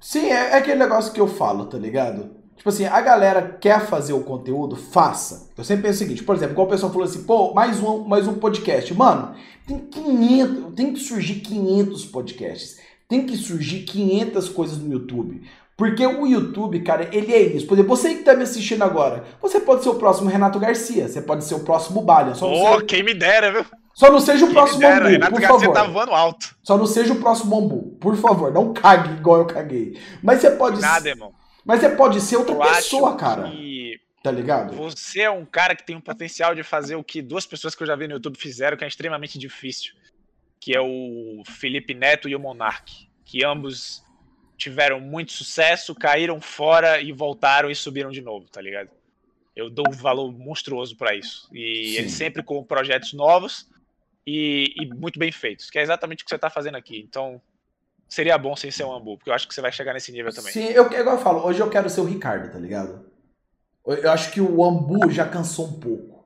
Sim, 0.00 0.30
é, 0.30 0.52
é 0.52 0.56
aquele 0.56 0.78
negócio 0.78 1.12
que 1.12 1.20
eu 1.20 1.28
falo, 1.28 1.66
tá 1.66 1.76
ligado? 1.76 2.34
Tipo 2.56 2.68
assim, 2.68 2.86
a 2.86 3.00
galera 3.00 3.58
quer 3.60 3.84
fazer 3.86 4.12
o 4.12 4.22
conteúdo, 4.22 4.76
faça. 4.76 5.50
Eu 5.56 5.64
sempre 5.64 5.82
penso 5.82 5.96
o 5.96 5.98
seguinte, 5.98 6.22
por 6.22 6.34
exemplo, 6.34 6.54
igual 6.54 6.66
o 6.66 6.70
pessoal 6.70 6.90
falou 6.90 7.06
assim, 7.06 7.24
pô, 7.24 7.52
mais 7.52 7.80
um, 7.82 8.04
mais 8.04 8.26
um 8.26 8.34
podcast. 8.34 8.92
Mano, 8.94 9.34
tem 9.66 9.78
500, 9.78 10.74
tem 10.74 10.92
que 10.92 11.00
surgir 11.00 11.40
500 11.40 12.06
podcasts. 12.06 12.78
Tem 13.08 13.26
que 13.26 13.36
surgir 13.36 13.80
500 13.80 14.48
coisas 14.48 14.78
no 14.78 14.92
YouTube. 14.92 15.42
Porque 15.76 16.06
o 16.06 16.26
YouTube, 16.26 16.80
cara, 16.80 17.08
ele 17.12 17.32
é 17.32 17.42
isso. 17.42 17.66
Por 17.66 17.74
exemplo, 17.74 17.96
você 17.96 18.14
que 18.14 18.22
tá 18.22 18.34
me 18.34 18.44
assistindo 18.44 18.82
agora, 18.82 19.24
você 19.42 19.58
pode 19.58 19.82
ser 19.82 19.88
o 19.88 19.96
próximo 19.96 20.30
Renato 20.30 20.58
Garcia, 20.58 21.08
você 21.08 21.20
pode 21.20 21.44
ser 21.44 21.56
o 21.56 21.60
próximo 21.60 22.00
Balha. 22.00 22.34
Só 22.34 22.76
oh, 22.76 22.80
quem 22.80 23.02
me 23.02 23.12
dera, 23.12 23.50
viu? 23.50 23.64
Só 23.92 24.10
não 24.10 24.20
seja 24.20 24.44
o 24.44 24.48
quem 24.48 24.54
próximo 24.54 24.80
dera, 24.80 25.00
Ambu, 25.04 25.08
Renato 25.08 25.32
por 25.32 25.40
Garcia 25.40 25.58
favor. 25.58 25.74
tá 25.74 25.84
voando 25.84 26.12
alto. 26.12 26.56
Só 26.62 26.78
não 26.78 26.86
seja 26.86 27.12
o 27.12 27.16
próximo 27.16 27.58
Ambu, 27.58 27.96
por 28.00 28.16
favor. 28.16 28.52
Não 28.52 28.72
cague 28.72 29.14
igual 29.14 29.40
eu 29.40 29.46
caguei. 29.46 29.98
Mas 30.22 30.40
você 30.40 30.50
pode... 30.52 30.80
Nada, 30.80 31.08
irmão. 31.08 31.32
Mas 31.64 31.80
você 31.80 31.90
pode 31.90 32.20
ser 32.20 32.36
outra 32.36 32.54
eu 32.54 32.60
pessoa, 32.60 33.16
cara. 33.16 33.50
Tá 34.22 34.30
ligado? 34.30 34.74
Você 34.76 35.20
é 35.20 35.30
um 35.30 35.44
cara 35.44 35.74
que 35.76 35.84
tem 35.84 35.96
um 35.96 36.00
potencial 36.00 36.54
de 36.54 36.62
fazer 36.62 36.96
o 36.96 37.04
que 37.04 37.20
duas 37.20 37.46
pessoas 37.46 37.74
que 37.74 37.82
eu 37.82 37.86
já 37.86 37.94
vi 37.94 38.06
no 38.06 38.14
YouTube 38.14 38.38
fizeram, 38.38 38.76
que 38.76 38.84
é 38.84 38.88
extremamente 38.88 39.38
difícil. 39.38 39.92
Que 40.58 40.74
é 40.74 40.80
o 40.80 41.42
Felipe 41.46 41.92
Neto 41.92 42.28
e 42.28 42.34
o 42.34 42.40
Monark. 42.40 43.08
Que 43.24 43.44
ambos 43.44 44.02
tiveram 44.56 45.00
muito 45.00 45.32
sucesso, 45.32 45.94
caíram 45.94 46.40
fora 46.40 47.00
e 47.00 47.12
voltaram 47.12 47.70
e 47.70 47.74
subiram 47.74 48.10
de 48.10 48.22
novo, 48.22 48.48
tá 48.48 48.60
ligado? 48.60 48.90
Eu 49.54 49.68
dou 49.68 49.84
um 49.88 49.92
valor 49.92 50.32
monstruoso 50.32 50.96
para 50.96 51.14
isso. 51.14 51.48
E 51.52 51.90
Sim. 51.92 51.98
eles 51.98 52.12
sempre 52.12 52.42
com 52.42 52.64
projetos 52.64 53.12
novos 53.12 53.68
e, 54.26 54.74
e, 54.80 54.86
muito 54.86 55.18
bem 55.18 55.30
feitos, 55.30 55.70
que 55.70 55.78
é 55.78 55.82
exatamente 55.82 56.22
o 56.22 56.24
que 56.24 56.30
você 56.30 56.38
tá 56.38 56.48
fazendo 56.48 56.76
aqui. 56.76 56.98
Então, 56.98 57.40
seria 58.08 58.38
bom 58.38 58.54
sem 58.56 58.70
ser 58.70 58.84
um 58.84 58.94
Ambu, 58.94 59.16
porque 59.16 59.30
eu 59.30 59.34
acho 59.34 59.48
que 59.48 59.54
você 59.54 59.60
vai 59.60 59.72
chegar 59.72 59.92
nesse 59.92 60.12
nível 60.12 60.32
também. 60.32 60.52
Sim, 60.52 60.66
eu, 60.66 60.86
igual 60.86 61.16
eu 61.16 61.22
falo, 61.22 61.44
hoje 61.44 61.60
eu 61.60 61.70
quero 61.70 61.88
ser 61.90 62.00
o 62.00 62.04
Ricardo, 62.04 62.52
tá 62.52 62.58
ligado? 62.58 63.06
Eu 63.86 64.10
acho 64.10 64.30
que 64.32 64.40
o 64.40 64.64
Ambu 64.64 65.10
já 65.10 65.26
cansou 65.26 65.66
um 65.66 65.80
pouco. 65.80 66.24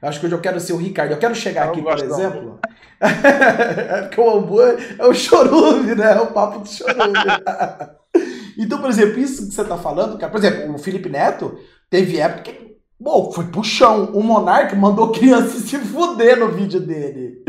Eu 0.00 0.08
acho 0.08 0.20
que 0.20 0.26
hoje 0.26 0.34
eu 0.34 0.40
quero 0.40 0.60
ser 0.60 0.72
o 0.72 0.78
Ricardo. 0.78 1.12
Eu 1.12 1.18
quero 1.18 1.34
chegar 1.34 1.66
eu 1.66 1.72
aqui, 1.72 1.82
por 1.82 1.98
exemplo. 1.98 2.60
é 3.00 4.02
porque 4.02 4.20
o 4.20 4.30
Ambu 4.30 4.62
é 4.62 5.06
o 5.06 5.12
chorume, 5.12 5.94
né? 5.94 6.12
É 6.12 6.20
o 6.20 6.28
papo 6.28 6.60
do 6.60 6.68
chorume. 6.68 7.18
então, 8.56 8.80
por 8.80 8.88
exemplo, 8.88 9.18
isso 9.18 9.48
que 9.48 9.54
você 9.54 9.64
tá 9.64 9.76
falando, 9.76 10.16
cara, 10.18 10.30
por 10.30 10.38
exemplo, 10.38 10.74
o 10.74 10.78
Felipe 10.78 11.08
Neto 11.08 11.58
teve 11.90 12.18
época 12.18 12.42
que 12.42 12.70
Bom, 13.00 13.32
foi 13.32 13.46
pro 13.46 13.64
chão. 13.64 14.10
O 14.12 14.22
Monark 14.22 14.76
mandou 14.76 15.10
criança 15.10 15.58
se 15.58 15.78
fuder 15.78 16.38
no 16.38 16.50
vídeo 16.50 16.78
dele. 16.78 17.42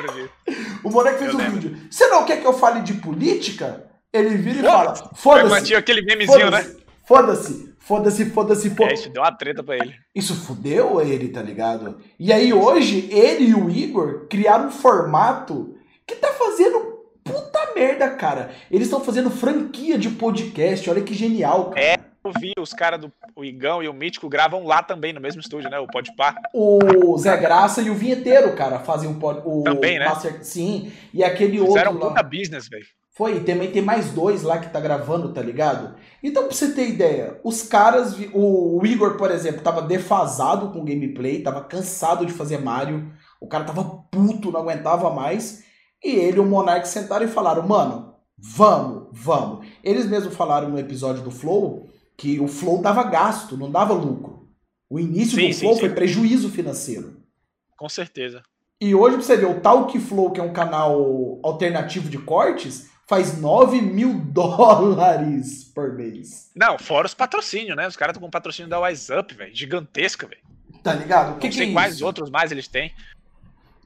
lembro 0.00 0.22
disso. 0.22 0.80
O 0.82 0.90
Monark 0.90 1.18
fez 1.18 1.30
eu 1.30 1.36
um 1.36 1.38
lembro. 1.38 1.60
vídeo. 1.60 1.78
Você 1.90 2.06
não 2.08 2.24
quer 2.24 2.40
que 2.40 2.46
eu 2.46 2.52
fale 2.52 2.80
de 2.80 2.94
política? 2.94 3.84
Ele 4.12 4.36
vira 4.36 4.58
e 4.58 4.62
fala: 4.62 4.94
Foda-se. 5.14 5.74
aquele 5.74 6.02
memezinho, 6.02 6.46
foda 6.46 6.50
né? 6.50 6.76
Foda-se. 7.06 7.70
Foda-se, 7.78 8.26
foda-se, 8.26 8.70
foda-se. 8.70 8.92
É, 8.92 8.94
isso 8.94 9.10
deu 9.10 9.22
uma 9.22 9.32
treta 9.32 9.62
pra 9.64 9.76
ele. 9.76 9.94
Isso 10.14 10.34
fudeu 10.34 11.00
ele, 11.00 11.28
tá 11.28 11.42
ligado? 11.42 11.98
E 12.18 12.32
aí 12.32 12.52
hoje, 12.52 13.08
ele 13.10 13.46
e 13.46 13.54
o 13.54 13.68
Igor 13.68 14.26
criaram 14.28 14.68
um 14.68 14.70
formato 14.70 15.74
que 16.06 16.14
tá 16.14 16.28
fazendo 16.32 17.00
puta 17.24 17.72
merda, 17.74 18.10
cara. 18.10 18.50
Eles 18.70 18.86
estão 18.86 19.00
fazendo 19.00 19.30
franquia 19.30 19.98
de 19.98 20.10
podcast, 20.10 20.88
olha 20.88 21.02
que 21.02 21.14
genial, 21.14 21.70
cara. 21.70 21.84
É 21.84 21.98
vi 22.38 22.52
os 22.58 22.72
caras 22.72 23.00
do 23.00 23.12
o 23.34 23.44
Igão 23.44 23.82
e 23.82 23.88
o 23.88 23.94
Mítico 23.94 24.28
gravam 24.28 24.66
lá 24.66 24.82
também, 24.82 25.12
no 25.12 25.20
mesmo 25.20 25.40
estúdio, 25.40 25.70
né? 25.70 25.78
O 25.78 25.86
Podpah. 25.86 26.34
O 26.52 27.16
Zé 27.16 27.36
Graça 27.36 27.80
e 27.80 27.88
o 27.88 27.94
Vinheteiro, 27.94 28.54
cara, 28.54 28.78
fazem 28.80 29.08
um 29.08 29.18
pod, 29.18 29.40
o 29.44 29.62
Também, 29.62 29.98
né? 29.98 30.06
Master, 30.06 30.44
sim, 30.44 30.92
e 31.14 31.24
aquele 31.24 31.58
Fizeram 31.58 31.92
outro 31.92 32.08
um 32.08 32.10
puta 32.10 32.22
business, 32.22 32.68
velho. 32.68 32.84
Foi, 33.12 33.36
e 33.36 33.40
também 33.40 33.70
tem 33.70 33.82
mais 33.82 34.12
dois 34.12 34.42
lá 34.42 34.58
que 34.58 34.70
tá 34.70 34.80
gravando, 34.80 35.32
tá 35.32 35.42
ligado? 35.42 35.94
Então, 36.22 36.44
pra 36.44 36.52
você 36.52 36.72
ter 36.72 36.88
ideia, 36.88 37.38
os 37.44 37.62
caras, 37.62 38.16
o, 38.32 38.80
o 38.80 38.86
Igor, 38.86 39.16
por 39.16 39.30
exemplo, 39.30 39.62
tava 39.62 39.82
defasado 39.82 40.70
com 40.70 40.84
gameplay, 40.84 41.42
tava 41.42 41.62
cansado 41.64 42.24
de 42.24 42.32
fazer 42.32 42.58
Mario, 42.58 43.12
o 43.40 43.48
cara 43.48 43.64
tava 43.64 43.84
puto, 44.10 44.50
não 44.50 44.60
aguentava 44.60 45.10
mais, 45.10 45.64
e 46.02 46.12
ele 46.12 46.38
e 46.38 46.40
o 46.40 46.46
Monark 46.46 46.86
sentaram 46.88 47.26
e 47.26 47.28
falaram, 47.28 47.66
mano, 47.66 48.14
vamos, 48.38 49.08
vamos. 49.12 49.66
Eles 49.84 50.06
mesmos 50.06 50.34
falaram 50.34 50.70
no 50.70 50.78
episódio 50.78 51.22
do 51.22 51.30
Flow 51.30 51.89
que 52.20 52.38
o 52.38 52.46
Flow 52.46 52.82
dava 52.82 53.02
gasto, 53.04 53.56
não 53.56 53.70
dava 53.70 53.94
lucro. 53.94 54.46
O 54.90 55.00
início 55.00 55.36
sim, 55.36 55.48
do 55.48 55.54
Flow 55.54 55.72
sim, 55.72 55.80
foi 55.80 55.88
prejuízo 55.88 56.50
financeiro. 56.50 57.16
Com 57.78 57.88
certeza. 57.88 58.42
E 58.78 58.94
hoje 58.94 59.16
você 59.16 59.38
vê 59.38 59.46
o 59.46 59.58
Talk 59.58 59.98
Flow, 59.98 60.30
que 60.30 60.38
é 60.38 60.42
um 60.42 60.52
canal 60.52 61.40
alternativo 61.42 62.10
de 62.10 62.18
cortes, 62.18 62.90
faz 63.08 63.40
9 63.40 63.80
mil 63.80 64.20
dólares 64.20 65.64
por 65.74 65.94
mês. 65.94 66.50
Não, 66.54 66.78
fora 66.78 67.06
os 67.06 67.14
patrocínios, 67.14 67.74
né? 67.74 67.88
Os 67.88 67.96
caras 67.96 68.12
estão 68.12 68.26
com 68.26 68.30
patrocínio 68.30 68.68
da 68.68 68.78
Wise 68.80 69.10
Up, 69.14 69.34
velho. 69.34 69.56
Gigantesca, 69.56 70.26
velho. 70.26 70.42
Tá 70.82 70.92
ligado? 70.92 71.36
O 71.36 71.38
que, 71.38 71.48
não 71.48 71.54
que 71.54 71.62
é 71.62 71.72
quais 71.72 71.94
isso? 71.94 72.04
outros 72.04 72.28
mais 72.28 72.52
eles 72.52 72.68
têm. 72.68 72.92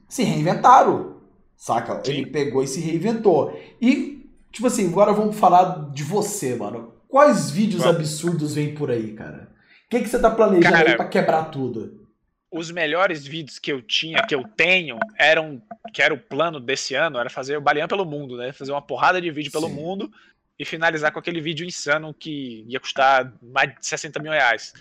Se 0.09 0.23
reinventaram. 0.23 1.21
Saca? 1.55 2.03
Sim. 2.03 2.11
Ele 2.11 2.25
pegou 2.25 2.61
e 2.61 2.67
se 2.67 2.81
reinventou. 2.81 3.57
E, 3.81 4.29
tipo 4.51 4.67
assim, 4.67 4.89
agora 4.89 5.13
vamos 5.13 5.37
falar 5.39 5.89
de 5.93 6.03
você, 6.03 6.53
mano. 6.53 6.94
Quais 7.15 7.49
vídeos 7.49 7.83
Bom. 7.83 7.91
absurdos 7.91 8.55
vem 8.55 8.75
por 8.75 8.91
aí, 8.91 9.13
cara? 9.13 9.49
O 9.85 9.89
que, 9.89 10.01
que 10.01 10.09
você 10.09 10.19
tá 10.19 10.29
planejando 10.29 10.75
cara, 10.75 10.89
aí 10.89 10.97
pra 10.97 11.07
quebrar 11.07 11.45
tudo? 11.45 12.05
Os 12.51 12.69
melhores 12.69 13.25
vídeos 13.25 13.57
que 13.57 13.71
eu 13.71 13.81
tinha, 13.81 14.21
que 14.27 14.35
eu 14.35 14.43
tenho, 14.43 14.99
eram. 15.17 15.61
Que 15.93 16.01
era 16.01 16.13
o 16.13 16.17
plano 16.17 16.59
desse 16.59 16.93
ano, 16.93 17.17
era 17.17 17.29
fazer 17.29 17.55
o 17.55 17.61
Baleão 17.61 17.87
pelo 17.87 18.03
mundo, 18.03 18.35
né? 18.35 18.51
Fazer 18.51 18.73
uma 18.73 18.81
porrada 18.81 19.21
de 19.21 19.31
vídeo 19.31 19.49
pelo 19.49 19.69
Sim. 19.69 19.75
mundo 19.75 20.11
e 20.59 20.65
finalizar 20.65 21.13
com 21.13 21.17
aquele 21.17 21.39
vídeo 21.39 21.65
insano 21.65 22.13
que 22.13 22.65
ia 22.67 22.81
custar 22.81 23.31
mais 23.41 23.69
de 23.69 23.87
60 23.87 24.21
mil 24.21 24.33
reais. 24.33 24.73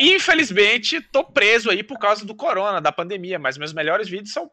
Infelizmente, 0.00 1.02
tô 1.02 1.24
preso 1.24 1.68
aí 1.70 1.82
por 1.82 1.98
causa 1.98 2.24
do 2.24 2.34
corona, 2.34 2.80
da 2.80 2.90
pandemia, 2.90 3.38
mas 3.38 3.58
meus 3.58 3.74
melhores 3.74 4.08
vídeos 4.08 4.32
são, 4.32 4.50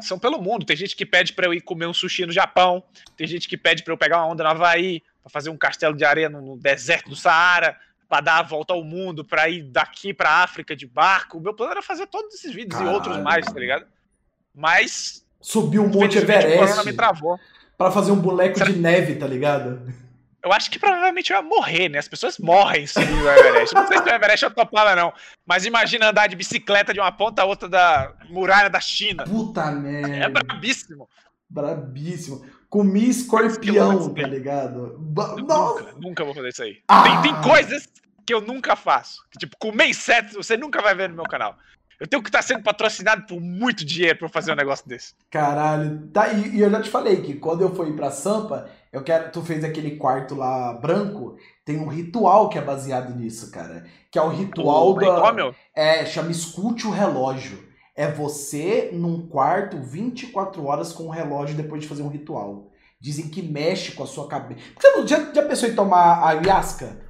são 0.00 0.18
pelo 0.18 0.42
mundo. 0.42 0.66
Tem 0.66 0.74
gente 0.74 0.96
que 0.96 1.06
pede 1.06 1.32
para 1.32 1.46
eu 1.46 1.54
ir 1.54 1.60
comer 1.60 1.86
um 1.86 1.94
sushi 1.94 2.26
no 2.26 2.32
Japão, 2.32 2.82
tem 3.16 3.24
gente 3.24 3.48
que 3.48 3.56
pede 3.56 3.84
para 3.84 3.92
eu 3.92 3.96
pegar 3.96 4.16
uma 4.16 4.32
onda 4.32 4.42
no 4.42 4.50
Havaí, 4.50 5.00
para 5.26 5.30
fazer 5.32 5.50
um 5.50 5.56
castelo 5.56 5.96
de 5.96 6.04
areia 6.04 6.28
no, 6.28 6.56
deserto 6.56 7.10
do 7.10 7.16
Saara, 7.16 7.76
para 8.08 8.20
dar 8.20 8.38
a 8.38 8.42
volta 8.42 8.72
ao 8.72 8.84
mundo, 8.84 9.24
para 9.24 9.48
ir 9.48 9.64
daqui 9.64 10.14
para 10.14 10.44
África 10.44 10.76
de 10.76 10.86
barco. 10.86 11.38
O 11.38 11.40
meu 11.40 11.52
plano 11.52 11.72
era 11.72 11.82
fazer 11.82 12.06
todos 12.06 12.32
esses 12.34 12.54
vídeos 12.54 12.78
Caralho. 12.78 12.92
e 12.92 12.94
outros 12.94 13.18
mais, 13.18 13.44
tá 13.44 13.58
ligado? 13.58 13.86
Mas 14.54 15.26
subiu 15.40 15.82
um 15.82 15.88
monte 15.88 16.18
Everest. 16.18 16.86
me 16.86 16.92
travou. 16.92 17.40
Para 17.76 17.90
fazer 17.90 18.12
um 18.12 18.20
boneco 18.20 18.56
Será... 18.56 18.70
de 18.70 18.78
neve, 18.78 19.16
tá 19.16 19.26
ligado? 19.26 19.92
Eu 20.44 20.52
acho 20.52 20.70
que 20.70 20.78
provavelmente 20.78 21.32
eu 21.32 21.36
ia 21.36 21.42
morrer, 21.42 21.88
né? 21.88 21.98
As 21.98 22.06
pessoas 22.06 22.38
morrem 22.38 22.86
subindo 22.86 23.24
o 23.24 23.28
Everest. 23.28 23.74
Não 23.74 23.88
sei 23.88 23.98
se 23.98 24.04
o 24.04 24.08
Everest 24.08 24.44
eu 24.44 24.50
topava, 24.52 24.94
não. 24.94 25.12
Mas 25.44 25.66
imagina 25.66 26.10
andar 26.10 26.28
de 26.28 26.36
bicicleta 26.36 26.94
de 26.94 27.00
uma 27.00 27.10
ponta 27.10 27.42
a 27.42 27.44
outra 27.44 27.68
da 27.68 28.14
muralha 28.30 28.70
da 28.70 28.78
China. 28.78 29.24
Puta 29.24 29.72
merda. 29.72 30.08
É 30.08 30.28
brabíssimo. 30.28 31.08
Brabíssimo. 31.50 32.46
Comi 32.76 33.08
escorpião, 33.08 34.12
tá 34.12 34.26
ligado? 34.26 34.98
Nunca, 35.38 35.94
nunca 35.98 36.24
vou 36.26 36.34
fazer 36.34 36.48
isso 36.50 36.62
aí. 36.62 36.82
Ah. 36.86 37.02
Tem, 37.22 37.32
tem 37.32 37.42
coisas 37.42 37.88
que 38.26 38.34
eu 38.34 38.42
nunca 38.42 38.76
faço. 38.76 39.22
Tipo, 39.38 39.56
comer 39.58 39.86
insetos 39.88 40.34
você 40.34 40.58
nunca 40.58 40.82
vai 40.82 40.94
ver 40.94 41.08
no 41.08 41.14
meu 41.14 41.24
canal. 41.24 41.56
Eu 41.98 42.06
tenho 42.06 42.22
que 42.22 42.28
estar 42.28 42.42
sendo 42.42 42.62
patrocinado 42.62 43.24
por 43.26 43.40
muito 43.40 43.82
dinheiro 43.82 44.18
pra 44.18 44.28
fazer 44.28 44.52
um 44.52 44.56
negócio 44.56 44.86
desse. 44.86 45.14
Caralho. 45.30 46.06
Tá, 46.08 46.30
e, 46.34 46.56
e 46.56 46.60
eu 46.60 46.70
já 46.70 46.82
te 46.82 46.90
falei 46.90 47.22
que 47.22 47.36
quando 47.36 47.62
eu 47.62 47.74
fui 47.74 47.96
pra 47.96 48.10
Sampa, 48.10 48.68
eu 48.92 49.02
quero. 49.02 49.32
Tu 49.32 49.40
fez 49.40 49.64
aquele 49.64 49.96
quarto 49.96 50.34
lá 50.34 50.74
branco. 50.74 51.38
Tem 51.64 51.78
um 51.78 51.88
ritual 51.88 52.50
que 52.50 52.58
é 52.58 52.60
baseado 52.60 53.16
nisso, 53.16 53.50
cara. 53.50 53.86
Que 54.10 54.18
é 54.18 54.22
o 54.22 54.28
ritual 54.28 54.90
o 54.90 54.94
da. 54.96 55.54
É, 55.74 56.04
chama 56.04 56.30
Escute 56.30 56.86
o 56.86 56.90
Relógio 56.90 57.66
é 57.96 58.06
você 58.10 58.90
num 58.92 59.26
quarto 59.26 59.80
24 59.80 60.62
horas 60.64 60.92
com 60.92 61.04
um 61.04 61.10
relógio 61.10 61.56
depois 61.56 61.82
de 61.82 61.88
fazer 61.88 62.02
um 62.02 62.08
ritual. 62.08 62.70
Dizem 63.00 63.28
que 63.28 63.42
mexe 63.42 63.92
com 63.92 64.02
a 64.02 64.06
sua 64.06 64.28
cabeça. 64.28 64.60
Você 64.78 65.06
já, 65.06 65.32
já 65.32 65.42
pensou 65.42 65.68
em 65.68 65.74
tomar 65.74 66.22
ayahuasca? 66.22 67.00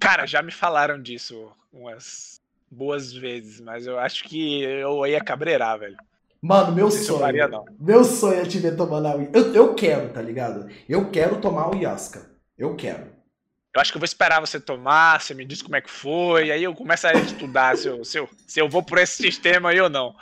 Cara, 0.00 0.26
já 0.26 0.42
me 0.42 0.50
falaram 0.50 1.00
disso 1.00 1.52
umas 1.72 2.40
boas 2.70 3.12
vezes, 3.12 3.60
mas 3.60 3.86
eu 3.86 3.98
acho 3.98 4.24
que 4.24 4.62
eu 4.62 5.06
ia 5.06 5.22
cabreirar, 5.22 5.78
velho. 5.78 5.96
Mano, 6.40 6.74
meu 6.74 6.90
sonho. 6.90 7.20
Faria, 7.20 7.48
meu 7.78 8.02
sonho 8.02 8.40
é 8.40 8.44
te 8.46 8.58
ver 8.58 8.76
tomando 8.76 9.06
ayahuasca. 9.06 9.38
Eu, 9.38 9.54
eu 9.54 9.74
quero, 9.74 10.08
tá 10.08 10.22
ligado? 10.22 10.68
Eu 10.88 11.10
quero 11.10 11.40
tomar 11.40 11.68
ayahuasca. 11.68 12.30
Eu 12.56 12.74
quero. 12.76 13.11
Eu 13.74 13.80
acho 13.80 13.90
que 13.90 13.96
eu 13.96 14.00
vou 14.00 14.04
esperar 14.04 14.38
você 14.38 14.60
tomar, 14.60 15.20
você 15.20 15.32
me 15.32 15.46
diz 15.46 15.62
como 15.62 15.76
é 15.76 15.80
que 15.80 15.90
foi, 15.90 16.50
aí 16.50 16.62
eu 16.62 16.74
começo 16.74 17.06
a 17.06 17.14
estudar 17.14 17.76
se 17.76 17.88
eu, 17.88 18.04
se 18.04 18.18
eu, 18.18 18.28
se 18.46 18.60
eu 18.60 18.68
vou 18.68 18.82
por 18.82 18.98
esse 18.98 19.16
sistema 19.16 19.70
aí 19.70 19.80
ou 19.80 19.88
não. 19.88 20.14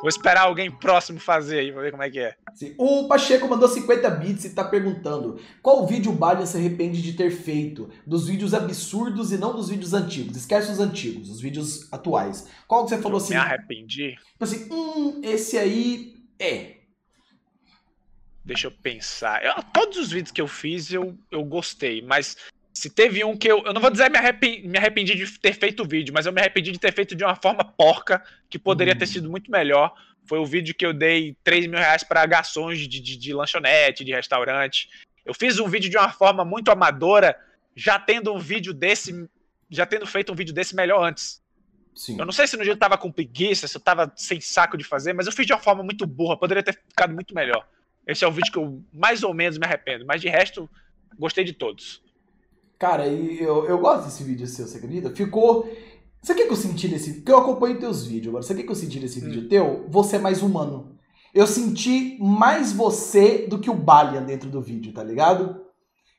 Vou 0.00 0.08
esperar 0.08 0.42
alguém 0.42 0.70
próximo 0.70 1.18
fazer 1.18 1.60
aí, 1.60 1.72
pra 1.72 1.82
ver 1.82 1.90
como 1.90 2.02
é 2.02 2.10
que 2.10 2.20
é. 2.20 2.36
Sim. 2.54 2.74
O 2.76 3.08
Pacheco 3.08 3.48
mandou 3.48 3.68
50 3.68 4.10
bits 4.10 4.44
e 4.44 4.50
tá 4.50 4.64
perguntando: 4.64 5.40
qual 5.62 5.86
vídeo 5.86 6.12
o 6.12 6.14
Balian 6.14 6.46
se 6.46 6.56
arrepende 6.56 7.00
de 7.00 7.12
ter 7.14 7.30
feito? 7.30 7.88
Dos 8.06 8.26
vídeos 8.26 8.52
absurdos 8.52 9.32
e 9.32 9.38
não 9.38 9.54
dos 9.54 9.68
vídeos 9.68 9.94
antigos. 9.94 10.36
Esquece 10.36 10.70
os 10.70 10.80
antigos, 10.80 11.30
os 11.30 11.40
vídeos 11.40 11.92
atuais. 11.92 12.48
Qual 12.66 12.84
que 12.84 12.90
você 12.90 12.98
falou 13.00 13.18
eu 13.18 13.24
assim? 13.24 13.34
Me 13.34 13.40
arrependi. 13.40 14.16
Tipo 14.32 14.44
assim, 14.44 14.68
hum, 14.72 15.20
esse 15.22 15.56
aí 15.56 16.16
é. 16.38 16.78
Deixa 18.44 18.66
eu 18.66 18.72
pensar. 18.72 19.44
Eu, 19.44 19.62
todos 19.72 19.98
os 19.98 20.10
vídeos 20.10 20.32
que 20.32 20.40
eu 20.40 20.48
fiz 20.48 20.92
eu, 20.92 21.16
eu 21.30 21.44
gostei, 21.44 22.02
mas 22.02 22.36
se 22.72 22.88
teve 22.88 23.22
um 23.24 23.36
que 23.36 23.50
eu. 23.50 23.62
Eu 23.64 23.72
não 23.72 23.80
vou 23.80 23.90
dizer 23.90 24.10
me 24.10 24.18
arrependi, 24.18 24.66
me 24.66 24.78
arrependi 24.78 25.14
de 25.14 25.38
ter 25.38 25.52
feito 25.54 25.82
o 25.82 25.86
vídeo, 25.86 26.12
mas 26.14 26.24
eu 26.24 26.32
me 26.32 26.40
arrependi 26.40 26.72
de 26.72 26.78
ter 26.78 26.92
feito 26.92 27.14
de 27.14 27.22
uma 27.22 27.34
forma 27.34 27.64
porca, 27.64 28.22
que 28.48 28.58
poderia 28.58 28.96
ter 28.96 29.04
hum. 29.04 29.08
sido 29.08 29.30
muito 29.30 29.50
melhor. 29.50 29.92
Foi 30.24 30.38
o 30.38 30.46
vídeo 30.46 30.74
que 30.74 30.86
eu 30.86 30.92
dei 30.92 31.36
3 31.44 31.66
mil 31.66 31.78
reais 31.78 32.02
para 32.02 32.24
garçons 32.24 32.78
de, 32.78 32.86
de, 32.86 33.16
de 33.16 33.34
lanchonete, 33.34 34.04
de 34.04 34.12
restaurante. 34.12 34.88
Eu 35.24 35.34
fiz 35.34 35.58
um 35.58 35.68
vídeo 35.68 35.90
de 35.90 35.96
uma 35.98 36.10
forma 36.10 36.44
muito 36.44 36.70
amadora, 36.70 37.36
já 37.76 37.98
tendo 37.98 38.32
um 38.32 38.38
vídeo 38.38 38.72
desse. 38.72 39.28
Já 39.70 39.86
tendo 39.86 40.06
feito 40.06 40.32
um 40.32 40.34
vídeo 40.34 40.54
desse 40.54 40.74
melhor 40.74 41.02
antes. 41.02 41.42
Sim. 41.94 42.18
Eu 42.18 42.24
não 42.24 42.32
sei 42.32 42.46
se 42.46 42.56
no 42.56 42.62
dia 42.62 42.72
eu 42.72 42.76
tava 42.76 42.96
com 42.96 43.12
preguiça, 43.12 43.68
se 43.68 43.76
eu 43.76 43.80
tava 43.80 44.10
sem 44.16 44.40
saco 44.40 44.76
de 44.76 44.84
fazer, 44.84 45.12
mas 45.12 45.26
eu 45.26 45.32
fiz 45.32 45.46
de 45.46 45.52
uma 45.52 45.58
forma 45.58 45.82
muito 45.82 46.06
burra, 46.06 46.36
poderia 46.36 46.62
ter 46.62 46.74
ficado 46.74 47.12
muito 47.14 47.34
melhor. 47.34 47.66
Esse 48.06 48.24
é 48.24 48.28
o 48.28 48.32
vídeo 48.32 48.50
que 48.50 48.58
eu 48.58 48.82
mais 48.92 49.22
ou 49.22 49.32
menos 49.32 49.58
me 49.58 49.66
arrependo, 49.66 50.04
mas 50.06 50.20
de 50.20 50.28
resto, 50.28 50.68
gostei 51.18 51.44
de 51.44 51.52
todos. 51.52 52.02
Cara, 52.82 53.06
e 53.06 53.40
eu, 53.40 53.64
eu 53.66 53.78
gosto 53.78 54.06
desse 54.06 54.24
vídeo 54.24 54.44
seu, 54.44 54.66
você 54.66 54.78
acredita? 54.78 55.08
Ficou. 55.14 55.72
Sabe 56.20 56.42
o 56.42 56.46
que 56.46 56.52
eu 56.52 56.56
senti 56.56 56.88
nesse. 56.88 57.14
Porque 57.14 57.30
eu 57.30 57.38
acompanho 57.38 57.78
teus 57.78 58.04
vídeos 58.04 58.30
agora. 58.30 58.42
Sabe 58.42 58.62
o 58.62 58.64
que 58.64 58.72
eu 58.72 58.74
senti 58.74 58.98
nesse 58.98 59.20
hum. 59.20 59.26
vídeo 59.26 59.48
teu? 59.48 59.86
Você 59.88 60.16
é 60.16 60.18
mais 60.18 60.42
humano. 60.42 60.98
Eu 61.32 61.46
senti 61.46 62.18
mais 62.20 62.72
você 62.72 63.46
do 63.46 63.60
que 63.60 63.70
o 63.70 63.74
Balian 63.74 64.24
dentro 64.24 64.50
do 64.50 64.60
vídeo, 64.60 64.92
tá 64.92 65.04
ligado? 65.04 65.64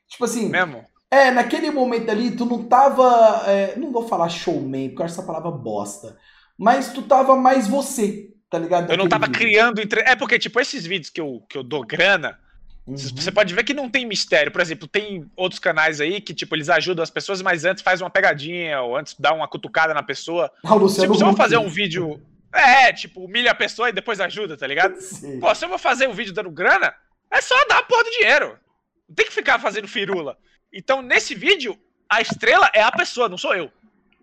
Tipo 0.08 0.24
assim. 0.24 0.48
Mesmo? 0.48 0.82
É, 1.10 1.30
naquele 1.30 1.70
momento 1.70 2.08
ali, 2.08 2.30
tu 2.30 2.46
não 2.46 2.64
tava. 2.64 3.42
É, 3.46 3.76
não 3.76 3.92
vou 3.92 4.08
falar 4.08 4.30
showman, 4.30 4.88
porque 4.88 5.02
eu 5.02 5.04
acho 5.04 5.12
essa 5.12 5.26
palavra 5.26 5.50
bosta. 5.50 6.16
Mas 6.56 6.94
tu 6.94 7.02
tava 7.02 7.36
mais 7.36 7.68
você. 7.68 8.30
tá 8.48 8.58
ligado? 8.58 8.90
Eu 8.90 8.96
não 8.96 9.06
tava 9.06 9.26
vídeo. 9.26 9.38
criando. 9.38 9.82
Entre... 9.82 10.00
É 10.00 10.16
porque, 10.16 10.38
tipo, 10.38 10.58
esses 10.58 10.86
vídeos 10.86 11.10
que 11.10 11.20
eu, 11.20 11.44
que 11.46 11.58
eu 11.58 11.62
dou 11.62 11.84
grana, 11.84 12.38
uhum. 12.86 12.96
você 12.96 13.32
pode 13.32 13.54
ver 13.54 13.64
que 13.64 13.74
não 13.74 13.88
tem 13.88 14.06
mistério. 14.06 14.52
Por 14.52 14.60
exemplo, 14.60 14.86
tem 14.86 15.30
outros 15.36 15.58
canais 15.58 16.00
aí 16.00 16.20
que, 16.20 16.34
tipo, 16.34 16.54
eles 16.54 16.68
ajudam 16.68 17.02
as 17.02 17.10
pessoas, 17.10 17.42
mas 17.42 17.64
antes 17.64 17.82
faz 17.82 18.00
uma 18.00 18.10
pegadinha, 18.10 18.80
ou 18.80 18.96
antes 18.96 19.14
dá 19.18 19.32
uma 19.32 19.48
cutucada 19.48 19.94
na 19.94 20.02
pessoa. 20.02 20.50
Ah, 20.64 20.74
Luciano 20.74 21.12
tipo, 21.12 21.16
se 21.16 21.22
eu 21.22 21.28
vou 21.28 21.36
fazer 21.36 21.56
um 21.56 21.68
vídeo. 21.68 22.20
É, 22.52 22.92
tipo, 22.92 23.24
humilha 23.24 23.50
a 23.50 23.54
pessoa 23.54 23.88
e 23.88 23.92
depois 23.92 24.20
ajuda, 24.20 24.56
tá 24.56 24.66
ligado? 24.66 25.00
Sim. 25.00 25.40
Pô, 25.40 25.52
se 25.54 25.64
eu 25.64 25.68
vou 25.68 25.78
fazer 25.78 26.08
um 26.08 26.12
vídeo 26.12 26.32
dando 26.32 26.50
grana, 26.50 26.94
é 27.30 27.40
só 27.40 27.56
dar 27.66 27.78
a 27.78 27.82
porra 27.82 28.04
do 28.04 28.10
dinheiro. 28.10 28.58
Não 29.08 29.14
tem 29.14 29.26
que 29.26 29.32
ficar 29.32 29.58
fazendo 29.58 29.88
firula. 29.88 30.38
Então, 30.72 31.02
nesse 31.02 31.34
vídeo, 31.34 31.76
a 32.08 32.20
estrela 32.20 32.70
é 32.72 32.82
a 32.82 32.92
pessoa, 32.92 33.28
não 33.28 33.36
sou 33.36 33.54
eu. 33.54 33.72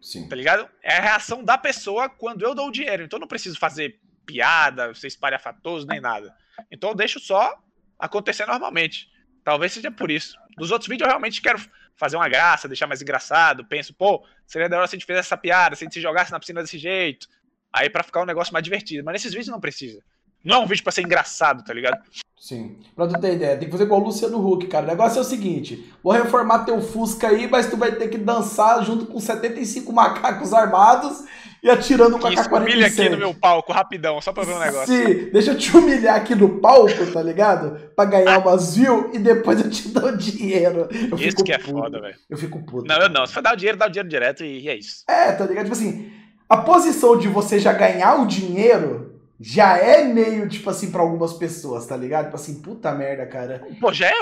Sim. 0.02 0.28
Tá 0.28 0.36
ligado? 0.36 0.68
É 0.82 0.98
a 0.98 1.02
reação 1.02 1.44
da 1.44 1.58
pessoa 1.58 2.10
quando 2.10 2.42
eu 2.42 2.56
dou 2.56 2.68
o 2.68 2.72
dinheiro. 2.72 3.04
Então 3.04 3.18
eu 3.18 3.22
não 3.22 3.28
preciso 3.28 3.60
fazer 3.60 4.00
piada, 4.26 4.94
ser 4.96 5.08
espalhafatoso, 5.08 5.86
nem 5.86 6.02
nada. 6.02 6.34
Então 6.72 6.90
eu 6.90 6.96
deixo 6.96 7.20
só 7.20 7.56
acontecer 8.02 8.46
normalmente. 8.46 9.10
Talvez 9.44 9.72
seja 9.72 9.92
por 9.92 10.12
isso. 10.12 10.38
Nos 10.58 10.72
outros 10.72 10.90
vídeos 10.90 11.06
eu 11.06 11.12
realmente 11.12 11.42
quero 11.42 11.60
fazer 11.96 12.16
uma 12.16 12.28
graça, 12.28 12.68
deixar 12.68 12.88
mais 12.88 13.02
engraçado. 13.02 13.64
Penso, 13.66 13.94
pô, 13.94 14.26
seria 14.46 14.68
da 14.68 14.78
hora 14.78 14.88
se 14.88 14.96
a 14.96 14.98
gente 14.98 15.06
fizesse 15.06 15.28
essa 15.28 15.38
piada, 15.38 15.76
se 15.76 15.84
a 15.84 15.86
gente 15.86 15.94
se 15.94 16.02
jogasse 16.02 16.32
na 16.32 16.40
piscina 16.40 16.62
desse 16.62 16.78
jeito. 16.78 17.28
Aí 17.72 17.90
para 17.90 18.04
ficar 18.04 18.22
um 18.22 18.26
negócio 18.26 18.52
mais 18.52 18.64
divertido. 18.64 19.04
Mas 19.06 19.14
nesses 19.14 19.32
vídeos 19.32 19.48
não 19.48 19.60
precisa. 19.60 20.04
Não 20.44 20.56
é 20.56 20.60
um 20.60 20.66
vídeo 20.66 20.84
pra 20.84 20.92
ser 20.92 21.04
engraçado, 21.04 21.64
tá 21.64 21.74
ligado? 21.74 22.02
Sim. 22.36 22.80
Pra 22.96 23.08
tu 23.08 23.20
ter 23.22 23.36
ideia, 23.36 23.56
tem 23.56 23.68
que 23.68 23.72
fazer 23.72 23.84
igual 23.84 24.02
o 24.02 24.06
Luciano 24.06 24.44
Huck, 24.44 24.66
cara. 24.66 24.86
O 24.86 24.90
negócio 24.90 25.20
é 25.20 25.22
o 25.22 25.26
seguinte: 25.26 25.94
vou 26.04 26.12
reformar 26.12 26.66
teu 26.66 26.82
Fusca 26.82 27.28
aí, 27.28 27.48
mas 27.48 27.70
tu 27.70 27.78
vai 27.78 27.92
ter 27.92 28.10
que 28.10 28.18
dançar 28.18 28.84
junto 28.84 29.06
com 29.06 29.20
75 29.20 29.94
macacos 29.94 30.52
armados 30.52 31.24
e 31.64 31.70
atirando 31.70 32.18
com 32.18 32.28
a 32.28 32.34
K-47. 32.34 32.62
humilha 32.62 32.88
aqui 32.88 33.10
no 33.10 33.18
meu 33.18 33.34
palco, 33.34 33.72
rapidão, 33.72 34.20
só 34.20 34.34
pra 34.34 34.44
ver 34.44 34.54
um 34.54 34.60
negócio. 34.60 34.88
Sim, 34.88 35.30
deixa 35.32 35.52
eu 35.52 35.58
te 35.58 35.76
humilhar 35.76 36.16
aqui 36.16 36.34
no 36.34 36.60
palco, 36.60 37.06
tá 37.12 37.22
ligado? 37.22 37.80
Pra 37.96 38.06
ganhar 38.06 38.40
umas 38.40 38.76
views 38.76 39.14
e 39.14 39.20
depois 39.20 39.64
eu 39.64 39.70
te 39.70 39.90
dou 39.90 40.16
dinheiro. 40.16 40.90
Eu 40.92 41.18
isso 41.18 41.44
que 41.44 41.54
é 41.54 41.58
puto. 41.58 41.72
foda, 41.72 42.02
velho. 42.02 42.16
Eu 42.30 42.38
fico 42.38 42.64
puto. 42.66 42.88
Não, 42.88 42.98
eu 42.98 43.10
não. 43.10 43.26
Se 43.26 43.34
for 43.34 43.44
dar 43.44 43.54
o 43.54 43.58
dinheiro, 43.58 43.78
dá 43.78 43.86
o 43.86 43.90
dinheiro 43.90 44.10
direto 44.10 44.44
e 44.44 44.68
é 44.68 44.76
isso. 44.76 45.04
É, 45.08 45.32
tá 45.34 45.46
ligado? 45.46 45.66
Tipo 45.66 45.76
assim, 45.76 46.12
a 46.50 46.58
posição 46.58 47.18
de 47.18 47.28
você 47.28 47.60
já 47.60 47.74
ganhar 47.74 48.16
o 48.16 48.26
dinheiro 48.26 49.22
já 49.40 49.78
é 49.78 50.04
meio, 50.04 50.48
tipo 50.50 50.70
assim, 50.70 50.92
para 50.92 51.02
algumas 51.02 51.34
pessoas, 51.34 51.86
tá 51.86 51.96
ligado? 51.96 52.26
Tipo 52.26 52.36
assim, 52.36 52.62
puta 52.62 52.92
merda, 52.92 53.26
cara. 53.26 53.62
Pô, 53.80 53.94
já 53.94 54.08
é 54.08 54.14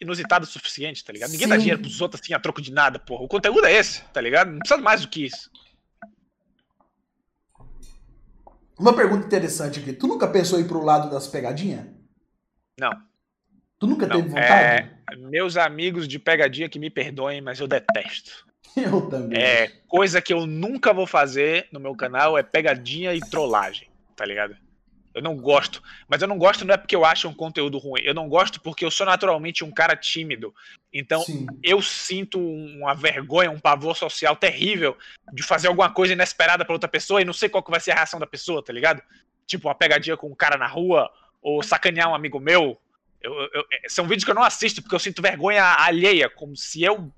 inusitado 0.00 0.44
o 0.44 0.48
suficiente, 0.48 1.04
tá 1.04 1.12
ligado? 1.12 1.30
Ninguém 1.30 1.46
Sim. 1.46 1.50
dá 1.50 1.56
dinheiro 1.56 1.80
pros 1.80 2.00
outros 2.00 2.20
assim 2.20 2.34
a 2.34 2.38
troco 2.38 2.60
de 2.60 2.72
nada, 2.72 2.98
porra. 2.98 3.22
O 3.22 3.28
conteúdo 3.28 3.66
é 3.66 3.72
esse, 3.72 4.02
tá 4.12 4.20
ligado? 4.20 4.50
Não 4.50 4.58
precisa 4.58 4.80
mais 4.80 5.02
do 5.02 5.08
que 5.08 5.26
isso. 5.26 5.50
Uma 8.82 8.94
pergunta 8.94 9.24
interessante 9.24 9.78
aqui. 9.78 9.92
Tu 9.92 10.06
nunca 10.06 10.26
pensou 10.26 10.58
em 10.58 10.62
ir 10.62 10.68
pro 10.68 10.84
lado 10.84 11.08
das 11.08 11.28
pegadinhas? 11.28 11.86
Não. 12.78 12.92
Tu 13.78 13.86
nunca 13.86 14.06
Não. 14.06 14.16
teve 14.16 14.28
vontade? 14.28 14.90
É, 15.10 15.16
meus 15.16 15.56
amigos 15.56 16.06
de 16.06 16.18
pegadinha 16.18 16.68
que 16.68 16.78
me 16.78 16.90
perdoem, 16.90 17.40
mas 17.40 17.60
eu 17.60 17.66
detesto. 17.66 18.44
Eu 18.76 19.02
também. 19.02 19.38
É, 19.38 19.68
coisa 19.86 20.22
que 20.22 20.32
eu 20.32 20.46
nunca 20.46 20.94
vou 20.94 21.06
fazer 21.06 21.68
no 21.70 21.78
meu 21.78 21.94
canal 21.94 22.38
é 22.38 22.42
pegadinha 22.42 23.14
e 23.14 23.20
trollagem 23.20 23.92
tá 24.22 24.24
ligado? 24.24 24.56
Eu 25.14 25.20
não 25.20 25.36
gosto. 25.36 25.82
Mas 26.08 26.22
eu 26.22 26.28
não 26.28 26.38
gosto 26.38 26.64
não 26.64 26.74
é 26.74 26.76
porque 26.76 26.96
eu 26.96 27.04
acho 27.04 27.28
um 27.28 27.34
conteúdo 27.34 27.76
ruim. 27.76 28.00
Eu 28.04 28.14
não 28.14 28.28
gosto 28.28 28.60
porque 28.60 28.84
eu 28.84 28.90
sou 28.90 29.04
naturalmente 29.04 29.64
um 29.64 29.70
cara 29.70 29.96
tímido. 29.96 30.54
Então 30.92 31.22
Sim. 31.22 31.46
eu 31.62 31.80
sinto 31.80 32.38
uma 32.38 32.94
vergonha, 32.94 33.50
um 33.50 33.58
pavor 33.58 33.96
social 33.96 34.36
terrível 34.36 34.96
de 35.32 35.42
fazer 35.42 35.68
alguma 35.68 35.90
coisa 35.90 36.12
inesperada 36.12 36.64
para 36.64 36.74
outra 36.74 36.88
pessoa 36.88 37.22
e 37.22 37.24
não 37.24 37.32
sei 37.32 37.48
qual 37.48 37.62
que 37.62 37.70
vai 37.70 37.80
ser 37.80 37.92
a 37.92 37.94
reação 37.94 38.20
da 38.20 38.26
pessoa, 38.26 38.62
tá 38.62 38.72
ligado? 38.72 39.02
Tipo 39.46 39.68
uma 39.68 39.74
pegadinha 39.74 40.16
com 40.16 40.28
um 40.28 40.34
cara 40.34 40.58
na 40.58 40.66
rua 40.66 41.10
ou 41.40 41.62
sacanear 41.62 42.10
um 42.10 42.14
amigo 42.14 42.38
meu. 42.38 42.78
Eu, 43.22 43.32
eu, 43.54 43.64
é, 43.72 43.88
são 43.88 44.04
vídeos 44.04 44.24
que 44.24 44.30
eu 44.30 44.34
não 44.34 44.42
assisto 44.42 44.82
porque 44.82 44.94
eu 44.94 44.98
sinto 45.00 45.22
vergonha 45.22 45.64
alheia, 45.78 46.28
como 46.28 46.56
se 46.56 46.82
eu 46.82 47.10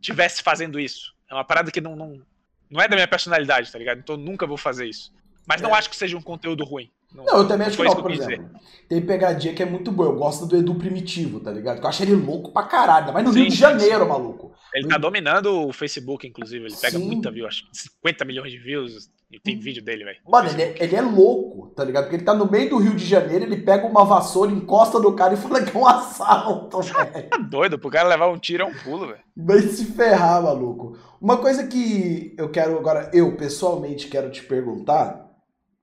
tivesse 0.00 0.42
fazendo 0.42 0.78
isso. 0.78 1.14
É 1.30 1.34
uma 1.34 1.44
parada 1.44 1.70
que 1.70 1.80
não, 1.80 1.96
não, 1.96 2.20
não 2.68 2.80
é 2.82 2.88
da 2.88 2.96
minha 2.96 3.08
personalidade, 3.08 3.72
tá 3.72 3.78
ligado? 3.78 3.98
Então 3.98 4.16
eu 4.16 4.20
nunca 4.20 4.46
vou 4.46 4.56
fazer 4.58 4.86
isso. 4.86 5.14
Mas 5.46 5.62
não 5.62 5.74
é. 5.74 5.78
acho 5.78 5.88
que 5.88 5.96
seja 5.96 6.16
um 6.16 6.22
conteúdo 6.22 6.64
ruim. 6.64 6.90
Não, 7.14 7.24
não 7.24 7.38
eu 7.38 7.48
também 7.48 7.66
acho 7.66 7.76
que 7.76 7.82
não, 7.82 7.96
por 7.96 8.10
exemplo. 8.10 8.50
Tem 8.88 9.00
pegadinha 9.00 9.54
que 9.54 9.62
é 9.62 9.66
muito 9.66 9.90
boa. 9.90 10.10
Eu 10.10 10.16
gosto 10.16 10.46
do 10.46 10.56
Edu 10.56 10.74
Primitivo, 10.74 11.40
tá 11.40 11.50
ligado? 11.50 11.80
eu 11.80 11.88
acho 11.88 12.02
ele 12.02 12.14
louco 12.14 12.52
pra 12.52 12.64
caralho. 12.64 13.12
Mas 13.12 13.24
no 13.24 13.32
sim, 13.32 13.40
Rio 13.40 13.50
de 13.50 13.56
Janeiro, 13.56 14.04
sim. 14.04 14.08
maluco. 14.08 14.52
Ele 14.74 14.88
tá 14.88 14.98
dominando 14.98 15.68
o 15.68 15.72
Facebook, 15.72 16.26
inclusive. 16.26 16.66
Ele 16.66 16.76
pega 16.76 16.98
sim. 16.98 17.06
muita 17.06 17.30
view, 17.30 17.46
acho 17.46 17.64
50 17.72 18.24
milhões 18.24 18.52
de 18.52 18.58
views. 18.58 19.10
E 19.30 19.40
tem 19.40 19.58
vídeo 19.58 19.82
dele, 19.82 20.04
velho. 20.04 20.18
Mano, 20.28 20.48
ele 20.48 20.62
é, 20.62 20.76
ele 20.78 20.94
é, 20.94 21.00
louco, 21.00 21.72
tá 21.74 21.82
ligado? 21.82 22.04
Porque 22.04 22.16
ele 22.16 22.24
tá 22.24 22.32
no 22.32 22.48
meio 22.48 22.70
do 22.70 22.78
Rio 22.78 22.94
de 22.94 23.04
Janeiro, 23.04 23.44
ele 23.44 23.56
pega 23.56 23.84
uma 23.84 24.04
vassoura, 24.04 24.52
encosta 24.52 25.00
no 25.00 25.14
cara 25.14 25.34
e 25.34 25.36
fala 25.36 25.64
que 25.64 25.76
é 25.76 25.80
um 25.80 25.86
assalto, 25.88 26.80
velho. 26.80 27.28
Tá 27.28 27.36
doido, 27.38 27.76
pro 27.76 27.90
cara 27.90 28.08
levar 28.08 28.28
um 28.28 28.38
tiro 28.38 28.62
é 28.62 28.66
um 28.66 28.74
pulo, 28.84 29.08
velho. 29.08 29.18
Vai 29.36 29.62
se 29.62 29.84
ferrar, 29.86 30.44
maluco. 30.44 30.96
Uma 31.20 31.38
coisa 31.38 31.66
que 31.66 32.34
eu 32.38 32.48
quero 32.50 32.78
agora, 32.78 33.10
eu 33.12 33.36
pessoalmente 33.36 34.06
quero 34.06 34.30
te 34.30 34.44
perguntar 34.44 35.25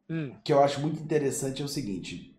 hum. 0.09 0.33
que 0.43 0.53
eu 0.53 0.63
acho 0.63 0.81
muito 0.81 1.01
interessante 1.01 1.61
é 1.61 1.65
o 1.65 1.69
seguinte. 1.69 2.33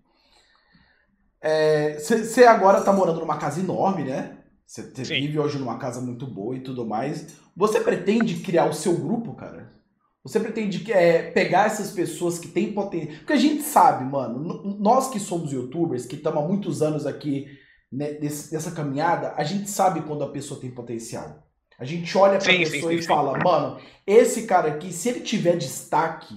Você 1.99 2.43
é, 2.43 2.49
agora 2.49 2.81
tá 2.81 2.93
morando 2.93 3.21
numa 3.21 3.37
casa 3.37 3.61
enorme, 3.61 4.05
né? 4.05 4.39
Você 4.67 4.83
vive 5.05 5.39
hoje 5.39 5.59
numa 5.59 5.79
casa 5.79 6.01
muito 6.01 6.27
boa 6.27 6.57
e 6.57 6.61
tudo 6.61 6.87
mais. 6.87 7.37
Você 7.55 7.81
pretende 7.81 8.37
criar 8.37 8.67
o 8.67 8.73
seu 8.73 8.95
grupo, 8.95 9.35
cara? 9.35 9.71
Você 10.25 10.41
pretende 10.41 10.91
é, 10.91 11.31
pegar 11.31 11.67
essas 11.67 11.91
pessoas 11.91 12.39
que 12.39 12.49
têm 12.49 12.73
potencial. 12.73 13.19
Porque 13.19 13.35
a 13.35 13.39
gente 13.39 13.62
sabe, 13.62 14.11
mano, 14.11 14.79
nós 14.81 15.11
que 15.11 15.21
somos 15.21 15.53
youtubers, 15.53 16.07
que 16.07 16.17
estamos 16.17 16.43
há 16.43 16.47
muitos 16.47 16.81
anos 16.81 17.07
aqui 17.07 17.47
né, 17.93 18.19
nessa 18.21 18.71
caminhada, 18.71 19.35
a 19.37 19.45
gente 19.45 19.69
sabe 19.69 20.01
quando 20.01 20.25
a 20.25 20.31
pessoa 20.31 20.59
tem 20.59 20.71
potencial. 20.71 21.47
A 21.79 21.85
gente 21.85 22.17
olha 22.17 22.39
pra 22.39 22.53
sim, 22.53 22.59
pessoa 22.59 22.91
sim, 22.91 22.99
sim, 22.99 23.05
e 23.05 23.07
fala, 23.07 23.39
mano, 23.39 23.79
esse 24.07 24.47
cara 24.47 24.69
aqui, 24.69 24.93
se 24.93 25.11
ele 25.11 25.21
tiver 25.21 25.59
destaque, 25.59 26.35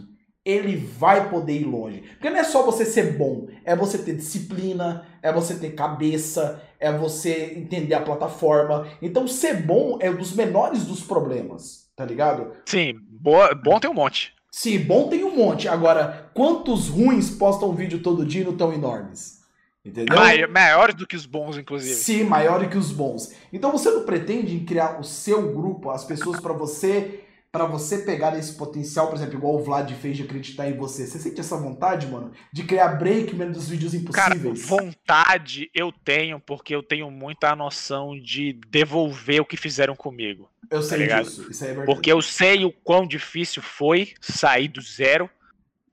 ele 0.47 0.77
vai 0.77 1.29
poder 1.29 1.59
ir 1.59 1.65
longe. 1.65 2.01
Porque 2.13 2.29
não 2.29 2.37
é 2.39 2.43
só 2.45 2.63
você 2.63 2.85
ser 2.85 3.17
bom, 3.17 3.47
é 3.65 3.75
você 3.75 3.97
ter 3.97 4.15
disciplina, 4.15 5.05
é 5.21 5.31
você 5.31 5.55
ter 5.55 5.71
cabeça, 5.71 6.63
é 6.79 6.89
você 6.89 7.53
entender 7.57 7.93
a 7.93 8.01
plataforma. 8.01 8.87
Então, 9.01 9.27
ser 9.27 9.61
bom 9.61 9.97
é 9.99 10.09
um 10.09 10.15
dos 10.15 10.33
menores 10.33 10.85
dos 10.85 11.01
problemas, 11.01 11.89
tá 11.97 12.05
ligado? 12.05 12.53
Sim, 12.65 12.97
boa, 13.09 13.53
bom 13.53 13.77
tem 13.77 13.89
um 13.89 13.93
monte. 13.93 14.33
Sim, 14.49 14.79
bom 14.79 15.09
tem 15.09 15.25
um 15.25 15.35
monte. 15.35 15.67
Agora, 15.67 16.31
quantos 16.33 16.87
ruins 16.87 17.29
postam 17.29 17.75
vídeo 17.75 18.01
todo 18.01 18.25
dia 18.25 18.43
e 18.43 18.45
não 18.45 18.55
tão 18.55 18.73
enormes? 18.73 19.41
Entendeu? 19.83 20.17
maiores 20.49 20.95
do 20.95 21.05
que 21.05 21.15
os 21.15 21.25
bons, 21.25 21.57
inclusive. 21.57 21.93
Sim, 21.93 22.23
maiores 22.23 22.69
que 22.69 22.77
os 22.77 22.91
bons. 22.91 23.33
Então 23.51 23.71
você 23.71 23.89
não 23.89 24.03
pretende 24.03 24.59
criar 24.61 24.99
o 24.99 25.03
seu 25.03 25.53
grupo, 25.53 25.89
as 25.89 26.03
pessoas 26.05 26.39
para 26.39 26.53
você 26.53 27.26
para 27.51 27.65
você 27.65 27.99
pegar 27.99 28.37
esse 28.37 28.53
potencial, 28.53 29.07
por 29.07 29.15
exemplo, 29.15 29.35
igual 29.35 29.55
o 29.55 29.63
Vlad 29.63 29.89
fez 29.93 30.17
de 30.17 30.23
acreditar 30.23 30.67
em 30.67 30.77
você. 30.77 31.07
Você 31.07 31.17
sente 31.17 31.39
essa 31.39 31.57
vontade, 31.57 32.07
mano? 32.07 32.31
De 32.51 32.63
criar 32.63 32.89
break 32.89 33.35
mesmo 33.35 33.53
dos 33.53 33.69
vídeos 33.69 33.93
impossíveis? 33.93 34.65
Cara, 34.65 34.81
vontade 34.81 35.69
eu 35.73 35.91
tenho, 35.91 36.39
porque 36.39 36.75
eu 36.75 36.83
tenho 36.83 37.09
muita 37.09 37.55
noção 37.55 38.19
de 38.19 38.53
devolver 38.67 39.41
o 39.41 39.45
que 39.45 39.57
fizeram 39.57 39.95
comigo. 39.95 40.49
Eu 40.69 40.81
tá 40.81 40.87
sei 40.87 41.07
disso, 41.07 41.49
isso 41.49 41.63
é 41.63 41.67
verdade. 41.67 41.85
Porque 41.85 42.11
eu 42.11 42.21
sei 42.21 42.65
o 42.65 42.71
quão 42.71 43.07
difícil 43.07 43.61
foi 43.61 44.13
sair 44.21 44.67
do 44.67 44.81
zero. 44.81 45.29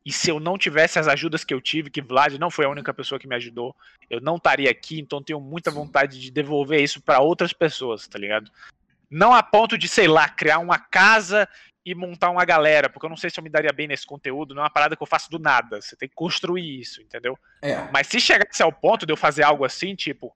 E 0.04 0.12
se 0.12 0.30
eu 0.30 0.38
não 0.38 0.58
tivesse 0.58 0.98
as 0.98 1.08
ajudas 1.08 1.44
que 1.44 1.54
eu 1.54 1.62
tive, 1.62 1.88
que 1.88 2.02
Vlad 2.02 2.34
não 2.34 2.50
foi 2.50 2.66
a 2.66 2.68
única 2.68 2.92
pessoa 2.92 3.18
que 3.18 3.26
me 3.26 3.36
ajudou, 3.36 3.74
eu 4.10 4.20
não 4.20 4.36
estaria 4.36 4.70
aqui, 4.70 5.00
então 5.00 5.22
tenho 5.22 5.40
muita 5.40 5.70
vontade 5.70 6.20
de 6.20 6.30
devolver 6.30 6.82
isso 6.82 7.00
para 7.00 7.20
outras 7.20 7.54
pessoas, 7.54 8.06
tá 8.06 8.18
ligado? 8.18 8.50
Não 9.14 9.32
a 9.32 9.44
ponto 9.44 9.78
de, 9.78 9.86
sei 9.86 10.08
lá, 10.08 10.28
criar 10.28 10.58
uma 10.58 10.76
casa 10.76 11.48
e 11.86 11.94
montar 11.94 12.30
uma 12.30 12.44
galera, 12.44 12.90
porque 12.90 13.06
eu 13.06 13.10
não 13.10 13.16
sei 13.16 13.30
se 13.30 13.38
eu 13.38 13.44
me 13.44 13.48
daria 13.48 13.72
bem 13.72 13.86
nesse 13.86 14.04
conteúdo, 14.04 14.52
não 14.56 14.62
é 14.62 14.64
uma 14.64 14.70
parada 14.70 14.96
que 14.96 15.02
eu 15.02 15.06
faço 15.06 15.30
do 15.30 15.38
nada. 15.38 15.80
Você 15.80 15.94
tem 15.94 16.08
que 16.08 16.16
construir 16.16 16.80
isso, 16.80 17.00
entendeu? 17.00 17.38
É. 17.62 17.76
Mas 17.92 18.08
se 18.08 18.18
chegasse 18.18 18.60
ao 18.60 18.72
ponto 18.72 19.06
de 19.06 19.12
eu 19.12 19.16
fazer 19.16 19.44
algo 19.44 19.64
assim, 19.64 19.94
tipo 19.94 20.34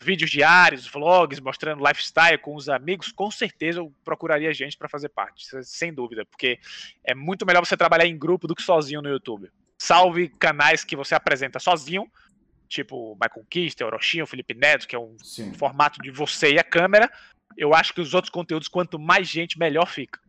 vídeos 0.00 0.30
diários, 0.30 0.86
vlogs, 0.86 1.38
mostrando 1.38 1.86
lifestyle 1.86 2.38
com 2.38 2.54
os 2.54 2.70
amigos, 2.70 3.12
com 3.12 3.30
certeza 3.30 3.80
eu 3.80 3.92
procuraria 4.02 4.54
gente 4.54 4.78
para 4.78 4.88
fazer 4.88 5.10
parte, 5.10 5.46
sem 5.62 5.92
dúvida, 5.92 6.24
porque 6.24 6.58
é 7.04 7.14
muito 7.14 7.44
melhor 7.44 7.64
você 7.64 7.76
trabalhar 7.76 8.06
em 8.06 8.16
grupo 8.16 8.46
do 8.46 8.54
que 8.54 8.62
sozinho 8.62 9.02
no 9.02 9.10
YouTube. 9.10 9.50
Salve 9.78 10.30
canais 10.30 10.82
que 10.82 10.96
você 10.96 11.14
apresenta 11.14 11.58
sozinho, 11.58 12.10
tipo 12.68 13.18
Michael 13.20 13.46
Kister, 13.50 13.86
Orochinho, 13.86 14.26
Felipe 14.26 14.54
Neto, 14.54 14.88
que 14.88 14.96
é 14.96 14.98
um 14.98 15.14
Sim. 15.22 15.52
formato 15.52 16.00
de 16.00 16.10
você 16.10 16.52
e 16.54 16.58
a 16.58 16.64
câmera, 16.64 17.10
eu 17.56 17.74
acho 17.74 17.94
que 17.94 18.00
os 18.00 18.14
outros 18.14 18.30
conteúdos, 18.30 18.68
quanto 18.68 18.98
mais 18.98 19.28
gente, 19.28 19.58
melhor 19.58 19.86
fica. 19.86 20.20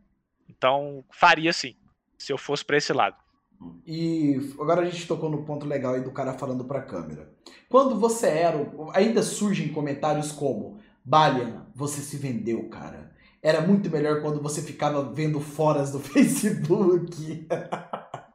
Então, 0.48 1.04
faria 1.10 1.52
sim, 1.52 1.74
se 2.18 2.32
eu 2.32 2.38
fosse 2.38 2.64
para 2.64 2.76
esse 2.76 2.92
lado. 2.92 3.16
E 3.86 4.36
agora 4.60 4.82
a 4.82 4.84
gente 4.84 5.06
tocou 5.06 5.30
no 5.30 5.44
ponto 5.44 5.66
legal 5.66 5.94
aí 5.94 6.02
do 6.02 6.10
cara 6.10 6.34
falando 6.34 6.64
para 6.64 6.80
a 6.80 6.82
câmera. 6.82 7.32
Quando 7.68 7.98
você 7.98 8.26
era, 8.26 8.58
ainda 8.92 9.22
surgem 9.22 9.68
comentários 9.68 10.30
como: 10.30 10.78
Balian, 11.04 11.66
você 11.74 12.00
se 12.00 12.16
vendeu, 12.16 12.68
cara. 12.68 13.14
Era 13.42 13.60
muito 13.60 13.88
melhor 13.88 14.22
quando 14.22 14.42
você 14.42 14.60
ficava 14.60 15.12
vendo 15.12 15.40
foras 15.40 15.90
do 15.90 16.00
Facebook. 16.00 17.46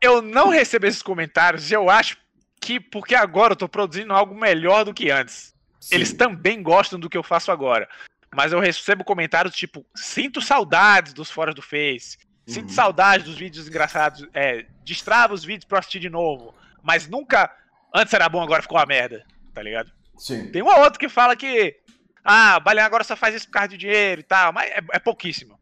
eu 0.02 0.22
não 0.22 0.50
recebo 0.50 0.86
esses 0.86 1.02
comentários 1.02 1.70
e 1.70 1.74
eu 1.74 1.90
acho 1.90 2.18
que 2.60 2.80
porque 2.80 3.16
agora 3.16 3.54
eu 3.54 3.58
tô 3.58 3.68
produzindo 3.68 4.14
algo 4.14 4.34
melhor 4.34 4.86
do 4.86 4.94
que 4.94 5.12
antes. 5.12 5.54
Sim. 5.80 5.96
Eles 5.96 6.14
também 6.14 6.62
gostam 6.62 7.00
do 7.00 7.10
que 7.10 7.18
eu 7.18 7.24
faço 7.24 7.52
agora. 7.52 7.90
Mas 8.34 8.54
eu 8.54 8.60
recebo 8.60 9.04
comentários 9.04 9.56
tipo: 9.56 9.86
sinto 9.96 10.42
saudades 10.42 11.14
dos 11.14 11.30
fora 11.30 11.54
do 11.54 11.62
Face. 11.62 12.18
Sinto 12.46 12.70
uhum. 12.70 12.76
saudades 12.76 13.26
dos 13.26 13.38
vídeos 13.38 13.68
engraçados. 13.68 14.28
É, 14.34 14.66
destrava 14.84 15.34
os 15.34 15.44
vídeos 15.44 15.66
pra 15.66 15.80
assistir 15.80 16.00
de 16.00 16.10
novo. 16.10 16.54
Mas 16.82 17.08
nunca. 17.08 17.56
Antes 17.94 18.14
era 18.14 18.30
bom, 18.30 18.42
agora 18.42 18.62
ficou 18.62 18.78
uma 18.78 18.86
merda. 18.86 19.26
Tá 19.54 19.62
ligado? 19.62 19.92
Sim. 20.18 20.52
Tem 20.52 20.62
um 20.62 20.68
ou 20.68 20.80
outro 20.82 21.00
que 21.00 21.10
fala 21.10 21.36
que. 21.36 21.78
Ah, 22.24 22.58
o 22.58 22.64
Balean 22.64 22.86
agora 22.86 23.04
só 23.04 23.16
faz 23.16 23.36
isso 23.36 23.48
por 23.48 23.54
causa 23.54 23.70
de 23.70 23.78
dinheiro 23.78 24.22
e 24.22 24.24
tal. 24.24 24.54
Mas 24.54 24.70
é, 24.72 24.80
é 24.94 25.00
pouquíssimo. 25.00 25.60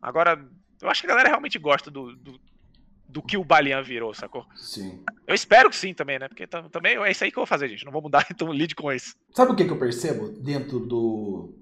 Agora, 0.00 0.38
eu 0.82 0.90
acho 0.90 1.00
que 1.00 1.06
a 1.06 1.10
galera 1.10 1.30
realmente 1.30 1.58
gosta 1.58 1.90
do, 1.90 2.14
do, 2.16 2.40
do 3.08 3.22
que 3.22 3.36
o 3.36 3.44
Balian 3.44 3.82
virou, 3.82 4.12
sacou? 4.12 4.44
Sim. 4.54 5.02
Eu 5.26 5.34
espero 5.34 5.70
que 5.70 5.76
sim 5.76 5.94
também, 5.94 6.18
né? 6.18 6.28
Porque 6.28 6.46
também 6.46 6.96
é 6.96 7.10
isso 7.10 7.24
aí 7.24 7.30
que 7.30 7.38
eu 7.38 7.42
vou 7.42 7.46
fazer, 7.46 7.68
gente. 7.68 7.84
Não 7.84 7.92
vou 7.92 8.02
mudar, 8.02 8.26
então 8.30 8.52
lide 8.52 8.74
com 8.74 8.92
isso. 8.92 9.16
Sabe 9.32 9.52
o 9.52 9.56
que, 9.56 9.64
que 9.64 9.70
eu 9.70 9.78
percebo 9.78 10.28
dentro 10.28 10.80
do. 10.80 11.54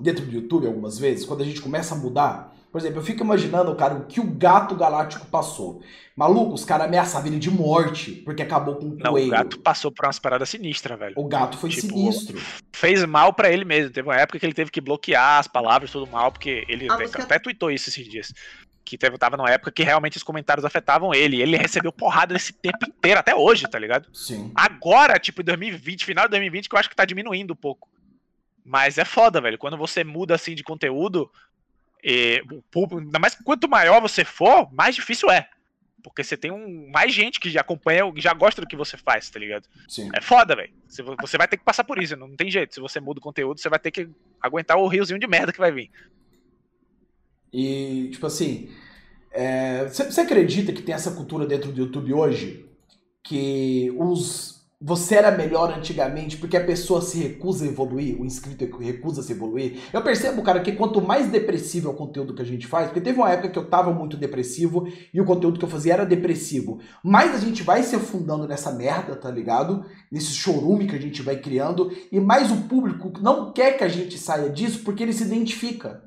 Dentro 0.00 0.24
do 0.24 0.32
YouTube, 0.32 0.66
algumas 0.66 0.98
vezes, 0.98 1.24
quando 1.24 1.42
a 1.42 1.44
gente 1.44 1.60
começa 1.60 1.94
a 1.94 1.98
mudar, 1.98 2.54
por 2.70 2.78
exemplo, 2.78 2.98
eu 2.98 3.02
fico 3.02 3.24
imaginando, 3.24 3.74
cara, 3.74 3.94
o 3.94 4.04
que 4.04 4.20
o 4.20 4.24
gato 4.24 4.74
galáctico 4.74 5.26
passou. 5.26 5.82
Maluco, 6.14 6.52
os 6.52 6.64
caras 6.64 6.86
ameaçavam 6.86 7.28
ele 7.28 7.38
de 7.38 7.50
morte 7.50 8.12
porque 8.24 8.42
acabou 8.42 8.76
com 8.76 8.86
o 8.86 8.96
Não, 8.96 9.12
coelho. 9.12 9.28
o 9.28 9.30
gato 9.30 9.58
passou 9.60 9.90
por 9.90 10.04
umas 10.04 10.18
paradas 10.18 10.48
sinistras, 10.50 10.98
velho. 10.98 11.14
O 11.16 11.26
gato 11.26 11.56
foi 11.56 11.70
tipo, 11.70 11.88
sinistro. 11.88 12.38
Fez 12.72 13.04
mal 13.06 13.32
para 13.32 13.50
ele 13.50 13.64
mesmo. 13.64 13.90
Teve 13.90 14.08
uma 14.08 14.16
época 14.16 14.38
que 14.38 14.44
ele 14.44 14.52
teve 14.52 14.70
que 14.70 14.80
bloquear 14.80 15.38
as 15.38 15.48
palavras, 15.48 15.90
tudo 15.90 16.06
mal, 16.10 16.30
porque 16.30 16.64
ele 16.68 16.90
até, 16.90 17.04
música... 17.04 17.22
até 17.22 17.38
tweetou 17.38 17.70
isso 17.70 17.88
esses 17.88 18.06
dias. 18.06 18.34
Que 18.84 18.98
teve, 18.98 19.16
tava 19.16 19.36
numa 19.36 19.50
época 19.50 19.72
que 19.72 19.82
realmente 19.82 20.16
os 20.18 20.22
comentários 20.22 20.64
afetavam 20.64 21.14
ele. 21.14 21.40
Ele 21.40 21.56
recebeu 21.56 21.92
porrada 21.92 22.36
esse 22.36 22.52
tempo 22.52 22.84
inteiro, 22.86 23.20
até 23.20 23.34
hoje, 23.34 23.66
tá 23.66 23.78
ligado? 23.78 24.08
Sim. 24.12 24.52
Agora, 24.54 25.18
tipo, 25.18 25.40
em 25.40 25.44
2020, 25.44 26.04
final 26.04 26.24
de 26.24 26.30
2020, 26.30 26.68
que 26.68 26.74
eu 26.74 26.78
acho 26.78 26.90
que 26.90 26.96
tá 26.96 27.06
diminuindo 27.06 27.52
um 27.52 27.56
pouco. 27.56 27.88
Mas 28.68 28.98
é 28.98 29.04
foda, 29.04 29.40
velho. 29.40 29.56
Quando 29.56 29.78
você 29.78 30.04
muda 30.04 30.34
assim 30.34 30.54
de 30.54 30.62
conteúdo, 30.62 31.32
e, 32.04 32.42
ainda 32.92 33.18
mais 33.18 33.34
quanto 33.34 33.66
maior 33.66 33.98
você 33.98 34.26
for, 34.26 34.70
mais 34.70 34.94
difícil 34.94 35.30
é. 35.30 35.48
Porque 36.02 36.22
você 36.22 36.36
tem 36.36 36.50
um, 36.50 36.90
mais 36.92 37.14
gente 37.14 37.40
que 37.40 37.48
já 37.48 37.62
acompanha, 37.62 38.12
que 38.12 38.20
já 38.20 38.34
gosta 38.34 38.60
do 38.60 38.66
que 38.66 38.76
você 38.76 38.98
faz, 38.98 39.30
tá 39.30 39.38
ligado? 39.38 39.66
Sim. 39.88 40.10
É 40.14 40.20
foda, 40.20 40.54
velho. 40.54 40.70
Você 41.18 41.38
vai 41.38 41.48
ter 41.48 41.56
que 41.56 41.64
passar 41.64 41.82
por 41.82 42.00
isso, 42.00 42.14
não 42.14 42.36
tem 42.36 42.50
jeito. 42.50 42.74
Se 42.74 42.80
você 42.80 43.00
muda 43.00 43.20
o 43.20 43.22
conteúdo, 43.22 43.58
você 43.58 43.70
vai 43.70 43.78
ter 43.78 43.90
que 43.90 44.10
aguentar 44.38 44.76
o 44.76 44.86
riozinho 44.86 45.18
de 45.18 45.26
merda 45.26 45.50
que 45.50 45.58
vai 45.58 45.72
vir. 45.72 45.90
E, 47.50 48.10
tipo 48.12 48.26
assim, 48.26 48.70
você 49.88 50.20
é, 50.20 50.24
acredita 50.24 50.74
que 50.74 50.82
tem 50.82 50.94
essa 50.94 51.12
cultura 51.12 51.46
dentro 51.46 51.72
do 51.72 51.80
YouTube 51.80 52.12
hoje? 52.12 52.66
Que 53.24 53.90
os 53.96 54.57
você 54.80 55.16
era 55.16 55.32
melhor 55.32 55.76
antigamente 55.76 56.36
porque 56.36 56.56
a 56.56 56.64
pessoa 56.64 57.02
se 57.02 57.18
recusa 57.18 57.64
a 57.64 57.68
evoluir, 57.68 58.20
o 58.20 58.24
inscrito 58.24 58.64
recusa 58.78 59.22
se 59.22 59.32
evoluir. 59.32 59.80
Eu 59.92 60.02
percebo, 60.02 60.40
cara, 60.42 60.60
que 60.60 60.72
quanto 60.72 61.02
mais 61.02 61.28
depressivo 61.28 61.88
é 61.88 61.90
o 61.90 61.96
conteúdo 61.96 62.32
que 62.32 62.42
a 62.42 62.44
gente 62.44 62.66
faz, 62.66 62.86
porque 62.86 63.00
teve 63.00 63.18
uma 63.18 63.30
época 63.30 63.48
que 63.48 63.58
eu 63.58 63.68
tava 63.68 63.92
muito 63.92 64.16
depressivo 64.16 64.86
e 65.12 65.20
o 65.20 65.24
conteúdo 65.24 65.58
que 65.58 65.64
eu 65.64 65.68
fazia 65.68 65.94
era 65.94 66.06
depressivo, 66.06 66.80
mais 67.02 67.34
a 67.34 67.38
gente 67.38 67.64
vai 67.64 67.82
se 67.82 67.96
afundando 67.96 68.46
nessa 68.46 68.70
merda, 68.70 69.16
tá 69.16 69.30
ligado? 69.30 69.84
Nesse 70.12 70.32
chorume 70.32 70.86
que 70.86 70.94
a 70.94 71.00
gente 71.00 71.22
vai 71.22 71.36
criando 71.38 71.92
e 72.12 72.20
mais 72.20 72.52
o 72.52 72.68
público 72.68 73.12
não 73.20 73.52
quer 73.52 73.76
que 73.76 73.82
a 73.82 73.88
gente 73.88 74.16
saia 74.16 74.48
disso 74.48 74.84
porque 74.84 75.02
ele 75.02 75.12
se 75.12 75.24
identifica. 75.24 76.04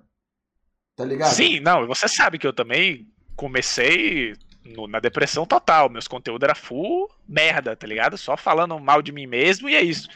Tá 0.96 1.04
ligado? 1.04 1.34
Sim, 1.34 1.60
não, 1.60 1.88
você 1.88 2.08
sabe 2.08 2.38
que 2.38 2.48
eu 2.48 2.54
também 2.54 3.08
comecei 3.36 4.34
no, 4.64 4.88
na 4.88 5.00
depressão 5.00 5.46
total. 5.46 5.90
Meus 5.90 6.08
conteúdos 6.08 6.44
era 6.44 6.56
full 6.56 7.10
merda, 7.28 7.76
tá 7.76 7.88
ligado? 7.88 8.18
Só 8.18 8.38
falando 8.38 8.80
mal 8.80 9.02
de 9.02 9.12
mim 9.12 9.28
mesmo 9.28 9.70
e 9.70 9.76
é 9.76 9.82
isso. 9.82 10.10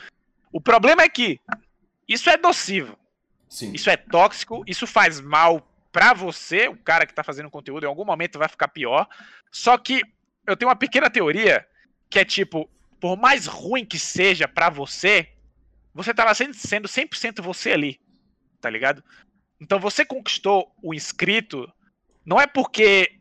O 0.51 0.61
problema 0.61 1.03
é 1.03 1.09
que 1.09 1.39
isso 2.07 2.29
é 2.29 2.37
nocivo. 2.37 2.97
Sim. 3.49 3.73
Isso 3.73 3.89
é 3.89 3.97
tóxico, 3.97 4.63
isso 4.67 4.85
faz 4.85 5.19
mal 5.19 5.67
pra 5.91 6.13
você, 6.13 6.67
o 6.67 6.75
cara 6.75 7.05
que 7.05 7.13
tá 7.13 7.23
fazendo 7.23 7.49
conteúdo, 7.49 7.85
em 7.85 7.87
algum 7.87 8.03
momento 8.03 8.39
vai 8.39 8.49
ficar 8.49 8.67
pior. 8.67 9.07
Só 9.51 9.77
que 9.77 10.01
eu 10.45 10.57
tenho 10.57 10.69
uma 10.69 10.75
pequena 10.75 11.09
teoria 11.09 11.65
que 12.09 12.19
é 12.19 12.25
tipo, 12.25 12.69
por 12.99 13.17
mais 13.17 13.45
ruim 13.45 13.85
que 13.85 13.97
seja 13.97 14.47
para 14.47 14.69
você, 14.69 15.29
você 15.93 16.13
tava 16.13 16.33
sendo, 16.35 16.53
sendo 16.53 16.87
100% 16.87 17.41
você 17.41 17.71
ali, 17.71 17.99
tá 18.59 18.69
ligado? 18.69 19.03
Então 19.59 19.79
você 19.79 20.05
conquistou 20.05 20.69
o 20.83 20.93
inscrito 20.93 21.71
não 22.25 22.41
é 22.41 22.47
porque 22.47 23.19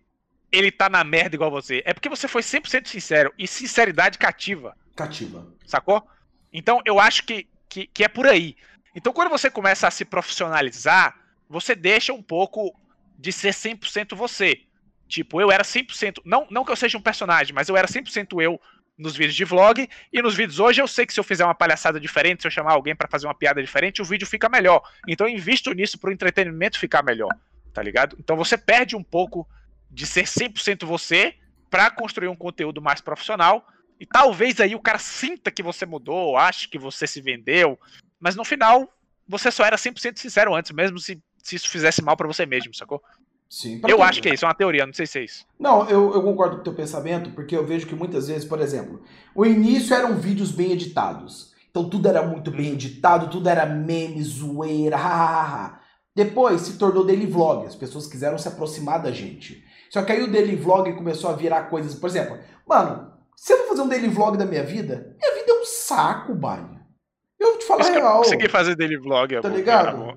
ele 0.55 0.70
tá 0.70 0.88
na 0.88 1.02
merda 1.02 1.34
igual 1.34 1.50
você. 1.50 1.82
É 1.84 1.92
porque 1.92 2.09
você 2.09 2.28
foi 2.28 2.42
100% 2.42 2.86
sincero. 2.86 3.32
E 3.38 3.46
sinceridade 3.46 4.18
cativa. 4.18 4.76
Cativa. 4.94 5.46
Sacou? 5.66 6.07
Então 6.52 6.80
eu 6.84 7.00
acho 7.00 7.24
que, 7.24 7.48
que, 7.68 7.86
que, 7.86 8.05
é 8.05 8.09
por 8.09 8.26
aí. 8.26 8.57
Então 8.94 9.12
quando 9.12 9.30
você 9.30 9.50
começa 9.50 9.88
a 9.88 9.90
se 9.90 10.05
profissionalizar, 10.05 11.16
você 11.48 11.74
deixa 11.74 12.12
um 12.12 12.22
pouco 12.22 12.74
de 13.18 13.32
ser 13.32 13.52
100% 13.52 14.14
você. 14.14 14.62
Tipo, 15.09 15.40
eu 15.40 15.50
era 15.50 15.64
100%. 15.64 16.20
Não, 16.24 16.46
não 16.50 16.64
que 16.64 16.70
eu 16.70 16.76
seja 16.76 16.96
um 16.96 17.02
personagem, 17.02 17.55
mas 17.55 17.68
eu 17.68 17.76
era 17.76 17.88
100% 17.88 18.40
eu 18.40 18.61
nos 18.96 19.16
vídeos 19.16 19.34
de 19.34 19.44
vlog. 19.44 19.88
E 20.12 20.22
nos 20.22 20.34
vídeos 20.34 20.61
hoje 20.61 20.80
eu 20.80 20.86
sei 20.86 21.05
que 21.05 21.12
se 21.12 21.20
eu 21.20 21.24
fizer 21.24 21.44
uma 21.44 21.55
palhaçada 21.55 21.98
diferente, 21.98 22.42
se 22.42 22.46
eu 22.46 22.52
chamar 22.52 22.72
alguém 22.72 22.94
para 22.94 23.09
fazer 23.09 23.26
uma 23.26 23.34
piada 23.34 23.61
diferente, 23.61 24.00
o 24.00 24.05
vídeo 24.05 24.26
fica 24.26 24.48
melhor. 24.48 24.82
Então 25.09 25.26
eu 25.26 25.34
invisto 25.34 25.72
nisso 25.72 25.98
pro 25.98 26.12
entretenimento 26.12 26.78
ficar 26.78 27.02
melhor. 27.02 27.34
Tá 27.72 27.82
ligado? 27.82 28.16
Então 28.20 28.36
você 28.36 28.57
perde 28.57 28.94
um 28.94 29.02
pouco 29.02 29.48
de 29.95 30.07
ser 30.07 30.24
100% 30.24 30.84
você 30.84 31.34
para 31.70 31.90
construir 31.90 32.28
um 32.28 32.36
conteúdo 32.36 32.82
mais 32.82 33.01
profissional. 33.01 33.66
E 33.99 34.05
talvez 34.05 34.61
aí 34.61 34.74
o 34.74 34.80
cara 34.80 34.99
sinta 34.99 35.51
que 35.51 35.62
você 35.62 35.86
mudou, 35.86 36.36
ache 36.36 36.68
que 36.68 36.78
você 36.78 37.07
se 37.07 37.20
vendeu, 37.20 37.78
mas 38.18 38.34
no 38.34 38.45
final 38.45 38.92
você 39.26 39.51
só 39.51 39.64
era 39.64 39.76
100% 39.76 40.18
sincero 40.18 40.55
antes, 40.55 40.72
mesmo 40.72 40.99
se, 40.99 41.22
se 41.38 41.57
isso 41.57 41.68
fizesse 41.68 42.03
mal 42.03 42.16
para 42.16 42.26
você 42.26 42.45
mesmo, 42.45 42.74
sacou? 42.74 43.03
Sim. 43.49 43.80
Eu 43.86 44.03
acho 44.03 44.20
que 44.20 44.28
é 44.28 44.34
isso, 44.34 44.45
é 44.45 44.49
uma 44.49 44.55
teoria, 44.55 44.84
não 44.84 44.92
sei 44.92 45.07
se 45.07 45.18
é 45.20 45.24
isso. 45.24 45.47
Não, 45.59 45.88
eu, 45.88 46.12
eu 46.12 46.22
concordo 46.22 46.57
com 46.57 46.61
o 46.61 46.64
teu 46.64 46.74
pensamento, 46.74 47.30
porque 47.30 47.57
eu 47.57 47.64
vejo 47.64 47.86
que 47.86 47.95
muitas 47.95 48.26
vezes, 48.26 48.45
por 48.45 48.61
exemplo, 48.61 49.03
o 49.34 49.47
início 49.47 49.95
eram 49.95 50.18
vídeos 50.18 50.51
bem 50.51 50.72
editados. 50.72 51.55
Então 51.70 51.88
tudo 51.88 52.09
era 52.09 52.26
muito 52.26 52.51
bem 52.51 52.72
editado, 52.72 53.30
tudo 53.30 53.49
era 53.49 53.64
meme, 53.64 54.22
zoeira, 54.22 54.97
hahaha. 54.97 55.80
Depois 56.14 56.62
se 56.62 56.78
tornou 56.78 57.05
daily 57.05 57.26
vlog, 57.26 57.66
as 57.66 57.74
pessoas 57.74 58.07
quiseram 58.07 58.38
se 58.38 58.47
aproximar 58.49 59.03
da 59.03 59.11
gente. 59.11 59.64
Só 59.95 60.03
que 60.03 60.11
aí 60.11 60.24
o 60.24 60.26
daily 60.26 60.57
vlog 60.57 60.92
começou 60.95 61.30
a 61.30 61.34
virar 61.34 61.70
coisas, 61.70 61.95
por 61.95 62.11
exemplo, 62.11 62.36
mano, 62.66 63.12
se 63.36 63.53
eu 63.53 63.59
vou 63.59 63.68
fazer 63.68 63.82
um 63.82 63.86
daily 63.86 64.09
vlog 64.09 64.36
da 64.36 64.45
minha 64.45 64.64
vida, 64.64 65.14
minha 65.20 65.34
vida 65.36 65.53
é 65.53 65.55
um 65.55 65.64
saco, 65.64 66.34
Baia. 66.34 66.82
Eu 67.38 67.51
vou 67.51 67.59
te 67.61 67.64
falar 67.64 67.84
real. 67.84 68.16
Eu 68.16 68.22
consegui 68.24 68.49
fazer 68.49 68.74
daily 68.74 68.97
vlog, 68.97 69.40
tá 69.40 69.49
ligado? 69.49 70.12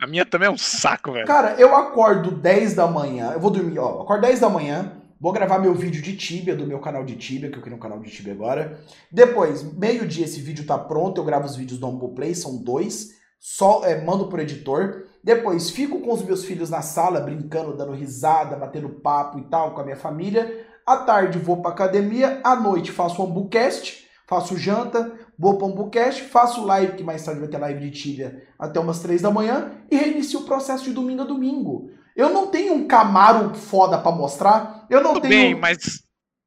A 0.00 0.06
minha 0.08 0.26
também 0.26 0.48
é 0.48 0.50
um 0.50 0.58
saco, 0.58 1.12
velho. 1.12 1.28
Cara, 1.28 1.54
eu 1.60 1.76
acordo 1.76 2.32
10 2.32 2.74
da 2.74 2.88
manhã, 2.88 3.30
eu 3.32 3.38
vou 3.38 3.52
dormir, 3.52 3.78
ó, 3.78 4.02
acordo 4.02 4.22
10 4.22 4.40
da 4.40 4.48
manhã, 4.48 4.96
Vou 5.22 5.32
gravar 5.32 5.58
meu 5.58 5.74
vídeo 5.74 6.00
de 6.00 6.16
Tibia, 6.16 6.56
do 6.56 6.66
meu 6.66 6.78
canal 6.78 7.04
de 7.04 7.14
Tibia, 7.14 7.50
que 7.50 7.58
eu 7.58 7.60
criei 7.60 7.76
um 7.76 7.80
canal 7.80 8.00
de 8.00 8.10
Tibia 8.10 8.32
agora. 8.32 8.80
Depois, 9.12 9.62
meio-dia, 9.74 10.24
esse 10.24 10.40
vídeo 10.40 10.64
tá 10.64 10.78
pronto. 10.78 11.20
Eu 11.20 11.24
gravo 11.26 11.44
os 11.44 11.54
vídeos 11.54 11.78
do 11.78 11.86
Humble 11.86 12.14
Play, 12.14 12.34
são 12.34 12.56
dois. 12.56 13.10
Só 13.38 13.84
é, 13.84 14.02
mando 14.02 14.28
pro 14.28 14.40
editor. 14.40 15.09
Depois 15.22 15.70
fico 15.70 16.00
com 16.00 16.12
os 16.12 16.22
meus 16.22 16.44
filhos 16.44 16.70
na 16.70 16.80
sala, 16.80 17.20
brincando, 17.20 17.76
dando 17.76 17.92
risada, 17.92 18.56
batendo 18.56 18.88
papo 18.88 19.38
e 19.38 19.42
tal 19.42 19.74
com 19.74 19.80
a 19.80 19.84
minha 19.84 19.96
família. 19.96 20.66
À 20.86 20.96
tarde 20.96 21.38
vou 21.38 21.60
pra 21.60 21.70
academia, 21.70 22.40
à 22.42 22.56
noite 22.56 22.90
faço 22.90 23.22
um 23.22 23.26
Ambucast, 23.26 24.08
faço 24.26 24.56
janta, 24.56 25.12
vou 25.38 25.58
pro 25.58 25.66
Ambucast, 25.66 26.22
faço 26.22 26.64
live, 26.64 26.96
que 26.96 27.04
mais 27.04 27.24
tarde 27.24 27.40
vai 27.40 27.48
ter 27.48 27.58
live 27.58 27.80
de 27.80 27.90
Tília 27.90 28.42
até 28.58 28.80
umas 28.80 29.00
três 29.00 29.20
da 29.20 29.30
manhã, 29.30 29.72
e 29.90 29.96
reinicio 29.96 30.40
o 30.40 30.44
processo 30.44 30.84
de 30.84 30.92
domingo 30.92 31.22
a 31.22 31.26
domingo. 31.26 31.90
Eu 32.16 32.30
não 32.30 32.48
tenho 32.48 32.74
um 32.74 32.88
Camaro 32.88 33.54
foda 33.54 33.98
para 33.98 34.12
mostrar, 34.12 34.86
eu 34.88 35.02
não 35.02 35.14
Tudo 35.14 35.28
tenho... 35.28 35.34
bem, 35.34 35.54
mas... 35.54 36.02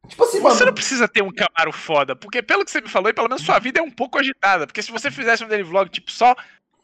Tipo 0.08 0.24
assim, 0.24 0.42
você 0.42 0.60
mano... 0.60 0.66
não 0.66 0.74
precisa 0.74 1.08
ter 1.08 1.24
um 1.24 1.32
Camaro 1.32 1.72
foda, 1.72 2.16
porque 2.16 2.42
pelo 2.42 2.66
que 2.66 2.72
você 2.72 2.82
me 2.82 2.90
falou, 2.90 3.14
pelo 3.14 3.30
menos 3.30 3.44
sua 3.44 3.60
vida 3.60 3.80
é 3.80 3.84
um 3.84 3.92
pouco 3.92 4.20
agitada, 4.20 4.68
porque 4.68 4.82
se 4.82 4.92
você 4.92 5.10
fizesse 5.10 5.44
um 5.44 5.48
daily 5.48 5.64
vlog, 5.64 5.90
tipo, 5.90 6.12
só 6.12 6.36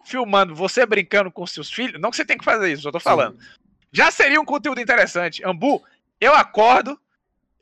filmando 0.09 0.55
você 0.55 0.85
brincando 0.85 1.31
com 1.31 1.45
seus 1.45 1.71
filhos, 1.71 2.01
não 2.01 2.09
que 2.09 2.17
você 2.17 2.25
tem 2.25 2.37
que 2.37 2.43
fazer 2.43 2.71
isso, 2.71 2.87
eu 2.87 2.91
tô 2.91 2.99
falando. 2.99 3.39
Sim. 3.39 3.47
Já 3.91 4.11
seria 4.11 4.41
um 4.41 4.45
conteúdo 4.45 4.81
interessante. 4.81 5.43
Ambu, 5.45 5.83
eu 6.19 6.33
acordo, 6.33 6.99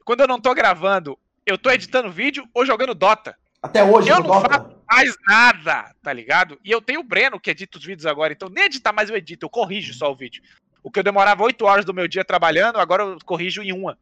quando 0.06 0.22
eu 0.22 0.28
não 0.28 0.40
tô 0.40 0.54
gravando, 0.54 1.18
eu 1.46 1.58
tô 1.58 1.70
editando 1.70 2.12
vídeo 2.12 2.48
ou 2.54 2.66
jogando 2.66 2.96
Dota. 2.96 3.38
Até 3.62 3.84
hoje, 3.84 4.10
eu 4.10 4.18
não 4.18 4.28
Dota. 4.28 4.50
faço 4.50 4.78
mais 4.90 5.16
nada, 5.28 5.94
tá 6.02 6.14
ligado? 6.14 6.60
E 6.64 6.72
eu 6.72 6.82
tenho 6.82 7.02
o 7.02 7.04
Breno 7.04 7.40
que 7.40 7.52
edita 7.52 7.78
os 7.78 7.84
vídeos 7.84 8.06
agora, 8.06 8.34
então 8.34 8.50
nem 8.50 8.66
editar 8.66 8.94
mais 8.94 9.10
eu 9.10 9.16
edito, 9.16 9.46
eu 9.46 9.50
corrijo 9.50 9.94
só 9.94 10.12
o 10.12 10.16
vídeo. 10.16 10.42
O 10.84 10.90
que 10.90 11.00
eu 11.00 11.04
demorava 11.04 11.44
8 11.44 11.66
horas 11.66 11.86
do 11.86 11.94
meu 11.94 12.08
dia 12.08 12.24
trabalhando, 12.24 12.80
agora 12.80 13.04
eu 13.04 13.18
corrijo 13.26 13.62
em 13.62 13.74
uma. 13.74 13.98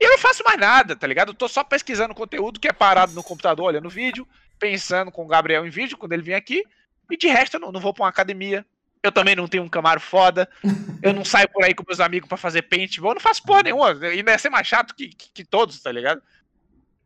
E 0.00 0.04
eu 0.04 0.10
não 0.10 0.18
faço 0.18 0.42
mais 0.44 0.58
nada, 0.58 0.96
tá 0.96 1.06
ligado? 1.06 1.28
Eu 1.28 1.34
tô 1.34 1.46
só 1.46 1.62
pesquisando 1.62 2.14
conteúdo 2.14 2.58
que 2.58 2.68
é 2.68 2.72
parado 2.72 3.12
no 3.12 3.22
computador, 3.22 3.66
olhando 3.66 3.90
vídeo, 3.90 4.26
pensando 4.58 5.10
com 5.10 5.24
o 5.24 5.28
Gabriel 5.28 5.66
em 5.66 5.70
vídeo 5.70 5.98
quando 5.98 6.12
ele 6.12 6.22
vem 6.22 6.34
aqui, 6.34 6.64
e 7.10 7.16
de 7.16 7.28
resto, 7.28 7.54
eu 7.54 7.60
não, 7.60 7.72
não 7.72 7.80
vou 7.80 7.92
pra 7.92 8.04
uma 8.04 8.10
academia, 8.10 8.64
Eu 9.02 9.10
também 9.10 9.34
não 9.34 9.48
tenho 9.48 9.62
um 9.62 9.68
Camaro 9.68 10.00
foda. 10.00 10.48
Eu 11.02 11.14
não 11.14 11.24
saio 11.24 11.48
por 11.48 11.64
aí 11.64 11.74
com 11.74 11.84
meus 11.86 12.00
amigos 12.00 12.28
para 12.28 12.36
fazer 12.36 12.62
paintball. 12.62 13.12
Eu 13.12 13.14
não 13.14 13.20
faço 13.20 13.42
porra 13.42 13.62
nenhuma. 13.62 13.88
Ainda 13.88 14.32
ia 14.32 14.38
ser 14.38 14.50
mais 14.50 14.66
chato 14.66 14.94
que, 14.94 15.08
que, 15.08 15.30
que 15.32 15.44
todos, 15.44 15.80
tá 15.80 15.90
ligado? 15.90 16.20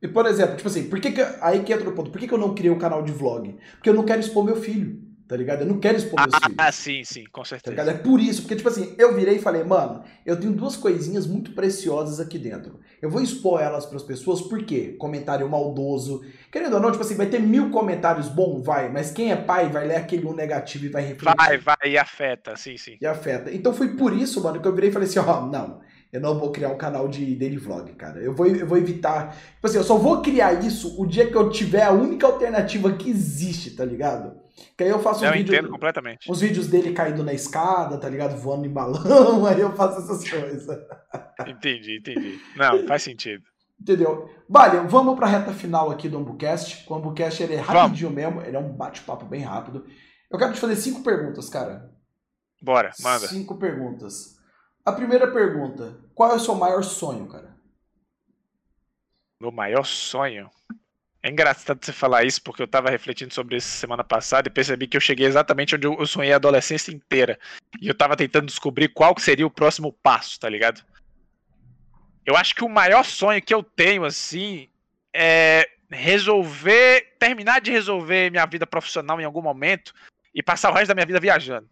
E, 0.02 0.08
por 0.08 0.26
exemplo, 0.26 0.56
tipo 0.56 0.68
assim, 0.68 0.88
por 0.90 1.00
que, 1.00 1.12
que 1.12 1.22
aí 1.40 1.62
que 1.62 1.72
entra 1.72 1.88
o 1.88 1.92
ponto, 1.92 2.10
por 2.10 2.20
que, 2.20 2.28
que 2.28 2.34
eu 2.34 2.38
não 2.38 2.54
criei 2.54 2.70
um 2.70 2.78
canal 2.78 3.02
de 3.02 3.12
vlog? 3.12 3.56
Porque 3.72 3.88
eu 3.88 3.94
não 3.94 4.04
quero 4.04 4.20
expor 4.20 4.44
meu 4.44 4.56
filho, 4.56 5.00
tá 5.26 5.36
ligado? 5.36 5.62
Eu 5.62 5.66
não 5.66 5.78
quero 5.78 5.96
expor 5.96 6.20
meus 6.20 6.34
Ah, 6.34 6.48
filhos. 6.48 6.74
sim, 6.74 7.04
sim, 7.04 7.24
com 7.32 7.42
Tá 7.42 7.48
certeza. 7.48 7.70
ligado? 7.70 7.90
É 7.90 7.94
por 7.98 8.20
isso, 8.20 8.42
porque, 8.42 8.56
tipo 8.56 8.68
assim, 8.68 8.94
eu 8.98 9.14
virei 9.14 9.36
e 9.36 9.38
falei, 9.40 9.64
mano, 9.64 10.02
eu 10.24 10.38
tenho 10.38 10.52
duas 10.52 10.76
coisinhas 10.76 11.26
muito 11.26 11.52
preciosas 11.52 12.20
aqui 12.20 12.38
dentro. 12.38 12.78
Eu 13.00 13.10
vou 13.10 13.20
expor 13.22 13.60
elas 13.60 13.86
pras 13.86 14.02
pessoas, 14.02 14.40
por 14.42 14.64
quê? 14.64 14.94
Comentário 14.98 15.48
maldoso. 15.48 16.22
Querendo 16.50 16.74
ou 16.74 16.80
não, 16.80 16.90
tipo 16.90 17.02
assim, 17.02 17.14
vai 17.16 17.26
ter 17.26 17.40
mil 17.40 17.70
comentários 17.70 18.28
bom, 18.28 18.62
vai, 18.62 18.90
mas 18.90 19.10
quem 19.10 19.30
é 19.32 19.36
pai 19.36 19.68
vai 19.70 19.86
ler 19.86 19.96
aquele 19.96 20.26
um 20.26 20.34
negativo 20.34 20.86
e 20.86 20.88
vai 20.88 21.02
refletir. 21.02 21.36
Vai, 21.36 21.58
vai, 21.58 21.76
e 21.86 21.98
afeta, 21.98 22.56
sim, 22.56 22.76
sim. 22.76 22.96
E 23.00 23.06
afeta. 23.06 23.50
Então 23.52 23.72
foi 23.72 23.96
por 23.96 24.12
isso, 24.12 24.42
mano, 24.42 24.60
que 24.60 24.68
eu 24.68 24.74
virei 24.74 24.90
e 24.90 24.92
falei 24.92 25.08
assim, 25.08 25.18
ó, 25.18 25.46
não, 25.46 25.80
eu 26.12 26.20
não 26.20 26.38
vou 26.38 26.52
criar 26.52 26.68
um 26.68 26.78
canal 26.78 27.08
de 27.08 27.34
daily 27.34 27.56
vlog, 27.56 27.92
cara. 27.94 28.20
Eu 28.20 28.32
vou, 28.34 28.46
eu 28.46 28.66
vou 28.66 28.78
evitar. 28.78 29.34
Tipo 29.54 29.66
assim, 29.66 29.78
eu 29.78 29.84
só 29.84 29.96
vou 29.98 30.22
criar 30.22 30.52
isso 30.64 31.00
o 31.00 31.06
dia 31.06 31.26
que 31.26 31.34
eu 31.36 31.50
tiver 31.50 31.82
a 31.82 31.90
única 31.92 32.26
alternativa 32.26 32.92
que 32.92 33.10
existe, 33.10 33.72
tá 33.72 33.84
ligado? 33.84 34.43
Que 34.76 34.84
aí 34.84 34.90
eu 34.90 35.00
faço 35.00 35.22
um 35.24 35.26
Eu 35.26 35.32
vídeo. 35.32 35.52
entendo 35.52 35.68
completamente. 35.70 36.30
Os 36.30 36.40
vídeos 36.40 36.66
dele 36.68 36.92
caindo 36.92 37.22
na 37.24 37.32
escada, 37.32 37.98
tá 37.98 38.08
ligado? 38.08 38.36
Voando 38.36 38.66
em 38.66 38.72
balão, 38.72 39.44
aí 39.46 39.60
eu 39.60 39.74
faço 39.74 40.00
essas 40.00 40.28
coisas. 40.28 40.66
Entendi, 41.46 41.98
entendi. 41.98 42.40
Não, 42.56 42.86
faz 42.86 43.02
sentido. 43.02 43.42
Entendeu? 43.80 44.30
Vale, 44.48 44.86
vamos 44.88 45.16
pra 45.16 45.26
reta 45.26 45.52
final 45.52 45.90
aqui 45.90 46.08
do 46.08 46.18
Ambucast. 46.18 46.84
O 46.88 46.94
Ambucast 46.94 47.42
ele 47.42 47.54
é 47.54 47.62
Vamos. 47.62 47.82
rapidinho 47.82 48.10
mesmo, 48.10 48.40
ele 48.42 48.56
é 48.56 48.58
um 48.58 48.72
bate-papo 48.72 49.24
bem 49.26 49.42
rápido. 49.42 49.84
Eu 50.30 50.38
quero 50.38 50.52
te 50.52 50.60
fazer 50.60 50.76
cinco 50.76 51.02
perguntas, 51.02 51.48
cara. 51.48 51.90
Bora, 52.62 52.92
manda. 53.02 53.26
Cinco 53.26 53.58
perguntas. 53.58 54.36
A 54.84 54.92
primeira 54.92 55.30
pergunta: 55.32 55.98
qual 56.14 56.30
é 56.30 56.34
o 56.34 56.40
seu 56.40 56.54
maior 56.54 56.82
sonho, 56.82 57.26
cara? 57.26 57.54
Meu 59.40 59.50
maior 59.50 59.84
sonho. 59.84 60.48
É 61.24 61.30
engraçado 61.30 61.82
você 61.82 61.90
falar 61.90 62.22
isso, 62.24 62.42
porque 62.42 62.60
eu 62.60 62.68
tava 62.68 62.90
refletindo 62.90 63.32
sobre 63.32 63.56
isso 63.56 63.66
semana 63.66 64.04
passada 64.04 64.46
e 64.46 64.52
percebi 64.52 64.86
que 64.86 64.94
eu 64.94 65.00
cheguei 65.00 65.26
exatamente 65.26 65.74
onde 65.74 65.86
eu 65.86 66.06
sonhei 66.06 66.34
a 66.34 66.36
adolescência 66.36 66.92
inteira. 66.92 67.38
E 67.80 67.88
eu 67.88 67.94
tava 67.94 68.14
tentando 68.14 68.44
descobrir 68.44 68.88
qual 68.88 69.14
que 69.14 69.22
seria 69.22 69.46
o 69.46 69.50
próximo 69.50 69.90
passo, 69.90 70.38
tá 70.38 70.50
ligado? 70.50 70.84
Eu 72.26 72.36
acho 72.36 72.54
que 72.54 72.62
o 72.62 72.68
maior 72.68 73.06
sonho 73.06 73.40
que 73.40 73.54
eu 73.54 73.62
tenho, 73.62 74.04
assim, 74.04 74.68
é 75.14 75.66
resolver, 75.90 77.14
terminar 77.18 77.62
de 77.62 77.70
resolver 77.70 78.30
minha 78.30 78.44
vida 78.44 78.66
profissional 78.66 79.18
em 79.18 79.24
algum 79.24 79.40
momento 79.40 79.94
e 80.34 80.42
passar 80.42 80.70
o 80.70 80.74
resto 80.74 80.88
da 80.88 80.94
minha 80.94 81.06
vida 81.06 81.20
viajando. 81.20 81.66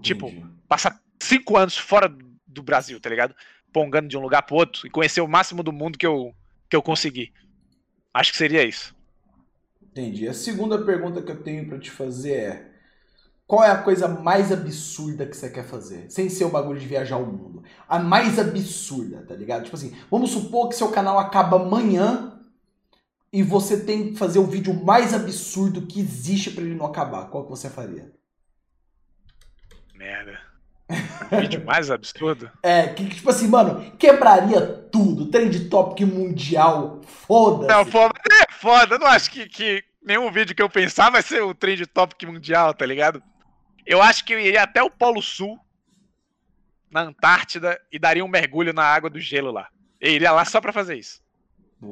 Tipo, 0.00 0.28
Entendi. 0.28 0.46
Passar 0.66 0.98
cinco 1.20 1.58
anos 1.58 1.76
fora 1.76 2.10
do 2.46 2.62
Brasil, 2.62 2.98
tá 2.98 3.10
ligado? 3.10 3.34
Pongando 3.70 4.08
de 4.08 4.16
um 4.16 4.22
lugar 4.22 4.44
pro 4.44 4.56
outro 4.56 4.86
e 4.86 4.90
conhecer 4.90 5.20
o 5.20 5.28
máximo 5.28 5.62
do 5.62 5.74
mundo 5.74 5.98
que 5.98 6.06
eu, 6.06 6.34
que 6.70 6.76
eu 6.76 6.80
conseguir. 6.80 7.34
Acho 8.18 8.32
que 8.32 8.38
seria 8.38 8.64
isso. 8.64 8.96
Entendi. 9.80 10.26
A 10.26 10.34
segunda 10.34 10.84
pergunta 10.84 11.22
que 11.22 11.30
eu 11.30 11.40
tenho 11.40 11.68
pra 11.68 11.78
te 11.78 11.88
fazer 11.88 12.32
é: 12.32 12.70
qual 13.46 13.62
é 13.62 13.70
a 13.70 13.80
coisa 13.80 14.08
mais 14.08 14.50
absurda 14.50 15.24
que 15.24 15.36
você 15.36 15.48
quer 15.48 15.64
fazer? 15.64 16.10
Sem 16.10 16.28
ser 16.28 16.44
o 16.44 16.50
bagulho 16.50 16.80
de 16.80 16.86
viajar 16.86 17.16
o 17.16 17.24
mundo. 17.24 17.62
A 17.88 18.00
mais 18.00 18.36
absurda, 18.36 19.24
tá 19.24 19.36
ligado? 19.36 19.62
Tipo 19.62 19.76
assim, 19.76 19.96
vamos 20.10 20.32
supor 20.32 20.68
que 20.68 20.74
seu 20.74 20.90
canal 20.90 21.16
acaba 21.16 21.62
amanhã 21.62 22.42
e 23.32 23.40
você 23.40 23.84
tem 23.84 24.10
que 24.10 24.18
fazer 24.18 24.40
o 24.40 24.46
vídeo 24.46 24.74
mais 24.74 25.14
absurdo 25.14 25.86
que 25.86 26.00
existe 26.00 26.50
pra 26.50 26.64
ele 26.64 26.74
não 26.74 26.86
acabar. 26.86 27.30
Qual 27.30 27.44
que 27.44 27.50
você 27.50 27.70
faria? 27.70 28.12
Merda. 29.94 30.47
Vídeo 31.30 31.64
mais 31.64 31.90
absurdo? 31.90 32.50
É, 32.62 32.88
que 32.88 33.06
tipo 33.08 33.28
assim, 33.28 33.48
mano, 33.48 33.92
quebraria 33.98 34.60
tudo. 34.60 35.26
Trend 35.26 35.68
topic 35.68 36.06
mundial, 36.06 37.00
foda-se. 37.26 37.68
Não, 37.68 37.84
mas 37.84 38.40
é 38.40 38.52
foda. 38.52 38.94
Eu 38.94 38.98
não 38.98 39.06
acho 39.06 39.30
que, 39.30 39.46
que 39.46 39.84
nenhum 40.02 40.30
vídeo 40.30 40.54
que 40.54 40.62
eu 40.62 40.70
pensar 40.70 41.10
vai 41.10 41.22
ser 41.22 41.42
o 41.42 41.54
trend 41.54 41.86
topic 41.86 42.22
mundial, 42.24 42.72
tá 42.72 42.86
ligado? 42.86 43.22
Eu 43.84 44.00
acho 44.02 44.24
que 44.24 44.32
eu 44.32 44.40
iria 44.40 44.62
até 44.62 44.82
o 44.82 44.90
Polo 44.90 45.22
Sul, 45.22 45.58
na 46.90 47.02
Antártida, 47.02 47.78
e 47.92 47.98
daria 47.98 48.24
um 48.24 48.28
mergulho 48.28 48.72
na 48.72 48.84
água 48.84 49.10
do 49.10 49.20
gelo 49.20 49.50
lá. 49.50 49.68
Eu 50.00 50.12
iria 50.12 50.32
lá 50.32 50.44
só 50.44 50.60
pra 50.60 50.72
fazer 50.72 50.96
isso. 50.96 51.22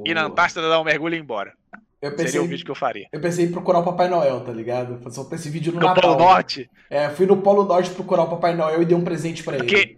E 0.04 0.14
na 0.14 0.22
Boa. 0.22 0.32
Antártida 0.32 0.68
dar 0.68 0.80
um 0.80 0.84
mergulho 0.84 1.14
e 1.14 1.18
ir 1.18 1.20
embora. 1.20 1.54
Eu 2.00 2.10
Seria 2.10 2.24
pensei, 2.24 2.40
o 2.40 2.46
vídeo 2.46 2.64
que 2.64 2.70
eu 2.70 2.74
faria. 2.74 3.08
eu 3.10 3.20
pensei 3.20 3.46
em 3.46 3.50
procurar 3.52 3.78
o 3.78 3.84
Papai 3.84 4.08
Noel, 4.08 4.40
tá 4.40 4.52
ligado? 4.52 4.98
Fazer 5.02 5.16
só 5.16 5.28
esse 5.32 5.48
vídeo 5.48 5.72
no 5.72 5.80
No 5.80 5.86
Natal. 5.86 6.02
Polo 6.02 6.16
Norte, 6.18 6.70
É, 6.90 7.08
fui 7.08 7.24
no 7.26 7.38
Polo 7.38 7.64
Norte 7.64 7.90
procurar 7.90 8.24
o 8.24 8.28
Papai 8.30 8.54
Noel 8.54 8.82
e 8.82 8.84
dei 8.84 8.96
um 8.96 9.02
presente 9.04 9.42
pra 9.42 9.54
ele. 9.56 9.64
porque 9.64 9.96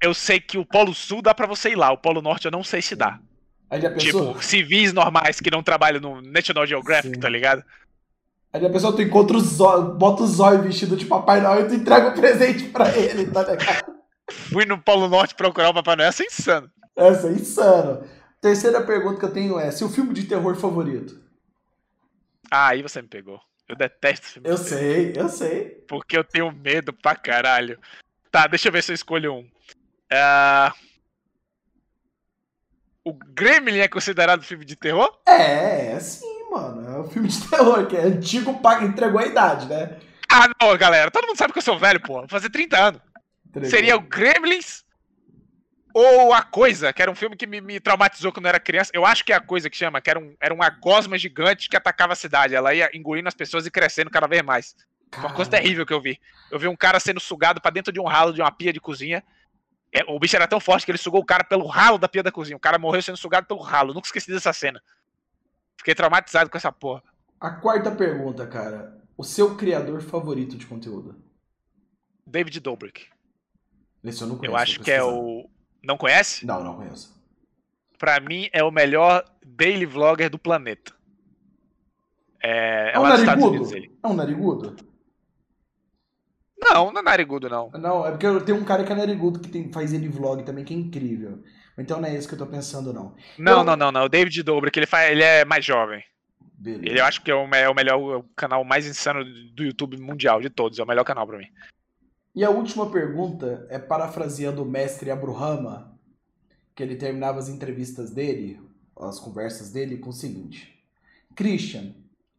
eu 0.00 0.14
sei 0.14 0.38
que 0.40 0.56
o 0.56 0.64
Polo 0.64 0.94
Sul 0.94 1.20
dá 1.20 1.34
pra 1.34 1.46
você 1.46 1.70
ir 1.70 1.76
lá, 1.76 1.90
o 1.92 1.98
Polo 1.98 2.22
Norte 2.22 2.44
eu 2.46 2.50
não 2.52 2.62
sei 2.62 2.80
se 2.80 2.94
dá. 2.94 3.18
Aí 3.68 3.80
já 3.80 3.90
pensou? 3.90 4.28
Tipo, 4.32 4.42
civis 4.44 4.92
normais 4.92 5.40
que 5.40 5.50
não 5.50 5.62
trabalham 5.62 6.00
no 6.00 6.22
National 6.22 6.66
Geographic, 6.66 7.14
Sim. 7.14 7.20
tá 7.20 7.28
ligado? 7.28 7.62
Aí 8.52 8.60
já 8.60 8.70
pensou, 8.70 8.92
tu 8.92 9.02
encontra 9.02 9.36
o 9.36 9.40
zóio, 9.40 9.94
bota 9.94 10.22
o 10.22 10.26
zóio 10.26 10.62
vestido 10.62 10.96
de 10.96 11.04
Papai 11.04 11.40
Noel 11.40 11.66
e 11.66 11.68
tu 11.68 11.74
entrega 11.74 12.08
o 12.08 12.14
presente 12.14 12.64
pra 12.64 12.88
ele, 12.96 13.26
tá 13.26 13.42
ligado? 13.42 13.84
Fui 14.30 14.64
no 14.64 14.78
Polo 14.78 15.08
Norte 15.08 15.34
procurar 15.34 15.70
o 15.70 15.74
Papai 15.74 15.96
Noel, 15.96 16.10
isso 16.10 16.22
é 16.22 16.26
insano. 16.26 16.70
Essa 16.96 17.28
é 17.28 17.32
insano. 17.32 18.02
Terceira 18.40 18.80
pergunta 18.80 19.18
que 19.20 19.24
eu 19.24 19.32
tenho 19.32 19.58
é: 19.58 19.70
seu 19.70 19.88
filme 19.88 20.14
de 20.14 20.24
terror 20.24 20.56
favorito? 20.56 21.28
Ah, 22.50 22.68
aí 22.68 22.82
você 22.82 23.00
me 23.00 23.08
pegou. 23.08 23.40
Eu 23.68 23.76
detesto 23.76 24.26
filme 24.26 24.48
Eu 24.48 24.56
de 24.56 24.60
sei, 24.60 25.12
eu 25.16 25.28
sei. 25.28 25.68
Porque 25.86 26.16
eu 26.16 26.24
tenho 26.24 26.50
medo 26.50 26.92
pra 26.92 27.14
caralho. 27.14 27.78
Tá, 28.30 28.46
deixa 28.46 28.68
eu 28.68 28.72
ver 28.72 28.82
se 28.82 28.90
eu 28.90 28.94
escolho 28.94 29.34
um. 29.34 29.50
Ah, 30.12 30.74
O 33.04 33.12
Gremlin 33.12 33.78
é 33.78 33.88
considerado 33.88 34.42
filme 34.42 34.64
de 34.64 34.76
terror? 34.76 35.10
É, 35.26 35.92
é 35.92 36.00
sim, 36.00 36.50
mano. 36.50 36.88
É 36.88 37.00
um 37.00 37.08
filme 37.08 37.28
de 37.28 37.40
terror, 37.48 37.86
que 37.86 37.96
é 37.96 38.02
antigo, 38.02 38.60
paga, 38.60 38.84
entregou 38.84 39.20
a 39.20 39.26
idade, 39.26 39.66
né? 39.66 39.98
Ah, 40.30 40.48
não, 40.60 40.76
galera. 40.76 41.10
Todo 41.10 41.26
mundo 41.26 41.36
sabe 41.36 41.52
que 41.52 41.58
eu 41.58 41.62
sou 41.62 41.78
velho, 41.78 42.00
pô. 42.00 42.14
Vou 42.20 42.28
fazer 42.28 42.50
30 42.50 42.78
anos. 42.78 43.00
Entregou. 43.48 43.70
Seria 43.70 43.96
o 43.96 44.00
Gremlins 44.00 44.84
ou 45.94 46.32
A 46.32 46.42
Coisa, 46.42 46.92
que 46.92 47.02
era 47.02 47.10
um 47.10 47.14
filme 47.14 47.36
que 47.36 47.46
me, 47.46 47.60
me 47.60 47.80
traumatizou 47.80 48.32
quando 48.32 48.46
eu 48.46 48.50
era 48.50 48.60
criança. 48.60 48.90
Eu 48.94 49.04
acho 49.04 49.24
que 49.24 49.32
é 49.32 49.36
A 49.36 49.40
Coisa 49.40 49.68
que 49.68 49.76
chama, 49.76 50.00
que 50.00 50.10
era, 50.10 50.18
um, 50.18 50.34
era 50.40 50.52
uma 50.54 50.70
gosma 50.70 51.18
gigante 51.18 51.68
que 51.68 51.76
atacava 51.76 52.12
a 52.12 52.16
cidade. 52.16 52.54
Ela 52.54 52.74
ia 52.74 52.90
engolindo 52.94 53.28
as 53.28 53.34
pessoas 53.34 53.66
e 53.66 53.70
crescendo 53.70 54.10
cada 54.10 54.26
vez 54.26 54.42
mais. 54.42 54.74
Foi 55.12 55.24
uma 55.24 55.34
coisa 55.34 55.50
terrível 55.50 55.84
que 55.84 55.92
eu 55.92 56.00
vi. 56.00 56.20
Eu 56.50 56.58
vi 56.58 56.68
um 56.68 56.76
cara 56.76 57.00
sendo 57.00 57.20
sugado 57.20 57.60
pra 57.60 57.70
dentro 57.70 57.92
de 57.92 57.98
um 57.98 58.04
ralo 58.04 58.32
de 58.32 58.40
uma 58.40 58.52
pia 58.52 58.72
de 58.72 58.80
cozinha. 58.80 59.24
É, 59.92 60.04
o 60.06 60.18
bicho 60.20 60.36
era 60.36 60.46
tão 60.46 60.60
forte 60.60 60.84
que 60.84 60.90
ele 60.92 60.98
sugou 60.98 61.20
o 61.20 61.26
cara 61.26 61.42
pelo 61.42 61.66
ralo 61.66 61.98
da 61.98 62.08
pia 62.08 62.22
da 62.22 62.30
cozinha. 62.30 62.56
O 62.56 62.60
cara 62.60 62.78
morreu 62.78 63.02
sendo 63.02 63.16
sugado 63.16 63.46
pelo 63.46 63.60
ralo. 63.60 63.92
Nunca 63.92 64.06
esqueci 64.06 64.30
dessa 64.30 64.52
cena. 64.52 64.80
Fiquei 65.76 65.94
traumatizado 65.94 66.48
com 66.48 66.56
essa 66.56 66.70
porra. 66.70 67.02
A 67.40 67.50
quarta 67.50 67.90
pergunta, 67.90 68.46
cara. 68.46 69.00
O 69.16 69.24
seu 69.24 69.56
criador 69.56 70.00
favorito 70.00 70.56
de 70.56 70.66
conteúdo? 70.66 71.20
David 72.24 72.60
Dobrik. 72.60 73.08
Esse 74.04 74.22
eu 74.22 74.28
não 74.28 74.36
conheço. 74.36 74.52
Eu 74.52 74.56
acho 74.56 74.80
que 74.80 74.90
é 74.90 75.02
o. 75.02 75.50
Não 75.82 75.96
conhece? 75.96 76.44
Não, 76.46 76.62
não 76.62 76.76
conheço. 76.76 77.18
Pra 77.98 78.18
mim 78.20 78.48
é 78.52 78.62
o 78.64 78.70
melhor 78.70 79.24
daily 79.44 79.84
vlogger 79.86 80.30
do 80.30 80.38
planeta. 80.38 80.92
É, 82.42 82.90
É, 82.90 82.92
é 82.94 82.98
um 82.98 83.02
narigudo? 83.02 83.48
Unidos. 83.64 83.72
É 84.02 84.06
um 84.08 84.14
narigudo? 84.14 84.76
Não, 86.58 86.92
não 86.92 87.00
é 87.00 87.04
narigudo, 87.04 87.48
não. 87.48 87.70
Não, 87.70 88.06
é 88.06 88.10
porque 88.10 88.26
eu 88.26 88.44
tenho 88.44 88.58
um 88.58 88.64
cara 88.64 88.84
que 88.84 88.92
é 88.92 88.94
narigudo 88.94 89.40
que 89.40 89.48
tem, 89.48 89.72
faz 89.72 89.92
ele 89.92 90.08
vlog 90.08 90.42
também, 90.44 90.64
que 90.64 90.74
é 90.74 90.76
incrível. 90.76 91.42
Então 91.78 91.98
não 92.00 92.08
é 92.08 92.14
isso 92.14 92.28
que 92.28 92.34
eu 92.34 92.38
tô 92.38 92.46
pensando, 92.46 92.92
não. 92.92 93.14
Não, 93.38 93.58
Eu- 93.60 93.64
não, 93.64 93.76
não, 93.76 93.92
não. 93.92 94.04
O 94.04 94.08
David 94.08 94.42
Dobrik, 94.42 94.78
ele, 94.78 94.86
faz, 94.86 95.10
ele 95.10 95.22
é 95.22 95.44
mais 95.44 95.64
jovem. 95.64 96.04
Beleza. 96.54 96.84
Ele 96.86 97.00
eu 97.00 97.04
acho 97.06 97.22
que 97.22 97.30
é 97.30 97.34
o, 97.34 97.46
é 97.54 97.68
o 97.70 97.74
melhor 97.74 97.98
o 97.98 98.22
canal 98.36 98.62
mais 98.64 98.86
insano 98.86 99.24
do 99.24 99.64
YouTube 99.64 99.96
mundial 99.98 100.40
de 100.42 100.50
todos. 100.50 100.78
É 100.78 100.82
o 100.82 100.86
melhor 100.86 101.04
canal 101.04 101.26
pra 101.26 101.38
mim. 101.38 101.46
E 102.34 102.44
a 102.44 102.50
última 102.50 102.90
pergunta 102.90 103.66
é 103.68 103.78
parafraseando 103.78 104.62
o 104.62 104.66
mestre 104.66 105.10
Abruhama, 105.10 105.98
que 106.74 106.82
ele 106.82 106.96
terminava 106.96 107.38
as 107.38 107.48
entrevistas 107.48 108.10
dele, 108.10 108.60
as 108.96 109.18
conversas 109.18 109.72
dele, 109.72 109.98
com 109.98 110.10
o 110.10 110.14
seguinte: 110.14 110.80
Christian, 111.34 111.94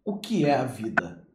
o 0.06 0.18
que 0.18 0.46
é 0.46 0.56
a 0.56 0.66
vida? 0.66 1.28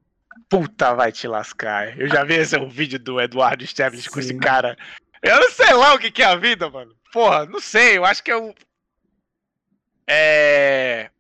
Puta, 0.49 0.95
vai 0.95 1.13
te 1.13 1.27
lascar. 1.27 1.99
Eu 1.99 2.09
já 2.09 2.25
vi 2.25 2.35
esse 2.35 2.57
um 2.57 2.69
vídeo 2.69 2.99
do 2.99 3.21
Eduardo 3.21 3.65
Esteves 3.65 4.07
com 4.07 4.21
esse 4.21 4.35
cara. 4.39 4.77
Eu 5.23 5.41
não 5.41 5.51
sei 5.51 5.73
lá 5.73 5.95
o 5.95 5.99
que, 5.99 6.23
é 6.23 6.27
a 6.27 6.37
vida, 6.37 6.71
mano. 6.71 6.95
Porra, 7.13 7.47
não 7.47 7.61
sei. 7.61 7.97
Eu 7.97 8.05
acho 8.05 8.23
que 8.23 8.31
é 8.31 8.37
um. 8.37 8.55
É. 10.07 11.11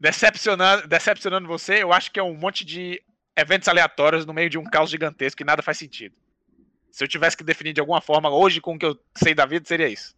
Decepcionando, 0.00 0.86
decepcionando 0.86 1.48
você, 1.48 1.82
eu 1.82 1.92
acho 1.92 2.10
que 2.10 2.20
é 2.20 2.22
um 2.22 2.34
monte 2.34 2.64
de 2.64 3.02
eventos 3.36 3.68
aleatórios 3.68 4.24
no 4.24 4.34
meio 4.34 4.50
de 4.50 4.58
um 4.58 4.64
caos 4.64 4.90
gigantesco 4.90 5.38
que 5.38 5.44
nada 5.44 5.62
faz 5.62 5.78
sentido. 5.78 6.14
Se 6.90 7.04
eu 7.04 7.08
tivesse 7.08 7.36
que 7.36 7.44
definir 7.44 7.72
de 7.72 7.80
alguma 7.80 8.00
forma 8.00 8.30
hoje 8.30 8.60
com 8.60 8.74
o 8.74 8.78
que 8.78 8.86
eu 8.86 8.98
sei 9.16 9.34
da 9.34 9.46
vida, 9.46 9.66
seria 9.66 9.88
isso. 9.88 10.16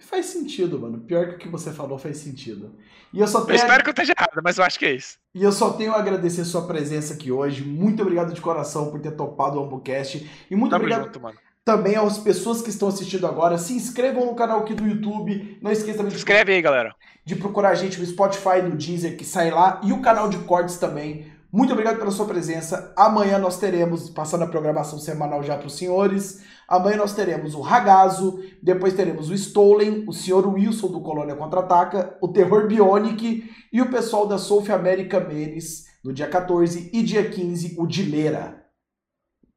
Faz 0.00 0.26
sentido, 0.26 0.78
mano. 0.78 0.98
Pior 1.00 1.28
que 1.28 1.34
o 1.34 1.38
que 1.38 1.48
você 1.48 1.72
falou 1.72 1.98
faz 1.98 2.18
sentido. 2.18 2.74
E 3.12 3.20
eu 3.20 3.26
só 3.28 3.40
Eu 3.40 3.46
tenho. 3.46 3.56
espero 3.56 3.82
que 3.82 3.88
eu 3.88 3.92
esteja 3.92 4.12
errado, 4.18 4.40
mas 4.42 4.58
eu 4.58 4.64
acho 4.64 4.78
que 4.78 4.84
é 4.86 4.92
isso. 4.94 5.18
E 5.34 5.42
eu 5.42 5.52
só 5.52 5.72
tenho 5.72 5.92
a 5.92 5.98
agradecer 5.98 6.44
sua 6.44 6.66
presença 6.66 7.14
aqui 7.14 7.30
hoje. 7.30 7.62
Muito 7.62 8.02
obrigado 8.02 8.32
de 8.34 8.40
coração 8.40 8.90
por 8.90 9.00
ter 9.00 9.12
topado 9.12 9.58
o 9.58 9.64
AmboCast. 9.64 10.28
E 10.50 10.56
muito 10.56 10.70
Tamo 10.70 10.82
obrigado 10.84 11.04
junto, 11.06 11.20
mano. 11.20 11.38
também 11.64 11.96
às 11.96 12.18
pessoas 12.18 12.60
que 12.60 12.68
estão 12.70 12.88
assistindo 12.88 13.26
agora. 13.26 13.56
Se 13.58 13.72
inscrevam 13.74 14.26
no 14.26 14.34
canal 14.34 14.60
aqui 14.60 14.74
do 14.74 14.86
YouTube. 14.86 15.58
Não 15.62 15.70
esqueça 15.70 15.98
também 15.98 16.10
de, 16.12 16.16
inscreve 16.18 16.52
aí, 16.52 16.60
galera. 16.60 16.94
de 17.24 17.36
procurar 17.36 17.70
a 17.70 17.74
gente 17.74 17.98
no 18.00 18.04
Spotify, 18.06 18.60
no 18.62 18.76
Deezer, 18.76 19.16
que 19.16 19.24
sai 19.24 19.50
lá. 19.50 19.80
E 19.84 19.92
o 19.92 20.02
canal 20.02 20.28
de 20.28 20.38
cortes 20.38 20.76
também. 20.78 21.30
Muito 21.52 21.72
obrigado 21.72 21.98
pela 21.98 22.10
sua 22.10 22.24
presença. 22.26 22.94
Amanhã 22.96 23.38
nós 23.38 23.58
teremos, 23.58 24.08
passando 24.08 24.44
a 24.44 24.46
programação 24.46 24.98
semanal 24.98 25.42
já 25.42 25.56
para 25.58 25.66
os 25.66 25.76
senhores. 25.76 26.42
Amanhã 26.66 26.96
nós 26.96 27.12
teremos 27.14 27.54
o 27.54 27.60
Ragazo, 27.60 28.42
depois 28.62 28.94
teremos 28.94 29.28
o 29.28 29.34
Stolen, 29.34 30.04
o 30.08 30.12
Sr. 30.14 30.46
Wilson 30.48 30.88
do 30.88 31.02
Colônia 31.02 31.36
Contra-Ataca, 31.36 32.16
o 32.22 32.28
Terror 32.28 32.66
Bionic 32.66 33.50
e 33.70 33.82
o 33.82 33.90
pessoal 33.90 34.26
da 34.26 34.38
South 34.38 34.70
America 34.72 35.20
Menes 35.20 35.84
no 36.02 36.12
dia 36.12 36.26
14 36.26 36.90
e 36.92 37.02
dia 37.02 37.28
15 37.28 37.76
o 37.78 37.86
Dileira. 37.86 38.64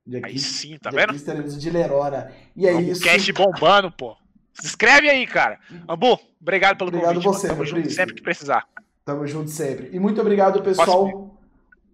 Dia 0.05 0.19
Aí 0.25 0.33
15, 0.33 0.45
sim, 0.45 0.77
tá 0.77 0.89
dia 0.89 0.99
vendo? 0.99 1.13
15 1.13 1.25
teremos 1.25 1.55
o 1.55 1.59
Dilerora. 1.59 2.33
E 2.55 2.67
é 2.67 2.73
O 2.75 2.81
isso. 2.81 3.01
cast 3.01 3.31
bombando, 3.31 3.89
pô. 3.91 4.15
Se 4.53 4.67
inscreve 4.67 5.09
aí, 5.09 5.25
cara. 5.25 5.59
Ambu, 5.87 6.19
obrigado 6.41 6.77
pelo 6.77 6.89
Obrigado 6.89 7.15
convite. 7.15 7.25
você, 7.25 7.47
mano. 7.47 7.59
Tamo 7.65 7.69
junto 7.69 7.89
sempre 7.91 8.15
que 8.15 8.21
precisar. 8.21 8.67
Tamo 9.05 9.25
junto 9.25 9.49
sempre. 9.49 9.89
E 9.93 9.99
muito 9.99 10.19
obrigado, 10.19 10.61
pessoal. 10.61 11.34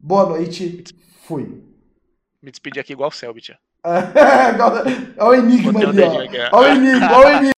Boa 0.04 0.26
noite. 0.26 0.84
Fui. 1.24 1.64
Me 2.42 2.50
despedir 2.50 2.80
aqui 2.82 2.94
igual 2.94 3.10
o 3.10 3.14
Selbit. 3.14 3.56
Olha 5.18 5.30
o 5.30 5.34
enigma 5.34 5.80
ali, 5.80 6.02
ó. 6.02 6.58
Olha 6.58 6.72
o 6.72 6.76
enigma, 6.76 7.18
olha 7.18 7.28
o 7.28 7.32
enigma. 7.32 7.50